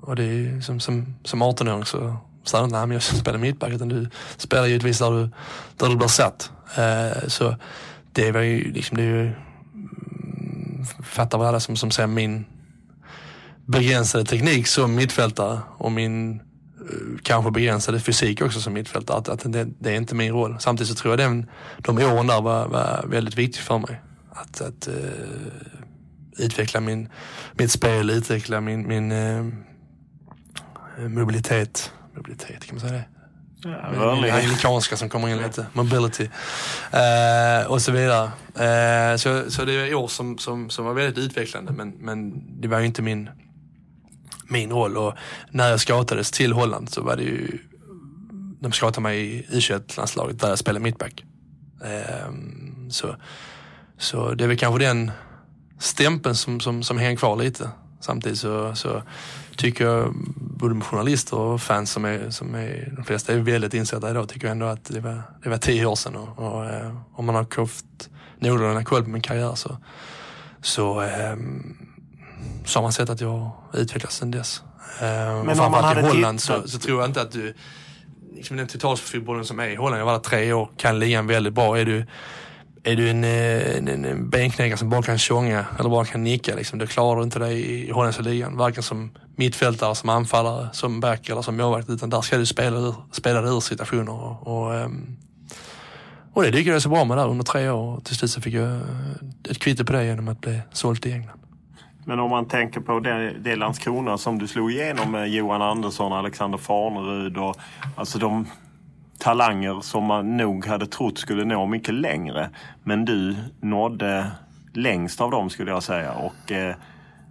Och 0.00 0.16
det 0.16 0.24
är 0.24 0.60
som, 0.60 0.80
som, 0.80 1.14
som 1.24 1.42
18-åring 1.42 1.84
så 1.84 2.16
sa 2.44 2.58
jag 2.58 2.66
inte, 2.66 2.76
nej 2.76 2.86
men 2.86 2.94
jag 2.94 3.02
spelar 3.02 3.38
mittback 3.38 3.72
utan 3.72 3.88
du 3.88 4.08
spelar 4.36 4.66
givetvis 4.66 4.98
där 4.98 5.10
du, 5.10 5.30
där 5.76 5.88
du 5.88 5.96
blir 5.96 6.08
satt. 6.08 6.50
Eh, 6.76 7.28
så 7.28 7.56
det 8.12 8.32
var 8.32 8.40
ju 8.40 8.72
liksom, 8.72 8.96
det 8.96 9.02
är 9.02 9.06
ju, 9.06 9.22
mm, 9.22 10.84
fattar 11.02 11.38
väl 11.38 11.46
alla 11.46 11.60
som, 11.60 11.76
som 11.76 11.90
ser 11.90 12.06
min 12.06 12.44
begränsade 13.66 14.24
teknik 14.24 14.66
som 14.66 14.94
mittfältare 14.94 15.60
och 15.78 15.92
min 15.92 16.34
eh, 16.34 16.40
kanske 17.22 17.50
begränsade 17.50 18.00
fysik 18.00 18.42
också 18.42 18.60
som 18.60 18.72
mittfältare. 18.72 19.18
Att, 19.18 19.28
att 19.28 19.52
det, 19.52 19.64
det, 19.78 19.90
är 19.90 19.94
inte 19.94 20.14
min 20.14 20.32
roll. 20.32 20.56
Samtidigt 20.60 20.88
så 20.88 21.02
tror 21.02 21.12
jag 21.12 21.18
den, 21.18 21.46
de 21.78 21.98
åren 21.98 22.26
där 22.26 22.40
var, 22.40 22.68
var 22.68 23.04
väldigt 23.06 23.38
viktigt 23.38 23.62
för 23.62 23.78
mig. 23.78 24.00
Att, 24.30 24.60
att 24.60 24.88
uh, 24.88 24.94
utveckla 26.38 26.80
min, 26.80 27.08
mitt 27.52 27.70
spel, 27.70 28.10
utveckla 28.10 28.60
min, 28.60 28.88
min 28.88 29.12
uh, 29.12 29.52
mobilitet. 30.98 31.92
Mobilitet, 32.16 32.64
kan 32.64 32.76
man 32.76 32.80
säga 32.80 32.92
det? 32.92 33.04
Ja, 33.64 34.18
det 34.22 34.32
amerikanska 34.32 34.96
som 34.96 35.08
kommer 35.08 35.28
in 35.28 35.38
lite. 35.38 35.66
Mobility. 35.72 36.24
Uh, 36.24 37.70
och 37.70 37.82
så 37.82 37.92
vidare. 37.92 38.30
Så, 39.18 39.50
så 39.50 39.64
det 39.64 39.72
är 39.72 39.94
år 39.94 40.08
som, 40.08 40.38
som, 40.38 40.70
som 40.70 40.84
var 40.84 40.94
väldigt 40.94 41.24
utvecklande 41.24 41.72
men, 41.72 41.90
men 41.90 42.42
det 42.60 42.68
var 42.68 42.78
ju 42.78 42.86
inte 42.86 43.02
min, 43.02 43.30
min 44.52 44.70
roll. 44.70 44.96
Och 44.96 45.14
när 45.50 45.70
jag 45.70 45.80
scoutades 45.80 46.30
till 46.30 46.52
Holland 46.52 46.90
så 46.90 47.02
var 47.02 47.16
det 47.16 47.22
ju, 47.22 47.58
de 48.60 48.72
scoutade 48.72 49.00
mig 49.00 49.20
i 49.20 49.46
U21-landslaget 49.50 50.40
där 50.40 50.48
jag 50.48 50.58
spelade 50.58 50.82
mittback. 50.82 51.24
Um, 52.28 52.90
så, 52.90 53.16
så 53.98 54.34
det 54.34 54.44
är 54.44 54.48
väl 54.48 54.58
kanske 54.58 54.84
den 54.84 55.10
stämpeln 55.78 56.34
som, 56.34 56.60
som, 56.60 56.82
som 56.82 56.98
hänger 56.98 57.16
kvar 57.16 57.36
lite. 57.36 57.70
Samtidigt 58.00 58.38
så, 58.38 58.74
så 58.74 59.02
tycker 59.56 59.84
jag, 59.84 60.14
både 60.36 60.74
med 60.74 60.84
journalister 60.84 61.36
och 61.36 61.60
fans 61.62 61.90
som 61.90 62.04
är, 62.04 62.30
som 62.30 62.54
är 62.54 62.92
de 62.96 63.04
flesta 63.04 63.32
är 63.32 63.38
väldigt 63.38 63.74
insatta 63.74 64.10
idag, 64.10 64.28
tycker 64.28 64.46
jag 64.46 64.52
ändå 64.52 64.66
att 64.66 64.84
det 64.84 65.00
var, 65.00 65.22
det 65.42 65.48
var 65.48 65.58
tio 65.58 65.86
år 65.86 65.94
sedan 65.94 66.16
och, 66.16 66.38
och 66.38 66.64
eh, 66.64 66.96
om 67.12 67.26
man 67.26 67.34
har 67.34 67.46
haft 67.56 68.10
någorlunda 68.38 68.84
koll 68.84 69.04
på 69.04 69.10
min 69.10 69.22
karriär 69.22 69.54
så, 69.54 69.76
så 70.60 71.02
um, 71.02 71.81
så 72.64 72.78
har 72.78 72.82
man 72.82 72.92
sett 72.92 73.10
att 73.10 73.20
jag 73.20 73.38
har 73.38 73.52
utvecklats 73.72 74.16
sedan 74.16 74.30
dess. 74.30 74.62
Eh, 75.00 75.44
Men 75.44 75.56
man 75.56 75.84
hade 75.84 76.00
i 76.00 76.04
Holland 76.04 76.40
så, 76.40 76.68
så, 76.68 76.78
tror 76.78 77.00
jag 77.00 77.10
inte 77.10 77.22
att 77.22 77.32
du, 77.32 77.54
liksom 78.36 78.56
den 78.56 78.66
totalfotbollen 78.66 79.44
som 79.44 79.60
är 79.60 79.68
i 79.68 79.76
Holland, 79.76 80.00
jag 80.00 80.06
var 80.06 80.12
där 80.12 80.20
tre 80.20 80.52
år, 80.52 80.70
kan 80.76 80.98
ligan 80.98 81.26
väldigt 81.26 81.52
bra. 81.52 81.78
Är 81.78 81.84
du 81.84 82.06
är 82.84 82.96
du 82.96 83.10
en, 83.10 83.24
eh, 83.24 83.76
en, 83.76 84.04
en 84.04 84.30
benknäckare 84.30 84.76
som 84.76 84.90
bara 84.90 85.02
kan 85.02 85.18
tjonga 85.18 85.66
eller 85.78 85.90
bara 85.90 86.04
kan 86.04 86.24
nicka, 86.24 86.54
liksom, 86.54 86.78
då 86.78 86.86
klarar 86.86 87.16
du 87.16 87.22
inte 87.22 87.38
det 87.38 87.52
i 87.52 87.90
holländska 87.90 88.22
ligan. 88.22 88.56
Varken 88.56 88.82
som 88.82 89.10
mittfältare, 89.36 89.94
som 89.94 90.08
anfallare, 90.08 90.68
som 90.72 91.00
back 91.00 91.28
eller 91.28 91.42
som 91.42 91.56
målvakt. 91.56 91.90
Utan 91.90 92.10
där 92.10 92.20
ska 92.20 92.38
du 92.38 92.46
spela, 92.46 92.94
spela 93.12 93.40
dig 93.40 93.50
ur 93.50 93.60
situationer. 93.60 94.12
Och, 94.12 94.46
och, 94.46 94.74
ehm, 94.74 95.16
och 96.32 96.42
det 96.42 96.50
lyckades 96.50 96.74
jag 96.74 96.82
så 96.82 96.88
bra 96.88 97.04
med 97.04 97.18
där 97.18 97.28
under 97.28 97.44
tre 97.44 97.68
år. 97.68 98.00
Till 98.04 98.16
slut 98.16 98.30
så 98.30 98.40
fick 98.40 98.54
jag 98.54 98.80
ett 99.50 99.58
kvitto 99.58 99.84
på 99.84 99.92
det 99.92 100.04
genom 100.04 100.28
att 100.28 100.40
bli 100.40 100.60
såld 100.72 101.02
till 101.02 101.12
England. 101.12 101.41
Men 102.04 102.20
om 102.20 102.30
man 102.30 102.48
tänker 102.48 102.80
på 102.80 103.00
det, 103.00 103.30
det 103.38 103.56
Landskrona 103.56 104.18
som 104.18 104.38
du 104.38 104.48
slog 104.48 104.72
igenom 104.72 105.10
med 105.10 105.28
Johan 105.30 105.62
Andersson, 105.62 106.12
Alexander 106.12 106.58
Farnerud 106.58 107.36
och 107.36 107.56
alltså 107.96 108.18
de 108.18 108.46
talanger 109.18 109.80
som 109.80 110.04
man 110.04 110.36
nog 110.36 110.66
hade 110.66 110.86
trott 110.86 111.18
skulle 111.18 111.44
nå 111.44 111.66
mycket 111.66 111.94
längre. 111.94 112.50
Men 112.82 113.04
du 113.04 113.36
nådde 113.60 114.30
längst 114.72 115.20
av 115.20 115.30
dem 115.30 115.50
skulle 115.50 115.70
jag 115.70 115.82
säga. 115.82 116.12
Och, 116.12 116.52
eh, 116.52 116.74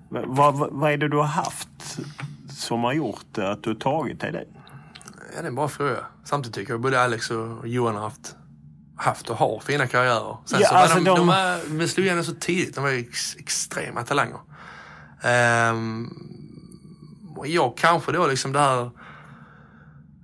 vad, 0.10 0.56
vad 0.72 0.92
är 0.92 0.98
det 0.98 1.08
du 1.08 1.18
har 1.18 1.24
haft 1.24 1.98
som 2.50 2.84
har 2.84 2.94
gjort 2.94 3.38
att 3.38 3.64
du 3.64 3.70
har 3.70 3.76
tagit 3.76 4.20
dig 4.20 4.32
dit? 4.32 4.50
Ja, 5.36 5.42
det 5.42 5.46
är 5.46 5.48
en 5.48 5.56
bra 5.56 5.68
fråga. 5.68 5.98
Samtidigt 6.24 6.56
tycker 6.56 6.74
jag 6.74 6.82
både 6.82 7.02
Alex 7.04 7.32
och 7.32 7.68
Johan 7.68 7.96
har 7.96 8.02
haft, 8.02 8.36
haft 8.96 9.30
och 9.30 9.36
har 9.38 9.60
fina 9.60 9.88
karriärer. 9.88 10.38
Sen 10.46 10.60
Ja, 10.62 10.68
så 10.68 10.76
alltså 10.76 10.98
de, 11.00 11.04
de- 11.06 11.28
de, 11.68 11.78
de 11.80 11.88
slog 11.88 12.06
igenom 12.06 12.24
så 12.24 12.34
tidigt. 12.34 12.76
De 12.76 12.84
var 12.84 12.92
ju 12.92 13.00
ex, 13.00 13.36
extrema 13.36 14.04
talanger. 14.04 14.38
Um, 15.24 16.10
och 17.36 17.48
jag 17.48 17.78
kanske 17.78 18.12
då 18.12 18.28
liksom 18.28 18.52
det 18.52 18.60
här 18.60 18.82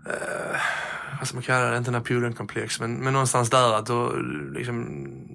eh, 0.06 0.60
vad 1.20 1.28
ska 1.28 1.36
man 1.36 1.44
kalla 1.44 1.72
det, 1.72 1.78
inte 1.78 1.92
Napoleon-komplex, 1.92 2.80
men, 2.80 2.94
men 2.94 3.14
någonstans 3.14 3.50
där 3.50 3.74
att 3.74 3.86
då, 3.86 4.16
liksom, 4.52 4.86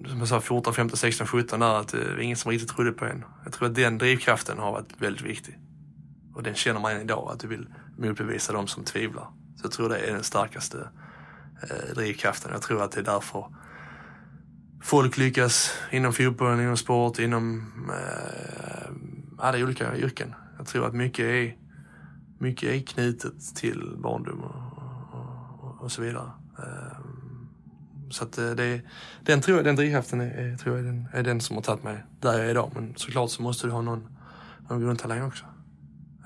som 0.06 0.18
jag 0.18 0.28
sa, 0.28 0.40
14, 0.40 0.74
15, 0.74 0.96
16, 0.96 1.26
17 1.26 1.60
där, 1.60 1.80
att 1.80 1.94
eh, 1.94 2.00
det 2.00 2.14
var 2.14 2.20
ingen 2.20 2.36
som 2.36 2.50
riktigt 2.50 2.70
trodde 2.70 2.92
på 2.92 3.04
en. 3.04 3.24
Jag 3.44 3.52
tror 3.52 3.68
att 3.68 3.74
den 3.74 3.98
drivkraften 3.98 4.58
har 4.58 4.72
varit 4.72 4.92
väldigt 4.98 5.22
viktig. 5.22 5.58
Och 6.34 6.42
den 6.42 6.54
känner 6.54 6.80
man 6.80 6.92
än 6.92 7.00
idag, 7.00 7.30
att 7.32 7.40
du 7.40 7.48
vill 7.48 7.66
motbevisa 7.98 8.52
de 8.52 8.66
som 8.66 8.84
tvivlar. 8.84 9.26
Så 9.56 9.64
jag 9.64 9.72
tror 9.72 9.88
det 9.88 9.98
är 9.98 10.12
den 10.12 10.24
starkaste 10.24 10.88
eh, 11.62 11.94
drivkraften. 11.94 12.50
Jag 12.52 12.62
tror 12.62 12.82
att 12.82 12.92
det 12.92 13.00
är 13.00 13.04
därför 13.04 13.46
folk 14.82 15.16
lyckas 15.18 15.74
inom 15.90 16.12
fotbollen, 16.12 16.60
inom 16.60 16.76
sport, 16.76 17.18
inom 17.18 17.72
eh, 17.90 18.90
alla 19.43 19.64
olika 19.64 19.97
yrken. 19.97 20.34
Jag 20.59 20.66
tror 20.66 20.86
att 20.86 20.95
mycket 20.95 21.24
är, 21.24 21.57
mycket 22.38 22.68
är 22.68 22.80
knutet 22.80 23.55
till 23.55 23.97
barndom 23.99 24.40
och, 24.40 24.78
och, 25.64 25.82
och 25.82 25.93
så 25.93 26.03
vidare. 26.03 26.30
Ehm, 26.59 27.49
så 28.11 28.24
att 28.24 28.38
eh, 28.38 28.51
det, 28.51 28.80
den, 29.22 29.40
tror 29.40 29.57
jag, 29.57 29.64
den 29.64 29.76
drivkraften 29.76 30.20
är, 30.20 30.57
tror 30.57 30.76
jag 30.76 30.84
är, 30.86 30.93
den, 30.93 31.09
är 31.12 31.22
den 31.22 31.40
som 31.40 31.57
har 31.57 31.62
tagit 31.62 31.84
mig 31.84 32.05
där 32.20 32.32
jag 32.32 32.47
är 32.47 32.51
idag. 32.51 32.72
Men 32.74 32.95
såklart 32.97 33.30
så 33.30 33.43
måste 33.43 33.66
du 33.66 33.70
ha 33.70 33.82
någon, 33.82 34.09
någon 34.68 34.80
grundtalang 34.80 35.22
också. 35.22 35.45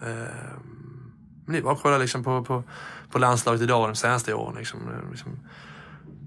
Ehm, 0.03 1.13
men 1.45 1.53
det 1.53 1.59
är 1.59 1.63
bara 1.63 1.75
att 1.75 1.83
kolla 1.83 1.99
liksom 1.99 2.25
på, 2.25 2.45
på, 2.45 2.63
på 3.11 3.19
landslaget 3.19 3.63
idag 3.63 3.89
de 3.89 3.95
senaste 3.95 4.35
åren. 4.35 4.55
Liksom, 4.59 4.81
eh, 4.81 5.11
liksom, 5.11 5.39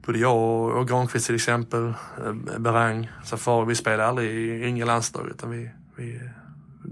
både 0.05 0.19
jag 0.19 0.37
och, 0.37 0.71
och 0.71 0.87
Granqvist 0.87 1.25
till 1.25 1.35
exempel, 1.35 1.93
eh, 2.25 2.33
Berang, 2.59 3.09
Safari, 3.23 3.67
vi 3.67 3.75
spelade 3.75 4.05
aldrig 4.05 4.31
i 4.31 4.63
yngre 4.63 4.85
landslag 4.85 5.27
utan 5.29 5.49
vi, 5.49 5.71
vi 5.95 6.21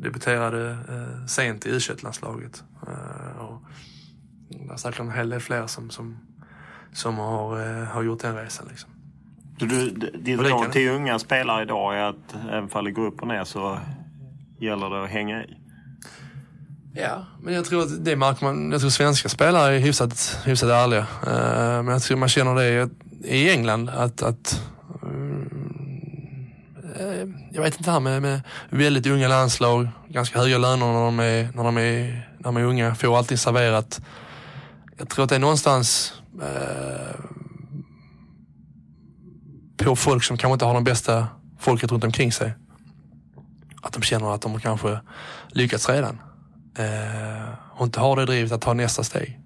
debuterade 0.01 0.69
eh, 0.69 1.25
sent 1.25 1.65
i 1.65 1.69
u 1.69 1.79
landslaget 2.03 2.63
eh, 2.87 3.41
och 3.41 3.61
Det 4.49 4.73
är 4.73 4.77
säkert 4.77 4.99
en 4.99 5.11
hel 5.11 5.29
del 5.29 5.39
fler 5.39 5.67
som, 5.67 5.89
som, 5.89 6.17
som 6.93 7.17
har, 7.17 7.59
eh, 7.59 7.85
har 7.87 8.03
gjort 8.03 8.21
den 8.21 8.35
resan. 8.35 8.67
Liksom. 8.69 8.89
Du, 9.59 9.89
ditt 10.19 10.39
råd 10.39 10.71
till 10.71 10.89
unga 10.89 11.19
spelare 11.19 11.61
idag 11.61 11.97
är 11.97 12.03
att 12.03 12.35
även 12.49 12.69
om 12.73 12.85
det 12.85 12.91
går 12.91 13.07
upp 13.07 13.21
och 13.21 13.27
ner 13.27 13.43
så 13.43 13.79
gäller 14.59 14.89
det 14.89 15.03
att 15.03 15.09
hänga 15.09 15.43
i? 15.43 15.57
Ja, 16.93 17.25
men 17.41 17.53
jag 17.53 17.65
tror 17.65 17.81
att 17.81 18.05
det 18.05 18.15
märker 18.15 18.45
man. 18.45 18.71
Jag 18.71 18.81
tror 18.81 18.89
svenska 18.89 19.29
spelare 19.29 19.75
är 19.75 19.79
hyfsat, 19.79 20.39
hyfsat 20.45 20.69
ärliga. 20.69 21.07
Men 21.83 21.87
jag 21.87 22.01
tror 22.01 22.17
man 22.17 22.29
känner 22.29 22.55
det 22.55 22.89
i 23.23 23.49
England 23.51 23.89
att, 23.89 24.21
att 24.21 24.61
eh, 26.99 27.27
jag 27.57 27.63
vet 27.63 27.73
inte 27.73 27.89
det 27.89 27.91
här 27.91 27.99
med, 27.99 28.21
med 28.21 28.41
väldigt 28.69 29.05
unga 29.05 29.27
landslag, 29.27 29.87
ganska 30.07 30.39
höga 30.39 30.57
löner 30.57 30.93
när 30.93 31.05
de 31.05 31.19
är, 31.19 31.49
när 31.53 31.63
de 31.63 31.77
är, 31.77 32.29
när 32.37 32.43
de 32.43 32.57
är 32.57 32.63
unga, 32.63 32.95
får 32.95 33.17
allting 33.17 33.37
serverat. 33.37 34.01
Jag 34.97 35.09
tror 35.09 35.23
att 35.23 35.29
det 35.29 35.35
är 35.35 35.39
någonstans 35.39 36.13
eh, 36.41 37.19
på 39.77 39.95
folk 39.95 40.23
som 40.23 40.37
kanske 40.37 40.53
inte 40.53 40.65
har 40.65 40.73
de 40.73 40.83
bästa 40.83 41.27
folket 41.59 41.91
runt 41.91 42.03
omkring 42.03 42.31
sig. 42.31 42.53
Att 43.81 43.93
de 43.93 44.01
känner 44.01 44.33
att 44.33 44.41
de 44.41 44.51
har 44.51 44.59
kanske 44.59 44.99
lyckats 45.47 45.89
redan 45.89 46.21
eh, 46.77 47.49
och 47.75 47.85
inte 47.85 47.99
har 47.99 48.15
det 48.15 48.25
drivet 48.25 48.51
att 48.51 48.61
ta 48.61 48.73
nästa 48.73 49.03
steg. 49.03 49.39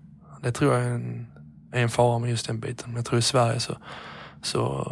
Det 0.44 0.52
tror 0.52 0.74
jag 0.74 0.84
är 0.84 0.90
en, 0.90 1.28
är 1.72 1.82
en 1.82 1.90
fara 1.90 2.20
med 2.20 2.30
just 2.30 2.48
den 2.48 2.60
biten. 2.60 2.90
Men 2.90 2.96
jag 2.96 3.06
tror 3.06 3.20
i 3.20 3.22
Sverige 3.22 3.60
så, 3.60 3.78
så 4.42 4.88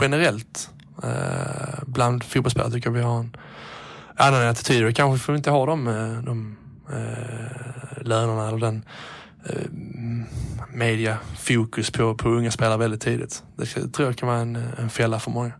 generellt 0.00 0.70
eh, 1.02 1.82
bland 1.86 2.24
fotbollsspelare 2.24 2.72
tycker 2.72 2.88
jag 2.88 2.94
vi 2.94 3.02
har 3.02 3.20
en 3.20 3.36
annan 4.16 4.46
attityd. 4.46 4.86
Och 4.86 4.94
kanske 4.94 5.24
får 5.24 5.32
vi 5.32 5.36
inte 5.36 5.50
ha 5.50 5.66
de, 5.66 5.88
eh, 5.88 6.22
de 6.22 6.56
eh, 6.92 8.02
lönerna 8.02 8.48
eller 8.48 8.58
den 8.58 8.84
eh, 9.46 9.66
mediafokus 10.72 11.90
på, 11.90 12.14
på 12.14 12.28
unga 12.28 12.50
spelare 12.50 12.78
väldigt 12.78 13.00
tidigt. 13.00 13.42
Det 13.56 13.66
tror 13.66 14.08
jag 14.08 14.16
kan 14.16 14.28
vara 14.28 14.38
en, 14.38 14.56
en 14.78 14.90
fälla 14.90 15.20
för 15.20 15.30
många. 15.30 15.52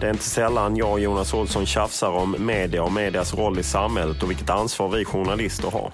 Det 0.00 0.06
är 0.06 0.10
inte 0.10 0.24
sällan 0.24 0.76
jag 0.76 0.92
och 0.92 1.00
Jonas 1.00 1.34
Olsson 1.34 1.66
tjafsar 1.66 2.10
om 2.10 2.36
media 2.38 2.82
och 2.82 2.92
medias 2.92 3.34
roll 3.34 3.58
i 3.58 3.62
samhället 3.62 4.22
och 4.22 4.30
vilket 4.30 4.50
ansvar 4.50 4.88
vi 4.88 5.04
journalister 5.04 5.70
har. 5.70 5.90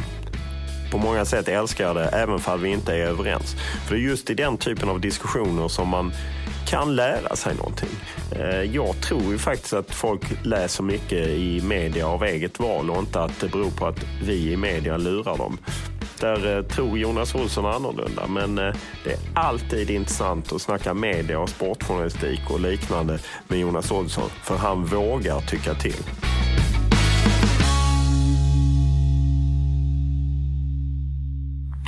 På 0.90 0.98
många 0.98 1.24
sätt 1.24 1.48
älskar 1.48 1.84
jag 1.84 1.96
det, 1.96 2.04
även 2.04 2.38
fall 2.38 2.60
vi 2.60 2.68
inte 2.68 2.94
är 2.94 3.06
överens. 3.06 3.56
För 3.86 3.94
det 3.94 4.00
är 4.00 4.04
just 4.04 4.30
i 4.30 4.34
den 4.34 4.56
typen 4.56 4.88
av 4.88 5.00
diskussioner 5.00 5.68
som 5.68 5.88
man 5.88 6.12
kan 6.68 6.96
lära 6.96 7.36
sig 7.36 7.54
någonting. 7.54 7.88
Eh, 8.30 8.62
jag 8.62 9.00
tror 9.00 9.22
ju 9.22 9.38
faktiskt 9.38 9.72
att 9.72 9.94
folk 9.94 10.22
läser 10.42 10.82
mycket 10.82 11.28
i 11.28 11.60
media 11.64 12.08
av 12.08 12.24
eget 12.24 12.60
val 12.60 12.90
och 12.90 12.98
inte 12.98 13.20
att 13.20 13.40
det 13.40 13.48
beror 13.48 13.70
på 13.70 13.86
att 13.86 14.04
vi 14.22 14.52
i 14.52 14.56
media 14.56 14.96
lurar 14.96 15.38
dem. 15.38 15.58
Där 16.20 16.56
eh, 16.56 16.62
tror 16.62 16.98
Jonas 16.98 17.34
Olsson 17.34 17.66
annorlunda, 17.66 18.26
men 18.26 18.58
eh, 18.58 18.74
det 19.04 19.12
är 19.12 19.18
alltid 19.34 19.90
intressant 19.90 20.52
att 20.52 20.62
snacka 20.62 20.94
media 20.94 21.38
och 21.38 21.48
sportjournalistik 21.48 22.50
och 22.50 22.60
liknande 22.60 23.18
med 23.48 23.58
Jonas 23.58 23.90
Olsson, 23.90 24.30
för 24.42 24.56
han 24.56 24.84
vågar 24.84 25.40
tycka 25.40 25.74
till. 25.74 26.04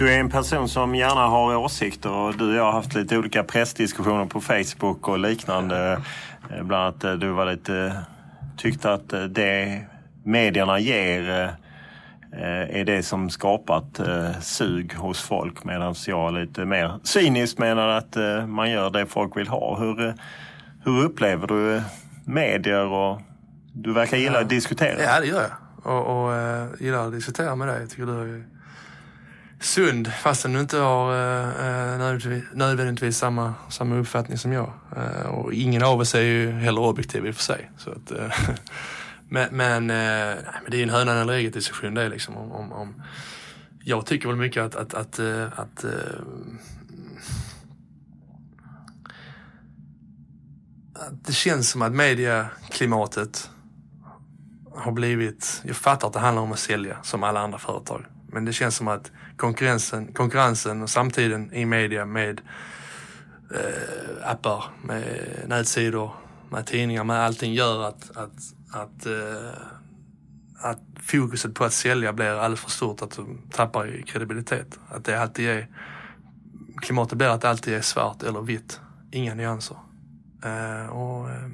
Du 0.01 0.13
är 0.13 0.21
en 0.21 0.31
person 0.31 0.69
som 0.69 0.95
gärna 0.95 1.27
har 1.27 1.57
åsikter 1.57 2.11
och 2.11 2.37
du 2.37 2.49
och 2.49 2.55
jag 2.55 2.65
har 2.65 2.73
haft 2.73 2.95
lite 2.95 3.19
olika 3.19 3.45
pressdiskussioner 3.45 4.27
på 4.27 4.41
Facebook 4.41 5.09
och 5.09 5.19
liknande. 5.19 6.01
Eh, 6.51 6.63
Bland 6.63 6.85
annat 6.85 7.05
eh, 7.05 7.13
du 7.13 7.29
var 7.29 7.47
lite, 7.47 8.03
tyckte 8.57 8.93
att 8.93 9.13
eh, 9.13 9.23
det 9.23 9.81
medierna 10.25 10.79
ger 10.79 11.31
eh, 12.33 12.81
är 12.81 12.85
det 12.85 13.03
som 13.03 13.31
skapat 13.31 13.99
eh, 13.99 14.41
sug 14.41 14.95
hos 14.95 15.21
folk 15.21 15.65
medan 15.65 15.95
jag 16.07 16.35
lite 16.35 16.65
mer 16.65 16.99
cyniskt 17.03 17.59
menar 17.59 17.89
att 17.89 18.17
eh, 18.17 18.47
man 18.47 18.71
gör 18.71 18.91
det 18.91 19.07
folk 19.07 19.37
vill 19.37 19.49
ha. 19.49 19.79
Hur, 19.79 20.07
eh, 20.07 20.15
hur 20.85 21.05
upplever 21.05 21.47
du 21.47 21.77
eh, 21.77 21.83
medier 22.25 22.87
och 22.87 23.21
du 23.73 23.93
verkar 23.93 24.17
gilla 24.17 24.41
att 24.41 24.49
diskutera? 24.49 25.03
Ja, 25.03 25.21
det 25.21 25.27
gör 25.27 25.43
jag. 25.43 25.93
Och, 25.93 26.27
och 26.27 26.33
gillar 26.81 27.07
att 27.07 27.13
diskutera 27.13 27.57
med 27.57 27.69
dig. 27.69 27.81
Jag 27.81 27.91
tycker 27.91 28.07
du 28.07 28.45
sund 29.61 30.13
fastän 30.13 30.53
du 30.53 30.61
inte 30.61 30.77
har 30.77 31.15
eh, 31.15 32.11
eh 32.11 32.43
nödvändigtvis, 32.53 33.19
samma, 33.19 33.55
samma 33.69 33.97
uppfattning 33.97 34.39
som 34.39 34.53
jag. 34.53 34.73
Eh, 34.97 35.27
och 35.27 35.53
ingen 35.53 35.83
av 35.83 36.01
oss 36.01 36.15
är 36.15 36.21
ju 36.21 36.51
heller 36.51 36.81
objektiv 36.81 37.27
i 37.27 37.31
och 37.31 37.35
för 37.35 37.43
sig. 37.43 37.71
Så 37.77 37.91
att, 37.91 38.11
eh, 38.11 38.33
men, 39.29 39.49
men, 39.51 39.91
eh, 39.91 39.97
nej, 39.97 40.61
men 40.63 40.71
det 40.71 40.77
är 40.77 40.79
ju 40.79 40.83
en 40.83 40.91
hönan 40.91 41.17
eller 41.17 41.33
ägget 41.33 41.55
diskussion 41.55 41.95
det 41.95 42.09
liksom. 42.09 42.37
Om, 42.37 42.53
om, 42.53 42.73
om, 42.73 43.03
jag 43.85 44.07
tycker 44.07 44.29
väl 44.29 44.37
mycket 44.37 44.63
att, 44.63 44.75
att, 44.75 44.95
att, 44.95 45.19
eh, 45.19 45.47
att 45.57 45.85
att 50.95 51.25
det 51.25 51.33
känns 51.33 51.71
som 51.71 51.83
att 51.83 51.93
mediaklimatet 51.93 53.51
har 54.75 54.93
blivit, 54.93 55.63
jag 55.65 55.77
fattar 55.77 56.09
att 56.09 56.13
det 56.13 56.21
handlar 56.21 56.43
om 56.43 56.53
att 56.53 56.59
sälja 56.59 56.97
som 57.03 57.25
alla 57.25 57.41
andra 57.41 57.59
företag. 57.59 58.05
Men 58.27 58.45
det 58.45 58.53
känns 58.53 58.77
som 58.77 58.89
att 58.89 59.11
konkurrensen, 59.41 60.13
konkurrensen 60.13 60.83
och 60.83 60.91
samtiden 60.91 61.55
i 61.55 61.65
media 61.65 62.05
med 62.05 62.41
eh, 63.55 64.31
appar, 64.31 64.65
med 64.83 65.05
nätsidor, 65.47 66.13
med 66.51 66.67
tidningar, 66.67 67.05
med 67.05 67.17
allting 67.17 67.55
gör 67.55 67.89
att, 67.89 68.17
att, 68.17 68.55
att, 68.73 69.07
eh, 69.07 69.53
att 70.61 70.81
fokuset 71.03 71.55
på 71.55 71.65
att 71.65 71.73
sälja 71.73 72.13
blir 72.13 72.27
alldeles 72.27 72.61
för 72.61 72.71
stort, 72.71 73.03
att 73.03 73.17
de 73.17 73.39
tappar 73.51 73.87
i 73.87 74.03
kredibilitet. 74.03 74.79
Att 74.89 75.05
det 75.05 75.23
alltid 75.23 75.49
är, 75.49 75.69
klimatet 76.83 77.19
blir 77.19 77.29
att 77.29 77.41
det 77.41 77.51
alltid 77.51 77.75
är 77.75 77.81
svart 77.81 78.23
eller 78.23 78.41
vitt. 78.41 78.81
inga 79.13 79.35
nyanser. 79.35 79.77
Eh, 80.45 80.87
och 80.87 81.31
eh, 81.31 81.49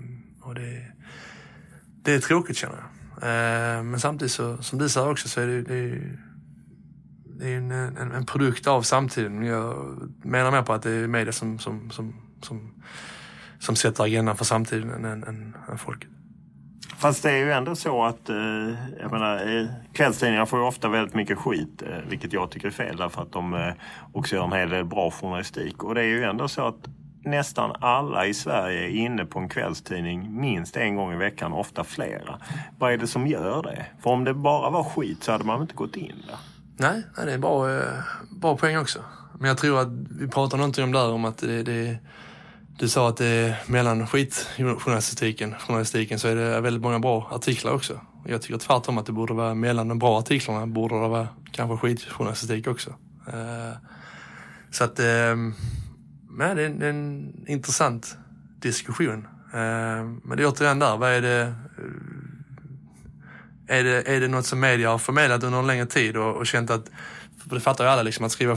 och 0.46 0.54
det, 0.54 0.82
det 2.02 2.14
är 2.14 2.18
tråkigt 2.18 2.56
känner 2.56 2.76
jag. 2.76 2.86
Eh, 3.22 3.82
men 3.82 4.00
samtidigt 4.00 4.32
så, 4.32 4.62
som 4.62 4.78
du 4.78 4.88
säger 4.88 5.10
också, 5.10 5.28
så 5.28 5.40
är 5.40 5.46
det, 5.46 5.62
det, 5.62 6.00
det 7.38 7.48
är 7.48 7.56
en, 7.56 7.70
en, 7.70 8.12
en, 8.12 8.26
produkt 8.26 8.66
av 8.66 8.82
samtiden. 8.82 9.42
Jag 9.42 9.98
menar 10.22 10.50
mer 10.50 10.62
på 10.62 10.72
att 10.72 10.82
det 10.82 10.90
är 10.90 11.06
media 11.06 11.32
som, 11.32 11.58
som, 11.58 11.90
som, 11.90 12.14
som, 12.42 12.74
som 13.58 13.76
sätter 13.76 14.04
agendan 14.04 14.36
för 14.36 14.44
samtiden 14.44 14.90
än, 14.90 15.04
än, 15.04 15.56
än 15.68 15.78
folket. 15.78 16.10
Fast 16.98 17.22
det 17.22 17.30
är 17.30 17.36
ju 17.36 17.52
ändå 17.52 17.76
så 17.76 18.04
att 18.04 18.28
eh, 18.28 18.36
jag 19.00 19.12
menar, 19.12 19.56
eh, 19.56 19.66
kvällstidningar 19.92 20.46
får 20.46 20.58
ju 20.58 20.64
ofta 20.64 20.88
väldigt 20.88 21.14
mycket 21.14 21.38
skit, 21.38 21.82
eh, 21.82 22.08
vilket 22.08 22.32
jag 22.32 22.50
tycker 22.50 22.66
är 22.66 22.72
fel 22.72 22.96
därför 22.96 23.22
att 23.22 23.32
de 23.32 23.54
eh, 23.54 23.72
också 24.12 24.36
gör 24.36 24.44
en 24.44 24.52
hel 24.52 24.70
del 24.70 24.84
bra 24.84 25.10
journalistik. 25.10 25.84
Och 25.84 25.94
det 25.94 26.00
är 26.00 26.06
ju 26.06 26.24
ändå 26.24 26.48
så 26.48 26.66
att 26.66 26.88
nästan 27.24 27.72
alla 27.80 28.26
i 28.26 28.34
Sverige 28.34 28.84
är 28.84 28.88
inne 28.88 29.24
på 29.24 29.38
en 29.38 29.48
kvällstidning 29.48 30.40
minst 30.40 30.76
en 30.76 30.96
gång 30.96 31.12
i 31.12 31.16
veckan, 31.16 31.52
ofta 31.52 31.84
flera. 31.84 32.40
Vad 32.78 32.92
är 32.92 32.96
det 32.96 33.06
som 33.06 33.26
gör 33.26 33.62
det? 33.62 33.86
För 34.00 34.10
om 34.10 34.24
det 34.24 34.34
bara 34.34 34.70
var 34.70 34.84
skit 34.84 35.22
så 35.22 35.32
hade 35.32 35.44
man 35.44 35.62
inte 35.62 35.74
gått 35.74 35.96
in 35.96 36.22
där. 36.26 36.55
Nej, 36.76 37.02
det 37.16 37.32
är 37.32 37.38
bra, 37.38 37.72
eh, 37.72 37.92
bra 38.30 38.56
poäng 38.56 38.78
också. 38.78 38.98
Men 39.38 39.48
jag 39.48 39.58
tror 39.58 39.80
att 39.80 39.88
vi 40.10 40.28
pratade 40.28 40.56
någonting 40.56 40.84
om 40.84 40.92
där 40.92 41.10
om 41.10 41.24
att 41.24 41.38
det, 41.38 41.62
det 41.62 41.98
du 42.78 42.88
sa 42.88 43.08
att 43.08 43.16
det 43.16 43.26
är 43.26 43.62
mellan 43.66 44.06
skitjournalistiken 44.06 45.54
journalistiken 45.58 46.18
så 46.18 46.28
är 46.28 46.36
det 46.36 46.60
väldigt 46.60 46.82
många 46.82 46.98
bra 46.98 47.28
artiklar 47.32 47.72
också. 47.72 48.00
Jag 48.26 48.42
tycker 48.42 48.58
tvärtom 48.58 48.98
att 48.98 49.06
det 49.06 49.12
borde 49.12 49.34
vara 49.34 49.54
mellan 49.54 49.88
de 49.88 49.98
bra 49.98 50.18
artiklarna 50.18 50.66
borde 50.66 50.94
det 50.94 51.08
vara 51.08 51.28
kanske 51.52 51.76
skitjournalistik 51.76 52.66
också. 52.66 52.90
Eh, 53.26 53.78
så 54.70 54.84
att 54.84 54.98
ehm, 54.98 55.54
det 56.38 56.44
är 56.44 56.82
en, 56.82 57.34
intressant 57.48 58.16
diskussion. 58.60 59.26
Eh, 59.52 60.04
men 60.24 60.36
det 60.36 60.42
är 60.42 60.46
återigen 60.46 60.78
där, 60.78 60.96
vad 60.96 61.10
är 61.10 61.22
det? 61.22 61.54
Är 63.66 63.84
det, 63.84 64.08
är 64.08 64.20
det 64.20 64.28
något 64.28 64.46
som 64.46 64.60
media 64.60 64.90
har 64.90 64.98
förmedlat 64.98 65.42
under 65.42 65.58
en 65.58 65.66
längre 65.66 65.86
tid 65.86 66.16
och, 66.16 66.36
och 66.36 66.46
känt 66.46 66.70
att, 66.70 66.90
för 67.48 67.54
det 67.54 67.60
fattar 67.60 67.84
ju 67.84 67.90
alla 67.90 68.02
liksom, 68.02 68.24
att 68.24 68.32
skriva 68.32 68.56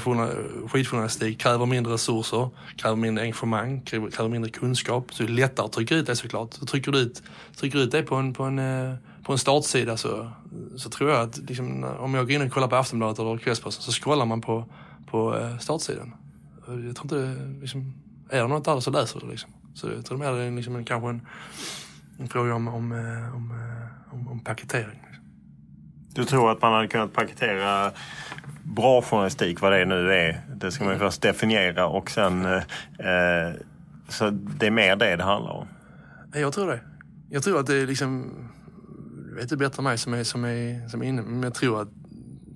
skitjournalistik 0.67 1.41
kräver 1.41 1.65
mindre 1.65 1.93
resurser, 1.93 2.49
kräver 2.75 2.95
mindre 2.95 3.23
engagemang, 3.23 3.81
kräver, 3.81 4.09
kräver 4.09 4.29
mindre 4.29 4.51
kunskap. 4.51 5.13
Så 5.13 5.23
det 5.23 5.29
är 5.29 5.33
lättare 5.33 5.65
att 5.65 5.71
trycka 5.71 5.95
ut 5.95 6.07
det 6.07 6.15
såklart. 6.15 6.53
Så 6.53 6.65
trycker 6.65 6.91
du 6.91 6.99
ut, 6.99 7.23
trycker 7.55 7.79
ut 7.79 7.91
det 7.91 8.03
på 8.03 8.15
en, 8.15 8.33
på 8.33 8.43
en, 8.43 8.59
eh, 8.59 8.95
på 9.23 9.31
en 9.31 9.39
startsida 9.39 9.97
så, 9.97 10.31
så 10.77 10.89
tror 10.89 11.09
jag 11.09 11.21
att 11.21 11.37
liksom, 11.37 11.83
om 11.83 12.13
jag 12.13 12.25
går 12.27 12.31
in 12.31 12.41
och 12.41 12.51
kollar 12.51 12.67
på 12.67 12.75
Aftonbladet 12.75 13.19
eller 13.19 13.37
Kvällsposten 13.37 13.83
så 13.83 13.91
scrollar 13.91 14.25
man 14.25 14.41
på, 14.41 14.65
på 15.05 15.37
eh, 15.37 15.57
startsidan. 15.57 16.13
Jag 16.67 16.95
tror 16.95 17.05
inte 17.05 17.15
det, 17.15 17.59
liksom, 17.61 17.93
är 18.29 18.41
det 18.41 18.47
något 18.47 18.65
där 18.65 18.79
så 18.79 18.91
läser 18.91 19.19
du 19.19 19.25
det 19.25 19.31
liksom. 19.31 19.51
Så 19.73 19.87
jag 19.87 20.05
tror 20.05 20.17
mer 20.17 20.31
det 20.31 20.43
är 20.43 20.51
liksom 20.51 20.85
kanske 20.85 21.09
en, 21.09 21.27
en 22.19 22.27
fråga 22.27 22.55
om, 22.55 22.67
om, 22.67 22.91
eh, 22.91 23.35
om, 23.35 23.51
om, 24.11 24.27
om 24.27 24.39
paketering. 24.39 24.99
Liksom. 25.07 25.23
Du 26.13 26.25
tror 26.25 26.51
att 26.51 26.61
man 26.61 26.73
hade 26.73 26.87
kunnat 26.87 27.13
paketera 27.13 27.91
bra 28.63 29.01
journalistik, 29.01 29.61
vad 29.61 29.71
det 29.71 29.85
nu 29.85 30.13
är. 30.13 30.41
Det 30.55 30.71
ska 30.71 30.83
man 30.83 30.93
ju 30.93 30.99
först 30.99 31.21
definiera 31.21 31.87
och 31.87 32.11
sen... 32.11 32.45
Eh, 32.45 32.53
eh, 32.99 33.53
så 34.07 34.29
det 34.29 34.67
är 34.67 34.71
mer 34.71 34.95
det 34.95 35.15
det 35.15 35.23
handlar 35.23 35.51
om? 35.51 35.67
Jag 36.33 36.53
tror 36.53 36.67
det. 36.67 36.79
Jag 37.29 37.43
tror 37.43 37.59
att 37.59 37.67
det 37.67 37.75
är 37.75 37.87
liksom... 37.87 38.33
Du 39.29 39.35
vet 39.35 39.49
du 39.49 39.57
bättre 39.57 39.79
än 39.79 39.83
mig 39.83 39.97
som 39.97 40.13
är, 40.13 40.23
som 40.23 40.45
är, 40.45 40.87
som 40.87 41.01
är 41.01 41.05
inne, 41.05 41.21
men 41.21 41.43
jag 41.43 41.53
tror 41.53 41.81
att 41.81 41.87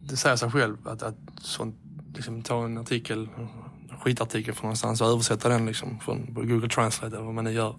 det 0.03 0.17
säger 0.17 0.35
sig 0.35 0.51
själv 0.51 0.87
att, 0.87 1.03
att 1.03 1.15
sånt, 1.41 1.75
liksom, 2.15 2.41
ta 2.41 2.65
en 2.65 2.77
artikel 2.77 3.29
skitartikel 4.03 4.53
från 4.53 4.67
någonstans 4.67 5.01
och 5.01 5.07
översätta 5.07 5.49
den 5.49 5.65
liksom 5.65 5.99
från 5.99 6.33
Google 6.33 6.69
Translate 6.69 7.15
eller 7.15 7.25
vad 7.25 7.33
man 7.33 7.43
nu 7.43 7.51
gör. 7.51 7.75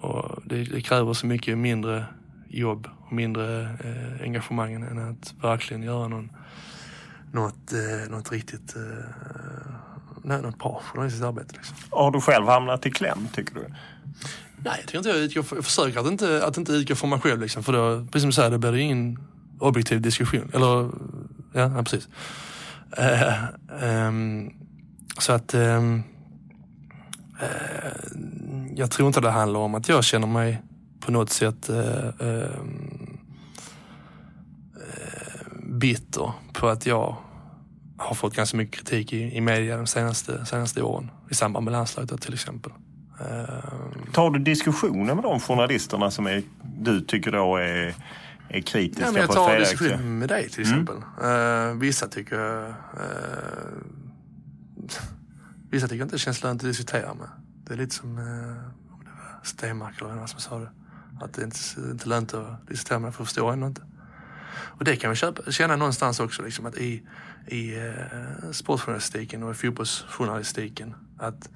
Och 0.00 0.42
det, 0.44 0.64
det 0.64 0.80
kräver 0.80 1.12
så 1.12 1.26
mycket 1.26 1.58
mindre 1.58 2.04
jobb 2.48 2.88
och 3.06 3.12
mindre 3.12 3.62
eh, 3.62 4.22
engagemang 4.22 4.72
än 4.72 5.10
att 5.10 5.34
verkligen 5.42 5.82
göra 5.82 6.08
någon, 6.08 6.30
något, 7.32 7.72
eh, 7.72 8.10
något 8.10 8.32
riktigt 8.32 8.76
eh, 8.76 8.82
nej, 10.22 10.42
något 10.42 10.58
bra 10.58 10.82
journalistiskt 10.84 11.24
arbete. 11.24 11.54
Liksom. 11.56 11.76
Har 11.90 12.10
du 12.10 12.20
själv 12.20 12.46
hamnat 12.46 12.86
i 12.86 12.90
kläm 12.90 13.28
tycker 13.32 13.54
du? 13.54 13.60
Nej, 14.64 14.74
jag 14.78 14.86
tycker 14.86 14.98
inte 14.98 15.08
jag 15.08 15.18
utgår, 15.18 15.44
jag 15.54 15.64
försöker 15.64 16.00
att 16.00 16.06
inte, 16.06 16.46
att 16.46 16.56
inte 16.56 16.72
utgå 16.72 16.94
från 16.94 17.10
mig 17.10 17.20
själv 17.20 17.40
liksom, 17.40 17.62
för 17.62 17.72
då, 17.72 18.06
precis 18.06 18.22
som 18.22 18.28
du 18.28 18.34
säger, 18.34 18.50
det 18.50 18.58
blir 18.58 18.76
ingen 18.76 19.18
objektiv 19.58 20.00
diskussion. 20.00 20.50
Eller, 20.54 20.90
ja, 21.52 21.76
ja 21.76 21.82
precis. 21.82 22.08
Uh, 22.98 23.84
um, 23.84 24.50
så 25.18 25.32
att 25.32 25.54
eh, 25.54 25.84
eh, 27.40 27.92
jag 28.74 28.90
tror 28.90 29.06
inte 29.06 29.20
det 29.20 29.30
handlar 29.30 29.60
om 29.60 29.74
att 29.74 29.88
jag 29.88 30.04
känner 30.04 30.26
mig 30.26 30.62
på 31.00 31.12
något 31.12 31.30
sätt 31.30 31.68
eh, 31.68 32.08
ehm, 32.20 33.18
eh, 34.76 35.58
bitter 35.62 36.32
på 36.52 36.68
att 36.68 36.86
jag 36.86 37.16
har 37.96 38.14
fått 38.14 38.36
ganska 38.36 38.56
mycket 38.56 38.76
kritik 38.76 39.12
i, 39.12 39.36
i 39.36 39.40
media 39.40 39.76
de 39.76 39.86
senaste, 39.86 40.46
senaste 40.46 40.82
åren 40.82 41.10
i 41.30 41.34
samband 41.34 41.64
med 41.64 41.72
landslaget 41.72 42.22
till 42.22 42.34
exempel. 42.34 42.72
Ehm. 43.20 44.12
Tar 44.12 44.30
du 44.30 44.38
diskussioner 44.38 45.14
med 45.14 45.24
de 45.24 45.40
journalisterna 45.40 46.10
som 46.10 46.26
är, 46.26 46.42
du 46.62 47.00
tycker 47.00 47.32
då 47.32 47.56
är, 47.56 47.94
är 48.48 48.60
kritiska 48.60 49.04
ja, 49.04 49.12
men 49.12 49.20
jag 49.20 49.32
tar 49.32 49.58
diskussion 49.58 50.18
med 50.18 50.28
dig 50.28 50.48
till 50.48 50.64
mm. 50.64 50.80
exempel. 50.80 51.02
Mm. 51.22 51.70
Uh, 51.70 51.80
vissa 51.80 52.08
tycker 52.08 52.68
uh, 52.68 52.74
Vissa 55.70 55.88
tycker 55.88 56.02
inte 56.02 56.14
det 56.14 56.18
känns 56.18 56.42
lönt 56.42 56.62
att 56.62 56.68
diskutera 56.68 57.14
med. 57.14 57.28
Det 57.64 57.72
är 57.72 57.76
lite 57.78 57.94
som, 57.94 58.16
var 58.16 59.44
Stenmark 59.44 60.00
eller 60.00 60.14
vem 60.14 60.28
som 60.28 60.40
sa 60.40 60.58
det. 60.58 60.70
Att 61.20 61.32
det 61.32 61.42
inte 61.42 61.58
är 61.76 61.90
inte 61.90 62.08
lönt 62.08 62.34
att 62.34 62.66
diskutera 62.68 62.98
med, 62.98 63.14
för 63.14 63.20
jag 63.20 63.26
förstår 63.26 63.52
ändå 63.52 63.66
inte. 63.66 63.82
Och 64.78 64.84
det 64.84 64.96
kan 64.96 65.08
man 65.08 65.16
köpa, 65.16 65.52
känna 65.52 65.76
någonstans 65.76 66.20
också, 66.20 66.42
liksom, 66.42 66.66
att 66.66 66.76
i, 66.76 67.02
i 67.46 67.76
eh, 67.76 68.50
sportjournalistiken 68.52 69.42
och 69.42 69.50
i 69.50 69.54
fotbollsjournalistiken, 69.54 70.94
att 71.18 71.48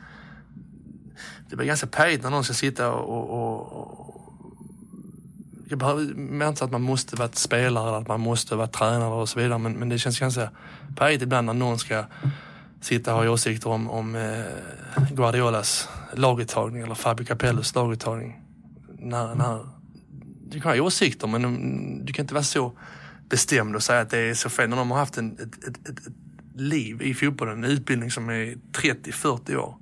det 1.50 1.56
blir 1.56 1.66
ganska 1.66 1.86
pajigt 1.86 2.22
när 2.22 2.30
någon 2.30 2.44
ska 2.44 2.54
sitta 2.54 2.92
och, 2.92 3.30
och, 3.30 3.72
och 3.72 4.12
jag 5.68 5.78
behöver, 5.78 6.02
menar 6.14 6.48
inte 6.48 6.64
att 6.64 6.70
man 6.70 6.82
måste 6.82 7.16
vara 7.16 7.28
spelare 7.32 7.88
eller 7.88 7.98
att 7.98 8.08
man 8.08 8.20
måste 8.20 8.56
vara 8.56 8.66
tränare 8.66 9.14
och 9.14 9.28
så 9.28 9.38
vidare, 9.38 9.58
men, 9.58 9.72
men 9.72 9.88
det 9.88 9.98
känns 9.98 10.18
ganska 10.18 10.50
pajigt 10.96 11.22
ibland 11.22 11.46
när 11.46 11.54
någon 11.54 11.78
ska 11.78 12.04
sitta 12.80 13.14
och 13.14 13.22
ha 13.22 13.30
åsikter 13.30 13.70
om, 13.70 13.90
om 13.90 14.14
eh, 14.14 15.12
Guardiolas 15.12 15.88
laguttagning 16.14 16.82
eller 16.82 16.94
Fabio 16.94 17.24
Capellos 17.24 17.74
laguttagning. 17.74 18.41
När, 19.02 19.34
när, 19.34 19.68
du 20.48 20.60
kan 20.60 20.72
ha 20.72 20.80
åsikter 20.80 21.26
men 21.26 22.04
du 22.04 22.12
kan 22.12 22.22
inte 22.22 22.34
vara 22.34 22.44
så 22.44 22.78
bestämd 23.28 23.76
och 23.76 23.82
säga 23.82 24.00
att 24.00 24.10
det 24.10 24.18
är 24.18 24.34
så 24.34 24.48
fel. 24.48 24.68
När 24.70 24.76
de 24.76 24.90
har 24.90 24.98
haft 24.98 25.18
en, 25.18 25.32
ett, 25.32 25.64
ett, 25.68 25.88
ett, 25.88 26.06
ett 26.06 26.14
liv 26.54 27.02
i 27.02 27.14
fotbollen, 27.14 27.64
en 27.64 27.70
utbildning 27.70 28.10
som 28.10 28.28
är 28.28 28.56
30-40 28.72 29.56
år. 29.56 29.78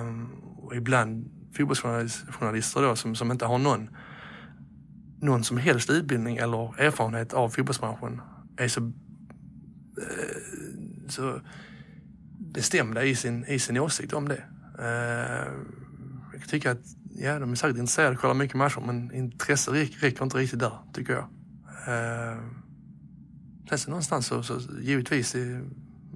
Um, 0.00 0.32
och 0.56 0.76
ibland 0.76 1.30
fotbollsjournalister 1.56 2.82
då 2.82 2.96
som, 2.96 3.14
som 3.14 3.30
inte 3.30 3.46
har 3.46 3.58
någon, 3.58 3.88
någon 5.20 5.44
som 5.44 5.56
helst 5.56 5.90
utbildning 5.90 6.36
eller 6.36 6.80
erfarenhet 6.80 7.32
av 7.32 7.48
fotbollsbranschen 7.48 8.20
är 8.56 8.68
så, 8.68 8.80
uh, 8.80 8.92
så 11.08 11.40
bestämda 12.38 13.04
i 13.04 13.14
sin, 13.14 13.44
i 13.44 13.58
sin 13.58 13.78
åsikt 13.78 14.12
om 14.12 14.28
det. 14.28 14.42
Uh, 14.78 15.52
jag 16.32 16.48
tycker 16.48 16.70
att 16.70 16.99
ja, 17.20 17.38
de 17.38 17.52
är 17.52 17.56
säkert 17.56 17.76
intresserade 17.76 18.14
och 18.14 18.20
kollar 18.20 18.34
mycket 18.34 18.56
matcher 18.56 18.82
men 18.86 19.14
intresse 19.14 19.70
räcker 19.70 20.22
inte 20.22 20.36
riktigt 20.36 20.58
där, 20.58 20.72
tycker 20.92 21.12
jag. 21.12 21.24
Uh, 21.88 22.40
sen 23.68 23.78
så 23.78 23.90
någonstans 23.90 24.26
så, 24.26 24.42
så 24.42 24.60
givetvis, 24.80 25.34
är, 25.34 25.62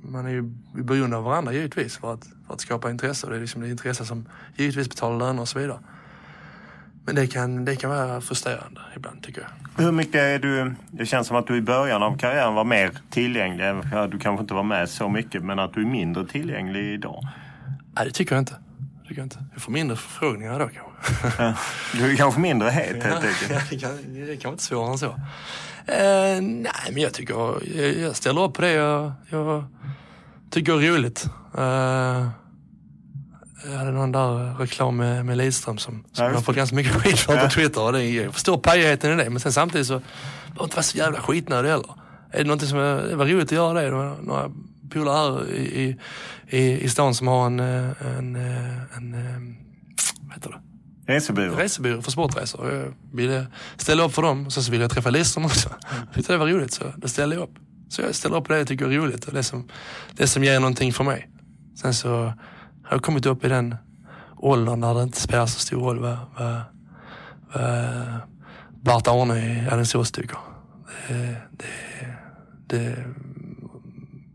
man 0.02 0.26
är 0.26 0.30
ju 0.30 0.42
beroende 0.74 1.16
av 1.16 1.24
varandra 1.24 1.52
givetvis 1.52 1.96
för 1.96 2.14
att, 2.14 2.24
för 2.46 2.54
att 2.54 2.60
skapa 2.60 2.90
intresse 2.90 3.26
och 3.26 3.32
det 3.32 3.38
är 3.38 3.40
liksom 3.40 3.62
det 3.62 3.70
intresse 3.70 4.04
som 4.04 4.28
givetvis 4.56 4.88
betalar 4.88 5.18
löner 5.18 5.42
och 5.42 5.48
så 5.48 5.58
vidare. 5.58 5.78
Men 7.06 7.14
det 7.14 7.26
kan, 7.26 7.64
det 7.64 7.76
kan 7.76 7.90
vara 7.90 8.20
frustrerande 8.20 8.80
ibland 8.96 9.22
tycker 9.22 9.40
jag. 9.40 9.84
Hur 9.84 9.92
mycket 9.92 10.14
är 10.14 10.38
du, 10.38 10.74
det 10.90 11.06
känns 11.06 11.26
som 11.26 11.36
att 11.36 11.46
du 11.46 11.56
i 11.56 11.62
början 11.62 12.02
av 12.02 12.18
karriären 12.18 12.54
var 12.54 12.64
mer 12.64 12.92
tillgänglig. 13.10 13.66
Du 14.10 14.18
kanske 14.18 14.42
inte 14.42 14.54
var 14.54 14.62
med 14.62 14.88
så 14.88 15.08
mycket 15.08 15.44
men 15.44 15.58
att 15.58 15.74
du 15.74 15.80
är 15.80 15.86
mindre 15.86 16.26
tillgänglig 16.26 16.84
idag? 16.94 17.28
Nej 17.94 18.04
det 18.04 18.10
tycker 18.10 18.34
jag 18.34 18.42
inte. 18.42 18.56
Det 19.08 19.14
jag, 19.14 19.24
inte. 19.24 19.44
jag 19.52 19.62
får 19.62 19.72
mindre 19.72 19.96
förfrågningar 19.96 20.58
då 20.58 20.68
kanske. 20.68 21.54
du 21.92 22.12
är 22.12 22.16
kanske 22.16 22.40
mindre 22.40 22.70
het 22.70 23.04
helt 23.04 23.24
enkelt? 23.24 23.50
Ja, 23.50 23.60
det, 23.70 23.78
kan, 23.78 24.14
det 24.14 24.26
kanske 24.26 24.48
inte 24.48 24.62
svårare 24.62 24.92
än 24.92 24.98
så. 24.98 25.06
Uh, 25.06 26.42
nej 26.42 26.90
men 26.92 27.02
jag 27.02 27.12
tycker, 27.12 27.34
jag, 27.34 27.62
jag 27.96 28.16
ställer 28.16 28.42
upp 28.42 28.54
på 28.54 28.62
det 28.62 28.72
jag, 28.72 29.12
jag 29.30 29.64
tycker 30.50 30.72
är 30.72 30.92
roligt. 30.92 31.26
Uh, 31.58 32.28
jag 33.70 33.78
hade 33.78 33.90
någon 33.90 34.12
där 34.12 34.54
reklam 34.58 34.96
med, 34.96 35.26
med 35.26 35.36
Lidström 35.36 35.78
som, 35.78 35.94
som 35.94 36.24
ja, 36.24 36.24
jag 36.24 36.34
har 36.34 36.42
fått 36.42 36.56
ganska 36.56 36.76
mycket 36.76 36.92
skit 36.92 37.18
för 37.18 37.36
på 37.36 37.50
Twitter. 37.50 37.80
Och 37.80 37.92
det, 37.92 38.04
jag 38.04 38.34
förstår 38.34 38.58
pajigheten 38.58 39.20
i 39.20 39.24
det, 39.24 39.30
men 39.30 39.40
sen 39.40 39.52
samtidigt 39.52 39.86
så 39.86 40.00
behöver 40.46 40.64
inte 40.64 40.76
vara 40.76 40.82
så 40.82 40.98
jävla 40.98 41.20
skitnödig 41.20 41.68
heller. 41.68 41.90
Är 42.32 42.38
det 42.38 42.44
någonting 42.44 42.68
som 42.68 42.78
är, 42.78 43.02
det 43.02 43.16
var 43.16 43.26
roligt 43.26 43.44
att 43.44 43.52
göra 43.52 43.82
det, 43.82 43.90
några 44.22 44.50
polare 44.90 45.34
här 45.34 45.52
i, 45.52 45.96
i, 46.48 46.84
i 46.84 46.88
stan 46.88 47.14
som 47.14 47.26
har 47.26 47.46
en, 47.46 47.60
eh, 47.60 48.18
en, 48.18 48.36
eh, 48.36 48.96
en, 48.96 49.14
en 49.14 49.56
vad 50.20 50.34
heter 50.34 50.50
det? 50.50 50.60
Resebyrå? 51.06 51.54
Resebyrå 51.54 52.02
för 52.02 52.10
sportresor. 52.10 52.72
Jag 52.72 52.94
ville 53.12 53.46
ställa 53.76 54.04
upp 54.04 54.14
för 54.14 54.22
dem 54.22 54.50
sen 54.50 54.62
så 54.62 54.70
ville 54.70 54.84
jag 54.84 54.90
träffa 54.90 55.10
Lidström 55.10 55.44
också. 55.44 55.68
Jag 56.06 56.14
tyckte 56.14 56.32
det 56.32 56.38
var 56.38 56.46
roligt 56.46 56.72
så 56.72 56.84
då 56.96 57.08
ställde 57.08 57.36
jag 57.36 57.42
upp. 57.42 57.54
Så 57.88 58.02
jag 58.02 58.14
ställer 58.14 58.36
upp 58.36 58.44
på 58.44 58.52
det 58.52 58.58
jag 58.58 58.68
tycker 58.68 58.84
är 58.84 58.90
roligt 58.90 59.24
och 59.24 59.34
det 59.34 59.42
som, 59.42 59.68
det 60.12 60.26
som 60.26 60.44
ger 60.44 60.60
någonting 60.60 60.92
för 60.92 61.04
mig. 61.04 61.28
Sen 61.76 61.94
så 61.94 62.16
har 62.84 62.90
jag 62.90 63.02
kommit 63.02 63.26
upp 63.26 63.44
i 63.44 63.48
den 63.48 63.76
åldern 64.36 64.80
när 64.80 64.94
det 64.94 65.02
inte 65.02 65.20
spelar 65.20 65.46
så 65.46 65.60
stor 65.60 65.80
roll 65.80 65.98
vad, 65.98 66.18
vad, 66.38 66.60
vad 67.52 68.20
Bart 68.82 69.08
Arne 69.08 69.64
i 69.64 69.68
Alingsås 69.68 70.12
tycker. 70.12 70.38
Det, 71.08 71.36
det, 71.50 71.66
det 72.66 73.04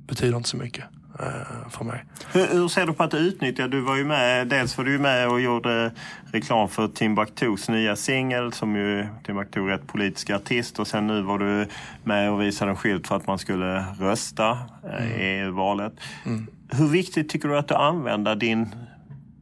betyder 0.09 0.37
inte 0.37 0.49
så 0.49 0.57
mycket 0.57 0.85
eh, 1.19 1.69
för 1.69 1.85
mig. 1.85 2.05
Hur, 2.33 2.47
hur, 2.47 2.67
ser 2.67 2.85
du 2.85 2.93
på 2.93 3.03
att 3.03 3.13
utnyttja? 3.13 3.67
Du 3.67 3.81
var 3.81 3.95
ju 3.95 4.05
med, 4.05 4.47
dels 4.47 4.77
var 4.77 4.85
du 4.85 4.99
med 4.99 5.29
och 5.29 5.41
gjorde 5.41 5.91
reklam 6.31 6.69
för 6.69 6.87
Timbuktus 6.87 7.69
nya 7.69 7.95
singel 7.95 8.53
som 8.53 8.75
ju 8.75 9.07
Timbuktu 9.23 9.59
är 9.59 9.65
rätt 9.65 9.87
politisk 9.87 10.29
artist 10.29 10.79
och 10.79 10.87
sen 10.87 11.07
nu 11.07 11.21
var 11.21 11.39
du 11.39 11.67
med 12.03 12.31
och 12.31 12.41
visade 12.41 12.71
en 12.71 12.77
skylt 12.77 13.07
för 13.07 13.15
att 13.15 13.27
man 13.27 13.39
skulle 13.39 13.85
rösta 13.99 14.57
eh, 14.83 15.05
mm. 15.05 15.19
i 15.19 15.23
EU-valet. 15.23 15.93
Mm. 16.25 16.47
Hur 16.71 16.87
viktigt 16.87 17.29
tycker 17.29 17.49
du 17.49 17.57
att 17.57 17.67
du 17.67 17.75
använder 17.75 18.35
din 18.35 18.75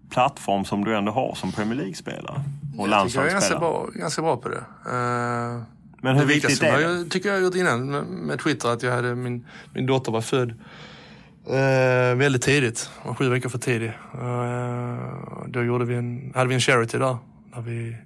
plattform 0.09 0.65
som 0.65 0.83
du 0.83 0.97
ändå 0.97 1.11
har 1.11 1.35
som 1.35 1.51
Premier 1.51 1.75
League-spelare? 1.75 2.41
Och 2.77 2.89
jag 2.89 3.07
tycker 3.07 3.19
jag 3.19 3.27
är 3.27 3.31
ganska 3.31 3.59
bra, 3.59 3.87
ganska 3.93 4.21
bra 4.21 4.37
på 4.37 4.49
det. 4.49 4.63
Uh, 4.91 5.61
Men 6.07 6.15
hur 6.15 6.25
det 6.27 6.33
viktigt 6.33 6.63
är 6.63 6.77
det? 6.77 6.81
Jag 6.81 7.11
tycker 7.11 7.29
jag 7.29 7.35
har 7.35 7.41
gjort 7.41 7.55
innan 7.55 7.91
med, 7.91 8.05
med 8.05 8.39
Twitter 8.39 8.69
att 8.69 8.83
jag 8.83 8.91
hade 8.91 9.15
min, 9.15 9.45
min 9.73 9.85
dotter 9.85 10.11
var 10.11 10.21
född 10.21 10.49
uh, 10.49 12.17
väldigt 12.17 12.41
tidigt. 12.41 12.89
Var 13.05 13.13
sju 13.13 13.29
veckor 13.29 13.49
för 13.49 13.57
tidig. 13.57 13.91
Uh, 14.15 15.47
då 15.47 15.63
gjorde 15.63 15.85
vi 15.85 15.95
en, 15.95 16.31
hade 16.35 16.49
vi 16.49 16.55
en 16.55 16.61
charity 16.61 16.97
där. 16.97 17.17
Där 17.55 17.61
vi 17.61 17.97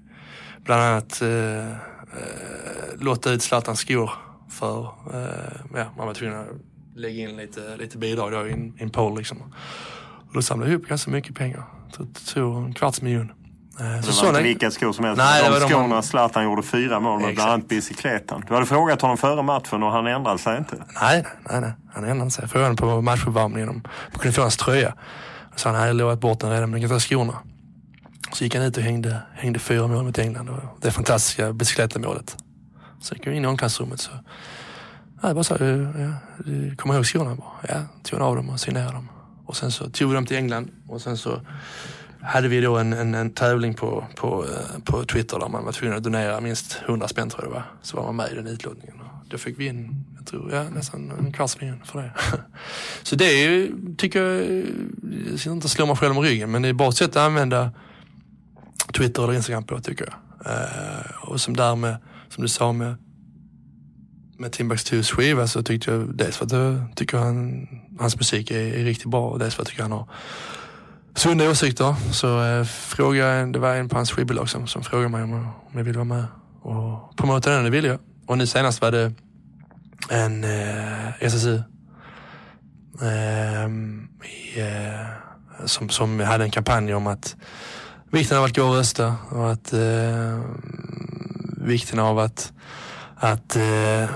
bland 0.63 0.81
annat 0.81 1.21
uh, 1.21 1.75
lottade 2.99 3.35
ut 3.35 3.41
Zlatans 3.41 3.79
skor 3.79 4.11
för, 4.49 4.89
ja, 5.73 5.85
man 5.97 6.07
var 6.07 6.13
tvungen 6.13 6.39
att 6.39 6.47
lägga 6.95 7.29
in 7.29 7.37
lite, 7.37 7.77
lite 7.77 7.97
bidrag 7.97 8.31
då 8.31 8.47
i 8.47 8.71
en, 8.77 8.89
poll 8.89 9.17
liksom. 9.17 9.37
Och 10.27 10.33
då 10.33 10.41
samlade 10.41 10.71
jag 10.71 10.79
ihop 10.79 10.89
ganska 10.89 11.11
mycket 11.11 11.35
pengar. 11.35 11.63
Det 11.97 12.33
tog 12.33 12.65
en 12.65 12.73
kvarts 12.73 13.01
miljon. 13.01 13.31
Eh, 13.79 13.85
det 13.85 14.21
var 14.21 14.27
inte 14.27 14.43
vilka 14.43 14.71
skor 14.71 14.93
som 14.93 15.05
helst. 15.05 15.17
Nej, 15.17 15.43
de, 15.49 15.69
skorna 15.69 15.95
de... 15.95 16.03
Zlatan 16.03 16.43
gjorde 16.43 16.63
fyra 16.63 16.99
mål 16.99 17.21
med, 17.21 17.35
bland 17.35 17.51
annat 17.51 17.67
bicykletan. 17.67 18.43
Du 18.47 18.53
hade 18.53 18.65
frågat 18.65 19.01
honom 19.01 19.17
före 19.17 19.43
matchen 19.43 19.83
och 19.83 19.91
han 19.91 20.07
ändrade 20.07 20.39
sig 20.39 20.57
inte? 20.57 20.75
Nej, 21.01 21.25
nej, 21.49 21.61
nej. 21.61 21.73
han 21.93 22.03
ändrade 22.03 22.31
sig. 22.31 22.43
Jag 22.43 22.51
frågade 22.51 22.67
honom 22.67 22.77
på 22.77 23.01
matchuppvärmningen 23.01 23.69
om 23.69 23.81
man 23.85 24.19
kunde 24.19 24.35
få 24.35 24.41
hans 24.41 24.57
tröja. 24.57 24.93
Så 25.55 25.69
han 25.69 25.79
hade 25.79 25.93
lovat 25.93 26.19
bort 26.19 26.39
den 26.39 26.51
redan, 26.51 26.69
men 26.69 26.81
kan 26.81 26.89
ta 26.89 26.99
skorna. 26.99 27.37
Så 28.33 28.43
gick 28.43 28.55
han 28.55 28.63
ut 28.63 28.77
och 28.77 28.83
hängde, 28.83 29.21
hängde 29.33 29.59
fyra 29.59 29.87
mål 29.87 30.03
mot 30.03 30.19
England. 30.19 30.49
Och 30.49 30.59
det 30.81 30.91
fantastiska 30.91 31.53
bicyklettamålet. 31.53 32.37
Så 33.01 33.13
gick 33.13 33.27
jag 33.27 33.35
in 33.35 33.43
i 33.43 33.47
omklädningsrummet 33.47 33.99
så 33.99 34.11
jag 35.21 35.35
bara 35.35 35.43
sa, 35.43 35.57
ja, 35.59 36.13
du 36.45 36.75
kommer 36.75 36.95
ihåg 36.95 37.05
skorna? 37.05 37.37
Ja, 37.69 37.75
tog 38.03 38.21
av 38.21 38.35
dem 38.35 38.49
och 38.49 38.59
signerade 38.59 38.91
dem. 38.91 39.09
Och 39.45 39.57
sen 39.57 39.71
så 39.71 39.89
tog 39.89 40.09
vi 40.09 40.15
dem 40.15 40.25
till 40.25 40.37
England 40.37 40.71
och 40.87 41.01
sen 41.01 41.17
så 41.17 41.41
hade 42.23 42.47
vi 42.47 42.61
då 42.61 42.77
en, 42.77 42.93
en, 42.93 43.15
en 43.15 43.29
tävling 43.29 43.73
på, 43.73 44.07
på, 44.15 44.45
eh, 44.45 44.79
på 44.83 45.03
Twitter 45.03 45.39
där 45.39 45.49
man 45.49 45.65
var 45.65 45.71
tvungen 45.71 45.97
att 45.97 46.03
donera 46.03 46.41
minst 46.41 46.81
100 46.85 47.07
spänn 47.07 47.29
tror 47.29 47.43
jag 47.43 47.51
det 47.51 47.55
var. 47.55 47.63
Så 47.81 47.97
var 47.97 48.03
man 48.03 48.15
med 48.15 48.31
i 48.31 48.35
den 48.35 48.47
utlåtningen. 48.47 48.95
Då 49.27 49.37
fick 49.37 49.59
vi 49.59 49.67
in, 49.67 50.05
jag 50.17 50.27
tror, 50.27 50.51
ja, 50.51 50.63
nästan 50.69 51.11
en 51.19 51.33
kvarts 51.33 51.61
miljon 51.61 51.81
för 51.85 52.01
det. 52.01 52.11
Så 53.03 53.15
det 53.15 53.25
är 53.25 53.49
ju, 53.49 53.75
tycker 53.97 54.23
jag, 54.23 54.63
jag 55.31 55.39
ska 55.39 55.51
inte 55.51 55.69
slå 55.69 55.85
mig 55.85 55.95
själv 55.95 56.17
om 56.17 56.23
ryggen, 56.23 56.51
men 56.51 56.61
det 56.61 56.67
är 56.67 56.69
ett 56.69 56.77
bra 56.77 56.91
sätt 56.91 57.09
att 57.09 57.17
använda 57.17 57.71
Twitter 58.97 59.23
eller 59.23 59.33
Instagram 59.33 59.63
på 59.63 59.79
tycker 59.79 60.05
jag. 60.05 60.53
Eh, 60.53 61.29
och 61.29 61.41
som 61.41 61.55
där 61.55 61.75
med, 61.75 61.97
som 62.29 62.41
du 62.41 62.47
sa 62.47 62.71
med 62.73 62.95
med 64.41 64.51
Timbuktus 64.51 65.11
skiva 65.11 65.47
så 65.47 65.63
tyckte 65.63 65.91
jag 65.91 66.15
dels 66.15 66.37
för 66.37 66.45
att 66.45 66.51
jag 66.51 66.95
tycker 66.95 67.17
han, 67.17 67.67
hans 67.99 68.17
musik 68.17 68.51
är, 68.51 68.73
är 68.73 68.83
riktigt 68.83 69.09
bra 69.09 69.29
och 69.29 69.39
dels 69.39 69.55
för 69.55 69.61
att 69.61 69.67
jag 69.67 69.71
tycker 69.71 69.83
han 69.83 69.91
har 69.91 70.07
sunda 71.15 71.49
åsikter. 71.49 71.95
Så 72.11 72.43
eh, 72.43 72.63
fråga, 72.65 73.45
det 73.45 73.59
var 73.59 73.75
en 73.75 73.89
på 73.89 73.95
hans 73.95 74.11
skivbolag 74.11 74.49
som, 74.49 74.67
som 74.67 74.83
frågade 74.83 75.09
mig 75.09 75.23
om, 75.23 75.33
om 75.33 75.77
jag 75.77 75.83
ville 75.83 75.97
vara 75.97 76.05
med 76.05 76.25
och 76.61 77.17
promota 77.17 77.49
den. 77.49 77.63
Det 77.63 77.69
ville 77.69 77.87
jag. 77.87 77.99
Och 78.25 78.37
nu 78.37 78.47
senast 78.47 78.81
var 78.81 78.91
det 78.91 79.13
en 80.09 80.43
eh, 80.43 81.23
SSU 81.23 81.61
eh, 83.01 83.67
i, 84.29 84.59
eh, 84.59 85.07
som, 85.65 85.89
som 85.89 86.19
hade 86.19 86.43
en 86.43 86.51
kampanj 86.51 86.93
om 86.93 87.07
att 87.07 87.35
vikten 88.11 88.37
av 88.37 88.43
att 88.43 88.55
gå 88.55 88.63
och 88.63 88.75
rösta 88.75 89.15
och 89.29 89.51
att 89.51 89.73
eh, 89.73 90.39
vikten 91.57 91.99
av 91.99 92.19
att, 92.19 92.53
att 93.15 93.55
eh, 93.55 94.09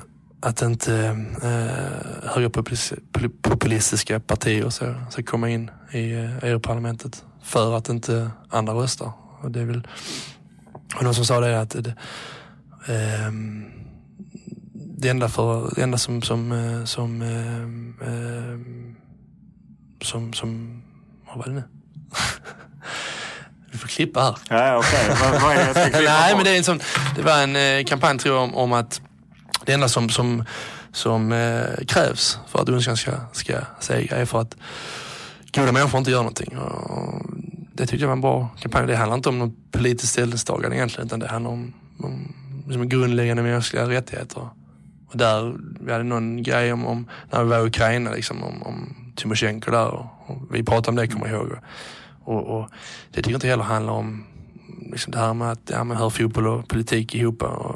att 0.45 0.61
inte 0.61 0.95
eh, 1.43 2.29
högerpopulistiska 2.29 4.19
partier 4.19 4.69
så, 4.69 4.95
ska 5.09 5.23
komma 5.23 5.49
in 5.49 5.71
i 5.91 6.13
eh, 6.13 6.43
EU-parlamentet 6.43 7.23
för 7.43 7.77
att 7.77 7.89
inte 7.89 8.31
andra 8.49 8.73
röstar. 8.73 9.11
Och 9.41 9.51
det 9.51 9.61
är 9.61 9.65
väl 9.65 9.87
och 10.95 11.03
någon 11.03 11.15
som 11.15 11.25
sa 11.25 11.39
det 11.39 11.61
att 11.61 11.69
det, 11.69 11.95
eh, 12.87 13.31
det 14.73 15.09
enda, 15.09 15.29
för, 15.29 15.75
det 15.75 15.83
enda 15.83 15.97
som, 15.97 16.21
som, 16.21 16.51
eh, 16.51 16.83
som, 16.85 17.21
eh, 17.21 17.61
eh, 18.07 18.59
som, 20.01 20.33
som, 20.33 20.81
vad 21.27 21.37
var 21.37 21.45
det 21.45 21.51
nu? 21.51 21.63
Vi 23.71 23.77
får 23.77 23.87
klippa 23.87 24.21
här. 24.21 24.35
Ja, 24.49 24.77
okej. 24.77 25.11
Okay. 25.11 25.39
vad, 25.41 25.51
är 25.51 25.55
det 25.55 25.65
jag 25.65 25.71
ska 25.71 25.83
klippa 25.83 25.99
Nej, 26.19 26.35
men 26.35 26.43
det, 26.43 26.49
är 26.49 26.57
en 26.57 26.63
sån, 26.63 26.79
det 27.15 27.21
var 27.21 27.43
en 27.43 27.85
kampanj 27.85 28.19
tror 28.19 28.35
jag 28.35 28.43
om, 28.43 28.55
om 28.55 28.73
att 28.73 29.01
det 29.65 29.73
enda 29.73 29.89
som, 29.89 30.09
som, 30.09 30.43
som 30.91 31.31
eh, 31.31 31.85
krävs 31.87 32.39
för 32.47 32.61
att 32.61 32.69
ondskan 32.69 32.97
ska, 32.97 33.11
ska 33.31 33.53
segra 33.79 34.17
är 34.17 34.25
för 34.25 34.41
att 34.41 34.55
goda 35.55 35.71
människor 35.71 35.97
inte 35.97 36.11
gör 36.11 36.17
någonting. 36.17 36.57
Och 36.57 37.25
det 37.73 37.85
tyckte 37.85 38.03
jag 38.03 38.07
var 38.07 38.15
en 38.15 38.21
bra 38.21 38.49
kampanj. 38.59 38.87
Det 38.87 38.95
handlar 38.95 39.17
inte 39.17 39.29
om 39.29 39.39
något 39.39 39.71
politiskt 39.71 40.11
ställningstagande 40.11 40.77
egentligen 40.77 41.07
utan 41.07 41.19
det 41.19 41.27
handlar 41.27 41.51
om, 41.51 41.73
om 41.99 42.33
liksom 42.65 42.89
grundläggande 42.89 43.43
mänskliga 43.43 43.89
rättigheter. 43.89 44.49
Och 45.07 45.17
där, 45.17 45.55
vi 45.79 45.91
hade 45.91 46.03
någon 46.03 46.43
grej 46.43 46.73
om, 46.73 46.85
om 46.85 47.09
när 47.31 47.43
vi 47.43 47.49
var 47.49 47.59
i 47.59 47.67
Ukraina, 47.67 48.11
liksom, 48.11 48.43
om, 48.43 48.63
om 48.63 48.95
Tymosjenko 49.15 49.71
där 49.71 49.87
och, 49.87 50.05
och 50.25 50.37
vi 50.51 50.63
pratade 50.63 50.89
om 50.89 50.95
det 50.95 51.07
kommer 51.07 51.27
jag 51.27 51.35
ihåg. 51.35 51.51
Och, 52.23 52.43
och, 52.43 52.69
det 53.11 53.15
tycker 53.15 53.31
jag 53.31 53.37
inte 53.37 53.47
heller 53.47 53.63
handlar 53.63 53.93
om 53.93 54.23
liksom 54.91 55.11
det 55.11 55.19
här 55.19 55.33
med 55.33 55.51
att 55.51 55.69
ja, 55.71 55.83
man 55.83 55.97
hör 55.97 56.09
fotboll 56.09 56.47
och 56.47 56.67
politik 56.67 57.15
ihop. 57.15 57.43
Och, 57.43 57.75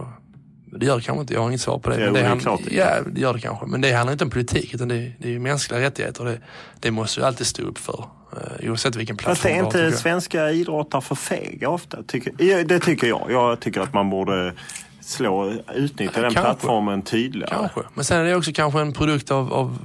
det 0.72 0.86
gör 0.86 0.96
det 0.96 1.02
kanske 1.02 1.22
inte, 1.22 1.34
jag 1.34 1.41
har 1.41 1.48
inget 1.48 1.62
svar 1.62 1.80
på 1.80 1.90
det. 1.90 1.96
det, 1.96 2.06
men 2.06 2.14
det, 2.14 2.24
han, 2.24 2.40
klart, 2.40 2.62
ja, 2.72 2.86
det 3.12 3.22
gör 3.22 3.34
det 3.34 3.40
kanske. 3.40 3.66
Men 3.66 3.82
det 3.82 3.91
handlar 3.91 4.12
inte 4.12 4.24
om 4.24 4.30
politik 4.30 4.74
utan 4.74 4.88
det, 4.88 5.12
det 5.20 5.36
är 5.36 5.40
mänskliga 5.40 5.80
rättigheter. 5.80 6.26
Det, 6.26 6.40
det 6.80 6.91
måste 6.91 7.20
ju 7.20 7.26
alltid 7.26 7.48
stå 7.48 7.64
upp 7.64 7.78
för. 7.78 8.06
Uh, 8.34 8.70
oavsett 8.70 8.96
vilken 8.96 9.18
plattform 9.18 9.64
Fast 9.66 9.76
är 9.76 9.86
inte 9.86 9.98
svenska 9.98 10.52
idrottare 10.52 11.02
för 11.02 11.16
fega 11.16 11.70
ofta? 11.70 12.04
Tycker, 12.04 12.64
det 12.64 12.80
tycker 12.80 13.08
jag. 13.08 13.28
Jag 13.30 13.60
tycker 13.60 13.82
att 13.82 13.94
man 13.94 14.10
borde 14.10 14.54
slå, 15.02 15.54
utnyttja 15.76 16.14
ja, 16.16 16.22
den 16.22 16.34
kanske, 16.34 16.41
plattformen 16.41 17.02
tydligare. 17.02 17.56
Kanske. 17.56 17.82
Men 17.94 18.06
sen 18.06 18.20
är 18.20 18.24
det 18.24 18.36
också 18.36 18.52
kanske 18.54 18.82
en 18.82 18.94
produkt 18.94 19.32
av, 19.32 19.54
av 19.54 19.78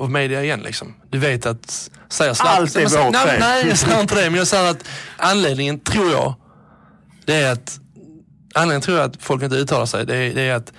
av 0.00 0.10
media 0.10 0.44
igen 0.44 0.60
liksom. 0.60 0.94
Du 1.10 1.18
vet 1.18 1.46
att... 1.46 1.90
Säger 2.08 2.34
Zlatan, 2.34 2.62
Allt 2.62 2.76
är 2.76 3.04
vårt 3.04 3.12
nej, 3.12 3.36
nej, 3.40 3.68
jag 3.68 3.78
säger 3.78 4.00
inte 4.00 4.14
det. 4.14 4.30
Men 4.30 4.38
jag 4.38 4.46
säger 4.46 4.70
att 4.70 4.84
anledningen, 5.16 5.80
tror 5.80 6.10
jag, 6.10 6.34
det 7.24 7.34
är 7.34 7.52
att 7.52 7.80
Anledningen 8.54 8.80
tror 8.80 8.98
jag 8.98 9.10
att 9.10 9.22
folk 9.22 9.42
inte 9.42 9.56
uttalar 9.56 9.86
sig, 9.86 10.06
det 10.06 10.16
är, 10.16 10.34
det 10.34 10.42
är 10.42 10.54
att 10.54 10.72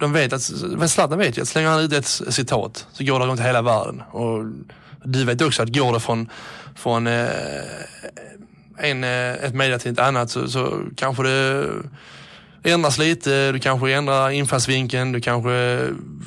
de 0.00 0.12
vet 0.12 0.32
att, 0.32 0.42
Zlatan 0.90 1.18
vet 1.18 1.38
ju 1.38 1.42
att 1.42 1.48
slänger 1.48 1.68
han 1.68 1.80
ut 1.80 1.92
ett 1.92 2.06
citat 2.06 2.86
så 2.92 3.04
går 3.04 3.20
det 3.20 3.26
runt 3.26 3.40
hela 3.40 3.62
världen. 3.62 4.02
Och 4.10 4.44
du 5.04 5.24
vet 5.24 5.42
också 5.42 5.62
att 5.62 5.76
går 5.76 5.92
det 5.92 6.00
från, 6.00 6.30
från 6.74 7.06
eh, 7.06 7.28
en, 8.78 9.04
eh, 9.04 9.32
ett 9.32 9.54
media 9.54 9.78
till 9.78 9.92
ett 9.92 9.98
annat 9.98 10.30
så, 10.30 10.48
så 10.48 10.80
kanske 10.96 11.22
det 11.22 11.66
ändras 12.62 12.98
lite, 12.98 13.52
du 13.52 13.58
kanske 13.58 13.92
ändrar 13.92 14.30
infallsvinkeln, 14.30 15.12
du 15.12 15.20
kanske, 15.20 15.80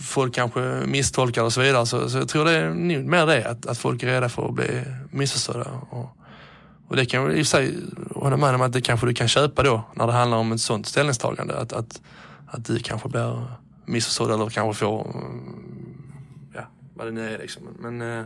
folk 0.03 0.35
kanske 0.35 0.59
misstolkar 0.85 1.43
och 1.43 1.53
så 1.53 1.61
vidare. 1.61 1.85
Så, 1.85 2.09
så 2.09 2.17
jag 2.17 2.29
tror 2.29 2.45
det 2.45 2.51
är 2.51 2.69
mer 2.99 3.25
det, 3.25 3.45
att, 3.45 3.65
att 3.65 3.77
folk 3.77 4.03
är 4.03 4.07
rädda 4.07 4.29
för 4.29 4.47
att 4.47 4.53
bli 4.53 4.83
missförstådda. 5.11 5.67
Och, 5.89 6.17
och 6.91 6.97
det 6.97 7.05
kan 7.05 7.21
jag 7.21 7.31
i 7.37 7.41
och 7.41 7.47
för 7.47 7.57
sig 7.57 7.77
hålla 8.15 8.37
med 8.37 8.55
om 8.55 8.61
att 8.61 8.73
det 8.73 8.81
kanske 8.81 9.07
du 9.07 9.13
kan 9.13 9.27
köpa 9.27 9.63
då 9.63 9.83
när 9.93 10.07
det 10.07 10.13
handlar 10.13 10.37
om 10.37 10.51
ett 10.51 10.61
sånt 10.61 10.87
ställningstagande. 10.87 11.57
Att, 11.57 11.73
att, 11.73 12.01
att 12.47 12.65
du 12.65 12.79
kanske 12.79 13.09
blir 13.09 13.45
missförstådd 13.85 14.31
eller 14.31 14.49
kanske 14.49 14.79
får, 14.79 15.01
mm, 15.01 16.03
ja 16.55 16.61
vad 16.93 17.07
det 17.07 17.11
nu 17.11 17.33
är 17.33 17.37
liksom. 17.37 17.63
Men 17.79 18.01
eh, 18.01 18.25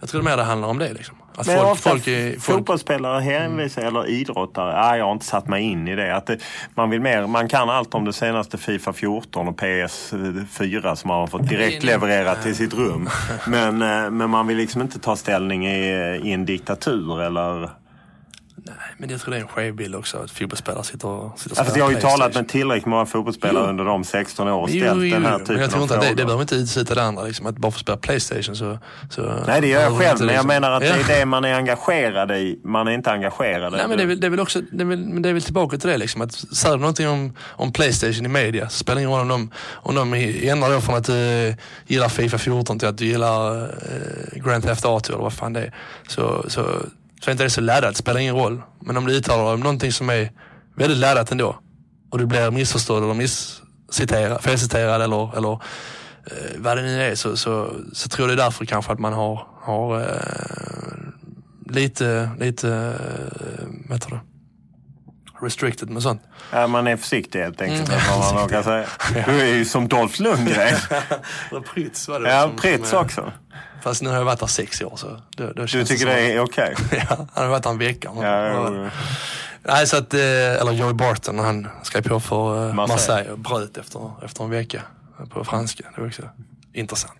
jag 0.00 0.08
tror 0.08 0.22
mer 0.22 0.36
det 0.36 0.42
handlar 0.42 0.68
om 0.68 0.78
det. 0.78 0.92
Liksom. 0.92 1.16
Att 1.34 1.46
Men 1.46 1.58
folk, 1.58 1.78
folk 1.78 2.06
är, 2.06 2.30
folk, 2.30 2.42
fotbollsspelare 2.42 3.20
hänvisar, 3.20 3.82
eller 3.82 4.08
idrottare, 4.08 4.76
ah, 4.76 4.96
jag 4.96 5.04
har 5.04 5.12
inte 5.12 5.26
satt 5.26 5.48
mig 5.48 5.62
in 5.62 5.88
i 5.88 5.96
det. 5.96 6.16
Att 6.16 6.26
det, 6.26 6.38
man, 6.74 6.90
vill 6.90 7.00
mer, 7.00 7.26
man 7.26 7.48
kan 7.48 7.70
allt 7.70 7.94
om 7.94 8.04
det 8.04 8.12
senaste 8.12 8.58
Fifa 8.58 8.92
14 8.92 9.48
och 9.48 9.60
PS4 9.60 10.94
som 10.94 11.08
man 11.08 11.20
har 11.20 11.26
fått 11.26 11.48
direkt 11.48 11.84
levererat 11.84 12.42
till 12.42 12.56
sitt 12.56 12.74
rum. 12.74 13.08
Men, 13.46 13.82
eh, 13.82 14.10
men 14.10 14.30
man 14.30 14.46
vill 14.46 14.56
liksom 14.56 14.82
inte 14.82 14.98
ta 14.98 15.16
ställning 15.16 15.66
i, 15.66 16.20
i 16.24 16.32
en 16.32 16.46
diktatur 16.46 17.22
eller... 17.22 17.70
Nej, 18.68 18.94
men 18.98 19.10
jag 19.10 19.20
tror 19.20 19.30
det 19.30 19.36
är 19.36 19.40
en 19.42 19.48
skev 19.48 19.74
bild 19.74 19.94
också 19.94 20.18
att 20.18 20.30
fotbollsspelare 20.30 20.84
sitter 20.84 21.08
och, 21.08 21.38
sitter 21.38 21.56
Ja, 21.56 21.64
för 21.64 21.70
spelar 21.70 21.78
jag 21.78 21.84
har 21.84 21.92
ju 21.92 22.00
talat 22.00 22.34
med 22.34 22.48
tillräckligt 22.48 22.86
många 22.86 23.06
fotbollsspelare 23.06 23.64
Jo. 23.64 23.70
under 23.70 23.84
de 23.84 24.04
16 24.04 24.48
år 24.48 24.62
och 24.62 24.70
Jo, 24.70 24.84
ställt 24.84 25.04
jo, 25.04 25.10
den 25.14 25.24
här 25.24 25.32
jo, 25.32 25.38
typen 25.38 25.54
men 25.54 25.62
jag 25.62 25.70
tror 25.70 25.78
av 25.78 25.82
inte 25.82 25.94
att 25.94 26.00
det, 26.00 26.06
frågor. 26.06 26.16
det 26.16 26.24
behöver 26.24 26.42
inte 26.42 26.54
utesluta 26.54 26.94
det 26.94 27.02
andra. 27.02 27.22
Liksom, 27.22 27.46
att 27.46 27.56
bara 27.56 27.72
få 27.72 27.78
spela 27.78 27.98
Playstation 27.98 28.56
så... 28.56 28.78
så 29.10 29.32
Nej, 29.46 29.60
det 29.60 29.66
gör 29.66 29.80
jag 29.82 29.98
själv, 29.98 30.10
inte 30.12 30.24
men 30.24 30.34
jag 30.34 30.46
menar 30.46 30.70
att 30.70 30.84
Ja. 30.84 30.92
det 31.06 31.12
är 31.14 31.18
det 31.18 31.26
man 31.26 31.44
är 31.44 31.54
engagerad 31.54 32.30
i. 32.30 32.60
Man 32.64 32.88
är 32.88 32.92
inte 32.92 33.10
engagerad. 33.12 33.72
Nej, 33.72 33.88
men 33.88 33.96
det 33.96 34.02
är 34.02 34.06
väl, 34.06 34.20
det 34.20 34.26
är 34.26 34.30
väl 34.30 34.40
också, 34.40 34.60
det 34.72 34.82
är 34.82 34.86
väl, 34.86 34.98
men 34.98 35.22
det 35.22 35.28
är 35.28 35.32
väl 35.32 35.42
tillbaka 35.42 35.76
till 35.78 35.88
det 35.90 35.96
liksom. 35.96 36.20
Att 36.20 36.32
säger 36.32 36.74
du 36.76 36.80
någonting 36.80 37.08
om, 37.08 37.32
om 37.48 37.72
Playstation 37.72 38.26
i 38.26 38.28
media 38.28 38.68
så 38.68 38.78
spelar 38.78 38.94
det 38.96 39.00
ingen 39.02 39.12
roll 39.18 39.20
om 39.20 39.28
de, 39.28 39.50
om 39.72 39.94
de 39.94 40.14
ändrar 40.48 40.70
då 40.70 40.80
från 40.80 40.94
att 40.94 41.04
du 41.04 41.54
gillar 41.86 42.08
Fifa 42.08 42.38
14 42.38 42.78
till 42.78 42.88
att 42.88 42.98
du 42.98 43.04
gillar 43.04 43.62
eh, 43.62 44.44
Grand 44.44 44.64
Theft 44.64 44.84
Auto 44.84 45.12
eller 45.12 45.22
vad 45.22 45.32
fan 45.32 45.52
det 45.52 45.60
är. 45.60 45.74
Så, 46.08 46.44
så, 46.48 46.66
så 47.20 47.30
är 47.30 47.32
inte 47.32 47.44
det 47.44 47.50
så 47.50 47.60
laddat, 47.60 47.90
det 47.90 47.98
spelar 47.98 48.20
ingen 48.20 48.36
roll. 48.36 48.62
Men 48.80 48.96
om 48.96 49.06
du 49.06 49.12
uttalar 49.12 49.44
dig 49.44 49.54
om 49.54 49.60
någonting 49.60 49.92
som 49.92 50.10
är 50.10 50.30
väldigt 50.76 50.98
laddat 50.98 51.32
ändå 51.32 51.58
och 52.10 52.18
du 52.18 52.26
blir 52.26 52.50
missförstådd 52.50 53.04
eller 53.04 53.14
missciterad, 53.14 54.42
felciterad 54.42 55.02
eller, 55.02 55.36
eller 55.36 55.52
eh, 55.52 56.58
vad 56.58 56.76
det 56.76 56.82
nu 56.82 57.02
är 57.02 57.14
så, 57.14 57.36
så, 57.36 57.70
så 57.92 58.08
tror 58.08 58.28
jag 58.28 58.38
det 58.38 58.42
är 58.42 58.44
därför 58.44 58.64
kanske 58.64 58.92
att 58.92 58.98
man 58.98 59.12
har, 59.12 59.46
har 59.60 60.00
eh, 60.00 60.98
lite, 61.70 62.30
lite, 62.38 62.68
eh, 62.70 63.66
vad 63.88 63.96
heter 63.96 64.10
det? 64.10 64.20
Restricted 65.42 65.90
med 65.90 66.02
sånt. 66.02 66.22
Ja, 66.52 66.66
man 66.66 66.86
är 66.86 66.96
försiktig 66.96 67.40
helt 67.40 67.60
enkelt. 67.60 67.88
Mm. 67.88 68.00
vad 68.10 68.34
man 68.34 68.42
vågar 68.42 68.62
säga. 68.62 68.86
Du 69.26 69.40
är 69.40 69.54
ju 69.54 69.64
som 69.64 69.88
Dolph 69.88 70.22
Lundgren. 70.22 70.76
Eller 71.50 71.60
Pritz 71.60 72.08
var 72.08 72.20
det. 72.20 72.30
Ja, 72.30 72.42
som- 72.42 72.56
Pritz 72.56 72.88
som, 72.88 72.98
också. 73.04 73.32
Fast 73.82 74.02
nu 74.02 74.08
har 74.08 74.16
jag 74.16 74.24
varit 74.24 74.40
där 74.40 74.46
sex 74.46 74.80
år 74.82 74.92
så 74.96 75.20
då, 75.36 75.46
då 75.52 75.62
Du 75.62 75.66
tycker 75.84 75.96
som- 75.96 76.06
det 76.08 76.32
är 76.32 76.40
okej? 76.40 76.74
Ja, 76.92 77.16
han 77.34 77.44
har 77.44 77.46
varit 77.46 77.62
där 77.62 77.70
en 77.70 77.78
vecka. 77.78 78.10
Ja. 78.22 78.90
Nej, 79.62 79.86
så 79.86 79.96
att, 79.96 80.14
eh, 80.14 80.20
eller 80.20 80.72
Joey 80.72 80.92
Barton, 80.92 81.38
han 81.38 81.68
skrev 81.82 82.08
på 82.08 82.20
för 82.20 82.68
eh, 82.68 82.74
Marseille. 82.74 82.94
Marseille 82.94 83.30
och 83.32 83.38
bröt 83.38 83.76
efter, 83.76 84.10
efter 84.24 84.44
en 84.44 84.50
vecka 84.50 84.82
på 85.30 85.44
franska. 85.44 85.84
Det 85.94 86.00
var 86.00 86.08
också 86.08 86.22
intressant. 86.72 87.18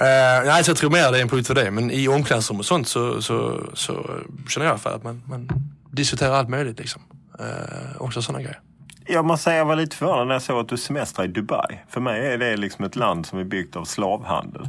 Uh, 0.00 0.46
nej, 0.46 0.64
så 0.64 0.70
jag 0.70 0.76
tror 0.76 0.90
mer 0.90 1.12
det 1.12 1.18
är 1.18 1.22
en 1.22 1.28
punkt 1.28 1.46
för 1.46 1.54
det. 1.54 1.70
Men 1.70 1.90
i 1.90 2.08
omklädningsrum 2.08 2.58
och 2.58 2.64
sånt 2.66 2.88
så, 2.88 3.22
så, 3.22 3.60
så 3.74 4.10
känner 4.48 4.66
jag 4.66 4.80
fall 4.80 4.94
att 4.94 5.02
man, 5.04 5.22
man 5.26 5.48
diskuterar 5.90 6.34
allt 6.34 6.48
möjligt. 6.48 6.78
Liksom. 6.78 7.02
Uh, 7.40 8.02
också 8.02 8.22
sådana 8.22 8.42
grejer. 8.42 8.60
Jag 9.08 9.24
måste 9.24 9.44
säga 9.44 9.56
jag 9.56 9.64
var 9.64 9.76
lite 9.76 9.96
förvånad 9.96 10.26
när 10.26 10.34
jag 10.34 10.42
såg 10.42 10.58
att 10.60 10.68
du 10.68 10.76
semestrar 10.76 11.24
i 11.24 11.28
Dubai. 11.28 11.78
För 11.88 12.00
mig 12.00 12.26
är 12.26 12.38
det 12.38 12.56
liksom 12.56 12.84
ett 12.84 12.96
land 12.96 13.26
som 13.26 13.38
är 13.38 13.44
byggt 13.44 13.76
av 13.76 13.84
slavhandel. 13.84 14.68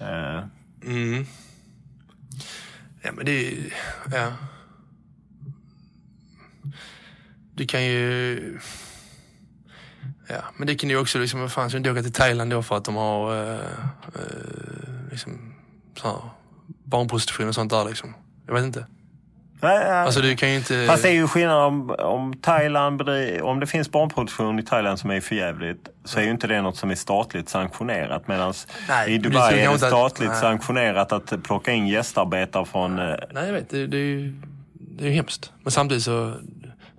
Eh, 0.00 0.44
Mm. 0.84 1.26
Ja, 3.02 3.12
men 3.12 3.24
det 3.26 3.32
är- 3.48 3.74
Ja. 4.12 4.32
Du 7.54 7.66
kan 7.66 7.84
ju... 7.84 8.58
Ja, 10.28 10.42
men 10.56 10.66
det 10.66 10.74
kan 10.74 10.90
ju 10.90 10.96
också 10.98 11.18
liksom, 11.18 11.40
vad 11.40 11.52
fan, 11.52 11.70
ska 11.70 11.74
du 11.74 11.78
inte 11.78 11.90
åka 11.90 12.02
till 12.02 12.12
Thailand 12.12 12.50
då 12.50 12.62
för 12.62 12.76
att 12.76 12.84
de 12.84 12.96
har 12.96 13.34
eh, 13.52 13.60
eh, 14.14 15.10
liksom, 15.10 15.54
så 15.96 16.08
här, 16.08 16.20
barnprostitution 16.84 17.48
och 17.48 17.54
sånt 17.54 17.70
där 17.70 17.84
liksom? 17.84 18.14
Jag 18.46 18.54
vet 18.54 18.64
inte. 18.64 18.86
Nej. 19.62 19.90
Alltså 19.90 20.20
du 20.20 20.36
kan 20.36 20.50
ju 20.50 20.56
inte... 20.56 20.86
Fast 20.88 21.02
det 21.02 21.08
är 21.08 21.12
ju 21.12 21.28
skillnad 21.28 21.58
om, 21.64 21.90
om 21.98 22.34
Thailand 22.36 23.00
bedri- 23.02 23.40
om 23.40 23.60
det 23.60 23.66
finns 23.66 23.90
barnproduktion 23.90 24.58
i 24.58 24.62
Thailand 24.62 24.98
som 24.98 25.10
är 25.10 25.20
förjävligt 25.20 25.88
så 26.04 26.18
är 26.18 26.22
ju 26.24 26.30
inte 26.30 26.46
det 26.46 26.62
något 26.62 26.76
som 26.76 26.90
är 26.90 26.94
statligt 26.94 27.48
sanktionerat. 27.48 28.28
Medan 28.28 28.54
i 29.08 29.18
det 29.18 29.28
Dubai 29.28 29.58
är 29.60 29.68
det 29.68 29.74
att- 29.74 29.80
statligt 29.80 30.30
nej. 30.30 30.40
sanktionerat 30.40 31.12
att 31.12 31.42
plocka 31.42 31.72
in 31.72 31.86
gästarbetare 31.88 32.64
från... 32.64 32.98
eh, 32.98 33.14
Nej, 33.32 33.46
jag 33.46 33.52
vet. 33.52 33.70
Det, 33.70 33.86
det, 33.86 33.96
är 33.96 34.00
ju, 34.00 34.34
det 34.74 35.04
är 35.04 35.08
ju 35.08 35.14
hemskt. 35.14 35.52
Men 35.62 35.70
samtidigt 35.72 36.04
så, 36.04 36.34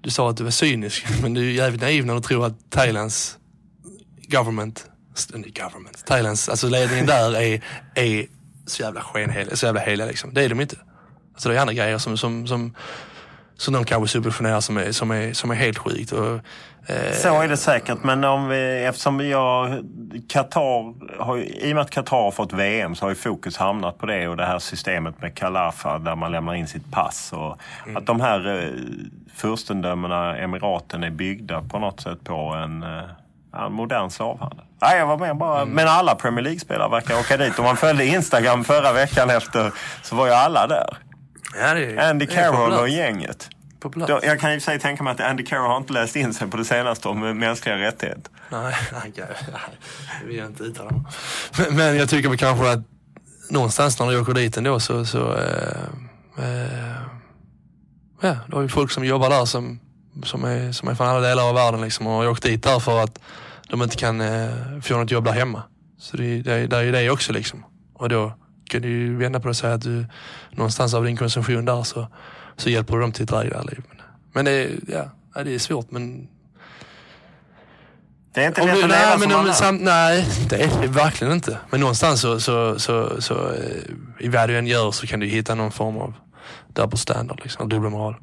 du 0.01 0.09
sa 0.09 0.29
att 0.29 0.37
du 0.37 0.43
var 0.43 0.51
cynisk, 0.51 1.05
men 1.21 1.33
du 1.33 1.47
är 1.49 1.51
jävligt 1.51 1.81
naiv 1.81 2.05
när 2.05 2.13
du 2.15 2.21
tror 2.21 2.45
att 2.45 2.69
Thailands 2.69 3.37
government, 4.27 4.85
government, 5.59 6.05
Thailands, 6.05 6.49
alltså 6.49 6.67
ledningen 6.67 7.05
där 7.05 7.35
är, 7.41 7.61
är 7.95 8.25
så 8.65 8.81
jävla 8.83 9.01
skenheliga, 9.01 9.55
så 9.55 9.65
jävla 9.65 9.81
heliga 9.81 10.07
liksom. 10.07 10.33
Det 10.33 10.43
är 10.43 10.49
de 10.49 10.61
inte. 10.61 10.75
Alltså 11.41 11.49
det 11.49 11.55
är 11.55 11.61
andra 11.61 11.73
grejer 11.73 11.97
som, 11.97 12.17
som, 12.17 12.47
som, 12.47 12.75
som 13.57 13.73
de 13.73 13.85
kanske 13.85 14.07
subventionerar 14.07 14.59
som 14.59 14.77
är, 14.77 14.91
som 14.91 15.11
är, 15.11 15.33
som 15.33 15.51
är 15.51 15.55
helt 15.55 15.77
sjukt. 15.77 16.11
Och, 16.11 16.33
eh, 16.87 17.13
Så 17.13 17.41
är 17.41 17.47
det 17.47 17.57
säkert, 17.57 18.03
men 18.03 18.23
om 18.23 18.47
vi, 18.47 18.85
eftersom 18.85 19.27
jag, 19.29 19.83
Qatar, 20.29 20.93
har, 21.23 21.37
i 21.37 21.71
och 21.71 21.75
med 21.75 21.81
att 21.81 21.89
Qatar 21.89 22.17
har 22.17 22.31
fått 22.31 22.53
VM 22.53 22.95
så 22.95 23.05
har 23.05 23.09
ju 23.09 23.15
fokus 23.15 23.57
hamnat 23.57 23.97
på 23.97 24.05
det 24.05 24.27
och 24.27 24.37
det 24.37 24.45
här 24.45 24.59
systemet 24.59 25.21
med 25.21 25.35
Khalafa 25.35 25.99
där 25.99 26.15
man 26.15 26.31
lämnar 26.31 26.55
in 26.55 26.67
sitt 26.67 26.91
pass. 26.91 27.33
Och 27.33 27.57
Att 27.95 28.05
de 28.05 28.21
här 28.21 28.63
eh, 28.63 28.69
furstendömena, 29.35 30.37
emiraten, 30.37 31.03
är 31.03 31.09
byggda 31.09 31.61
på 31.61 31.79
något 31.79 32.01
sätt 32.01 32.23
på 32.23 32.35
en, 32.35 32.83
eh, 32.83 33.65
en 33.65 33.73
modern 33.73 34.09
slavhandel. 34.09 34.65
Nej, 34.81 34.97
jag 34.97 35.07
var 35.07 35.17
med 35.17 35.37
bara. 35.37 35.65
Men 35.65 35.87
alla 35.87 36.15
Premier 36.15 36.43
League-spelare 36.43 36.89
verkar 36.89 37.19
åka 37.19 37.37
dit. 37.37 37.59
Om 37.59 37.65
man 37.65 37.77
följde 37.77 38.05
Instagram 38.05 38.63
förra 38.63 38.93
veckan 38.93 39.29
efter 39.29 39.71
så 40.01 40.15
var 40.15 40.25
ju 40.27 40.33
alla 40.33 40.67
där. 40.67 40.97
Är, 41.55 42.09
Andy 42.09 42.25
Carroll 42.25 42.73
och 42.73 42.89
gänget. 42.89 43.49
Då, 43.81 44.19
jag 44.23 44.39
kan 44.39 44.53
i 44.53 44.57
och 44.57 44.61
för 44.61 44.71
sig 44.71 44.79
tänka 44.79 45.03
mig 45.03 45.11
att 45.11 45.19
Andy 45.19 45.45
Carroll 45.45 45.69
har 45.69 45.77
inte 45.77 45.93
läst 45.93 46.15
in 46.15 46.33
sig 46.33 46.47
på 46.47 46.57
det 46.57 46.65
senaste 46.65 47.07
om 47.07 47.23
eh, 47.27 47.33
mänskliga 47.33 47.77
rättigheter. 47.77 48.31
Nej, 48.49 48.75
nej, 48.91 49.13
nej, 49.15 49.27
det 50.21 50.27
vill 50.27 50.35
jag 50.35 50.47
inte 50.47 50.63
uttala 50.63 50.91
mig 50.91 51.01
men, 51.57 51.75
men 51.75 51.97
jag 51.97 52.09
tycker 52.09 52.29
väl 52.29 52.37
kanske 52.37 52.71
att 52.71 52.79
någonstans 53.49 53.99
när 53.99 54.11
du 54.11 54.19
åker 54.19 54.33
dit 54.33 54.57
ändå 54.57 54.79
så, 54.79 55.05
så 55.05 55.33
eh, 55.33 55.83
eh, 56.37 57.01
ja, 58.21 58.37
du 58.47 58.55
har 58.55 58.61
ju 58.61 58.69
folk 58.69 58.91
som 58.91 59.05
jobbar 59.05 59.29
där 59.29 59.45
som, 59.45 59.79
som, 60.23 60.43
är, 60.43 60.71
som 60.71 60.89
är 60.89 60.95
från 60.95 61.07
alla 61.07 61.19
delar 61.19 61.49
av 61.49 61.55
världen 61.55 61.81
liksom, 61.81 62.07
och 62.07 62.13
har 62.13 62.27
åkt 62.27 62.43
dit 62.43 62.63
där 62.63 62.79
för 62.79 63.03
att 63.03 63.19
de 63.69 63.81
inte 63.81 63.95
kan 63.95 64.21
eh, 64.21 64.49
få 64.81 64.97
något 64.97 65.11
jobb 65.11 65.25
där 65.25 65.31
hemma. 65.31 65.63
Så 65.99 66.17
det, 66.17 66.41
det, 66.41 66.67
det 66.67 66.77
är 66.77 66.81
ju 66.81 66.91
det 66.91 67.09
också 67.09 67.33
liksom. 67.33 67.65
Och 67.93 68.09
då 68.09 68.33
kan 68.71 68.81
du 68.81 69.15
vända 69.15 69.39
på 69.39 69.43
det 69.43 69.49
och 69.49 69.55
säga 69.55 69.73
att 69.73 69.81
du 69.81 70.05
någonstans 70.51 70.93
av 70.93 71.03
din 71.03 71.17
konsumtion 71.17 71.65
där 71.65 71.83
så, 71.83 72.07
så 72.57 72.69
hjälper 72.69 72.93
du 72.93 73.01
dem 73.01 73.11
till 73.11 73.23
ett 73.23 73.29
drägligare 73.29 73.63
liv. 73.63 73.83
Men, 73.89 73.97
men 74.33 74.45
det, 74.45 74.51
är, 74.51 74.69
ja, 75.33 75.43
det 75.43 75.55
är 75.55 75.59
svårt 75.59 75.91
men 75.91 76.27
Det 78.33 78.43
är 78.43 78.47
inte 78.47 78.65
lätt 78.65 78.83
att 78.83 78.89
nej, 78.89 78.99
leva 78.99 79.19
som 79.19 79.39
om, 79.39 79.45
man 79.45 79.53
sam, 79.53 79.77
nej, 79.77 80.27
det 80.49 80.63
är 80.63 80.81
det 80.81 80.87
verkligen 80.87 81.33
inte. 81.33 81.57
Men 81.69 81.79
någonstans 81.79 82.21
så, 82.21 82.39
så, 82.39 82.79
så, 82.79 83.21
så 83.21 83.51
eh, 83.53 84.25
i 84.25 84.27
vad 84.27 84.49
du 84.49 84.57
än 84.57 84.67
gör 84.67 84.91
så 84.91 85.07
kan 85.07 85.19
du 85.19 85.27
hitta 85.27 85.55
någon 85.55 85.71
form 85.71 85.97
av 85.97 86.13
double 86.73 86.97
standard, 86.97 87.39
liksom, 87.43 87.69
dubbelmoral. 87.69 88.15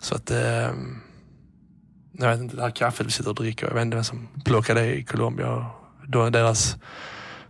Så 0.00 0.14
att, 0.14 0.30
eh, 0.30 0.70
jag 2.12 2.28
vet 2.28 2.40
inte, 2.40 2.56
det 2.56 2.62
här 2.62 2.70
kaffet 2.70 3.06
vi 3.06 3.10
sitter 3.10 3.30
och 3.30 3.36
dricker, 3.36 3.66
jag 3.66 3.74
vet 3.74 3.82
inte 3.82 3.96
vem 3.96 4.04
som 4.04 4.28
plockar 4.44 4.74
det 4.74 4.94
i 4.94 5.04
Colombia 5.04 5.50
och 5.50 5.64
då, 6.06 6.30
deras 6.30 6.76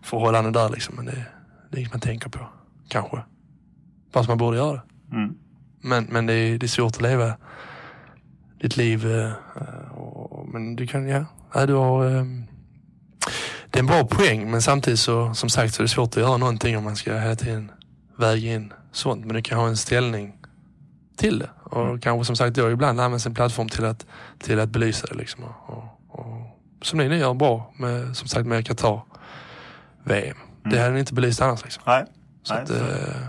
förhållanden 0.02 0.52
där 0.52 0.68
liksom. 0.68 0.94
Men 0.96 1.06
det, 1.06 1.26
det 1.70 1.78
inget 1.78 1.92
man 1.92 2.00
tänker 2.00 2.28
på, 2.28 2.38
kanske. 2.88 3.22
Fast 4.12 4.28
man 4.28 4.38
borde 4.38 4.56
göra 4.56 4.72
det. 4.72 4.82
Mm. 5.16 5.34
Men, 5.80 6.04
men 6.04 6.26
det, 6.26 6.32
är, 6.32 6.58
det 6.58 6.66
är 6.66 6.68
svårt 6.68 6.96
att 6.96 7.02
leva 7.02 7.36
ditt 8.60 8.76
liv. 8.76 9.06
eh, 9.06 9.32
och, 9.92 10.48
men 10.48 10.76
du 10.76 10.86
kan, 10.86 11.08
ja. 11.08 11.24
ja 11.54 11.66
du 11.66 11.74
har, 11.74 12.06
eh, 12.06 12.24
det 13.70 13.78
är 13.78 13.80
en 13.80 13.86
bra 13.86 14.04
poäng 14.04 14.50
men 14.50 14.62
samtidigt 14.62 15.00
så, 15.00 15.34
som 15.34 15.48
sagt 15.48 15.74
så 15.74 15.82
är 15.82 15.84
det 15.84 15.88
svårt 15.88 16.08
att 16.08 16.22
göra 16.22 16.36
någonting 16.36 16.76
om 16.78 16.84
man 16.84 16.96
ska 16.96 17.18
hela 17.18 17.36
tiden 17.36 17.70
väga 18.16 18.54
in 18.54 18.72
sånt. 18.92 19.24
Men 19.26 19.36
du 19.36 19.42
kan 19.42 19.58
ha 19.58 19.68
en 19.68 19.76
ställning 19.76 20.32
till 21.16 21.38
det. 21.38 21.50
Och 21.64 22.02
kanske 22.02 22.24
som 22.24 22.36
sagt 22.36 22.56
då 22.56 22.70
ibland 22.70 23.00
används 23.00 23.26
en 23.26 23.34
plattform 23.34 23.68
till 23.68 23.84
att, 23.84 24.06
till 24.38 24.60
att 24.60 24.68
belysa 24.68 25.06
det. 25.06 25.14
Liksom. 25.14 25.44
Och, 25.44 25.76
och, 25.76 25.84
och, 26.08 26.56
som 26.82 26.98
ni 26.98 27.08
nu 27.08 27.18
gör 27.18 27.34
bra 27.34 27.72
med, 27.76 28.16
som 28.16 28.28
sagt 28.28 28.46
med 28.46 28.66
Qatar 28.66 29.00
VM. 30.04 30.36
Det 30.70 30.80
hade 30.80 30.98
inte 30.98 31.14
belyst 31.14 31.42
annars. 31.42 31.64
Liksom. 31.64 31.82
Nej. 31.86 32.04
Så 32.42 32.54
Nej, 32.54 32.62
att, 32.62 32.70
eh, 32.70 33.28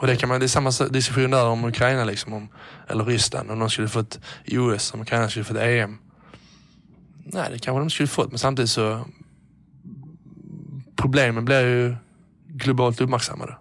och 0.00 0.06
det, 0.06 0.16
kan 0.16 0.28
man, 0.28 0.40
det 0.40 0.46
är 0.46 0.48
samma 0.48 0.70
diskussion 0.70 1.30
där 1.30 1.46
om 1.46 1.64
Ukraina, 1.64 2.04
liksom, 2.04 2.32
om, 2.32 2.48
eller 2.88 3.04
Ryssland. 3.04 3.50
Om 3.50 3.58
de 3.58 3.70
skulle 3.70 3.88
fått 3.88 4.20
OS, 4.52 4.94
om 4.94 5.00
Ukraina 5.00 5.28
skulle 5.28 5.44
fått 5.44 5.56
EM. 5.56 5.98
Nej, 7.24 7.48
det 7.50 7.58
kanske 7.58 7.80
de 7.80 7.90
skulle 7.90 8.06
fått, 8.06 8.30
men 8.30 8.38
samtidigt 8.38 8.70
så 8.70 9.04
problemen 10.96 11.44
blir 11.44 11.66
ju 11.66 11.96
globalt 12.48 13.00
uppmärksammade. 13.00 13.56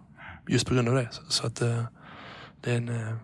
Just 0.48 0.68
på 0.68 0.74
grund 0.74 0.90
av 0.90 0.96
det. 0.96 1.08
Så, 1.12 1.22
så 1.28 1.48
att 1.48 1.62
eh, 1.62 1.84
det 2.62 2.72
är 2.72 2.78
en 2.78 2.90
eh, 2.90 3.16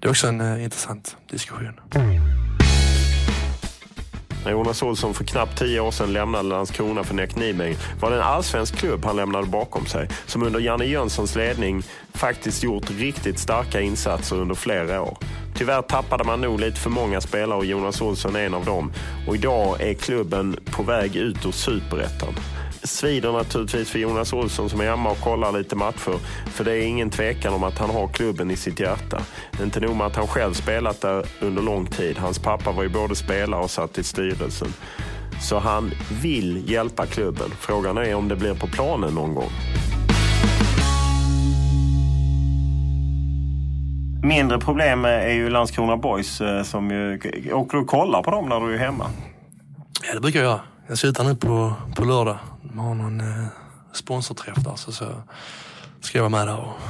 det 0.00 0.08
är 0.08 0.10
också 0.10 0.28
en 0.28 0.60
intressant 0.60 1.16
diskussion. 1.30 1.80
När 4.46 4.52
Jonas 4.52 4.82
Olsson 4.82 5.14
för 5.14 5.24
knappt 5.24 5.58
tio 5.58 5.80
år 5.80 5.90
sedan 5.90 6.12
lämnade 6.12 6.48
Landskrona 6.48 7.04
för 7.04 7.14
Neck 7.14 7.36
Nibing 7.36 7.76
var 8.00 8.10
det 8.10 8.16
en 8.16 8.22
allsvensk 8.22 8.76
klubb 8.76 9.04
han 9.04 9.16
lämnade 9.16 9.46
bakom 9.46 9.86
sig 9.86 10.08
som 10.26 10.42
under 10.42 10.60
Janne 10.60 10.84
Jönssons 10.84 11.36
ledning 11.36 11.82
faktiskt 12.14 12.62
gjort 12.62 12.90
riktigt 12.90 13.38
starka 13.38 13.80
insatser 13.80 14.36
under 14.36 14.54
flera 14.54 15.02
år. 15.02 15.18
Tyvärr 15.54 15.82
tappade 15.82 16.24
man 16.24 16.40
nog 16.40 16.60
lite 16.60 16.80
för 16.80 16.90
många 16.90 17.20
spelare 17.20 17.58
och 17.58 17.64
Jonas 17.64 18.00
Olsson 18.00 18.36
är 18.36 18.46
en 18.46 18.54
av 18.54 18.64
dem. 18.64 18.92
Och 19.28 19.34
idag 19.34 19.80
är 19.80 19.94
klubben 19.94 20.56
på 20.64 20.82
väg 20.82 21.16
ut 21.16 21.46
ur 21.46 21.52
superettan 21.52 22.34
svider 22.86 23.32
naturligtvis 23.32 23.90
för 23.90 23.98
Jonas 23.98 24.32
Olsson 24.32 24.70
som 24.70 24.80
är 24.80 24.84
hemma 24.84 25.10
och 25.10 25.20
kollar 25.20 25.52
lite 25.52 25.76
matcher. 25.76 26.18
För 26.46 26.64
det 26.64 26.72
är 26.72 26.86
ingen 26.86 27.10
tvekan 27.10 27.54
om 27.54 27.64
att 27.64 27.78
han 27.78 27.90
har 27.90 28.08
klubben 28.08 28.50
i 28.50 28.56
sitt 28.56 28.80
hjärta. 28.80 29.20
Inte 29.62 29.80
nog 29.80 29.96
med 29.96 30.06
att 30.06 30.16
han 30.16 30.26
själv 30.26 30.52
spelat 30.52 31.00
där 31.00 31.26
under 31.40 31.62
lång 31.62 31.86
tid. 31.86 32.18
Hans 32.18 32.38
pappa 32.38 32.72
var 32.72 32.82
ju 32.82 32.88
både 32.88 33.14
spelare 33.14 33.62
och 33.62 33.70
satt 33.70 33.98
i 33.98 34.04
styrelsen. 34.04 34.68
Så 35.40 35.58
han 35.58 35.90
vill 36.22 36.70
hjälpa 36.70 37.06
klubben. 37.06 37.50
Frågan 37.60 37.98
är 37.98 38.14
om 38.14 38.28
det 38.28 38.36
blir 38.36 38.54
på 38.54 38.66
planen 38.66 39.14
någon 39.14 39.34
gång. 39.34 39.50
Mindre 44.22 44.58
problem 44.58 45.04
är 45.04 45.32
ju 45.32 45.50
Landskrona 45.50 45.96
Boys 45.96 46.40
eh, 46.40 46.62
som 46.62 46.90
ju... 46.90 47.14
Åker 47.52 47.76
du 47.76 47.82
och 47.82 47.88
kollar 47.88 48.22
på 48.22 48.30
dem 48.30 48.48
när 48.48 48.60
du 48.60 48.74
är 48.74 48.78
hemma? 48.78 49.10
Ja, 50.06 50.14
det 50.14 50.20
brukar 50.20 50.40
jag 50.40 50.46
göra. 50.46 50.60
Jag 50.88 50.98
slutar 50.98 51.24
nu 51.24 51.34
på, 51.34 51.74
på 51.96 52.04
lördag. 52.04 52.38
De 52.62 52.78
har 52.78 52.94
någon 52.94 53.20
eh, 53.20 53.46
sponsorträff 53.92 54.56
där 54.56 54.76
så, 54.76 54.92
så 54.92 55.04
ska 56.00 56.18
jag 56.18 56.30
vara 56.30 56.44
med 56.44 56.54
där 56.54 56.60
och 56.60 56.80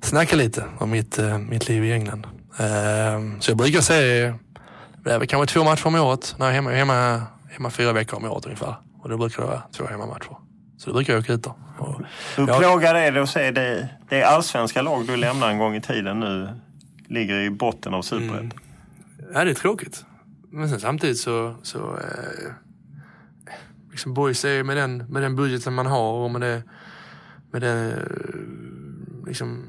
snacka 0.00 0.36
lite 0.36 0.64
om 0.78 0.90
mitt, 0.90 1.18
eh, 1.18 1.38
mitt 1.38 1.68
liv 1.68 1.84
i 1.84 1.92
England. 1.92 2.26
Eh, 2.58 3.40
så 3.40 3.50
jag 3.50 3.58
brukar 3.58 3.80
se, 3.80 3.94
det 5.04 5.12
är 5.12 5.18
väl 5.18 5.28
kanske 5.28 5.54
två 5.54 5.64
matcher 5.64 5.86
om 5.86 5.94
året. 5.94 6.34
När 6.38 6.46
jag 6.46 6.52
är 6.52 6.54
hemma, 6.54 6.70
hemma, 6.70 7.22
hemma 7.50 7.70
fyra 7.70 7.92
veckor 7.92 8.16
om 8.16 8.24
året 8.24 8.44
ungefär. 8.44 8.74
Och 9.00 9.08
då 9.08 9.18
brukar 9.18 9.42
det 9.42 9.48
vara 9.48 9.62
två 9.72 9.86
hemmamatcher. 9.86 10.36
Så 10.78 10.90
då 10.90 10.94
brukar 10.94 11.12
jag 11.12 11.20
åka 11.20 11.32
ut 11.32 11.42
där. 11.42 11.52
Hur 12.36 12.46
plågar 12.46 12.94
det 12.94 13.10
dig 13.10 13.22
att 13.22 13.30
se 13.30 13.50
det, 13.50 13.88
det 14.08 14.22
allsvenska 14.22 14.82
lag 14.82 15.06
du 15.06 15.16
lämnade 15.16 15.52
en 15.52 15.58
gång 15.58 15.76
i 15.76 15.80
tiden 15.80 16.20
nu 16.20 16.48
ligger 17.08 17.40
i 17.40 17.50
botten 17.50 17.94
av 17.94 18.02
Superettan? 18.02 18.38
Mm. 18.38 18.52
Ja, 19.34 19.44
det 19.44 19.50
är 19.50 19.54
tråkigt. 19.54 20.04
Men 20.50 20.68
sen 20.68 20.80
samtidigt 20.80 21.18
så, 21.18 21.54
så 21.62 21.78
eh, 21.78 22.52
liksom 23.92 24.14
boys 24.14 24.44
är 24.44 24.62
med 24.62 24.76
den, 24.76 24.96
med 24.96 25.22
den 25.22 25.36
budgeten 25.36 25.74
man 25.74 25.86
har 25.86 26.12
och 26.12 26.30
med 26.30 26.40
det, 26.40 26.62
med 27.50 27.62
den 27.62 27.92
liksom, 29.26 29.64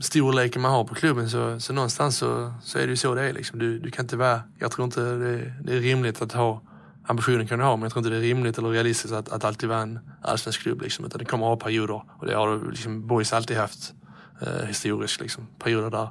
storleken 0.00 0.62
man 0.62 0.70
har 0.70 0.84
på 0.84 0.94
klubben 0.94 1.30
så, 1.30 1.60
så 1.60 1.72
någonstans 1.72 2.16
så, 2.16 2.54
så 2.62 2.78
är 2.78 2.82
det 2.82 2.90
ju 2.90 2.96
så 2.96 3.14
det 3.14 3.22
är. 3.22 3.32
Liksom. 3.32 3.58
Du, 3.58 3.78
du 3.78 3.90
kan 3.90 4.04
inte 4.04 4.16
vara, 4.16 4.42
jag 4.58 4.70
tror 4.70 4.84
inte 4.84 5.00
det, 5.00 5.54
det 5.64 5.76
är 5.76 5.80
rimligt 5.80 6.22
att 6.22 6.32
ha 6.32 6.62
ambitionen 7.06 7.46
kan 7.46 7.58
du 7.58 7.64
ha 7.64 7.76
men 7.76 7.82
jag 7.82 7.92
tror 7.92 8.00
inte 8.00 8.10
det 8.10 8.16
är 8.16 8.28
rimligt 8.28 8.58
eller 8.58 8.68
realistiskt 8.68 9.14
att, 9.14 9.28
att 9.28 9.44
alltid 9.44 9.68
vara 9.68 9.80
en 9.80 9.98
allsvensk 10.22 10.60
klubb. 10.60 10.82
Liksom. 10.82 11.04
Utan 11.04 11.18
det 11.18 11.24
kommer 11.24 11.46
att 11.46 11.58
ha 11.62 11.66
perioder 11.66 12.02
och 12.18 12.26
det 12.26 12.34
har 12.34 12.70
liksom, 12.70 13.06
boys 13.06 13.32
alltid 13.32 13.56
haft 13.56 13.94
eh, 14.40 14.66
historiskt. 14.66 15.20
Liksom. 15.20 15.46
Perioder 15.58 15.90
där 15.90 16.08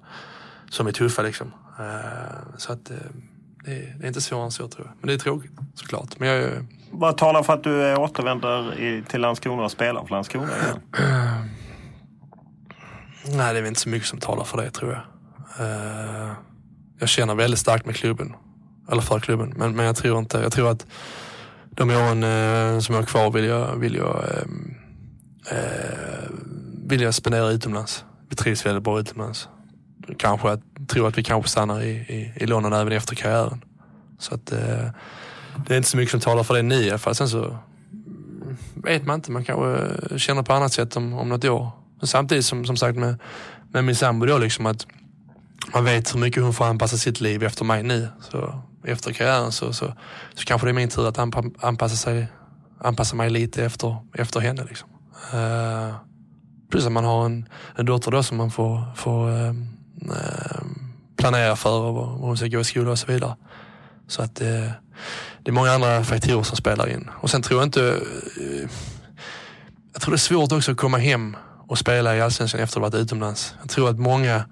som 0.69 0.87
är 0.87 0.91
tuffa 0.91 1.21
liksom. 1.21 1.51
Eh, 1.79 2.57
så 2.57 2.73
att 2.73 2.91
eh, 2.91 2.97
det, 3.65 3.93
det, 3.99 4.03
är 4.03 4.07
inte 4.07 4.21
svårare 4.21 4.45
än 4.45 4.51
så 4.51 4.67
tror 4.67 4.87
jag. 4.87 4.95
Men 4.99 5.07
det 5.07 5.13
är 5.13 5.17
tråkigt 5.17 5.51
såklart. 5.75 6.19
Men 6.19 6.29
jag, 6.29 6.65
vad 6.91 7.17
talar 7.17 7.43
för 7.43 7.53
att 7.53 7.63
du 7.63 7.91
eh, 7.91 7.99
återvänder 7.99 8.79
i, 8.79 9.03
till 9.07 9.21
Landskrona 9.21 9.63
och 9.63 9.71
spelar 9.71 10.05
för 10.05 10.11
Landskrona 10.11 10.47
igen? 10.47 10.79
Nej, 13.25 13.53
det 13.53 13.59
är 13.59 13.61
väl 13.61 13.65
inte 13.65 13.79
så 13.79 13.89
mycket 13.89 14.07
som 14.07 14.19
talar 14.19 14.43
för 14.43 14.61
det 14.61 14.71
tror 14.71 14.91
jag. 14.91 15.01
Uh, 15.65 16.31
jag 16.99 17.09
känner 17.09 17.35
väldigt 17.35 17.59
starkt 17.59 17.85
med 17.85 17.95
klubben. 17.95 18.33
Eller 18.91 19.01
för 19.01 19.19
klubben. 19.19 19.53
Men, 19.55 19.75
men 19.75 19.85
jag 19.85 19.95
tror 19.95 20.19
inte, 20.19 20.37
jag 20.37 20.51
tror 20.51 20.71
att 20.71 20.85
de 21.71 21.89
åren 21.89 22.23
uh, 22.23 22.79
som 22.79 22.95
jag 22.95 23.01
har 23.01 23.05
kvar 23.05 23.31
vill 23.31 23.45
jag, 23.45 23.75
vill 23.75 23.95
jag, 23.95 24.25
uh, 25.51 26.29
vill 26.87 27.01
jag 27.01 27.13
spendera 27.13 27.49
utomlands. 27.49 28.05
Vi 28.29 28.35
trivs 28.35 28.65
väldigt 28.65 28.83
bra 28.83 28.99
utomlands. 28.99 29.49
Kanske 30.17 30.49
jag 30.49 30.61
tror 30.87 31.07
att 31.07 31.17
vi 31.17 31.23
kanske 31.23 31.49
stannar 31.49 31.81
i, 31.81 31.89
i, 31.89 32.33
i 32.35 32.45
London 32.45 32.73
även 32.73 32.93
efter 32.93 33.15
karriären. 33.15 33.63
Så 34.19 34.35
att 34.35 34.53
det 35.67 35.73
är 35.73 35.77
inte 35.77 35.89
så 35.89 35.97
mycket 35.97 36.11
som 36.11 36.19
talar 36.19 36.43
för 36.43 36.53
det 36.53 36.61
nu 36.61 36.75
i 36.75 36.89
alla 36.89 36.99
fall. 36.99 37.15
Sen 37.15 37.29
så 37.29 37.57
vet 38.75 39.05
man 39.05 39.15
inte. 39.15 39.31
Man 39.31 39.43
kanske 39.43 40.19
känner 40.19 40.43
på 40.43 40.53
annat 40.53 40.73
sätt 40.73 40.97
om, 40.97 41.13
om 41.13 41.29
något 41.29 41.45
år. 41.45 41.71
Men 41.99 42.07
samtidigt 42.07 42.45
som, 42.45 42.65
som 42.65 42.77
sagt 42.77 42.97
med, 42.97 43.19
med 43.71 43.83
min 43.83 43.95
sambo 43.95 44.25
då 44.25 44.37
liksom 44.37 44.65
att 44.65 44.87
man 45.73 45.85
vet 45.85 46.15
hur 46.15 46.19
mycket 46.19 46.43
hon 46.43 46.53
får 46.53 46.65
anpassa 46.65 46.97
sitt 46.97 47.21
liv 47.21 47.43
efter 47.43 47.65
mig 47.65 47.83
nu. 47.83 48.07
Så 48.21 48.61
efter 48.83 49.13
karriären 49.13 49.51
så, 49.51 49.73
så, 49.73 49.93
så 50.33 50.45
kanske 50.45 50.67
det 50.67 50.71
är 50.71 50.73
min 50.73 50.89
tur 50.89 51.07
att 51.07 51.17
anpassa, 51.63 51.95
sig, 51.95 52.27
anpassa 52.81 53.15
mig 53.15 53.29
lite 53.29 53.65
efter, 53.65 53.97
efter 54.13 54.39
henne. 54.39 54.63
Liksom. 54.63 54.89
Uh, 55.33 55.95
plus 56.71 56.85
att 56.85 56.91
man 56.91 57.05
har 57.05 57.25
en, 57.25 57.49
en 57.75 57.85
dotter 57.85 58.11
då 58.11 58.23
som 58.23 58.37
man 58.37 58.51
får, 58.51 58.95
får 58.95 59.29
uh, 59.29 59.53
planera 61.17 61.55
för 61.55 61.79
och 61.79 61.93
var 61.93 62.05
hon 62.05 62.37
ska 62.37 62.47
gå 62.47 62.59
i 62.59 62.63
skola 62.63 62.91
och 62.91 62.99
så 62.99 63.07
vidare. 63.07 63.35
Så 64.07 64.21
att 64.21 64.41
uh, 64.41 64.71
det 65.43 65.51
är 65.51 65.53
många 65.53 65.71
andra 65.71 66.03
faktorer 66.03 66.43
som 66.43 66.57
spelar 66.57 66.89
in. 66.89 67.09
Och 67.21 67.29
sen 67.29 67.41
tror 67.41 67.59
jag 67.59 67.67
inte... 67.67 67.81
Eh, 68.37 68.69
jag 69.93 70.01
tror 70.01 70.11
det 70.11 70.15
är 70.15 70.17
svårt 70.17 70.51
också 70.51 70.71
att 70.71 70.77
komma 70.77 70.97
hem 70.97 71.37
och 71.67 71.77
spela 71.77 72.15
i 72.15 72.21
Allsvenskan 72.21 72.61
efter 72.61 72.79
att 72.79 72.83
ha 72.83 72.89
varit 72.89 73.03
utomlands. 73.03 73.55
Jag 73.61 73.69
tror 73.69 73.89
att 73.89 73.99
många 73.99 74.45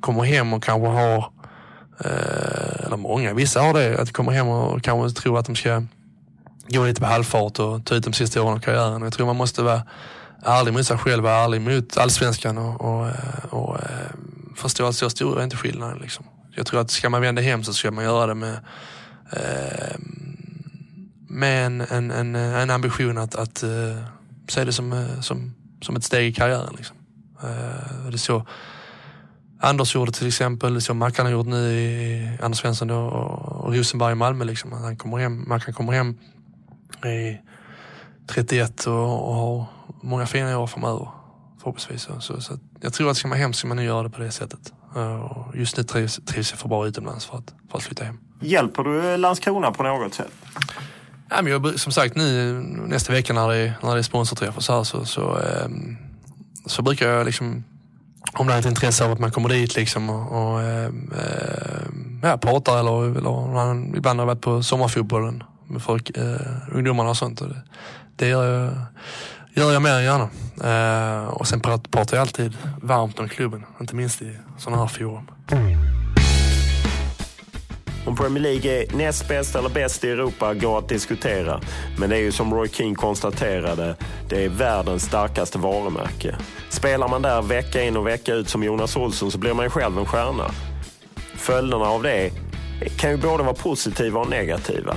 kommer 0.00 0.24
hem 0.24 0.52
och 0.52 0.64
kanske 0.64 0.88
har, 0.88 1.18
eh, 2.04 2.86
eller 2.86 2.96
många, 2.96 3.34
vissa 3.34 3.60
har 3.60 3.74
det, 3.74 4.00
att 4.00 4.06
de 4.06 4.12
kommer 4.12 4.32
hem 4.32 4.48
och 4.48 4.82
kanske 4.82 5.20
tror 5.20 5.38
att 5.38 5.46
de 5.46 5.56
ska 5.56 5.82
gå 6.68 6.84
lite 6.84 7.00
på 7.00 7.06
halvfart 7.06 7.58
och 7.58 7.84
ta 7.84 7.94
ut 7.94 8.04
de 8.04 8.12
sista 8.12 8.42
åren 8.42 8.54
av 8.54 8.60
karriären. 8.60 9.02
Jag 9.02 9.12
tror 9.12 9.26
man 9.26 9.36
måste 9.36 9.62
vara 9.62 9.82
ärlig 10.42 10.72
mot 10.72 10.86
sig 10.86 10.98
själv, 10.98 11.22
vara 11.22 11.34
ärlig 11.34 11.60
mot 11.60 11.98
allsvenskan 11.98 12.58
och, 12.58 12.80
och, 12.80 13.06
eh, 13.06 13.44
och, 13.50 13.76
eh, 13.76 14.10
förstå 14.56 14.86
att 14.86 14.94
så 14.94 15.10
stor 15.10 15.40
är 15.40 15.44
inte 15.44 15.56
skillnaden. 15.56 15.98
Liksom. 15.98 16.24
Jag 16.54 16.66
tror 16.66 16.80
att 16.80 16.90
ska 16.90 17.10
man 17.10 17.20
vända 17.20 17.42
hem 17.42 17.64
så 17.64 17.72
ska 17.72 17.90
man 17.90 18.04
göra 18.04 18.26
det 18.26 18.34
med 18.34 18.60
Ehm, 19.32 20.18
med 21.28 21.66
en, 21.66 21.80
en, 21.80 22.10
en, 22.10 22.34
en 22.34 22.70
ambition 22.70 23.18
att, 23.18 23.34
att 23.34 23.64
uh, 23.64 23.96
se 24.48 24.64
det 24.64 24.72
som, 24.72 24.92
eh, 24.92 25.20
som, 25.20 25.54
som 25.82 25.96
ett 25.96 26.04
steg 26.04 26.26
i 26.26 26.32
karriären. 26.32 26.74
Liksom. 26.76 26.96
Uh, 27.44 28.10
det 28.10 28.16
är 28.16 28.18
så 28.18 28.46
Anders 29.60 29.94
gjorde 29.94 30.12
till 30.12 30.26
exempel, 30.26 30.74
det 30.74 30.78
är 30.78 30.80
så 30.80 30.94
Mackan 30.94 31.26
har 31.26 31.32
gjort 31.32 31.46
nu 31.46 31.72
i 31.72 32.38
Anders 32.42 32.58
Svensson 32.58 32.90
och, 32.90 33.12
och 33.64 33.74
Rosenberg 33.74 34.12
i 34.12 34.14
Malmö. 34.14 34.44
Liksom. 34.44 34.72
han 34.72 34.96
kommer 34.96 35.18
hem, 35.18 35.44
Mackan 35.48 35.74
kommer 35.74 35.92
hem 35.92 36.18
i 37.04 37.38
31 38.26 38.86
och, 38.86 39.28
och 39.28 39.34
har 39.34 39.66
många 40.02 40.26
fina 40.26 40.58
år 40.58 40.66
framöver. 40.66 41.08
Förhoppningsvis. 41.58 42.02
Så, 42.02 42.20
så, 42.20 42.40
så 42.40 42.58
jag 42.80 42.92
tror 42.92 43.10
att 43.10 43.16
ska 43.16 43.28
man 43.28 43.38
hem 43.38 43.52
ska 43.52 43.68
man 43.68 43.76
nu 43.76 43.84
göra 43.84 44.02
det 44.02 44.10
på 44.10 44.20
det 44.20 44.30
sättet. 44.30 44.72
Uh, 44.96 45.48
just 45.54 45.76
nu 45.76 45.82
trivs, 45.82 46.20
trivs 46.26 46.50
jag 46.50 46.58
för 46.58 46.68
bra 46.68 46.86
utomlands 46.86 47.26
för 47.26 47.38
att, 47.38 47.54
för 47.70 47.78
att 47.78 47.84
flytta 47.84 48.04
hem. 48.04 48.18
Hjälper 48.40 48.84
du 48.84 49.16
Landskrona 49.16 49.72
på 49.72 49.82
något 49.82 50.14
sätt? 50.14 50.32
Ja, 51.30 51.42
men 51.42 51.52
jag, 51.52 51.80
som 51.80 51.92
sagt 51.92 52.16
nu 52.16 52.52
nästa 52.86 53.12
vecka 53.12 53.32
när 53.32 53.48
det 53.48 53.56
är, 53.56 53.74
när 53.82 53.94
det 53.94 54.00
är 54.00 54.02
sponsorträffar 54.02 54.60
så, 54.60 54.76
här, 54.76 54.84
så, 54.84 55.04
så, 55.04 55.38
eh, 55.38 55.68
så 56.66 56.82
brukar 56.82 57.08
jag 57.08 57.26
liksom 57.26 57.64
om 58.32 58.46
det 58.46 58.54
är 58.54 58.58
ett 58.58 58.66
intresse 58.66 59.04
av 59.04 59.12
att 59.12 59.18
man 59.18 59.30
kommer 59.30 59.48
dit 59.48 59.76
liksom 59.76 60.10
och, 60.10 60.52
och 60.52 60.62
eh, 60.62 60.90
ja, 62.22 62.38
pratar 62.38 62.78
eller, 62.78 63.18
eller 63.18 63.96
ibland 63.96 64.20
har 64.20 64.26
jag 64.26 64.34
varit 64.34 64.40
på 64.40 64.62
sommarfotbollen 64.62 65.42
med 65.66 65.82
folk, 65.82 66.10
eh, 66.16 66.36
ungdomarna 66.72 67.10
och 67.10 67.16
sånt. 67.16 67.40
Och 67.40 67.48
det, 67.48 67.62
det 68.16 68.28
gör, 68.28 68.64
jag, 68.64 68.72
gör 69.64 69.72
jag 69.72 69.82
mer 69.82 69.92
än 69.92 70.04
gärna. 70.04 70.28
Eh, 70.64 71.28
och 71.28 71.46
sen 71.48 71.60
pratar 71.60 72.16
jag 72.16 72.20
alltid 72.20 72.56
varmt 72.82 73.18
om 73.18 73.28
klubben, 73.28 73.64
inte 73.80 73.94
minst 73.94 74.22
i 74.22 74.38
sådana 74.58 74.82
här 74.82 74.88
forum. 74.88 75.30
Om 78.08 78.16
Premier 78.16 78.42
League 78.42 78.82
är 78.82 78.96
näst 78.96 79.28
bäst 79.28 79.56
eller 79.56 79.68
bäst 79.68 80.04
i 80.04 80.10
Europa 80.10 80.54
går 80.54 80.78
att 80.78 80.88
diskutera. 80.88 81.60
Men 81.98 82.10
det 82.10 82.16
är 82.16 82.20
ju 82.20 82.32
som 82.32 82.54
Roy 82.54 82.68
King 82.68 82.94
konstaterade, 82.94 83.96
det 84.28 84.44
är 84.44 84.48
världens 84.48 85.02
starkaste 85.02 85.58
varumärke. 85.58 86.36
Spelar 86.70 87.08
man 87.08 87.22
där 87.22 87.42
vecka 87.42 87.82
in 87.82 87.96
och 87.96 88.06
vecka 88.06 88.34
ut 88.34 88.48
som 88.48 88.62
Jonas 88.62 88.96
Olsson 88.96 89.30
så 89.30 89.38
blir 89.38 89.54
man 89.54 89.64
ju 89.64 89.70
själv 89.70 89.98
en 89.98 90.06
stjärna. 90.06 90.50
Följderna 91.36 91.84
av 91.84 92.02
det 92.02 92.30
kan 92.96 93.10
ju 93.10 93.16
både 93.16 93.42
vara 93.42 93.54
positiva 93.54 94.20
och 94.20 94.30
negativa. 94.30 94.96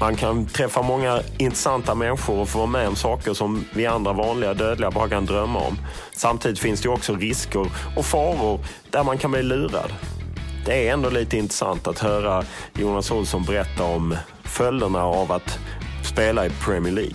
Man 0.00 0.16
kan 0.16 0.46
träffa 0.46 0.82
många 0.82 1.20
intressanta 1.38 1.94
människor 1.94 2.38
och 2.38 2.48
få 2.48 2.58
vara 2.58 2.70
med 2.70 2.88
om 2.88 2.96
saker 2.96 3.34
som 3.34 3.64
vi 3.74 3.86
andra 3.86 4.12
vanliga 4.12 4.54
dödliga 4.54 4.90
bara 4.90 5.08
kan 5.08 5.26
drömma 5.26 5.58
om. 5.58 5.78
Samtidigt 6.12 6.58
finns 6.58 6.80
det 6.80 6.88
också 6.88 7.14
risker 7.14 7.66
och 7.96 8.04
faror 8.04 8.60
där 8.90 9.04
man 9.04 9.18
kan 9.18 9.30
bli 9.30 9.42
lurad 9.42 9.92
det 10.68 10.88
är 10.88 10.92
ändå 10.92 11.10
lite 11.10 11.36
intressant 11.36 11.86
att 11.86 11.98
höra 11.98 12.42
Jonas 12.74 13.10
Olsson 13.10 13.42
berätta 13.42 13.84
om 13.84 14.16
följderna 14.42 15.02
av 15.02 15.32
att 15.32 15.58
spela 16.02 16.46
i 16.46 16.50
Premier 16.50 16.92
League. 16.92 17.14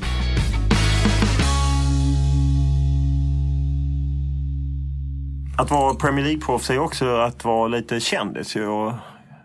Att 5.57 5.71
vara 5.71 5.93
Premier 5.93 6.25
League-proffs 6.25 6.73
är 6.73 6.79
också 6.79 7.15
att 7.15 7.45
vara 7.45 7.67
lite 7.67 7.99
kändis. 7.99 8.55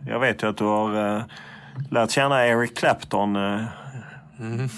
Jag 0.06 0.20
vet 0.20 0.42
ju 0.42 0.48
att 0.48 0.56
du 0.56 0.64
har 0.64 1.16
eh, 1.16 1.22
lärt 1.90 2.10
känna 2.10 2.46
Eric 2.46 2.76
Clapton. 2.76 3.36
Eh, 3.36 3.64
mm. 4.40 4.68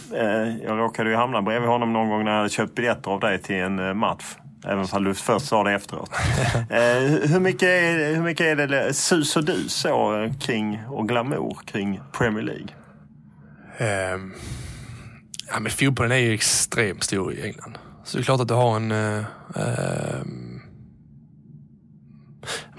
Jag 0.64 0.78
råkade 0.78 1.10
ju 1.10 1.16
hamna 1.16 1.42
bredvid 1.42 1.68
honom 1.68 1.92
någon 1.92 2.08
gång 2.08 2.24
när 2.24 2.30
jag 2.30 2.38
hade 2.38 2.50
köpt 2.50 2.74
biljetter 2.74 3.10
av 3.10 3.20
dig 3.20 3.42
till 3.42 3.56
en 3.56 3.98
match. 3.98 4.24
Även 4.64 4.86
om 4.92 5.04
du 5.04 5.14
först 5.14 5.46
sa 5.46 5.64
det 5.64 5.72
efteråt. 5.72 6.10
Eh, 6.70 7.30
hur, 7.30 7.40
mycket 7.40 7.62
är, 7.62 8.14
hur 8.14 8.22
mycket 8.22 8.46
är 8.46 8.66
det 8.66 8.94
sus 8.94 9.36
och 9.36 9.44
dus 9.44 9.72
så 9.72 10.22
eh, 10.22 10.32
kring, 10.32 10.82
och 10.88 11.08
glamour 11.08 11.58
kring 11.66 12.00
Premier 12.12 12.42
League? 12.42 12.68
Um, 14.14 14.34
ja, 15.48 15.60
men 15.60 15.72
fotbollen 15.72 16.12
är 16.12 16.16
ju 16.16 16.34
extremt 16.34 17.04
stor 17.04 17.32
i 17.32 17.42
England. 17.42 17.78
Så 18.04 18.16
det 18.16 18.22
är 18.22 18.24
klart 18.24 18.40
att 18.40 18.48
du 18.48 18.54
har 18.54 18.76
en... 18.76 18.92
Uh, 18.92 19.24
um, 19.54 20.62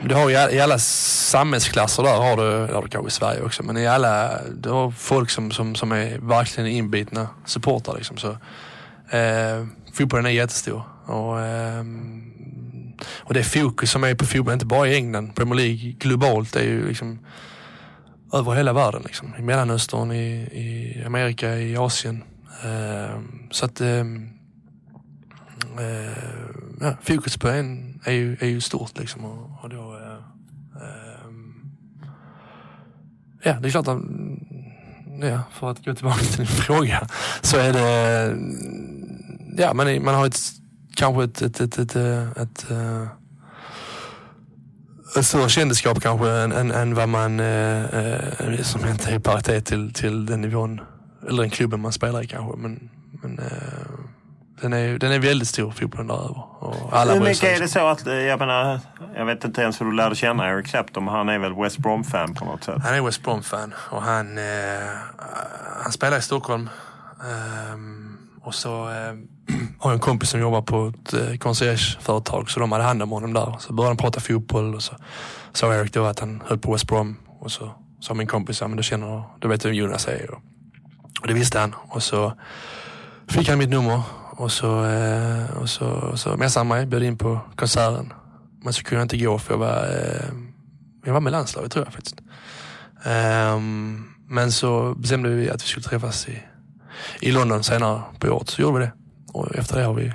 du 0.04 0.16
har 0.16 0.30
i 0.52 0.60
alla 0.60 0.80
samhällsklasser 0.80 2.04
där 2.04 2.18
har 2.18 2.38
du, 2.38 2.74
har 2.74 2.82
du 2.82 2.88
kanske 2.88 3.08
i 3.08 3.12
Sverige 3.12 3.42
också, 3.42 3.64
men 3.64 3.78
i 3.78 3.88
alla, 3.88 4.42
du 4.44 4.70
har 4.70 4.92
folk 4.92 5.30
som, 5.30 5.52
som, 5.52 5.76
som 5.76 5.92
är 5.92 6.18
verkligen 6.18 6.70
inbitna 6.70 7.28
supportrar 7.46 7.96
liksom. 7.96 8.18
Så, 8.18 8.30
uh, 8.30 9.68
fotbollen 9.94 10.26
är 10.26 10.30
jättestor. 10.30 10.84
Och, 11.12 11.42
ehm, 11.42 12.94
och 13.04 13.34
det 13.34 13.44
fokus 13.44 13.92
som 13.92 14.04
är 14.04 14.16
på 14.16 14.26
fotboll, 14.26 14.54
inte 14.54 14.66
bara 14.66 14.88
i 14.88 14.96
England, 14.96 15.36
Premier 15.36 15.56
League 15.56 15.92
globalt, 15.92 16.56
är 16.56 16.64
ju 16.64 16.88
liksom 16.88 17.20
över 18.34 18.52
hela 18.52 18.74
världen. 18.74 19.02
Liksom. 19.06 19.36
I 19.40 19.42
Mellanöstern, 19.42 20.12
i, 20.12 20.24
i 20.42 21.04
Amerika, 21.06 21.56
i 21.56 21.78
Asien. 21.78 22.24
Ehm, 22.64 23.48
så 23.52 23.66
att 23.66 23.82
ehm, 23.82 24.30
eh, 25.80 26.12
ja, 26.82 26.98
fokus 27.02 27.38
på 27.38 27.48
en 27.48 28.00
är 28.04 28.12
ju, 28.12 28.38
är 28.40 28.48
ju 28.48 28.62
stort 28.62 29.00
liksom. 29.00 29.26
Och, 29.26 29.64
och 29.64 29.70
då, 29.70 29.98
eh, 29.98 30.18
ja, 33.44 33.54
det 33.60 33.68
är 33.68 33.72
klart 33.72 33.88
att, 33.88 34.04
mm, 34.04 34.40
ja, 35.22 35.40
för 35.52 35.72
att 35.72 35.86
gå 35.86 35.94
tillbaka 35.94 36.20
till 36.20 36.38
din 36.38 36.48
fråga, 36.66 37.08
så 37.42 37.58
är 37.58 37.74
det, 37.74 38.36
ja, 39.58 39.74
man, 39.74 40.04
man 40.04 40.16
har 40.16 40.28
ett, 40.28 40.61
kanske 40.96 41.24
ett, 41.24 41.42
ett, 41.42 41.60
ett, 41.60 41.78
ett, 41.78 41.96
ett, 41.96 42.38
ett 42.38 42.72
ett 45.16 45.26
större 45.26 45.50
kändisskap 45.50 46.02
kanske 46.02 46.30
än, 46.30 46.52
än, 46.52 46.72
än 46.72 46.96
vad 46.96 47.10
man, 47.10 47.40
eh, 47.40 47.86
eh, 47.86 48.62
som 48.62 48.88
inte 48.88 49.12
är 49.12 49.16
i 49.16 49.20
paritet 49.20 49.66
till, 49.66 49.94
till 49.94 50.26
den 50.26 50.42
nivån, 50.42 50.82
eller 51.28 51.42
den 51.42 51.50
klubben 51.50 51.80
man 51.80 51.92
spelar 51.92 52.24
i 52.24 52.28
kanske. 52.28 52.58
Men, 52.58 52.90
men 53.22 53.40
eh, 53.40 53.46
den 54.62 54.74
är, 54.74 55.00
den 55.00 55.12
är 55.12 55.20
väldigt 55.20 55.48
stor, 55.48 55.72
fotbollen 55.72 56.08
där 56.08 56.16
över. 56.16 57.14
Hur 57.14 57.20
mycket 57.20 57.44
är 57.44 57.60
det 57.60 57.68
så 57.68 57.88
att, 57.88 58.08
eh, 58.08 58.14
jag 58.14 58.40
menar, 58.40 58.80
jag 59.16 59.26
vet 59.26 59.44
inte 59.44 59.62
ens 59.62 59.82
hur 59.82 59.86
du 59.86 59.92
lärde 59.96 60.16
känna 60.16 60.50
Eric 60.50 60.68
Clapton, 60.68 61.06
men 61.06 61.14
han 61.14 61.30
är 61.30 61.40
väl 61.40 61.54
West 61.54 61.78
Brom-fan 61.78 62.34
på 62.34 62.46
något 62.46 62.64
sätt? 62.64 62.82
Han 62.84 62.96
är 62.96 63.02
West 63.02 63.24
Brom-fan 63.24 63.74
och 63.78 64.02
han, 64.02 64.38
eh, 64.38 64.44
han 65.84 65.92
spelar 65.92 66.18
i 66.18 66.22
Stockholm. 66.22 66.70
Um, 67.74 68.18
och 68.44 68.56
så 68.56 68.90
eh, 68.90 69.14
har 69.80 69.94
en 69.94 70.00
kompis 70.00 70.30
som 70.30 70.40
jobbar 70.40 70.62
på 70.62 70.88
ett 70.88 71.14
eh, 71.14 72.46
så 72.48 72.60
de 72.60 72.72
hade 72.72 72.84
hand 72.84 73.02
om 73.02 73.10
honom 73.10 73.34
där. 73.34 73.56
Så 73.60 73.74
började 73.74 73.90
han 73.90 73.98
prata 73.98 74.20
fotboll 74.20 74.76
och 74.76 74.84
så 74.84 74.96
sa 75.54 75.76
Eric 75.76 75.94
då 75.94 76.06
att 76.06 76.20
han 76.20 76.44
höll 76.46 76.58
på 76.58 76.72
West 76.72 76.88
Brom. 76.88 77.16
Och 77.40 77.52
så 77.52 77.72
sa 78.00 78.14
min 78.14 78.28
kompis, 78.28 78.62
ja 78.62 78.68
men 78.68 78.78
du 78.78 78.84
känner, 78.84 79.24
du 79.40 79.48
vet 79.48 79.66
vem 79.66 79.74
Jonas 79.74 80.08
är. 80.08 80.32
Och, 80.32 80.42
och 81.22 81.28
det 81.28 81.34
visste 81.34 81.60
han. 81.60 81.76
Och 81.90 82.04
så 82.04 82.34
fick 83.28 83.50
han 83.50 83.58
mitt 83.58 83.70
nummer 83.70 84.02
och 84.32 84.52
så, 84.52 84.86
eh, 84.86 85.58
och 85.62 85.70
så, 85.70 86.18
så 86.18 86.38
messade 86.38 86.60
han 86.60 86.68
mig, 86.68 86.86
bjöd 86.86 87.04
in 87.04 87.18
på 87.18 87.40
konserten. 87.56 88.14
Men 88.64 88.74
så 88.74 88.84
kunde 88.84 89.00
jag 89.00 89.06
inte 89.06 89.18
gå 89.18 89.40
för 89.40 89.54
jag 89.54 89.60
var, 89.60 89.84
eh, 89.84 90.30
jag 91.06 91.14
var 91.14 91.20
med 91.22 91.32
landslaget 91.32 91.72
tror 91.72 91.86
jag 91.86 91.94
faktiskt. 91.94 92.22
Um, 93.06 94.14
men 94.28 94.52
så 94.52 94.96
bestämde 94.96 95.30
vi 95.30 95.50
att 95.50 95.64
vi 95.64 95.68
skulle 95.68 95.84
träffas 95.84 96.28
i, 96.28 96.44
i 97.20 97.32
London 97.32 97.64
senare 97.64 98.02
på 98.20 98.28
året. 98.28 98.50
Så 98.50 98.62
gjorde 98.62 98.80
vi 98.80 98.86
det. 98.86 98.92
Och 99.32 99.56
efter 99.56 99.78
det 99.80 99.84
har 99.84 99.94
vi 99.94 100.14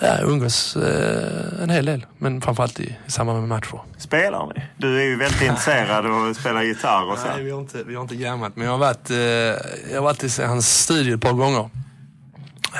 ja, 0.00 0.20
umgås 0.22 0.76
eh, 0.76 1.62
en 1.62 1.70
hel 1.70 1.84
del. 1.84 2.06
Men 2.18 2.40
framförallt 2.40 2.80
i, 2.80 2.96
i 3.06 3.10
samband 3.10 3.40
med 3.40 3.48
matcher. 3.48 3.80
Spelar 3.98 4.46
ni? 4.46 4.62
Du 4.76 5.00
är 5.00 5.04
ju 5.04 5.16
väldigt 5.16 5.42
intresserad 5.42 6.06
av 6.06 6.30
att 6.30 6.36
spela 6.36 6.62
gitarr 6.62 7.12
och 7.12 7.18
så. 7.18 7.26
Nej, 7.26 7.44
vi 7.44 7.50
har 7.50 7.60
inte, 7.60 7.82
vi 7.82 7.94
har 7.94 8.02
inte 8.02 8.16
gammat. 8.16 8.56
Men 8.56 8.64
jag 8.64 8.72
har 8.72 8.78
varit, 8.78 9.10
eh, 9.10 9.16
jag 9.16 9.94
har 9.94 10.02
varit 10.02 10.38
i 10.38 10.42
hans 10.42 10.82
studio 10.82 11.14
ett 11.14 11.20
par 11.20 11.32
gånger. 11.32 11.70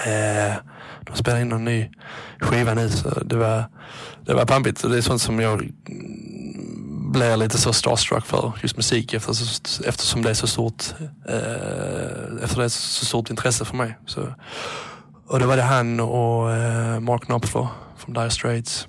Eh, 0.07 0.55
de 1.07 1.17
spelar 1.17 1.41
in 1.41 1.49
någon 1.49 1.65
ny 1.65 1.91
skiva 2.41 2.75
nu 2.75 2.91
så 2.91 3.09
det 3.25 3.37
var, 3.37 3.65
det 4.27 4.35
var 4.35 4.45
pampigt. 4.45 4.85
Och 4.85 4.91
det 4.91 4.97
är 4.97 5.03
sånt 5.03 5.23
som 5.23 5.41
jag 5.41 5.71
blir 7.13 7.37
lite 7.37 7.59
så 7.59 7.73
starstruck 7.73 8.27
för, 8.27 8.53
just 8.63 8.77
musik 8.77 9.15
eftersom 9.15 10.23
det 10.23 10.31
är 10.31 10.35
så 10.35 10.47
stort, 10.47 10.85
eh, 11.29 12.45
efter 12.45 12.59
det 12.59 12.65
är 12.65 12.69
så 12.69 13.05
stort 13.05 13.31
intresse 13.31 13.65
för 13.65 13.77
mig. 13.77 13.99
Så, 14.07 14.35
och 15.27 15.41
då 15.41 15.47
var 15.47 15.57
det 15.57 15.63
han 15.63 16.01
och 16.01 16.51
eh, 16.51 17.01
Mark 17.01 17.25
Knopfler 17.25 17.69
från 17.97 18.15
Dire 18.15 18.31
Straits 18.31 18.89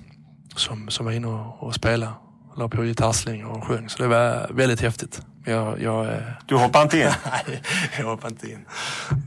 som, 0.56 0.88
som 0.88 1.06
var 1.06 1.12
inne 1.12 1.26
och, 1.26 1.62
och 1.62 1.74
spelade. 1.74 2.12
La 2.56 2.68
på 2.68 2.82
gitarrsling 2.82 3.46
och 3.46 3.64
sjöng. 3.64 3.88
Så 3.88 4.02
det 4.02 4.08
var 4.08 4.50
väldigt 4.52 4.80
häftigt. 4.80 5.22
Jag, 5.44 5.82
jag, 5.82 6.06
eh, 6.06 6.18
du 6.46 6.56
hoppade 6.56 6.82
inte 6.82 6.98
in? 6.98 7.04
Nej, 7.46 7.62
jag 7.98 8.06
hoppade 8.06 8.34
inte 8.34 8.50
in. 8.50 8.64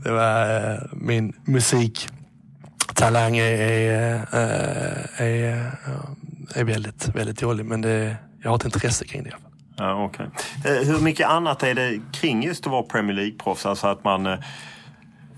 Det 0.04 0.10
var 0.10 0.70
äh, 0.72 0.78
min 0.92 1.32
musiktalang 1.44 3.36
är, 3.36 3.60
är, 3.60 4.26
är, 5.16 5.72
är 6.54 6.64
väldigt, 6.64 7.08
väldigt 7.08 7.40
dålig. 7.40 7.66
Men 7.66 7.80
det, 7.80 8.16
jag 8.42 8.50
har 8.50 8.56
ett 8.56 8.64
intresse 8.64 9.04
kring 9.04 9.24
det. 9.24 9.34
Ja, 9.76 10.04
okay. 10.04 10.26
Hur 10.64 11.00
mycket 11.00 11.28
annat 11.28 11.62
är 11.62 11.74
det 11.74 12.00
kring 12.12 12.42
just 12.42 12.66
att 12.66 12.72
vara 12.72 12.82
Premier 12.82 13.16
League-proffs? 13.16 13.68
Alltså 13.68 13.86
att 13.86 14.04
man 14.04 14.38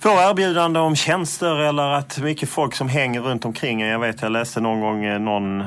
får 0.03 0.31
erbjudande 0.31 0.81
om 0.81 0.97
tjänster 0.97 1.57
eller 1.57 1.83
att 1.83 2.19
mycket 2.19 2.49
folk 2.49 2.75
som 2.75 2.89
hänger 2.89 3.21
runt 3.21 3.45
omkring 3.45 3.81
Jag 3.81 3.99
vet, 3.99 4.23
jag 4.23 4.33
läste 4.33 4.61
någon 4.61 4.81
gång 4.81 5.25
någon 5.25 5.65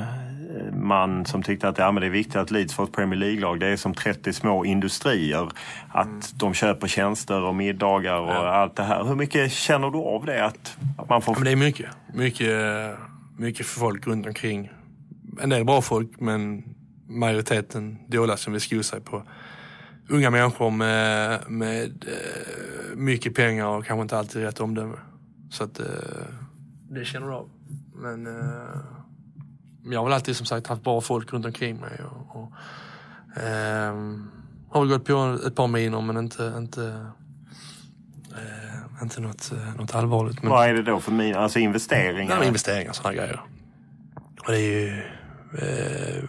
man 0.73 1.25
som 1.25 1.43
tyckte 1.43 1.67
att 1.67 1.77
ja, 1.77 1.91
men 1.91 2.01
det 2.01 2.07
är 2.07 2.11
viktigt 2.11 2.35
att 2.35 2.51
Leeds 2.51 2.73
får 2.73 2.83
ett 2.83 2.91
Premier 2.91 3.19
League-lag. 3.19 3.59
Det 3.59 3.67
är 3.67 3.77
som 3.77 3.93
30 3.93 4.33
små 4.33 4.65
industrier. 4.65 5.49
Att 5.89 6.05
mm. 6.05 6.21
de 6.33 6.53
köper 6.53 6.87
tjänster 6.87 7.41
och 7.41 7.55
middagar 7.55 8.19
och 8.19 8.29
ja. 8.29 8.49
allt 8.49 8.75
det 8.75 8.83
här. 8.83 9.03
Hur 9.03 9.15
mycket 9.15 9.51
känner 9.51 9.89
du 9.91 9.97
av 9.97 10.25
det? 10.25 10.45
Att, 10.45 10.77
att 10.97 11.09
man 11.09 11.21
får... 11.21 11.33
Ja, 11.33 11.39
men 11.39 11.45
det 11.45 11.51
är 11.51 11.55
mycket. 11.55 11.89
mycket. 12.13 12.97
Mycket 13.37 13.65
för 13.65 13.79
folk 13.79 14.07
runt 14.07 14.27
omkring. 14.27 14.69
En 15.41 15.49
del 15.49 15.65
bra 15.65 15.81
folk 15.81 16.09
men 16.19 16.63
majoriteten 17.07 17.97
dåliga 18.07 18.37
som 18.37 18.53
vill 18.53 18.61
sko 18.61 18.83
sig 18.83 19.01
på 19.01 19.23
unga 20.09 20.29
människor 20.29 20.71
med, 20.71 21.39
med 21.47 22.05
uh, 22.07 22.95
mycket 22.95 23.35
pengar 23.35 23.65
och 23.65 23.85
kanske 23.85 24.01
inte 24.01 24.17
alltid 24.17 24.41
rätt 24.41 24.59
omdöme. 24.59 24.95
Så 25.49 25.63
att 25.63 25.79
uh, 25.79 25.85
det 26.89 27.05
känner 27.05 27.27
du 27.27 27.33
av. 27.33 27.49
Men 27.93 28.27
uh, 28.27 28.33
jag 29.91 29.99
har 29.99 30.05
väl 30.05 30.13
alltid 30.13 30.35
som 30.35 30.45
sagt 30.45 30.67
haft 30.67 30.83
bra 30.83 31.01
folk 31.01 31.33
runt 31.33 31.45
omkring 31.45 31.77
mig. 31.77 32.01
Och, 32.03 32.41
och 32.41 32.51
eh, 33.43 33.95
har 34.69 34.79
väl 34.79 34.89
gått 34.89 35.05
på 35.05 35.39
ett 35.47 35.55
par 35.55 35.67
miner 35.67 36.01
men 36.01 36.17
inte, 36.17 36.53
inte, 36.57 37.07
eh, 38.31 39.03
inte 39.03 39.21
något, 39.21 39.51
eh, 39.51 39.75
något 39.75 39.95
allvarligt. 39.95 40.43
Men, 40.43 40.51
Vad 40.51 40.69
är 40.69 40.73
det 40.73 40.83
då 40.83 40.99
för 40.99 41.11
miner? 41.11 41.37
Alltså 41.37 41.59
investeringar? 41.59 42.37
Nej, 42.39 42.47
investeringar 42.47 42.89
och 42.89 42.95
sådana 42.95 43.15
grejer. 43.15 43.41
Och 44.45 44.51
det 44.51 44.57
är 44.57 44.59
ju 44.59 45.03
eh, 45.57 46.23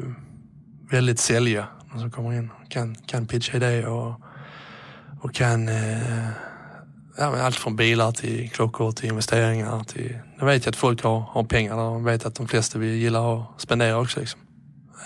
väldigt 0.91 1.19
sälja. 1.19 1.67
De 1.93 2.01
som 2.01 2.11
kommer 2.11 2.33
in 2.33 2.51
kan, 2.69 2.95
kan 3.07 3.27
pitcha 3.27 3.57
idéer 3.57 3.87
och, 3.87 4.21
och 5.21 5.35
kan 5.35 5.69
eh, 5.69 6.29
ja, 7.19 7.31
men 7.31 7.41
allt 7.41 7.57
från 7.57 7.77
bilar 7.77 8.13
till 8.13 8.51
klockor 8.51 8.93
till 8.93 9.09
investeringar. 9.09 9.85
Till, 9.85 10.19
nu 10.41 10.47
vet 10.47 10.65
jag 10.65 10.73
att 10.73 10.77
folk 10.77 11.03
har, 11.03 11.21
har 11.21 11.45
pengar 11.45 11.75
och 11.75 11.93
de 11.93 12.05
vet 12.05 12.27
att 12.27 12.35
de 12.35 12.49
flesta 12.49 12.79
vill 12.79 12.95
gilla 12.95 13.35
att 13.35 13.61
spendera 13.61 13.99
också. 13.99 14.21
Liksom. 14.21 14.41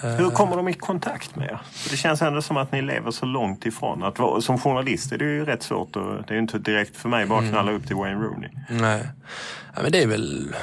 Hur 0.03 0.23
eh. 0.23 0.31
kommer 0.31 0.57
de 0.57 0.69
i 0.69 0.73
kontakt 0.73 1.37
med 1.37 1.47
er? 1.47 1.61
Det 1.91 1.97
känns 1.97 2.23
ändå 2.23 2.43
som 2.43 2.57
att 2.57 2.73
ni 2.73 2.83
lever 2.83 3.11
så 3.11 3.27
långt 3.27 3.67
ifrån. 3.67 4.03
Att, 4.03 4.45
som 4.45 4.59
journalist 4.59 5.13
är 5.13 5.19
det 5.19 5.25
ju 5.25 5.45
rätt 5.45 5.63
svårt. 5.63 5.97
Och, 5.97 6.15
det 6.23 6.29
är 6.29 6.35
ju 6.35 6.39
inte 6.39 6.59
direkt 6.59 6.97
för 6.97 7.09
mig 7.09 7.27
bara 7.27 7.39
mm. 7.39 7.51
knalla 7.51 7.73
upp 7.73 7.87
till 7.87 7.97
Wayne 7.97 8.21
Rooney. 8.21 8.51
Nej, 8.71 9.09
ja, 9.77 9.83
men 9.83 9.93
det 9.93 10.03
är 10.03 10.07
väl 10.07 10.55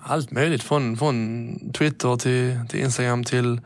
allt 0.00 0.30
möjligt. 0.30 0.62
Från, 0.62 0.96
från 0.96 1.72
Twitter 1.72 2.16
till, 2.16 2.68
till 2.68 2.80
Instagram 2.80 3.24
till 3.24 3.60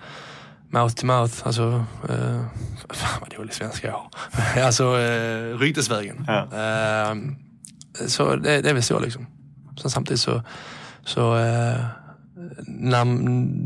mouth 0.70 0.95
to 0.95 1.07
mouth. 1.07 1.47
Alltså, 1.47 1.85
eh, 2.09 2.40
fan 2.90 3.20
vad 3.20 3.31
dålig 3.36 3.55
svenska 3.55 3.86
jag 3.86 3.95
har. 3.95 4.62
alltså 4.65 4.99
eh, 5.01 5.59
ryktesvägen. 5.59 6.24
Ja. 6.27 6.43
Eh, 6.43 7.15
så 8.07 8.36
det, 8.36 8.61
det 8.61 8.70
är 8.70 8.74
väl 8.74 8.82
så 8.82 8.99
liksom. 8.99 9.27
Sen 9.82 9.90
samtidigt 9.90 10.20
så, 10.20 10.43
så 11.05 11.36
eh, 11.36 11.85
när 12.66 13.05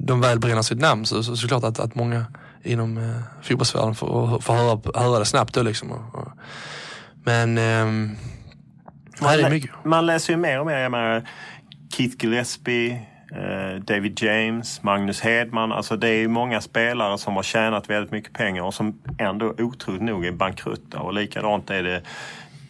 de 0.07 0.21
väl 0.21 0.39
bränner 0.39 0.63
sitt 0.63 0.81
namn 0.81 1.07
så, 1.07 1.23
så, 1.23 1.37
så 1.37 1.49
klart 1.49 1.65
att, 1.65 1.81
att 1.81 1.95
många 1.95 2.27
inom 2.63 2.99
eh, 2.99 3.21
fotbollsvärlden 3.43 3.95
får, 3.95 4.41
får 4.41 4.55
höra, 4.55 4.81
höra 4.95 5.19
det 5.19 5.25
snabbt 5.25 5.55
då 5.55 5.63
liksom. 5.63 5.93
Och, 5.93 6.15
och, 6.15 6.29
men 7.25 7.59
eh, 7.59 7.85
man, 9.21 9.37
det 9.37 9.43
är 9.43 9.51
mycket. 9.51 9.71
man 9.85 10.07
läser 10.07 10.33
ju 10.33 10.37
mer 10.37 10.61
och 10.61 10.67
mer. 10.67 10.79
Jag 10.79 10.91
menar, 10.91 11.29
Keith 11.93 12.17
Gillespie 12.25 13.07
David 13.79 14.23
James, 14.23 14.83
Magnus 14.83 15.21
Hedman. 15.21 15.73
Alltså 15.73 15.97
det 15.97 16.09
är 16.09 16.29
många 16.29 16.61
spelare 16.61 17.19
som 17.19 17.37
har 17.37 17.43
tjänat 17.43 17.91
väldigt 17.91 18.13
mycket 18.13 18.33
pengar 18.33 18.63
och 18.63 18.75
som 18.75 18.99
ändå 19.19 19.55
otroligt 19.59 20.03
nog 20.03 20.27
är 20.27 20.33
bankrutta. 20.33 21.01
Och 21.01 21.13
likadant 21.15 21.71
är 21.71 21.83
det 21.83 22.03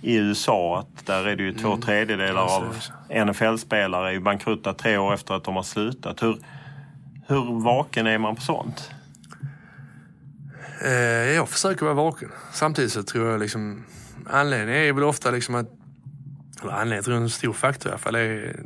i 0.03 0.17
USA. 0.17 0.79
Att 0.79 1.07
där 1.07 1.27
är 1.27 1.37
det 1.37 1.43
ju 1.43 1.53
två 1.55 1.69
Mm. 1.69 1.81
tredjedelar 1.81 2.43
av 2.43 2.77
NFL-spelare 3.09 4.15
är 4.15 4.21
bankrutta 4.21 4.75
tre 4.75 4.97
år 4.97 5.15
efter 5.15 5.35
att 5.35 5.45
de 5.45 5.57
har 5.57 5.63
slutat. 5.63 6.23
Hur, 6.23 6.37
hur 7.29 7.61
vaken 7.63 8.07
är 8.07 8.19
man 8.19 8.35
på 8.37 8.41
sånt? 8.43 8.91
Eh, 10.85 10.91
jag 11.35 11.49
försöker 11.49 11.85
vara 11.85 11.95
vaken. 11.95 12.29
Samtidigt 12.53 12.93
så 12.93 13.03
tror 13.03 13.31
jag 13.31 13.41
liksom 13.41 13.85
anledningen 14.31 14.83
är 14.83 14.93
väl 14.93 15.05
ofta 15.05 15.31
liksom 15.31 15.55
att, 15.55 15.69
eller 16.63 16.73
anledningen 16.73 17.05
tror 17.05 17.15
jag 17.15 17.21
är 17.21 17.25
en 17.25 17.31
stor 17.31 17.53
faktor 17.53 17.89
i 17.89 17.93
alla 17.93 17.99
fall, 17.99 18.15
är, 18.15 18.61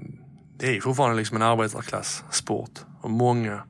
det 0.58 0.66
är 0.68 0.72
ju 0.72 0.80
fortfarande 0.80 1.16
liksom 1.16 1.36
en 1.36 1.42
arbetarklasssport 1.42 2.70
Och 3.00 3.10
många 3.10 3.62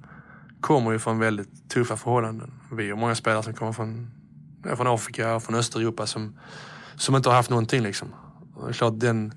kommer 0.61 0.93
ju 0.93 0.99
från 0.99 1.19
väldigt 1.19 1.71
tuffa 1.71 1.97
förhållanden. 1.97 2.53
Vi 2.73 2.91
har 2.91 2.97
många 2.97 3.15
spelare 3.15 3.43
som 3.43 3.55
kommer 3.55 3.73
från, 3.73 4.11
från 4.77 4.87
Afrika 4.87 5.35
och 5.35 5.43
från 5.43 5.55
Östeuropa 5.55 6.07
som, 6.07 6.39
som 6.97 7.17
inte 7.17 7.29
har 7.29 7.37
haft 7.37 7.51
någonting 7.51 7.83
liksom. 7.83 8.09
Och 8.55 8.65
det 8.67 8.71
är 8.71 8.73
klart 8.73 8.93
den, 8.97 9.33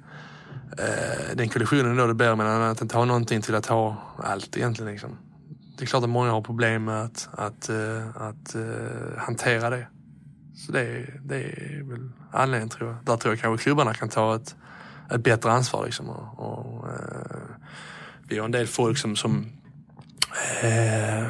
eh, 0.77 1.35
den 1.35 1.49
kollisionen 1.49 1.97
då 1.97 2.07
det 2.07 2.13
blir 2.13 2.35
mellan 2.35 2.61
att 2.61 2.81
inte 2.81 2.97
ha 2.97 3.05
någonting 3.05 3.41
till 3.41 3.55
att 3.55 3.65
ha 3.65 3.95
allt 4.17 4.57
egentligen 4.57 4.91
liksom. 4.91 5.17
Det 5.77 5.83
är 5.83 5.87
klart 5.87 6.03
att 6.03 6.09
många 6.09 6.31
har 6.31 6.41
problem 6.41 6.85
med 6.85 7.01
att, 7.03 7.29
att, 7.31 7.69
eh, 7.69 8.07
att 8.15 8.55
eh, 8.55 9.17
hantera 9.17 9.69
det. 9.69 9.87
Så 10.55 10.71
det, 10.71 10.81
är- 10.81 11.19
det 11.23 11.35
är 11.43 11.83
väl 11.89 12.11
anledningen 12.31 12.69
tror 12.69 12.89
jag. 12.89 12.97
Där 13.05 13.17
tror 13.17 13.33
jag 13.33 13.41
kanske 13.41 13.63
klubbarna 13.63 13.93
kan 13.93 14.09
ta 14.09 14.35
ett, 14.35 14.55
ett 15.11 15.23
bättre 15.23 15.51
ansvar. 15.51 15.85
Liksom. 15.85 16.09
Och, 16.09 16.39
och, 16.39 16.87
eh, 16.89 17.38
vi 18.29 18.37
har 18.37 18.45
en 18.45 18.51
del 18.51 18.67
folk 18.67 18.97
som, 18.97 19.15
som, 19.15 19.45
eh, 20.61 21.27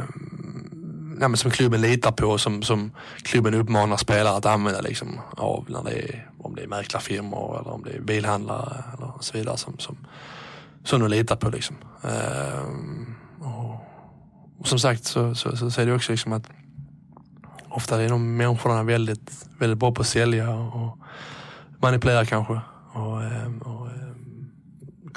nej, 1.18 1.30
men 1.30 1.38
som 1.38 1.52
klubben 1.52 1.82
litar 1.82 2.12
på 2.12 2.26
och 2.26 2.42
som, 2.42 2.64
som 2.64 2.92
klubben 3.24 3.54
uppmanar 3.54 3.98
spelare 3.98 4.38
att 4.38 4.46
använda 4.46 4.82
liksom, 4.82 5.20
av 5.32 5.66
när 5.68 5.84
det 5.84 6.00
är, 6.00 6.30
om 6.40 6.56
det 6.56 6.64
är 6.64 6.68
mäklarfirmor 6.68 7.60
eller 7.60 7.74
om 7.74 7.84
det 7.84 7.92
är 7.92 8.02
bilhandlare 8.02 8.84
eller 8.98 9.12
så 9.20 9.38
vidare 9.38 9.58
som, 9.58 9.80
som, 9.80 9.98
som 10.84 11.00
de 11.00 11.10
litar 11.10 11.36
på. 11.36 11.50
Liksom. 11.50 11.76
Eh, 12.04 12.64
och, 13.48 13.76
och 14.60 14.68
som 14.68 14.80
sagt 14.80 15.06
så, 15.06 15.36
så, 15.36 15.58
så, 15.58 15.72
så 15.72 15.82
är 15.82 15.86
det 15.86 15.94
också 15.94 16.12
liksom 16.12 16.34
att 16.34 16.50
ofta 17.70 18.02
är 18.02 18.10
de 18.10 18.38
människorna 18.38 18.84
väldigt, 18.84 19.46
väldigt 19.60 19.80
bra 19.80 19.92
på 19.92 20.02
att 20.02 20.08
sälja 20.08 20.50
och 20.50 20.98
manipulera 21.82 22.26
kanske. 22.26 22.62
Och, 22.94 23.24
eh, 23.24 23.58
och, 23.62 23.79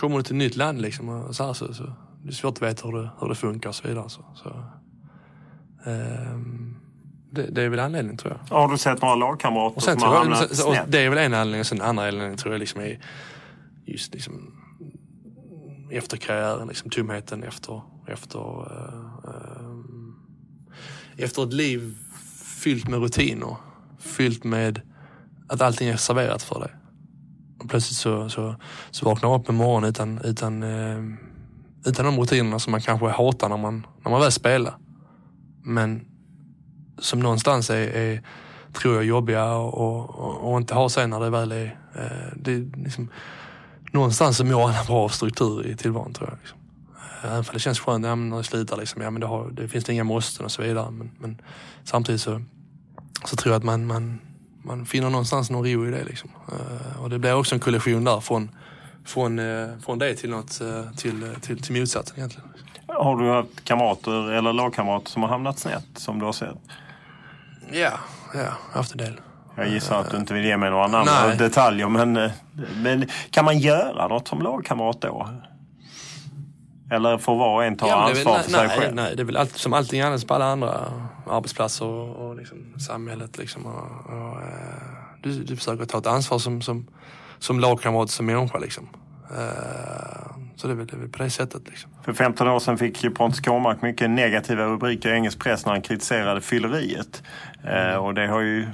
kommer 0.02 0.16
du 0.16 0.22
till 0.22 0.32
ett 0.36 0.38
nytt 0.38 0.56
land 0.56 0.80
liksom 0.80 1.08
och 1.08 1.36
så, 1.36 1.46
här, 1.46 1.52
så, 1.52 1.74
så 1.74 1.92
det 2.22 2.28
är 2.28 2.32
svårt 2.32 2.56
att 2.56 2.62
veta 2.62 2.88
hur 2.88 2.96
det, 3.02 3.10
hur 3.20 3.28
det 3.28 3.34
funkar 3.34 3.68
och 3.68 3.74
så 3.74 3.88
vidare. 3.88 4.08
Så, 4.08 4.24
så, 4.34 4.64
ehm, 5.90 6.76
det, 7.30 7.42
det 7.42 7.62
är 7.62 7.68
väl 7.68 7.80
anledningen 7.80 8.16
tror 8.16 8.38
jag. 8.48 8.56
Har 8.56 8.68
du 8.68 8.78
sett 8.78 9.02
några 9.02 9.14
lagkamrater 9.14 9.76
Och 9.76 9.82
sen 9.82 10.00
som 10.00 10.08
har 10.08 10.14
jag, 10.14 10.20
hamnat 10.20 10.38
sen- 10.38 10.56
snett? 10.56 10.84
det 10.92 10.98
är 11.00 11.08
väl 11.08 11.18
en 11.18 11.34
anledning. 11.34 11.60
Och 11.60 11.66
sen 11.66 11.80
andra 11.80 12.08
anledningen 12.08 12.36
tror 12.38 12.54
jag 12.54 12.58
liksom 12.60 12.80
är 12.80 12.98
just 13.86 14.14
liksom 14.14 14.54
efter 15.90 16.16
karriären, 16.16 16.68
liksom 16.68 16.90
tomheten 16.90 17.42
efter, 17.42 17.82
efter, 18.06 18.38
eh, 18.38 19.30
eh, 19.30 21.24
efter 21.24 21.42
ett 21.42 21.52
liv 21.52 21.96
fyllt 22.62 22.88
med 22.88 23.00
rutiner. 23.00 23.56
Fyllt 23.98 24.44
med 24.44 24.80
att 25.48 25.60
allting 25.60 25.88
är 25.88 25.96
serverat 25.96 26.42
för 26.42 26.60
dig. 26.60 26.70
Och 27.62 27.70
plötsligt 27.70 27.96
så, 27.96 28.28
så, 28.28 28.54
så 28.90 29.06
vaknar 29.06 29.28
man 29.28 29.40
upp 29.40 29.48
en 29.48 29.54
morgon 29.54 29.84
utan, 29.84 30.20
utan, 30.24 30.62
eh, 30.62 30.98
utan 31.84 32.04
de 32.04 32.20
rutinerna 32.20 32.58
som 32.58 32.70
man 32.70 32.80
kanske 32.80 33.08
hatar 33.08 33.48
när 33.48 33.56
man, 33.56 33.86
när 34.04 34.10
man 34.10 34.20
väl 34.20 34.32
spelar. 34.32 34.74
Men 35.62 36.04
som 36.98 37.20
någonstans 37.20 37.70
är, 37.70 37.96
är 37.96 38.22
tror 38.72 38.94
jag, 38.94 39.04
jobbiga 39.04 39.54
och, 39.54 39.74
och, 39.74 40.52
och 40.52 40.58
inte 40.58 40.74
ha 40.74 40.88
sen 40.88 41.10
när 41.10 41.20
det 41.20 41.30
väl 41.30 41.52
är... 41.52 41.78
Eh, 41.94 42.36
det 42.36 42.52
är 42.52 42.84
liksom, 42.84 43.08
någonstans 43.92 44.36
så 44.36 44.44
mår 44.44 44.68
alla 44.68 44.84
bra 44.86 45.04
av 45.04 45.08
struktur 45.08 45.66
i 45.66 45.76
tillvaron 45.76 46.12
tror 46.12 46.28
jag. 46.28 46.38
Liksom. 46.38 46.58
Eh, 46.96 47.32
även 47.32 47.44
för 47.44 47.52
det 47.52 47.60
känns 47.60 47.80
skönt 47.80 48.06
ja, 48.06 48.14
när 48.14 48.36
det 48.36 48.44
slutar, 48.44 48.76
liksom, 48.76 49.02
ja, 49.02 49.10
men 49.10 49.20
det, 49.20 49.26
har, 49.26 49.50
det 49.50 49.68
finns 49.68 49.84
det 49.84 49.92
inga 49.92 50.04
måsten 50.04 50.44
och 50.44 50.52
så 50.52 50.62
vidare. 50.62 50.90
Men, 50.90 51.10
men 51.18 51.40
samtidigt 51.84 52.20
så, 52.20 52.42
så 53.24 53.36
tror 53.36 53.52
jag 53.52 53.58
att 53.58 53.64
man, 53.64 53.86
man, 53.86 54.18
man 54.62 54.86
finner 54.86 55.10
någonstans 55.10 55.50
någon 55.50 55.64
ro 55.72 55.86
i 55.86 55.90
det. 55.90 56.04
Liksom. 56.04 56.30
Eh, 56.48 57.02
och 57.02 57.10
det 57.10 57.18
blir 57.18 57.34
också 57.34 57.54
en 57.54 57.60
kollision 57.60 58.04
där 58.04 58.20
från, 58.20 58.50
från, 59.04 59.38
eh, 59.38 59.68
från 59.84 59.98
det 59.98 60.14
till, 60.14 60.30
något, 60.30 60.60
eh, 60.60 60.90
till, 60.96 61.34
till, 61.40 61.62
till 61.62 61.80
motsatsen 61.80 62.16
egentligen. 62.16 62.48
Har 62.86 63.16
du 63.16 63.30
haft 63.30 63.64
kamrater 63.64 64.32
eller 64.32 64.52
lagkamrater 64.52 65.10
som 65.10 65.22
har 65.22 65.28
hamnat 65.28 65.58
snett 65.58 65.84
som 65.94 66.18
du 66.18 66.24
har 66.24 66.32
sett? 66.32 66.56
Ja, 67.72 67.90
ja, 68.34 68.48
haft 68.72 68.92
en 68.92 68.98
del. 68.98 69.20
Jag 69.56 69.68
gissar 69.68 70.00
att 70.00 70.10
du 70.10 70.16
inte 70.16 70.34
vill 70.34 70.44
ge 70.44 70.56
mig 70.56 70.70
några 70.70 70.86
namn 70.86 71.08
Nej. 71.22 71.32
och 71.32 71.36
detaljer 71.38 71.88
men, 71.88 72.30
men 72.76 73.06
kan 73.30 73.44
man 73.44 73.58
göra 73.58 74.08
något 74.08 74.28
som 74.28 74.42
lagkamrat 74.42 75.00
då? 75.00 75.28
Eller 76.90 77.18
får 77.18 77.36
var 77.36 77.54
och 77.54 77.64
en 77.64 77.76
ta 77.76 77.88
Ja, 77.88 77.94
ansvar 78.08 78.32
väl- 78.32 78.42
för 78.42 78.50
sig 78.50 78.66
nej, 78.68 78.78
själv? 78.78 78.94
Nej, 78.94 79.16
det 79.16 79.22
är 79.22 79.24
väl 79.24 79.36
allt, 79.36 79.56
som 79.56 79.72
allting 79.72 80.00
annat 80.00 80.26
på 80.26 80.34
alla 80.34 80.44
andra 80.44 80.92
arbetsplatser 81.32 81.86
och, 81.86 82.28
och 82.28 82.36
liksom 82.36 82.58
samhället. 82.78 83.38
Liksom, 83.38 83.66
och, 83.66 84.06
och, 84.06 84.42
eh, 84.42 85.22
du, 85.22 85.44
du 85.44 85.56
försöker 85.56 85.84
ta 85.84 85.98
ett 85.98 86.06
ansvar 86.06 86.38
som, 86.38 86.62
som, 86.62 86.86
som 87.38 87.60
lagkamrat, 87.60 88.10
som 88.10 88.26
människa. 88.26 88.58
Liksom. 88.58 88.88
Eh, 89.30 90.36
så 90.56 90.66
det 90.66 90.72
är, 90.72 90.76
väl, 90.76 90.86
det 90.86 90.96
är 90.96 90.98
väl 90.98 91.08
på 91.08 91.22
det 91.22 91.30
sättet. 91.30 91.62
Liksom. 91.68 91.90
För 92.04 92.12
15 92.12 92.48
år 92.48 92.58
sedan 92.58 92.78
fick 92.78 93.04
ju 93.04 93.10
Pontus 93.10 93.40
Kåmark 93.40 93.82
mycket 93.82 94.10
negativa 94.10 94.64
rubriker 94.64 95.08
i 95.08 95.12
engelsk 95.12 95.38
press 95.38 95.66
när 95.66 95.72
han 95.72 95.82
kritiserade 95.82 96.40
fylleriet. 96.40 97.22
Eh, 97.64 97.96
och 97.96 98.14
det 98.14 98.26
har 98.26 98.40
ju 98.40 98.68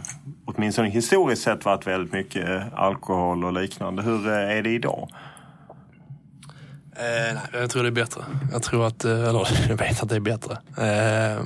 åtminstone 0.44 0.88
historiskt 0.88 1.42
sett 1.42 1.64
varit 1.64 1.86
väldigt 1.86 2.12
mycket 2.12 2.48
eh, 2.48 2.62
alkohol 2.74 3.44
och 3.44 3.52
liknande. 3.52 4.02
Hur 4.02 4.28
är 4.28 4.62
det 4.62 4.70
idag? 4.70 5.08
Eh, 6.96 7.34
nej, 7.34 7.60
jag 7.60 7.70
tror 7.70 7.82
det 7.82 7.88
är 7.88 7.90
bättre. 7.90 8.22
Jag 8.52 8.62
tror 8.62 8.86
att, 8.86 9.04
eller 9.04 9.48
jag 9.68 9.76
vet 9.76 10.02
att 10.02 10.08
det 10.08 10.16
är 10.16 10.20
bättre. 10.20 10.52
Eh, 10.78 11.42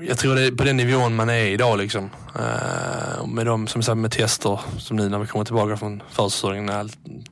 jag 0.00 0.18
tror 0.18 0.34
det 0.34 0.46
är 0.46 0.50
på 0.50 0.64
den 0.64 0.76
nivån 0.76 1.14
man 1.16 1.30
är 1.30 1.46
idag 1.46 1.78
liksom. 1.78 2.10
Eh, 2.38 3.26
med 3.26 3.46
de 3.46 3.66
som 3.66 3.82
sagt 3.82 3.98
med 3.98 4.10
tester, 4.10 4.60
som 4.78 4.96
nu 4.96 5.08
när 5.08 5.18
vi 5.18 5.26
kommer 5.26 5.44
tillbaka 5.44 5.76
från 5.76 6.02
försäsongen, 6.10 6.90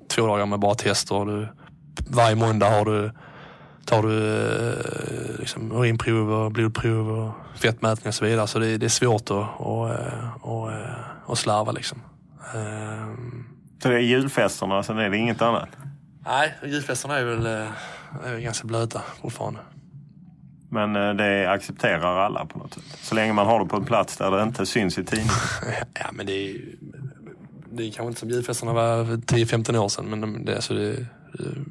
två 0.09 0.27
dagar 0.27 0.47
med 0.47 0.59
bara 0.59 0.75
tester. 0.75 1.15
Och 1.15 1.27
du, 1.27 1.49
varje 2.09 2.37
måndag 2.37 2.71
har 2.71 2.85
du, 2.85 3.11
tar 3.85 4.03
du 4.03 4.41
eh, 4.71 5.39
liksom, 5.39 5.73
urinprov 5.73 6.33
och 6.33 6.53
blodprov 6.53 7.11
och 7.19 7.33
fettmätning 7.61 8.09
och 8.09 8.15
så 8.15 8.25
vidare. 8.25 8.47
Så 8.47 8.59
det, 8.59 8.79
det 8.79 8.87
är 8.87 8.91
svårt 8.91 9.31
att, 9.31 9.61
och, 9.61 9.91
och, 10.41 10.71
och 11.27 11.39
slarva 11.39 11.73
liksom. 11.73 12.03
Eh, 12.55 13.07
Så 13.83 13.89
det 13.89 13.95
är 13.95 13.99
julfesterna, 13.99 14.83
sen 14.83 14.99
är 14.99 15.11
det 15.11 15.17
inget 15.17 15.43
annat? 15.43 15.69
Nej, 16.27 16.55
julfesterna 16.65 17.19
är 17.19 17.25
väl, 17.25 17.47
är 17.47 18.33
väl 18.33 18.41
ganska 18.41 18.67
blöta 18.67 19.03
fortfarande. 19.23 19.61
Men 20.73 20.97
eh, 20.97 21.15
det 21.15 21.51
accepterar 21.51 22.19
alla 22.19 22.47
på 22.47 22.59
något 22.59 22.75
sätt. 22.75 22.83
Så 23.03 23.15
länge 23.15 23.33
man 23.33 23.47
har 23.47 23.61
det 23.61 23.67
på 23.67 23.77
en 23.77 23.85
plats 23.85 24.17
där 24.17 24.31
det 24.31 24.43
inte 24.43 24.67
syns 24.67 24.99
i 24.99 25.05
tidningen. 25.05 25.33
Ja, 25.95 26.07
men 26.13 26.27
det 26.27 26.33
är 26.33 26.47
ju- 26.47 26.77
det 27.75 27.83
är 27.83 27.91
kanske 27.91 28.09
inte 28.09 28.21
som 28.21 28.31
julfesterna 28.31 28.73
var 28.73 29.05
för 29.05 29.17
10-15 29.17 29.77
år 29.77 29.89
sedan, 29.89 30.05
men 30.21 30.45
det, 30.45 30.55
alltså 30.55 30.75
det, 30.75 31.07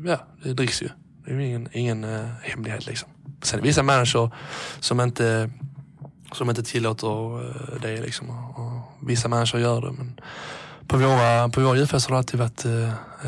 ja, 0.06 0.18
det 0.44 0.53
dricks 0.53 0.82
ju. 0.82 0.90
Det 1.26 1.32
är 1.32 1.36
ju 1.36 1.45
ingen, 1.48 1.69
ingen 1.72 2.03
äh, 2.03 2.26
hemlighet 2.41 2.86
liksom. 2.88 3.10
Sen 3.41 3.60
är 3.60 3.64
det 3.64 3.68
vissa 3.68 3.84
människor 3.84 4.32
som 4.80 5.02
inte, 5.02 5.49
som 6.32 6.49
inte 6.49 6.64
tillåter 6.64 7.40
äh, 7.40 7.82
det 7.82 8.02
liksom. 8.02 8.30
Och, 8.30 8.60
och 8.65 8.82
vissa 9.10 9.28
människor 9.28 9.60
gör 9.61 9.82
det, 9.82 9.91
men 9.91 10.19
på 10.88 10.98
våra, 10.98 11.49
på 11.49 11.61
våra 11.61 11.78
julfester 11.78 12.10
har 12.10 12.15
det 12.15 12.19
alltid 12.19 12.40
varit, 12.40 12.65
äh, 12.65 12.72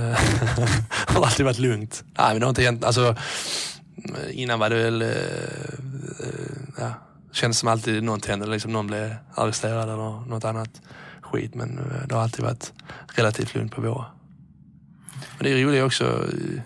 har 1.13 1.19
det 1.21 1.25
alltid 1.25 1.45
varit 1.45 1.59
lugnt. 1.59 2.03
Nej, 2.17 2.27
men 2.31 2.39
det 2.39 2.45
har 2.45 2.49
inte 2.49 2.63
hänt, 2.63 2.83
alltså 2.83 3.15
innan 4.31 4.59
var 4.59 4.69
det 4.69 4.75
väl, 4.75 5.01
eh, 5.01 5.07
eh, 5.07 6.61
ja, 6.77 6.93
kändes 7.31 7.57
som 7.57 7.69
alltid 7.69 8.03
något 8.03 8.25
hände, 8.25 8.47
liksom 8.47 8.71
någon 8.71 8.87
blev 8.87 9.15
arresterad 9.35 9.83
eller 9.83 10.27
något 10.27 10.45
annat 10.45 10.81
skit. 11.21 11.55
Men 11.55 11.77
eh, 11.77 12.07
det 12.07 12.15
har 12.15 12.21
alltid 12.21 12.45
varit 12.45 12.73
relativt 13.07 13.55
lugnt 13.55 13.71
på 13.71 13.81
våra. 13.81 14.05
Men 15.37 15.43
det 15.43 15.49
är 15.49 15.65
roligt 15.65 15.83
också, 15.83 16.03
eh, 16.05 16.61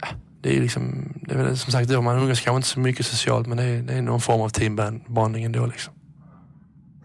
ja, 0.00 0.08
det 0.40 0.56
är 0.56 0.60
liksom, 0.60 1.12
det 1.22 1.34
är 1.34 1.38
väl 1.38 1.58
som 1.58 1.72
sagt 1.72 1.88
då, 1.88 2.02
man 2.02 2.18
umgås 2.18 2.40
kanske 2.40 2.56
inte 2.56 2.68
så 2.68 2.80
mycket 2.80 3.06
socialt 3.06 3.46
men 3.46 3.56
det 3.56 3.64
är, 3.64 3.82
det 3.82 3.94
är 3.94 4.02
någon 4.02 4.20
form 4.20 4.40
av 4.40 4.48
teambonding 4.48 5.44
ändå 5.44 5.66
liksom. 5.66 5.94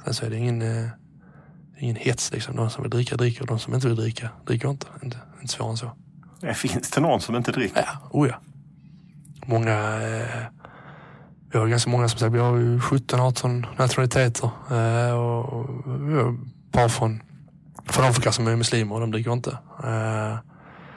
Sen 0.03 0.13
så 0.13 0.25
är 0.25 0.29
det 0.29 0.37
ingen, 0.37 0.61
eh, 0.61 0.89
ingen 1.79 1.95
hets 1.95 2.31
liksom. 2.31 2.55
De 2.55 2.69
som 2.69 2.83
vill 2.83 2.89
dricka 2.91 3.17
dricker 3.17 3.41
och 3.41 3.47
de 3.47 3.59
som 3.59 3.73
inte 3.73 3.87
vill 3.87 3.95
dricka 3.95 4.29
dricker 4.45 4.69
inte. 4.69 4.87
Inte, 5.03 5.17
inte 5.41 5.53
svårare 5.53 5.71
än 5.71 5.77
så. 5.77 5.91
Eh, 6.41 6.53
Finns 6.53 6.91
det 6.91 7.01
någon 7.01 7.21
som 7.21 7.35
inte 7.35 7.51
dricker? 7.51 7.83
Ja, 7.85 8.09
oh 8.11 8.27
ja. 8.27 8.35
Många, 9.45 9.71
eh, 10.01 10.43
vi 11.51 11.59
har 11.59 11.67
ganska 11.67 11.89
många 11.89 12.07
som 12.09 12.19
sagt, 12.19 12.33
vi 12.33 12.39
har 12.39 12.57
ju 12.57 12.79
17-18 12.79 13.65
nationaliteter. 13.77 14.49
Eh, 14.71 15.19
och, 15.19 15.69
vi 15.85 16.13
har 16.13 16.29
ett 16.31 16.71
par 16.71 16.89
från, 16.89 17.21
från 17.85 18.05
Afrika 18.05 18.31
som 18.31 18.47
är 18.47 18.55
muslimer 18.55 18.95
och 18.95 19.01
de 19.01 19.11
dricker 19.11 19.33
inte. 19.33 19.51
Eh, 19.83 20.37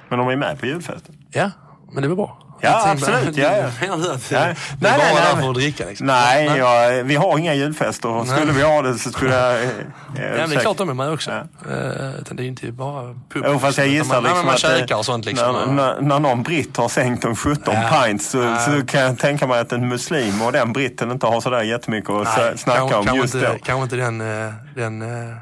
Men 0.09 0.19
de 0.19 0.29
är 0.29 0.37
med 0.37 0.61
på 0.61 0.67
julfesten? 0.67 1.15
ja, 1.31 1.51
Men 1.93 2.03
det 2.03 2.09
var 2.09 2.17
bra. 2.17 2.54
Ja, 2.65 2.83
Jag 2.87 2.91
absolut. 2.91 3.37
Ja, 3.37 3.57
ja. 3.57 3.71
Menar 3.81 3.97
du 3.97 4.13
att 4.13 4.31
Nej. 4.31 4.55
det 4.81 4.89
är 4.89 4.91
Nej, 4.91 4.99
bara 4.99 5.15
nej, 5.15 5.15
där 5.35 5.41
för 5.43 5.49
att 5.49 5.55
dricka? 5.55 5.87
Liksom? 5.87 6.07
Nej, 6.07 6.45
jag, 6.47 7.05
vi 7.05 7.15
har 7.17 7.39
inga 7.39 7.55
julfester. 7.55 8.25
Skulle 8.37 8.53
vi 8.53 8.63
ha 8.63 8.83
det 8.83 8.99
så 8.99 9.11
skulle 9.11 9.35
jag... 9.37 9.63
Eh, 9.65 9.69
Ja, 10.17 10.21
men 10.37 10.51
det 10.51 10.57
är 10.57 10.61
klart 10.61 10.77
de 10.77 10.89
är 10.89 10.95
med 10.95 11.11
också. 11.13 11.31
Ja. 11.31 11.37
Eh, 11.73 12.21
utan 12.21 12.37
det 12.37 12.43
är 12.43 12.45
ju 12.45 12.49
inte 12.51 12.73
bara 12.73 13.03
pub. 13.33 13.45
Jo, 13.47 13.59
fast 13.59 13.79
jag 13.79 13.87
gissar 13.87 14.15
man, 14.15 14.23
liksom 14.25 14.45
man 14.47 14.55
att... 14.55 14.61
käkar 14.61 14.95
eh, 14.95 14.99
och 14.99 15.05
sånt 15.05 15.25
liksom. 15.25 15.53
När, 15.53 15.67
när, 15.67 16.01
när 16.01 16.19
någon 16.21 16.43
britt 16.43 16.77
har 16.77 16.89
sänkt 16.89 17.25
om 17.25 17.37
17 17.37 17.75
Ja. 17.75 18.03
pints 18.07 18.31
så, 18.31 18.39
Ja. 18.39 18.59
så 18.59 18.87
kan 18.87 19.01
jag 19.01 19.19
tänka 19.19 19.47
mig 19.47 19.61
att 19.61 19.73
en 19.73 19.89
muslim 19.89 20.43
och 20.43 20.53
den 20.53 20.73
britten 20.73 21.11
inte 21.11 21.27
har 21.27 21.41
sådär 21.41 21.63
jättemycket 21.63 22.11
att 22.11 22.37
Nej, 22.39 22.59
snacka 22.59 22.79
kanske- 22.79 22.97
om 22.97 23.05
kanske 23.05 23.23
just 23.23 23.35
inte, 23.35 23.47
då. 23.49 23.55
Kanske 23.65 23.83
inte 23.83 23.97
den, 23.97 24.21
eh, 24.47 24.53
den, 24.75 25.03
eh, 25.03 25.37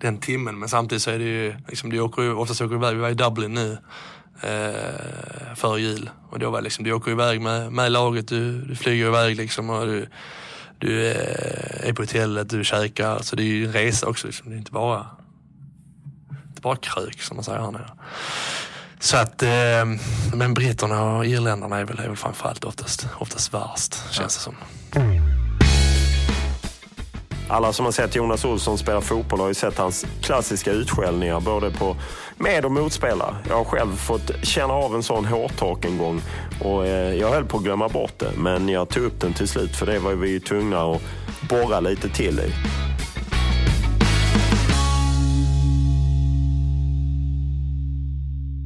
den 0.00 0.18
timmen, 0.18 0.58
men 0.58 0.68
samtidigt 0.68 1.02
så 1.02 1.10
är 1.10 1.18
det 1.18 1.24
ju, 1.24 1.54
liksom, 1.68 1.90
du 1.90 2.00
åker 2.00 2.22
ju, 2.22 2.34
oftast 2.34 2.60
åker 2.60 2.74
iväg, 2.74 2.94
vi 2.94 3.00
var 3.00 3.08
i 3.08 3.14
Dublin 3.14 3.54
nu 3.54 3.78
eh, 4.42 5.54
före 5.54 5.80
jul. 5.80 6.10
Och 6.30 6.38
då 6.38 6.50
var 6.50 6.60
liksom, 6.60 6.84
du 6.84 6.92
åker 6.92 7.10
iväg 7.10 7.40
med, 7.40 7.72
med 7.72 7.92
laget, 7.92 8.28
du, 8.28 8.60
du 8.60 8.76
flyger 8.76 9.06
iväg 9.06 9.36
liksom 9.36 9.70
och 9.70 9.86
du, 9.86 10.08
du 10.78 11.06
eh, 11.10 11.88
är 11.88 11.92
på 11.92 12.02
hotellet, 12.02 12.48
du 12.48 12.64
käkar. 12.64 13.18
Så 13.22 13.36
det 13.36 13.42
är 13.42 13.44
ju 13.44 13.66
en 13.66 13.72
resa 13.72 14.06
också, 14.06 14.26
liksom. 14.26 14.50
det 14.50 14.56
är 14.56 14.58
inte 14.58 14.72
bara, 14.72 15.06
inte 16.48 16.60
bara 16.60 16.76
krök 16.76 17.22
som 17.22 17.36
man 17.36 17.44
säger 17.44 17.60
här 17.60 17.70
nere. 17.70 17.90
Så 19.00 19.16
att, 19.16 19.42
eh, 19.42 19.84
men 20.34 20.54
britterna 20.54 21.02
och 21.02 21.26
irländarna 21.26 21.76
är 21.76 21.84
väl, 21.84 21.98
är 21.98 22.08
väl 22.08 22.16
framförallt 22.16 22.64
oftast, 22.64 23.06
oftast 23.18 23.54
värst, 23.54 24.12
känns 24.12 24.36
det 24.36 24.42
som. 24.42 24.54
Alla 27.50 27.72
som 27.72 27.84
har 27.84 27.92
sett 27.92 28.16
Jonas 28.16 28.44
Olsson 28.44 28.78
spela 28.78 29.00
fotboll 29.00 29.40
har 29.40 29.48
ju 29.48 29.54
sett 29.54 29.78
hans 29.78 30.06
klassiska 30.22 30.72
utskällningar 30.72 31.40
både 31.40 31.70
på 31.70 31.96
med 32.36 32.64
och 32.64 32.72
motspelare. 32.72 33.36
Jag 33.48 33.56
har 33.56 33.64
själv 33.64 33.96
fått 33.96 34.30
känna 34.46 34.74
av 34.74 34.94
en 34.94 35.02
sån 35.02 35.24
hårtork 35.24 35.84
en 35.84 35.98
gång 35.98 36.20
och 36.64 36.86
eh, 36.86 37.14
jag 37.14 37.30
höll 37.30 37.44
på 37.44 37.56
att 37.56 37.62
glömma 37.62 37.88
bort 37.88 38.18
det. 38.18 38.30
Men 38.36 38.68
jag 38.68 38.88
tog 38.88 39.02
upp 39.02 39.20
den 39.20 39.32
till 39.32 39.48
slut 39.48 39.76
för 39.76 39.86
det 39.86 39.98
var 39.98 40.12
vi 40.12 40.30
ju 40.30 40.40
tvungna 40.40 40.82
att 40.82 41.02
borra 41.48 41.80
lite 41.80 42.08
till 42.08 42.40
i. 42.40 42.52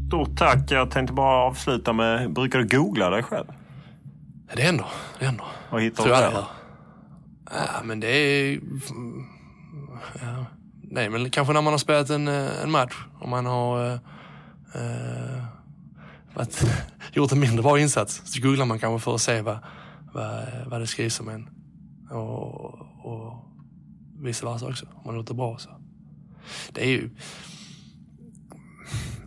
Stort 0.09 0.39
tack. 0.39 0.71
Jag 0.71 0.91
tänkte 0.91 1.13
bara 1.13 1.37
avsluta 1.37 1.93
med, 1.93 2.33
brukar 2.33 2.59
du 2.59 2.77
googla 2.77 3.11
dig 3.11 3.23
själv? 3.23 3.47
Det 4.57 4.63
händer, 4.63 4.87
det 5.19 5.25
händer. 5.25 5.47
Vad 5.71 5.83
hittar 5.83 6.03
Tror 6.03 6.15
du 6.15 6.21
jag 6.23 6.33
där? 6.33 6.45
Ja, 7.51 7.83
men 7.85 8.01
det 8.01 8.09
är... 8.09 8.61
Ja, 10.21 10.47
nej, 10.83 11.11
men 11.11 11.31
kanske 11.31 11.53
när 11.53 11.63
man 11.63 11.73
har 11.73 11.79
spelat 11.79 12.11
en, 12.11 12.29
eh, 12.29 12.63
en 12.63 12.71
match 12.71 12.95
och 13.21 13.29
man 13.29 13.47
har 13.47 13.87
eh, 13.87 13.99
eh, 14.75 15.45
varit, 16.35 16.65
gjort 17.13 17.33
en 17.33 17.41
mindre 17.41 17.63
bra 17.63 17.81
insats. 17.81 18.23
Så 18.25 18.43
googlar 18.43 18.67
man 18.67 18.79
kanske 18.79 19.05
för 19.05 19.15
att 19.15 19.21
se 19.21 19.43
vad, 19.43 19.59
vad, 20.13 20.39
eh, 20.39 20.67
vad 20.67 20.81
det 20.81 20.87
skrivs 20.87 21.21
om 21.21 21.29
en. 21.29 21.49
Och, 22.11 22.75
och 23.05 23.45
vice 24.19 24.47
versa 24.47 24.67
också, 24.67 24.87
om 24.87 25.03
man 25.05 25.15
har 25.15 25.21
gjort 25.21 25.29
det 25.29 25.35
bra. 25.35 25.59
Så. 25.59 25.71
Det 26.73 26.85
är 26.85 26.91
ju 26.91 27.11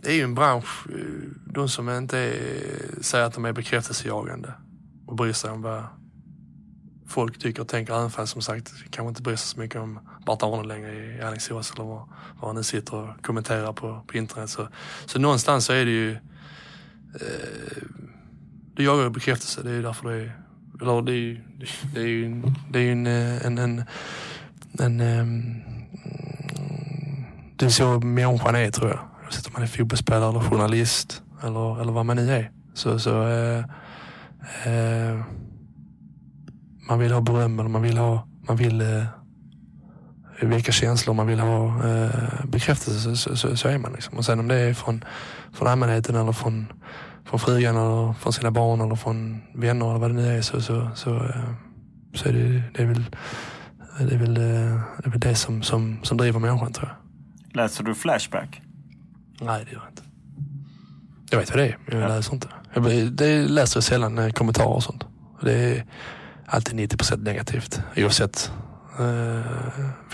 det 0.02 0.12
är 0.12 0.16
ju 0.16 0.22
en 0.22 0.34
bransch, 0.34 0.86
eh, 0.90 1.52
de 1.54 1.68
som 1.68 1.90
inte 1.90 2.18
är, 2.18 3.02
säger 3.02 3.24
att 3.24 3.34
de 3.34 3.44
är 3.44 3.52
bekräftelsejagande 3.52 4.52
och 5.06 5.16
bryr 5.16 5.32
sig 5.32 5.50
om 5.50 5.62
vad 5.62 5.84
folk 7.08 7.38
tycker 7.38 7.62
och 7.62 7.68
tänker, 7.68 7.94
även 7.94 8.10
fast 8.10 8.32
som 8.32 8.42
sagt 8.42 8.72
kanske 8.90 9.08
inte 9.08 9.22
bryr 9.22 9.36
sig 9.36 9.46
så 9.48 9.60
mycket 9.60 9.80
om 9.80 9.98
Bart 10.26 10.42
Arne 10.42 10.62
längre 10.68 10.94
i 10.94 11.20
Alingsås 11.22 11.72
eller 11.72 11.84
var, 11.84 12.08
var 12.40 12.48
han 12.48 12.56
nu 12.56 12.62
sitter 12.62 12.94
och 12.96 13.22
kommenterar 13.22 13.72
på, 13.72 14.04
på 14.06 14.16
internet. 14.18 14.50
Så, 14.50 14.68
så 15.06 15.18
någonstans 15.18 15.64
så 15.64 15.72
är 15.72 15.84
det 15.84 15.90
ju, 15.90 16.12
eh, 17.14 17.82
det 18.76 18.82
jagar 18.82 19.04
ju 19.04 19.10
bekräftelse, 19.10 19.62
det 19.62 19.70
är 19.70 19.74
ju 19.74 19.82
därför 19.82 20.08
det 20.08 20.14
är, 20.16 20.32
eller 20.82 21.02
det 21.02 21.12
är 21.12 21.16
ju, 21.16 21.40
det 21.94 22.00
är 22.00 22.06
ju, 22.06 22.26
en- 22.26 22.54
det 22.70 22.78
är 22.78 22.82
ju 22.82 22.92
en, 22.92 23.06
en, 23.06 23.58
en, 23.58 23.84
en, 24.78 25.00
en, 25.00 25.62
det 27.56 27.64
är 27.66 27.68
så 27.70 28.00
människan 28.00 28.54
är 28.54 28.70
tror 28.70 28.90
jag. 28.90 29.00
Oavsett 29.24 29.46
om 29.46 29.52
man 29.52 29.62
är 29.62 29.66
fotbollsspelare 29.66 30.28
eller 30.30 30.40
journalist 30.40 31.22
eller, 31.42 31.80
eller 31.80 31.92
vad 31.92 32.06
man 32.06 32.16
nu 32.16 32.30
är. 32.32 32.50
Så, 32.74 32.98
så 32.98 33.22
eh, 33.28 33.58
eh, 34.66 35.20
man 36.88 36.98
vill 36.98 37.12
ha 37.12 37.20
beröm 37.20 37.58
eller 37.58 37.68
man 37.68 37.82
vill 37.82 37.98
ha, 37.98 38.28
man 38.48 38.56
vill 38.56 38.80
eh, 38.80 39.04
vilka 40.42 40.72
känslor 40.72 41.14
man 41.14 41.26
vill 41.26 41.40
ha 41.40 41.88
eh, 41.88 42.44
bekräftelse 42.44 43.00
så, 43.00 43.16
så, 43.16 43.36
så, 43.36 43.56
så 43.56 43.68
är 43.68 43.78
man 43.78 43.92
liksom. 43.92 44.18
Och 44.18 44.24
sen 44.24 44.40
om 44.40 44.48
det 44.48 44.54
är 44.54 44.74
från, 44.74 45.04
från 45.52 45.68
allmänheten 45.68 46.16
eller 46.16 46.32
från, 46.32 46.66
från 47.24 47.40
frugan 47.40 47.76
eller 47.76 48.12
från 48.12 48.32
sina 48.32 48.50
barn 48.50 48.80
eller 48.80 48.94
från 48.94 49.40
vänner 49.54 49.90
eller 49.90 49.98
vad 49.98 50.10
det 50.10 50.14
nu 50.14 50.36
är 50.36 50.42
så, 50.42 50.60
så, 50.60 50.90
så, 50.94 51.14
eh, 51.14 51.52
så 52.14 52.28
är 52.28 52.32
det, 52.32 52.62
det 52.74 52.82
är 52.82 52.86
väl 52.86 53.04
det 53.98 54.14
är 54.14 54.18
väl 54.18 54.36
eh, 54.36 54.42
det, 54.98 55.06
är 55.06 55.10
väl 55.10 55.20
det 55.20 55.34
som, 55.34 55.62
som, 55.62 55.98
som 56.02 56.16
driver 56.16 56.40
människan 56.40 56.72
tror 56.72 56.88
jag. 56.88 57.56
Läser 57.56 57.84
du 57.84 57.94
Flashback? 57.94 58.60
Nej, 59.40 59.64
det 59.64 59.72
gör 59.72 59.80
jag 59.80 59.90
inte. 59.90 60.02
Jag 61.30 61.38
vet 61.38 61.50
vad 61.50 61.58
det 61.58 61.68
är, 61.68 61.78
men 61.86 61.98
jag 61.98 62.08
läser 62.08 62.34
inte. 62.34 62.48
Jag 62.74 63.12
det 63.12 63.48
läser 63.48 63.76
jag 63.76 63.84
sällan 63.84 64.18
eh, 64.18 64.30
kommentarer 64.30 64.68
och 64.68 64.82
sånt. 64.82 65.04
Det 65.42 65.52
är 65.52 65.84
alltid 66.48 66.74
90 66.74 66.96
procent 66.96 67.22
negativt, 67.22 67.80
oavsett 67.96 68.50
eh, 68.98 69.52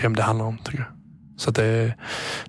vem 0.01 0.15
det 0.15 0.23
handlar 0.23 0.45
om, 0.45 0.57
tycker 0.57 0.79
jag. 0.79 0.87
Så 1.37 1.49
att 1.49 1.55
det, 1.55 1.93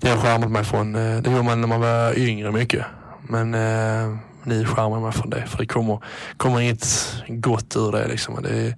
det 0.01 0.09
har 0.09 0.17
skärmat 0.17 0.51
mig 0.51 0.65
från, 0.65 0.95
eh, 0.95 1.23
det 1.23 1.31
gjorde 1.31 1.43
man 1.43 1.61
när 1.61 1.69
man 1.69 1.81
var 1.81 2.19
yngre 2.19 2.53
mycket. 2.53 2.85
Men 3.29 3.55
eh, 3.55 4.19
nu 4.43 4.65
skärmar 4.65 4.97
jag 4.97 5.03
mig 5.03 5.13
från 5.13 5.31
det, 5.31 5.47
för 5.47 5.59
det 5.59 5.67
kommer, 5.67 5.99
kommer 6.37 6.61
inget 6.61 7.15
gott 7.29 7.77
ur 7.77 7.93
det. 7.93 8.09
Liksom. 8.09 8.35
Och 8.35 8.43
det 8.43 8.67
är, 8.67 8.77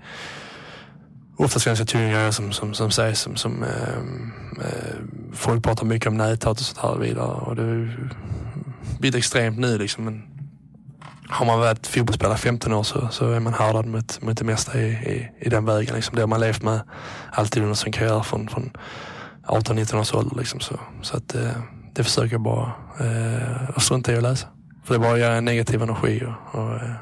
oftast 1.37 1.67
ganska 1.67 1.85
tunga 1.85 2.11
grejer 2.13 2.31
som, 2.31 2.53
som, 2.53 2.75
som 2.75 2.91
sägs. 2.91 3.21
Som, 3.21 3.37
som, 3.37 3.63
eh, 3.63 3.99
eh 4.65 4.95
folk 5.33 5.65
pratar 5.65 5.87
mycket 5.87 6.09
om 6.09 6.17
näthat 6.17 6.61
och 6.61 6.67
sånt 6.67 6.79
här 6.79 6.97
vidare. 6.97 7.33
Och 7.33 7.57
det 7.57 7.63
har 7.63 8.11
blivit 8.99 9.15
extremt 9.15 9.59
nu 9.59 9.79
liksom. 9.79 10.05
Men 10.05 10.23
har 11.29 11.47
man 11.47 11.59
varit 11.59 11.87
fotbollsspelare 11.87 12.37
15 12.37 12.73
år 12.73 12.83
så, 12.83 13.09
så 13.09 13.31
är 13.31 13.41
man 13.41 13.55
härdad 13.55 13.87
mot, 13.87 14.23
mot 14.23 14.39
det 14.39 14.45
mesta 14.45 14.81
i, 14.81 14.87
i, 14.87 15.31
i 15.41 15.49
den 15.49 15.65
vägen. 15.65 15.95
Liksom. 15.95 16.17
Det 16.17 16.23
har 16.23 16.27
man 16.27 16.41
levt 16.41 16.63
med 16.63 16.81
alltid 17.33 17.63
under 17.63 17.75
sin 17.75 17.93
karriär 17.93 18.21
från, 18.21 18.49
från 18.49 18.71
18-19 19.47 20.01
års 20.01 20.15
ålder. 20.15 20.37
Liksom. 20.37 20.61
Så, 20.61 20.81
så 21.03 21.17
att, 21.17 21.35
eh, 21.35 21.51
det 21.95 22.05
försöker 22.05 22.33
jag 22.33 22.41
bara 22.41 22.73
eh, 23.01 23.79
strunta 23.79 24.13
i 24.13 24.17
att 24.17 24.23
läsa. 24.23 24.49
För 24.85 24.95
det 24.95 25.01
bara 25.01 25.19
ger 25.19 25.41
negativ 25.41 25.83
energi 25.83 26.23
och, 26.25 26.61
och 26.61 26.75
eh, 26.75 26.93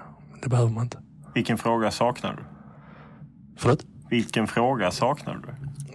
det 0.43 0.49
behöver 0.49 0.71
man 0.71 0.85
inte. 0.85 0.99
Vilken 1.35 1.59
fråga 1.59 1.91
saknar 1.91 2.33
du? 2.33 2.43
Förlåt? 3.59 3.81
Vilken 4.11 4.47
fråga 4.47 4.91
saknar 4.91 5.35
du? 5.35 5.55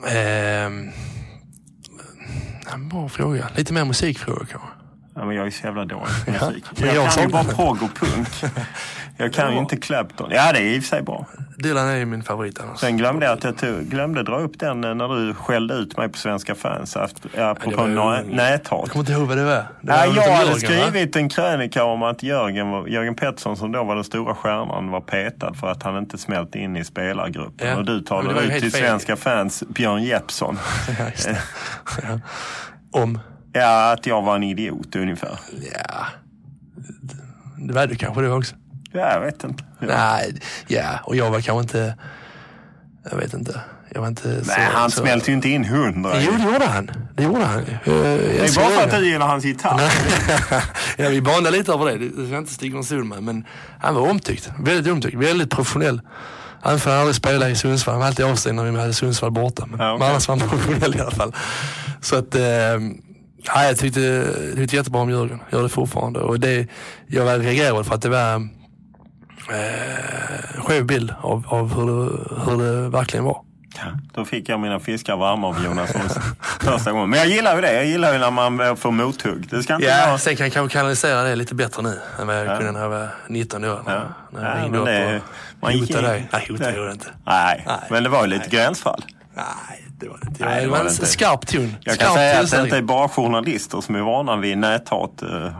Ehm, 0.09 0.89
en 2.73 2.89
bra 2.89 3.09
fråga. 3.09 3.49
Lite 3.55 3.73
mer 3.73 3.85
musikfråga 3.85 4.45
kanske. 4.45 4.67
Ja, 5.15 5.25
men 5.25 5.35
jag 5.35 5.47
är 5.47 5.51
så 5.51 5.65
jävla 5.65 5.85
dålig 5.85 6.07
på 6.25 6.31
musik. 6.31 6.65
jag, 6.75 6.95
jag 6.95 7.11
kan 7.11 7.23
ju 7.23 7.29
bara 7.29 7.43
det. 7.43 7.55
progg 7.55 7.83
och 7.83 7.95
punk. 7.95 8.27
Jag 9.17 9.33
kan 9.33 9.53
ju 9.53 9.59
inte 9.59 9.77
Clapton. 9.77 10.29
Ja, 10.31 10.51
det 10.53 10.59
är 10.59 10.63
i 10.63 10.79
och 10.79 10.83
för 10.83 10.89
sig 10.89 11.01
bra. 11.01 11.25
Dylan 11.57 11.87
är 11.87 11.95
ju 11.95 12.05
min 12.05 12.23
favorit 12.23 12.59
annars. 12.59 12.79
Sen 12.79 12.97
glömde 12.97 13.25
jag 13.25 13.37
att 13.37 13.43
jag 13.43 13.57
tog, 13.57 13.79
glömde 13.81 14.23
dra 14.23 14.39
upp 14.39 14.59
den 14.59 14.83
eh, 14.83 14.93
när 14.95 15.07
du 15.07 15.33
skällde 15.33 15.73
ut 15.73 15.97
mig 15.97 16.09
på 16.09 16.17
Svenska 16.17 16.55
fans. 16.55 16.97
Apropå 17.37 17.85
nä- 17.85 18.23
näthat. 18.23 18.79
Jag 18.79 18.89
kommer 18.89 18.99
inte 18.99 19.11
ihåg 19.11 19.27
vad 19.27 19.37
det 19.37 19.43
var. 19.43 19.65
Det 19.81 19.91
var 19.91 19.97
väl 19.97 20.15
jag 20.15 20.25
inte 20.25 20.31
hade 20.31 20.51
Jörgen, 20.51 20.79
va? 20.79 20.85
skrivit 20.89 21.15
en 21.15 21.29
krönika 21.29 21.83
om 21.83 22.03
att 22.03 22.23
Jörgen, 22.23 22.85
Jörgen 22.87 23.15
Pettersson 23.15 23.57
som 23.57 23.71
då 23.71 23.83
var 23.83 23.95
den 23.95 24.03
stora 24.03 24.35
stjärnan 24.35 24.91
var 24.91 25.01
petad 25.01 25.53
för 25.53 25.67
att 25.67 25.83
han 25.83 25.97
inte 25.97 26.17
smälte 26.17 26.59
in 26.59 26.77
i 26.77 26.83
spelargruppen. 26.83 27.67
Ja. 27.67 27.75
Och 27.77 27.85
du 27.85 28.01
talade 28.01 28.41
ut 28.41 28.61
till 28.61 28.71
fel. 28.71 28.81
svenska 28.81 29.15
fans 29.15 29.63
Björn 29.69 30.03
Jeppsson. 30.03 30.59
Ja, 30.99 31.35
ja. 32.03 32.19
Om? 33.01 33.19
Ja, 33.53 33.91
att 33.91 34.05
jag 34.05 34.21
var 34.21 34.35
en 34.35 34.43
idiot 34.43 34.95
ungefär. 34.95 35.39
Ja. 35.73 36.05
Det 37.57 37.73
var 37.73 37.87
du 37.87 37.95
kanske 37.95 38.21
du 38.21 38.31
också. 38.31 38.55
Ja, 38.93 39.13
jag 39.13 39.21
vet 39.21 39.43
inte. 39.43 39.63
Ja. 39.79 39.87
Nej, 39.87 40.41
ja. 40.67 40.99
Och 41.03 41.15
jag 41.15 41.31
var 41.31 41.41
kanske 41.41 41.61
inte... 41.61 41.95
Jag 43.11 43.17
vet 43.17 43.33
inte. 43.33 43.61
Jag 43.93 44.01
var 44.01 44.07
inte 44.07 44.45
så... 44.45 44.51
Nej, 44.57 44.67
han 44.73 44.91
så... 44.91 45.01
smälte 45.01 45.31
ju 45.31 45.35
inte 45.35 45.49
in 45.49 45.65
hundra. 45.65 46.11
Jo, 46.21 46.31
det 46.37 46.43
gjorde 46.53 46.65
han. 46.65 46.91
Det 47.15 47.23
gjorde 47.23 47.45
han. 47.45 47.59
Eh, 47.59 47.67
jag 47.93 47.93
Det 48.05 48.45
är 48.45 48.55
bara 48.55 48.69
för 48.69 48.83
att 48.83 48.91
det. 48.91 48.97
du 48.97 49.09
gillar 49.09 49.27
hans 49.27 49.45
gitarr. 49.45 49.81
ja, 50.97 51.09
vi 51.09 51.21
bandade 51.21 51.57
lite 51.57 51.71
över 51.73 51.85
det. 51.85 51.97
Det 51.97 52.09
ska 52.11 52.21
jag 52.33 52.41
inte 52.41 52.53
sticka 52.53 52.73
under 52.75 52.85
stol 52.85 53.03
med. 53.03 53.23
Men 53.23 53.45
han 53.79 53.95
var 53.95 54.09
omtyckt. 54.09 54.51
Väldigt 54.59 54.93
omtyckt. 54.93 55.17
Väldigt 55.17 55.49
professionell. 55.49 56.01
Han 56.61 56.79
aldrig 56.85 57.15
spelade 57.15 57.51
i 57.51 57.55
Sundsvall. 57.55 57.93
Han 57.93 57.99
var 57.99 58.07
alltid 58.07 58.25
avstängd 58.25 58.55
när 58.55 58.71
vi 58.71 58.79
hade 58.79 58.93
Sundsvall 58.93 59.31
borta. 59.31 59.65
Men, 59.65 59.79
Ja, 59.79 59.93
okej. 59.93 59.99
men 59.99 60.09
annars 60.11 60.27
var 60.27 60.37
han 60.37 60.49
professionell 60.49 60.95
i 60.95 60.99
alla 60.99 61.11
fall. 61.11 61.35
Så 62.01 62.15
att... 62.15 62.35
Eh, 62.35 62.41
ja, 63.43 63.63
jag 63.63 63.77
tyckte, 63.77 63.99
jag 64.49 64.55
tyckte 64.55 64.75
jättebra 64.75 65.01
om 65.01 65.09
Jörgen. 65.09 65.39
Gör 65.51 65.63
det 65.63 65.69
fortfarande. 65.69 66.19
Och 66.19 66.39
det, 66.39 66.67
jag 67.07 67.25
var 67.25 67.37
reagerad 67.37 67.85
för 67.87 67.95
att 67.95 68.01
det 68.01 68.09
var 68.09 68.35
eh, 69.49 70.61
skev 70.63 70.85
bild 70.85 71.13
av, 71.21 71.43
av 71.47 71.73
hur, 71.75 71.85
det, 71.85 72.51
hur 72.51 72.57
det 72.83 72.89
verkligen 72.89 73.25
var. 73.25 73.41
Ja, 73.77 73.83
Då 74.13 74.25
fick 74.25 74.49
jag 74.49 74.59
mina 74.59 74.79
fiskar 74.79 75.15
varma 75.17 75.47
av 75.47 75.63
Jonas 75.65 75.91
första 76.59 76.91
gången. 76.91 77.09
Men 77.09 77.19
jag 77.19 77.27
gillar 77.27 77.55
ju 77.55 77.61
det. 77.61 77.73
Jag 77.73 77.85
gillar 77.85 78.13
ju 78.13 78.19
när 78.19 78.31
man 78.31 78.77
får 78.77 78.91
mothugg. 78.91 79.47
Det 79.49 79.63
ska 79.63 79.75
inte 79.75 79.87
Ja, 79.87 80.05
vara... 80.07 80.17
sen 80.17 80.35
kan 80.35 80.45
jag 80.45 80.53
kanske 80.53 80.77
kanalisera 80.77 81.23
det 81.23 81.35
lite 81.35 81.55
bättre 81.55 81.81
nu 81.83 81.99
än 82.19 82.27
vad 82.27 82.45
jag 82.45 82.57
kunde 82.57 82.71
när 82.71 82.79
jag 82.81 82.89
var 82.89 83.07
19 83.27 83.63
år. 83.65 83.81
När, 83.85 84.03
när 84.31 84.49
jag 84.49 84.57
Ja, 84.59 84.63
ringde 84.63 84.77
upp 84.77 84.85
det- 84.85 85.15
och 85.15 85.21
man 85.61 85.73
gick 85.73 85.81
hotade 85.81 85.99
in- 86.07 86.11
dig. 86.11 86.29
Nej, 86.33 86.45
hotade 86.49 86.69
gjorde 86.71 86.83
jag 86.85 86.93
inte. 86.95 87.07
Nej, 87.25 87.63
Nej. 87.67 87.77
men 87.89 88.03
det 88.03 88.09
var 88.09 88.21
ju 88.21 88.27
lite 88.27 88.49
gränsfall. 88.49 89.03
Nej, 89.35 89.85
det 90.01 90.09
var 90.09 90.17
det 90.21 90.27
inte. 90.27 90.45
Nej, 90.45 90.55
det 90.55 90.61
det 90.61 90.67
var 90.67 90.77
var 90.77 90.79
en 90.79 90.85
det 90.85 90.91
inte. 90.91 91.05
skarp 91.05 91.47
ton. 91.47 91.75
Jag 91.83 91.95
skarp 91.95 92.07
kan 92.07 92.15
säga 92.17 92.39
att 92.39 92.51
det 92.51 92.61
inte 92.61 92.77
är 92.77 92.81
bara 92.81 93.09
journalister 93.09 93.81
som 93.81 93.95
är 93.95 93.99
vana 94.01 94.35
vid 94.37 94.57
näthat. 94.57 95.21
eh, 95.21 95.45
eh, 95.45 95.51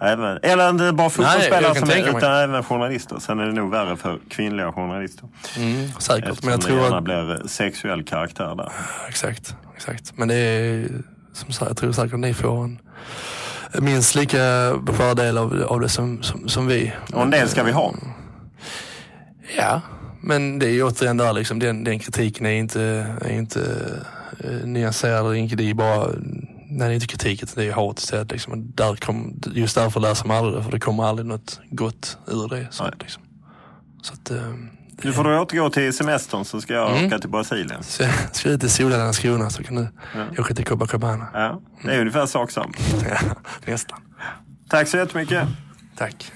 Även, 0.00 0.38
eller 0.42 0.70
inte 0.70 0.92
bara 0.92 1.10
fotbollsspelare 1.10 1.74
som 1.74 1.90
är, 1.90 2.16
utan 2.18 2.32
även 2.32 2.62
journalister. 2.62 3.18
Sen 3.18 3.38
är 3.40 3.46
det 3.46 3.52
nog 3.52 3.70
värre 3.70 3.96
för 3.96 4.18
kvinnliga 4.30 4.72
journalister. 4.72 5.28
Mm, 5.56 5.88
säkert, 5.98 6.28
Eftersom 6.28 6.46
men 6.46 6.50
jag 6.50 6.60
det 6.60 6.66
tror 6.66 6.80
gärna 6.80 6.96
att... 6.98 7.04
blir 7.04 7.48
sexuell 7.48 8.04
karaktär 8.04 8.54
där. 8.54 8.72
Exakt, 9.08 9.56
exakt. 9.76 10.12
Men 10.16 10.28
det 10.28 10.34
är 10.34 10.88
som 11.32 11.52
sagt, 11.52 11.68
jag 11.68 11.76
tror 11.76 11.92
säkert 11.92 12.14
att 12.14 12.20
ni 12.20 12.34
får 12.34 12.64
en 12.64 12.78
minst 13.80 14.14
lika 14.14 14.72
beskärd 14.82 15.16
del 15.16 15.38
av, 15.38 15.62
av 15.68 15.80
det 15.80 15.88
som, 15.88 16.22
som, 16.22 16.48
som 16.48 16.66
vi. 16.66 16.92
Och 17.14 17.22
en 17.22 17.30
del 17.30 17.48
ska 17.48 17.62
vi 17.62 17.72
ha. 17.72 17.94
Ja, 19.58 19.80
men 20.26 20.58
det 20.58 20.66
är 20.66 20.70
ju 20.70 20.82
återigen 20.82 21.16
där 21.16 21.32
liksom, 21.32 21.58
den, 21.58 21.84
den 21.84 21.98
kritiken 21.98 22.46
är 22.46 22.50
inte, 22.50 22.82
är 23.20 23.32
inte 23.32 23.60
eh, 24.44 24.66
nyanserad. 24.66 25.24
Det 25.56 25.70
är 25.70 25.74
bara, 25.74 26.06
nej 26.68 26.78
det 26.78 26.84
är 26.84 26.90
inte 26.92 27.06
kritik, 27.06 27.42
utan 27.42 27.54
det 27.56 27.68
är 27.68 27.72
hat 27.72 27.98
istället. 27.98 28.32
Liksom. 28.32 28.72
Där 28.74 28.96
kom, 28.96 29.40
just 29.54 29.74
därför 29.74 30.00
läser 30.00 30.26
man 30.28 30.36
aldrig 30.36 30.56
det, 30.56 30.64
för 30.64 30.70
det 30.72 30.80
kommer 30.80 31.04
aldrig 31.04 31.26
något 31.26 31.60
gott 31.70 32.18
ur 32.26 32.48
det. 32.48 32.66
Så, 32.70 32.90
liksom. 33.00 33.22
så 34.02 34.12
att, 34.12 34.30
eh, 34.30 34.52
Nu 35.02 35.12
får 35.12 35.24
du 35.24 35.38
återgå 35.38 35.70
till 35.70 35.92
semestern 35.92 36.44
så 36.44 36.60
ska 36.60 36.74
jag 36.74 36.90
Mm. 36.92 37.06
åka 37.06 37.18
till 37.18 37.30
Brasilien. 37.30 37.82
så 37.82 38.02
jag 38.02 38.12
ska 38.32 38.48
ut 38.50 38.64
i 38.64 38.68
solen 38.68 38.92
i 38.92 39.02
Landskrona 39.02 39.50
så 39.50 39.62
kan 39.62 39.74
du 39.76 39.88
åka 40.42 40.54
till 40.54 40.64
Copacabana. 40.64 41.26
Ja, 41.34 41.60
det 41.84 41.94
är 41.94 42.00
ungefär 42.00 42.26
sak 42.26 42.50
samma. 42.50 42.72
Ja, 43.10 43.18
nästan. 43.72 43.98
Tack 44.68 44.88
så 44.88 44.96
jättemycket. 44.96 45.48
Tack. 45.96 46.32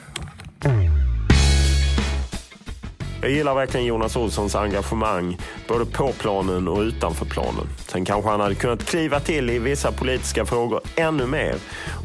Jag 3.21 3.31
gillar 3.31 3.55
verkligen 3.55 3.87
Jonas 3.87 4.17
Olssons 4.17 4.55
engagemang 4.55 5.37
både 5.69 5.85
på 5.85 6.13
planen 6.13 6.69
och 6.69 6.81
utanför 6.81 7.25
planen. 7.25 7.67
Sen 7.87 8.05
kanske 8.05 8.31
han 8.31 8.41
hade 8.41 8.55
kunnat 8.55 8.85
kliva 8.85 9.21
till 9.21 9.51
i 9.51 9.59
vissa 9.59 9.93
politiska 9.93 10.47
frågor 10.47 10.81
ännu 10.97 11.27
mer 11.27 11.55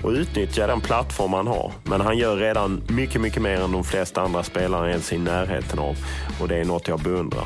och 0.03 0.09
utnyttja 0.09 0.67
den 0.67 0.81
plattform 0.81 1.33
han 1.33 1.47
har. 1.47 1.71
Men 1.83 2.01
han 2.01 2.17
gör 2.17 2.37
redan 2.37 2.81
mycket, 2.87 3.21
mycket 3.21 3.41
mer 3.41 3.61
än 3.61 3.71
de 3.71 3.83
flesta 3.83 4.21
andra 4.21 4.43
spelare 4.43 4.89
ens 4.89 5.13
i 5.13 5.17
närheten 5.17 5.79
av 5.79 5.95
och 6.41 6.47
det 6.47 6.57
är 6.57 6.65
något 6.65 6.87
jag 6.87 6.99
beundrar. 6.99 7.45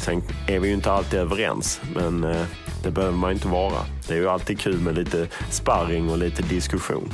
Sen 0.00 0.22
är 0.46 0.60
vi 0.60 0.68
ju 0.68 0.74
inte 0.74 0.92
alltid 0.92 1.20
överens, 1.20 1.80
men 1.94 2.24
eh, 2.24 2.42
det 2.82 2.90
behöver 2.90 3.16
man 3.16 3.30
ju 3.30 3.34
inte 3.34 3.48
vara. 3.48 3.80
Det 4.08 4.14
är 4.14 4.18
ju 4.18 4.28
alltid 4.28 4.60
kul 4.60 4.78
med 4.78 4.94
lite 4.94 5.26
sparring 5.50 6.10
och 6.10 6.18
lite 6.18 6.42
diskussion. 6.42 7.12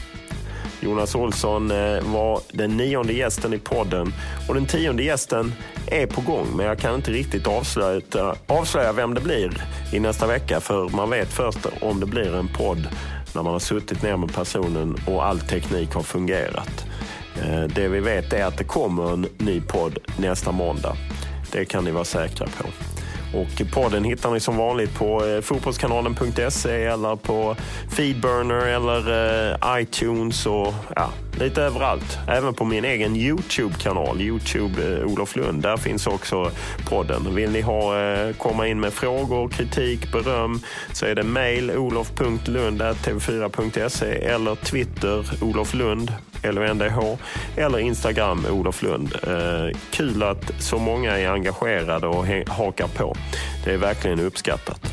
Jonas 0.80 1.14
Olsson 1.14 1.70
eh, 1.70 2.02
var 2.02 2.40
den 2.52 2.76
nionde 2.76 3.12
gästen 3.12 3.54
i 3.54 3.58
podden 3.58 4.14
och 4.48 4.54
den 4.54 4.66
tionde 4.66 5.02
gästen 5.02 5.52
är 5.86 6.06
på 6.06 6.20
gång. 6.20 6.46
Men 6.56 6.66
jag 6.66 6.78
kan 6.78 6.94
inte 6.94 7.10
riktigt 7.10 7.46
avslöja, 7.46 8.00
avslöja 8.46 8.92
vem 8.92 9.14
det 9.14 9.20
blir 9.20 9.62
i 9.92 10.00
nästa 10.00 10.26
vecka 10.26 10.60
för 10.60 10.88
man 10.88 11.10
vet 11.10 11.28
först 11.28 11.58
om 11.80 12.00
det 12.00 12.06
blir 12.06 12.34
en 12.34 12.48
podd 12.48 12.88
när 13.34 13.42
man 13.42 13.52
har 13.52 13.60
suttit 13.60 14.02
ner 14.02 14.16
med 14.16 14.34
personen 14.34 14.96
och 15.06 15.24
all 15.24 15.40
teknik 15.40 15.94
har 15.94 16.02
fungerat. 16.02 16.84
Eh, 17.42 17.62
det 17.62 17.88
vi 17.88 18.00
vet 18.00 18.32
är 18.32 18.44
att 18.44 18.58
det 18.58 18.64
kommer 18.64 19.12
en 19.12 19.26
ny 19.38 19.60
podd 19.60 19.98
nästa 20.18 20.52
måndag. 20.52 20.96
Det 21.52 21.64
kan 21.64 21.84
ni 21.84 21.90
vara 21.90 22.04
säkra 22.04 22.46
på. 22.46 22.93
Och 23.34 23.72
podden 23.72 24.04
hittar 24.04 24.30
ni 24.30 24.40
som 24.40 24.56
vanligt 24.56 24.94
på 24.94 25.26
eh, 25.26 25.40
fotbollskanalen.se 25.40 26.84
eller 26.84 27.16
på 27.16 27.56
Feedburner 27.96 28.66
eller 28.66 29.52
eh, 29.52 29.80
iTunes 29.80 30.46
och 30.46 30.74
ja, 30.96 31.10
lite 31.38 31.62
överallt. 31.62 32.18
Även 32.28 32.54
på 32.54 32.64
min 32.64 32.84
egen 32.84 33.16
Youtube-kanal, 33.16 34.20
Youtube 34.20 34.98
eh, 34.98 35.06
Olof 35.06 35.36
Lund. 35.36 35.62
Där 35.62 35.76
finns 35.76 36.06
också 36.06 36.50
podden. 36.88 37.34
Vill 37.34 37.50
ni 37.50 37.60
ha, 37.60 38.00
eh, 38.00 38.36
komma 38.36 38.68
in 38.68 38.80
med 38.80 38.92
frågor, 38.92 39.48
kritik, 39.48 40.12
beröm 40.12 40.60
så 40.92 41.06
är 41.06 41.14
det 41.14 41.22
mail 41.22 41.70
olof.lund.tv4.se 41.70 44.06
eller 44.06 44.54
Twitter 44.54 45.44
Olof 45.44 45.74
Lund 45.74 46.12
LUNDH 46.52 46.98
eller 47.56 47.78
Instagram 47.78 48.46
Olof 48.50 48.82
Lund. 48.82 49.14
Eh, 49.22 49.78
kul 49.90 50.22
att 50.22 50.52
så 50.58 50.78
många 50.78 51.18
är 51.18 51.28
engagerade 51.28 52.06
och 52.06 52.26
hakar 52.48 52.88
på. 52.88 53.14
Det 53.64 53.72
är 53.72 53.78
verkligen 53.78 54.20
uppskattat. 54.20 54.92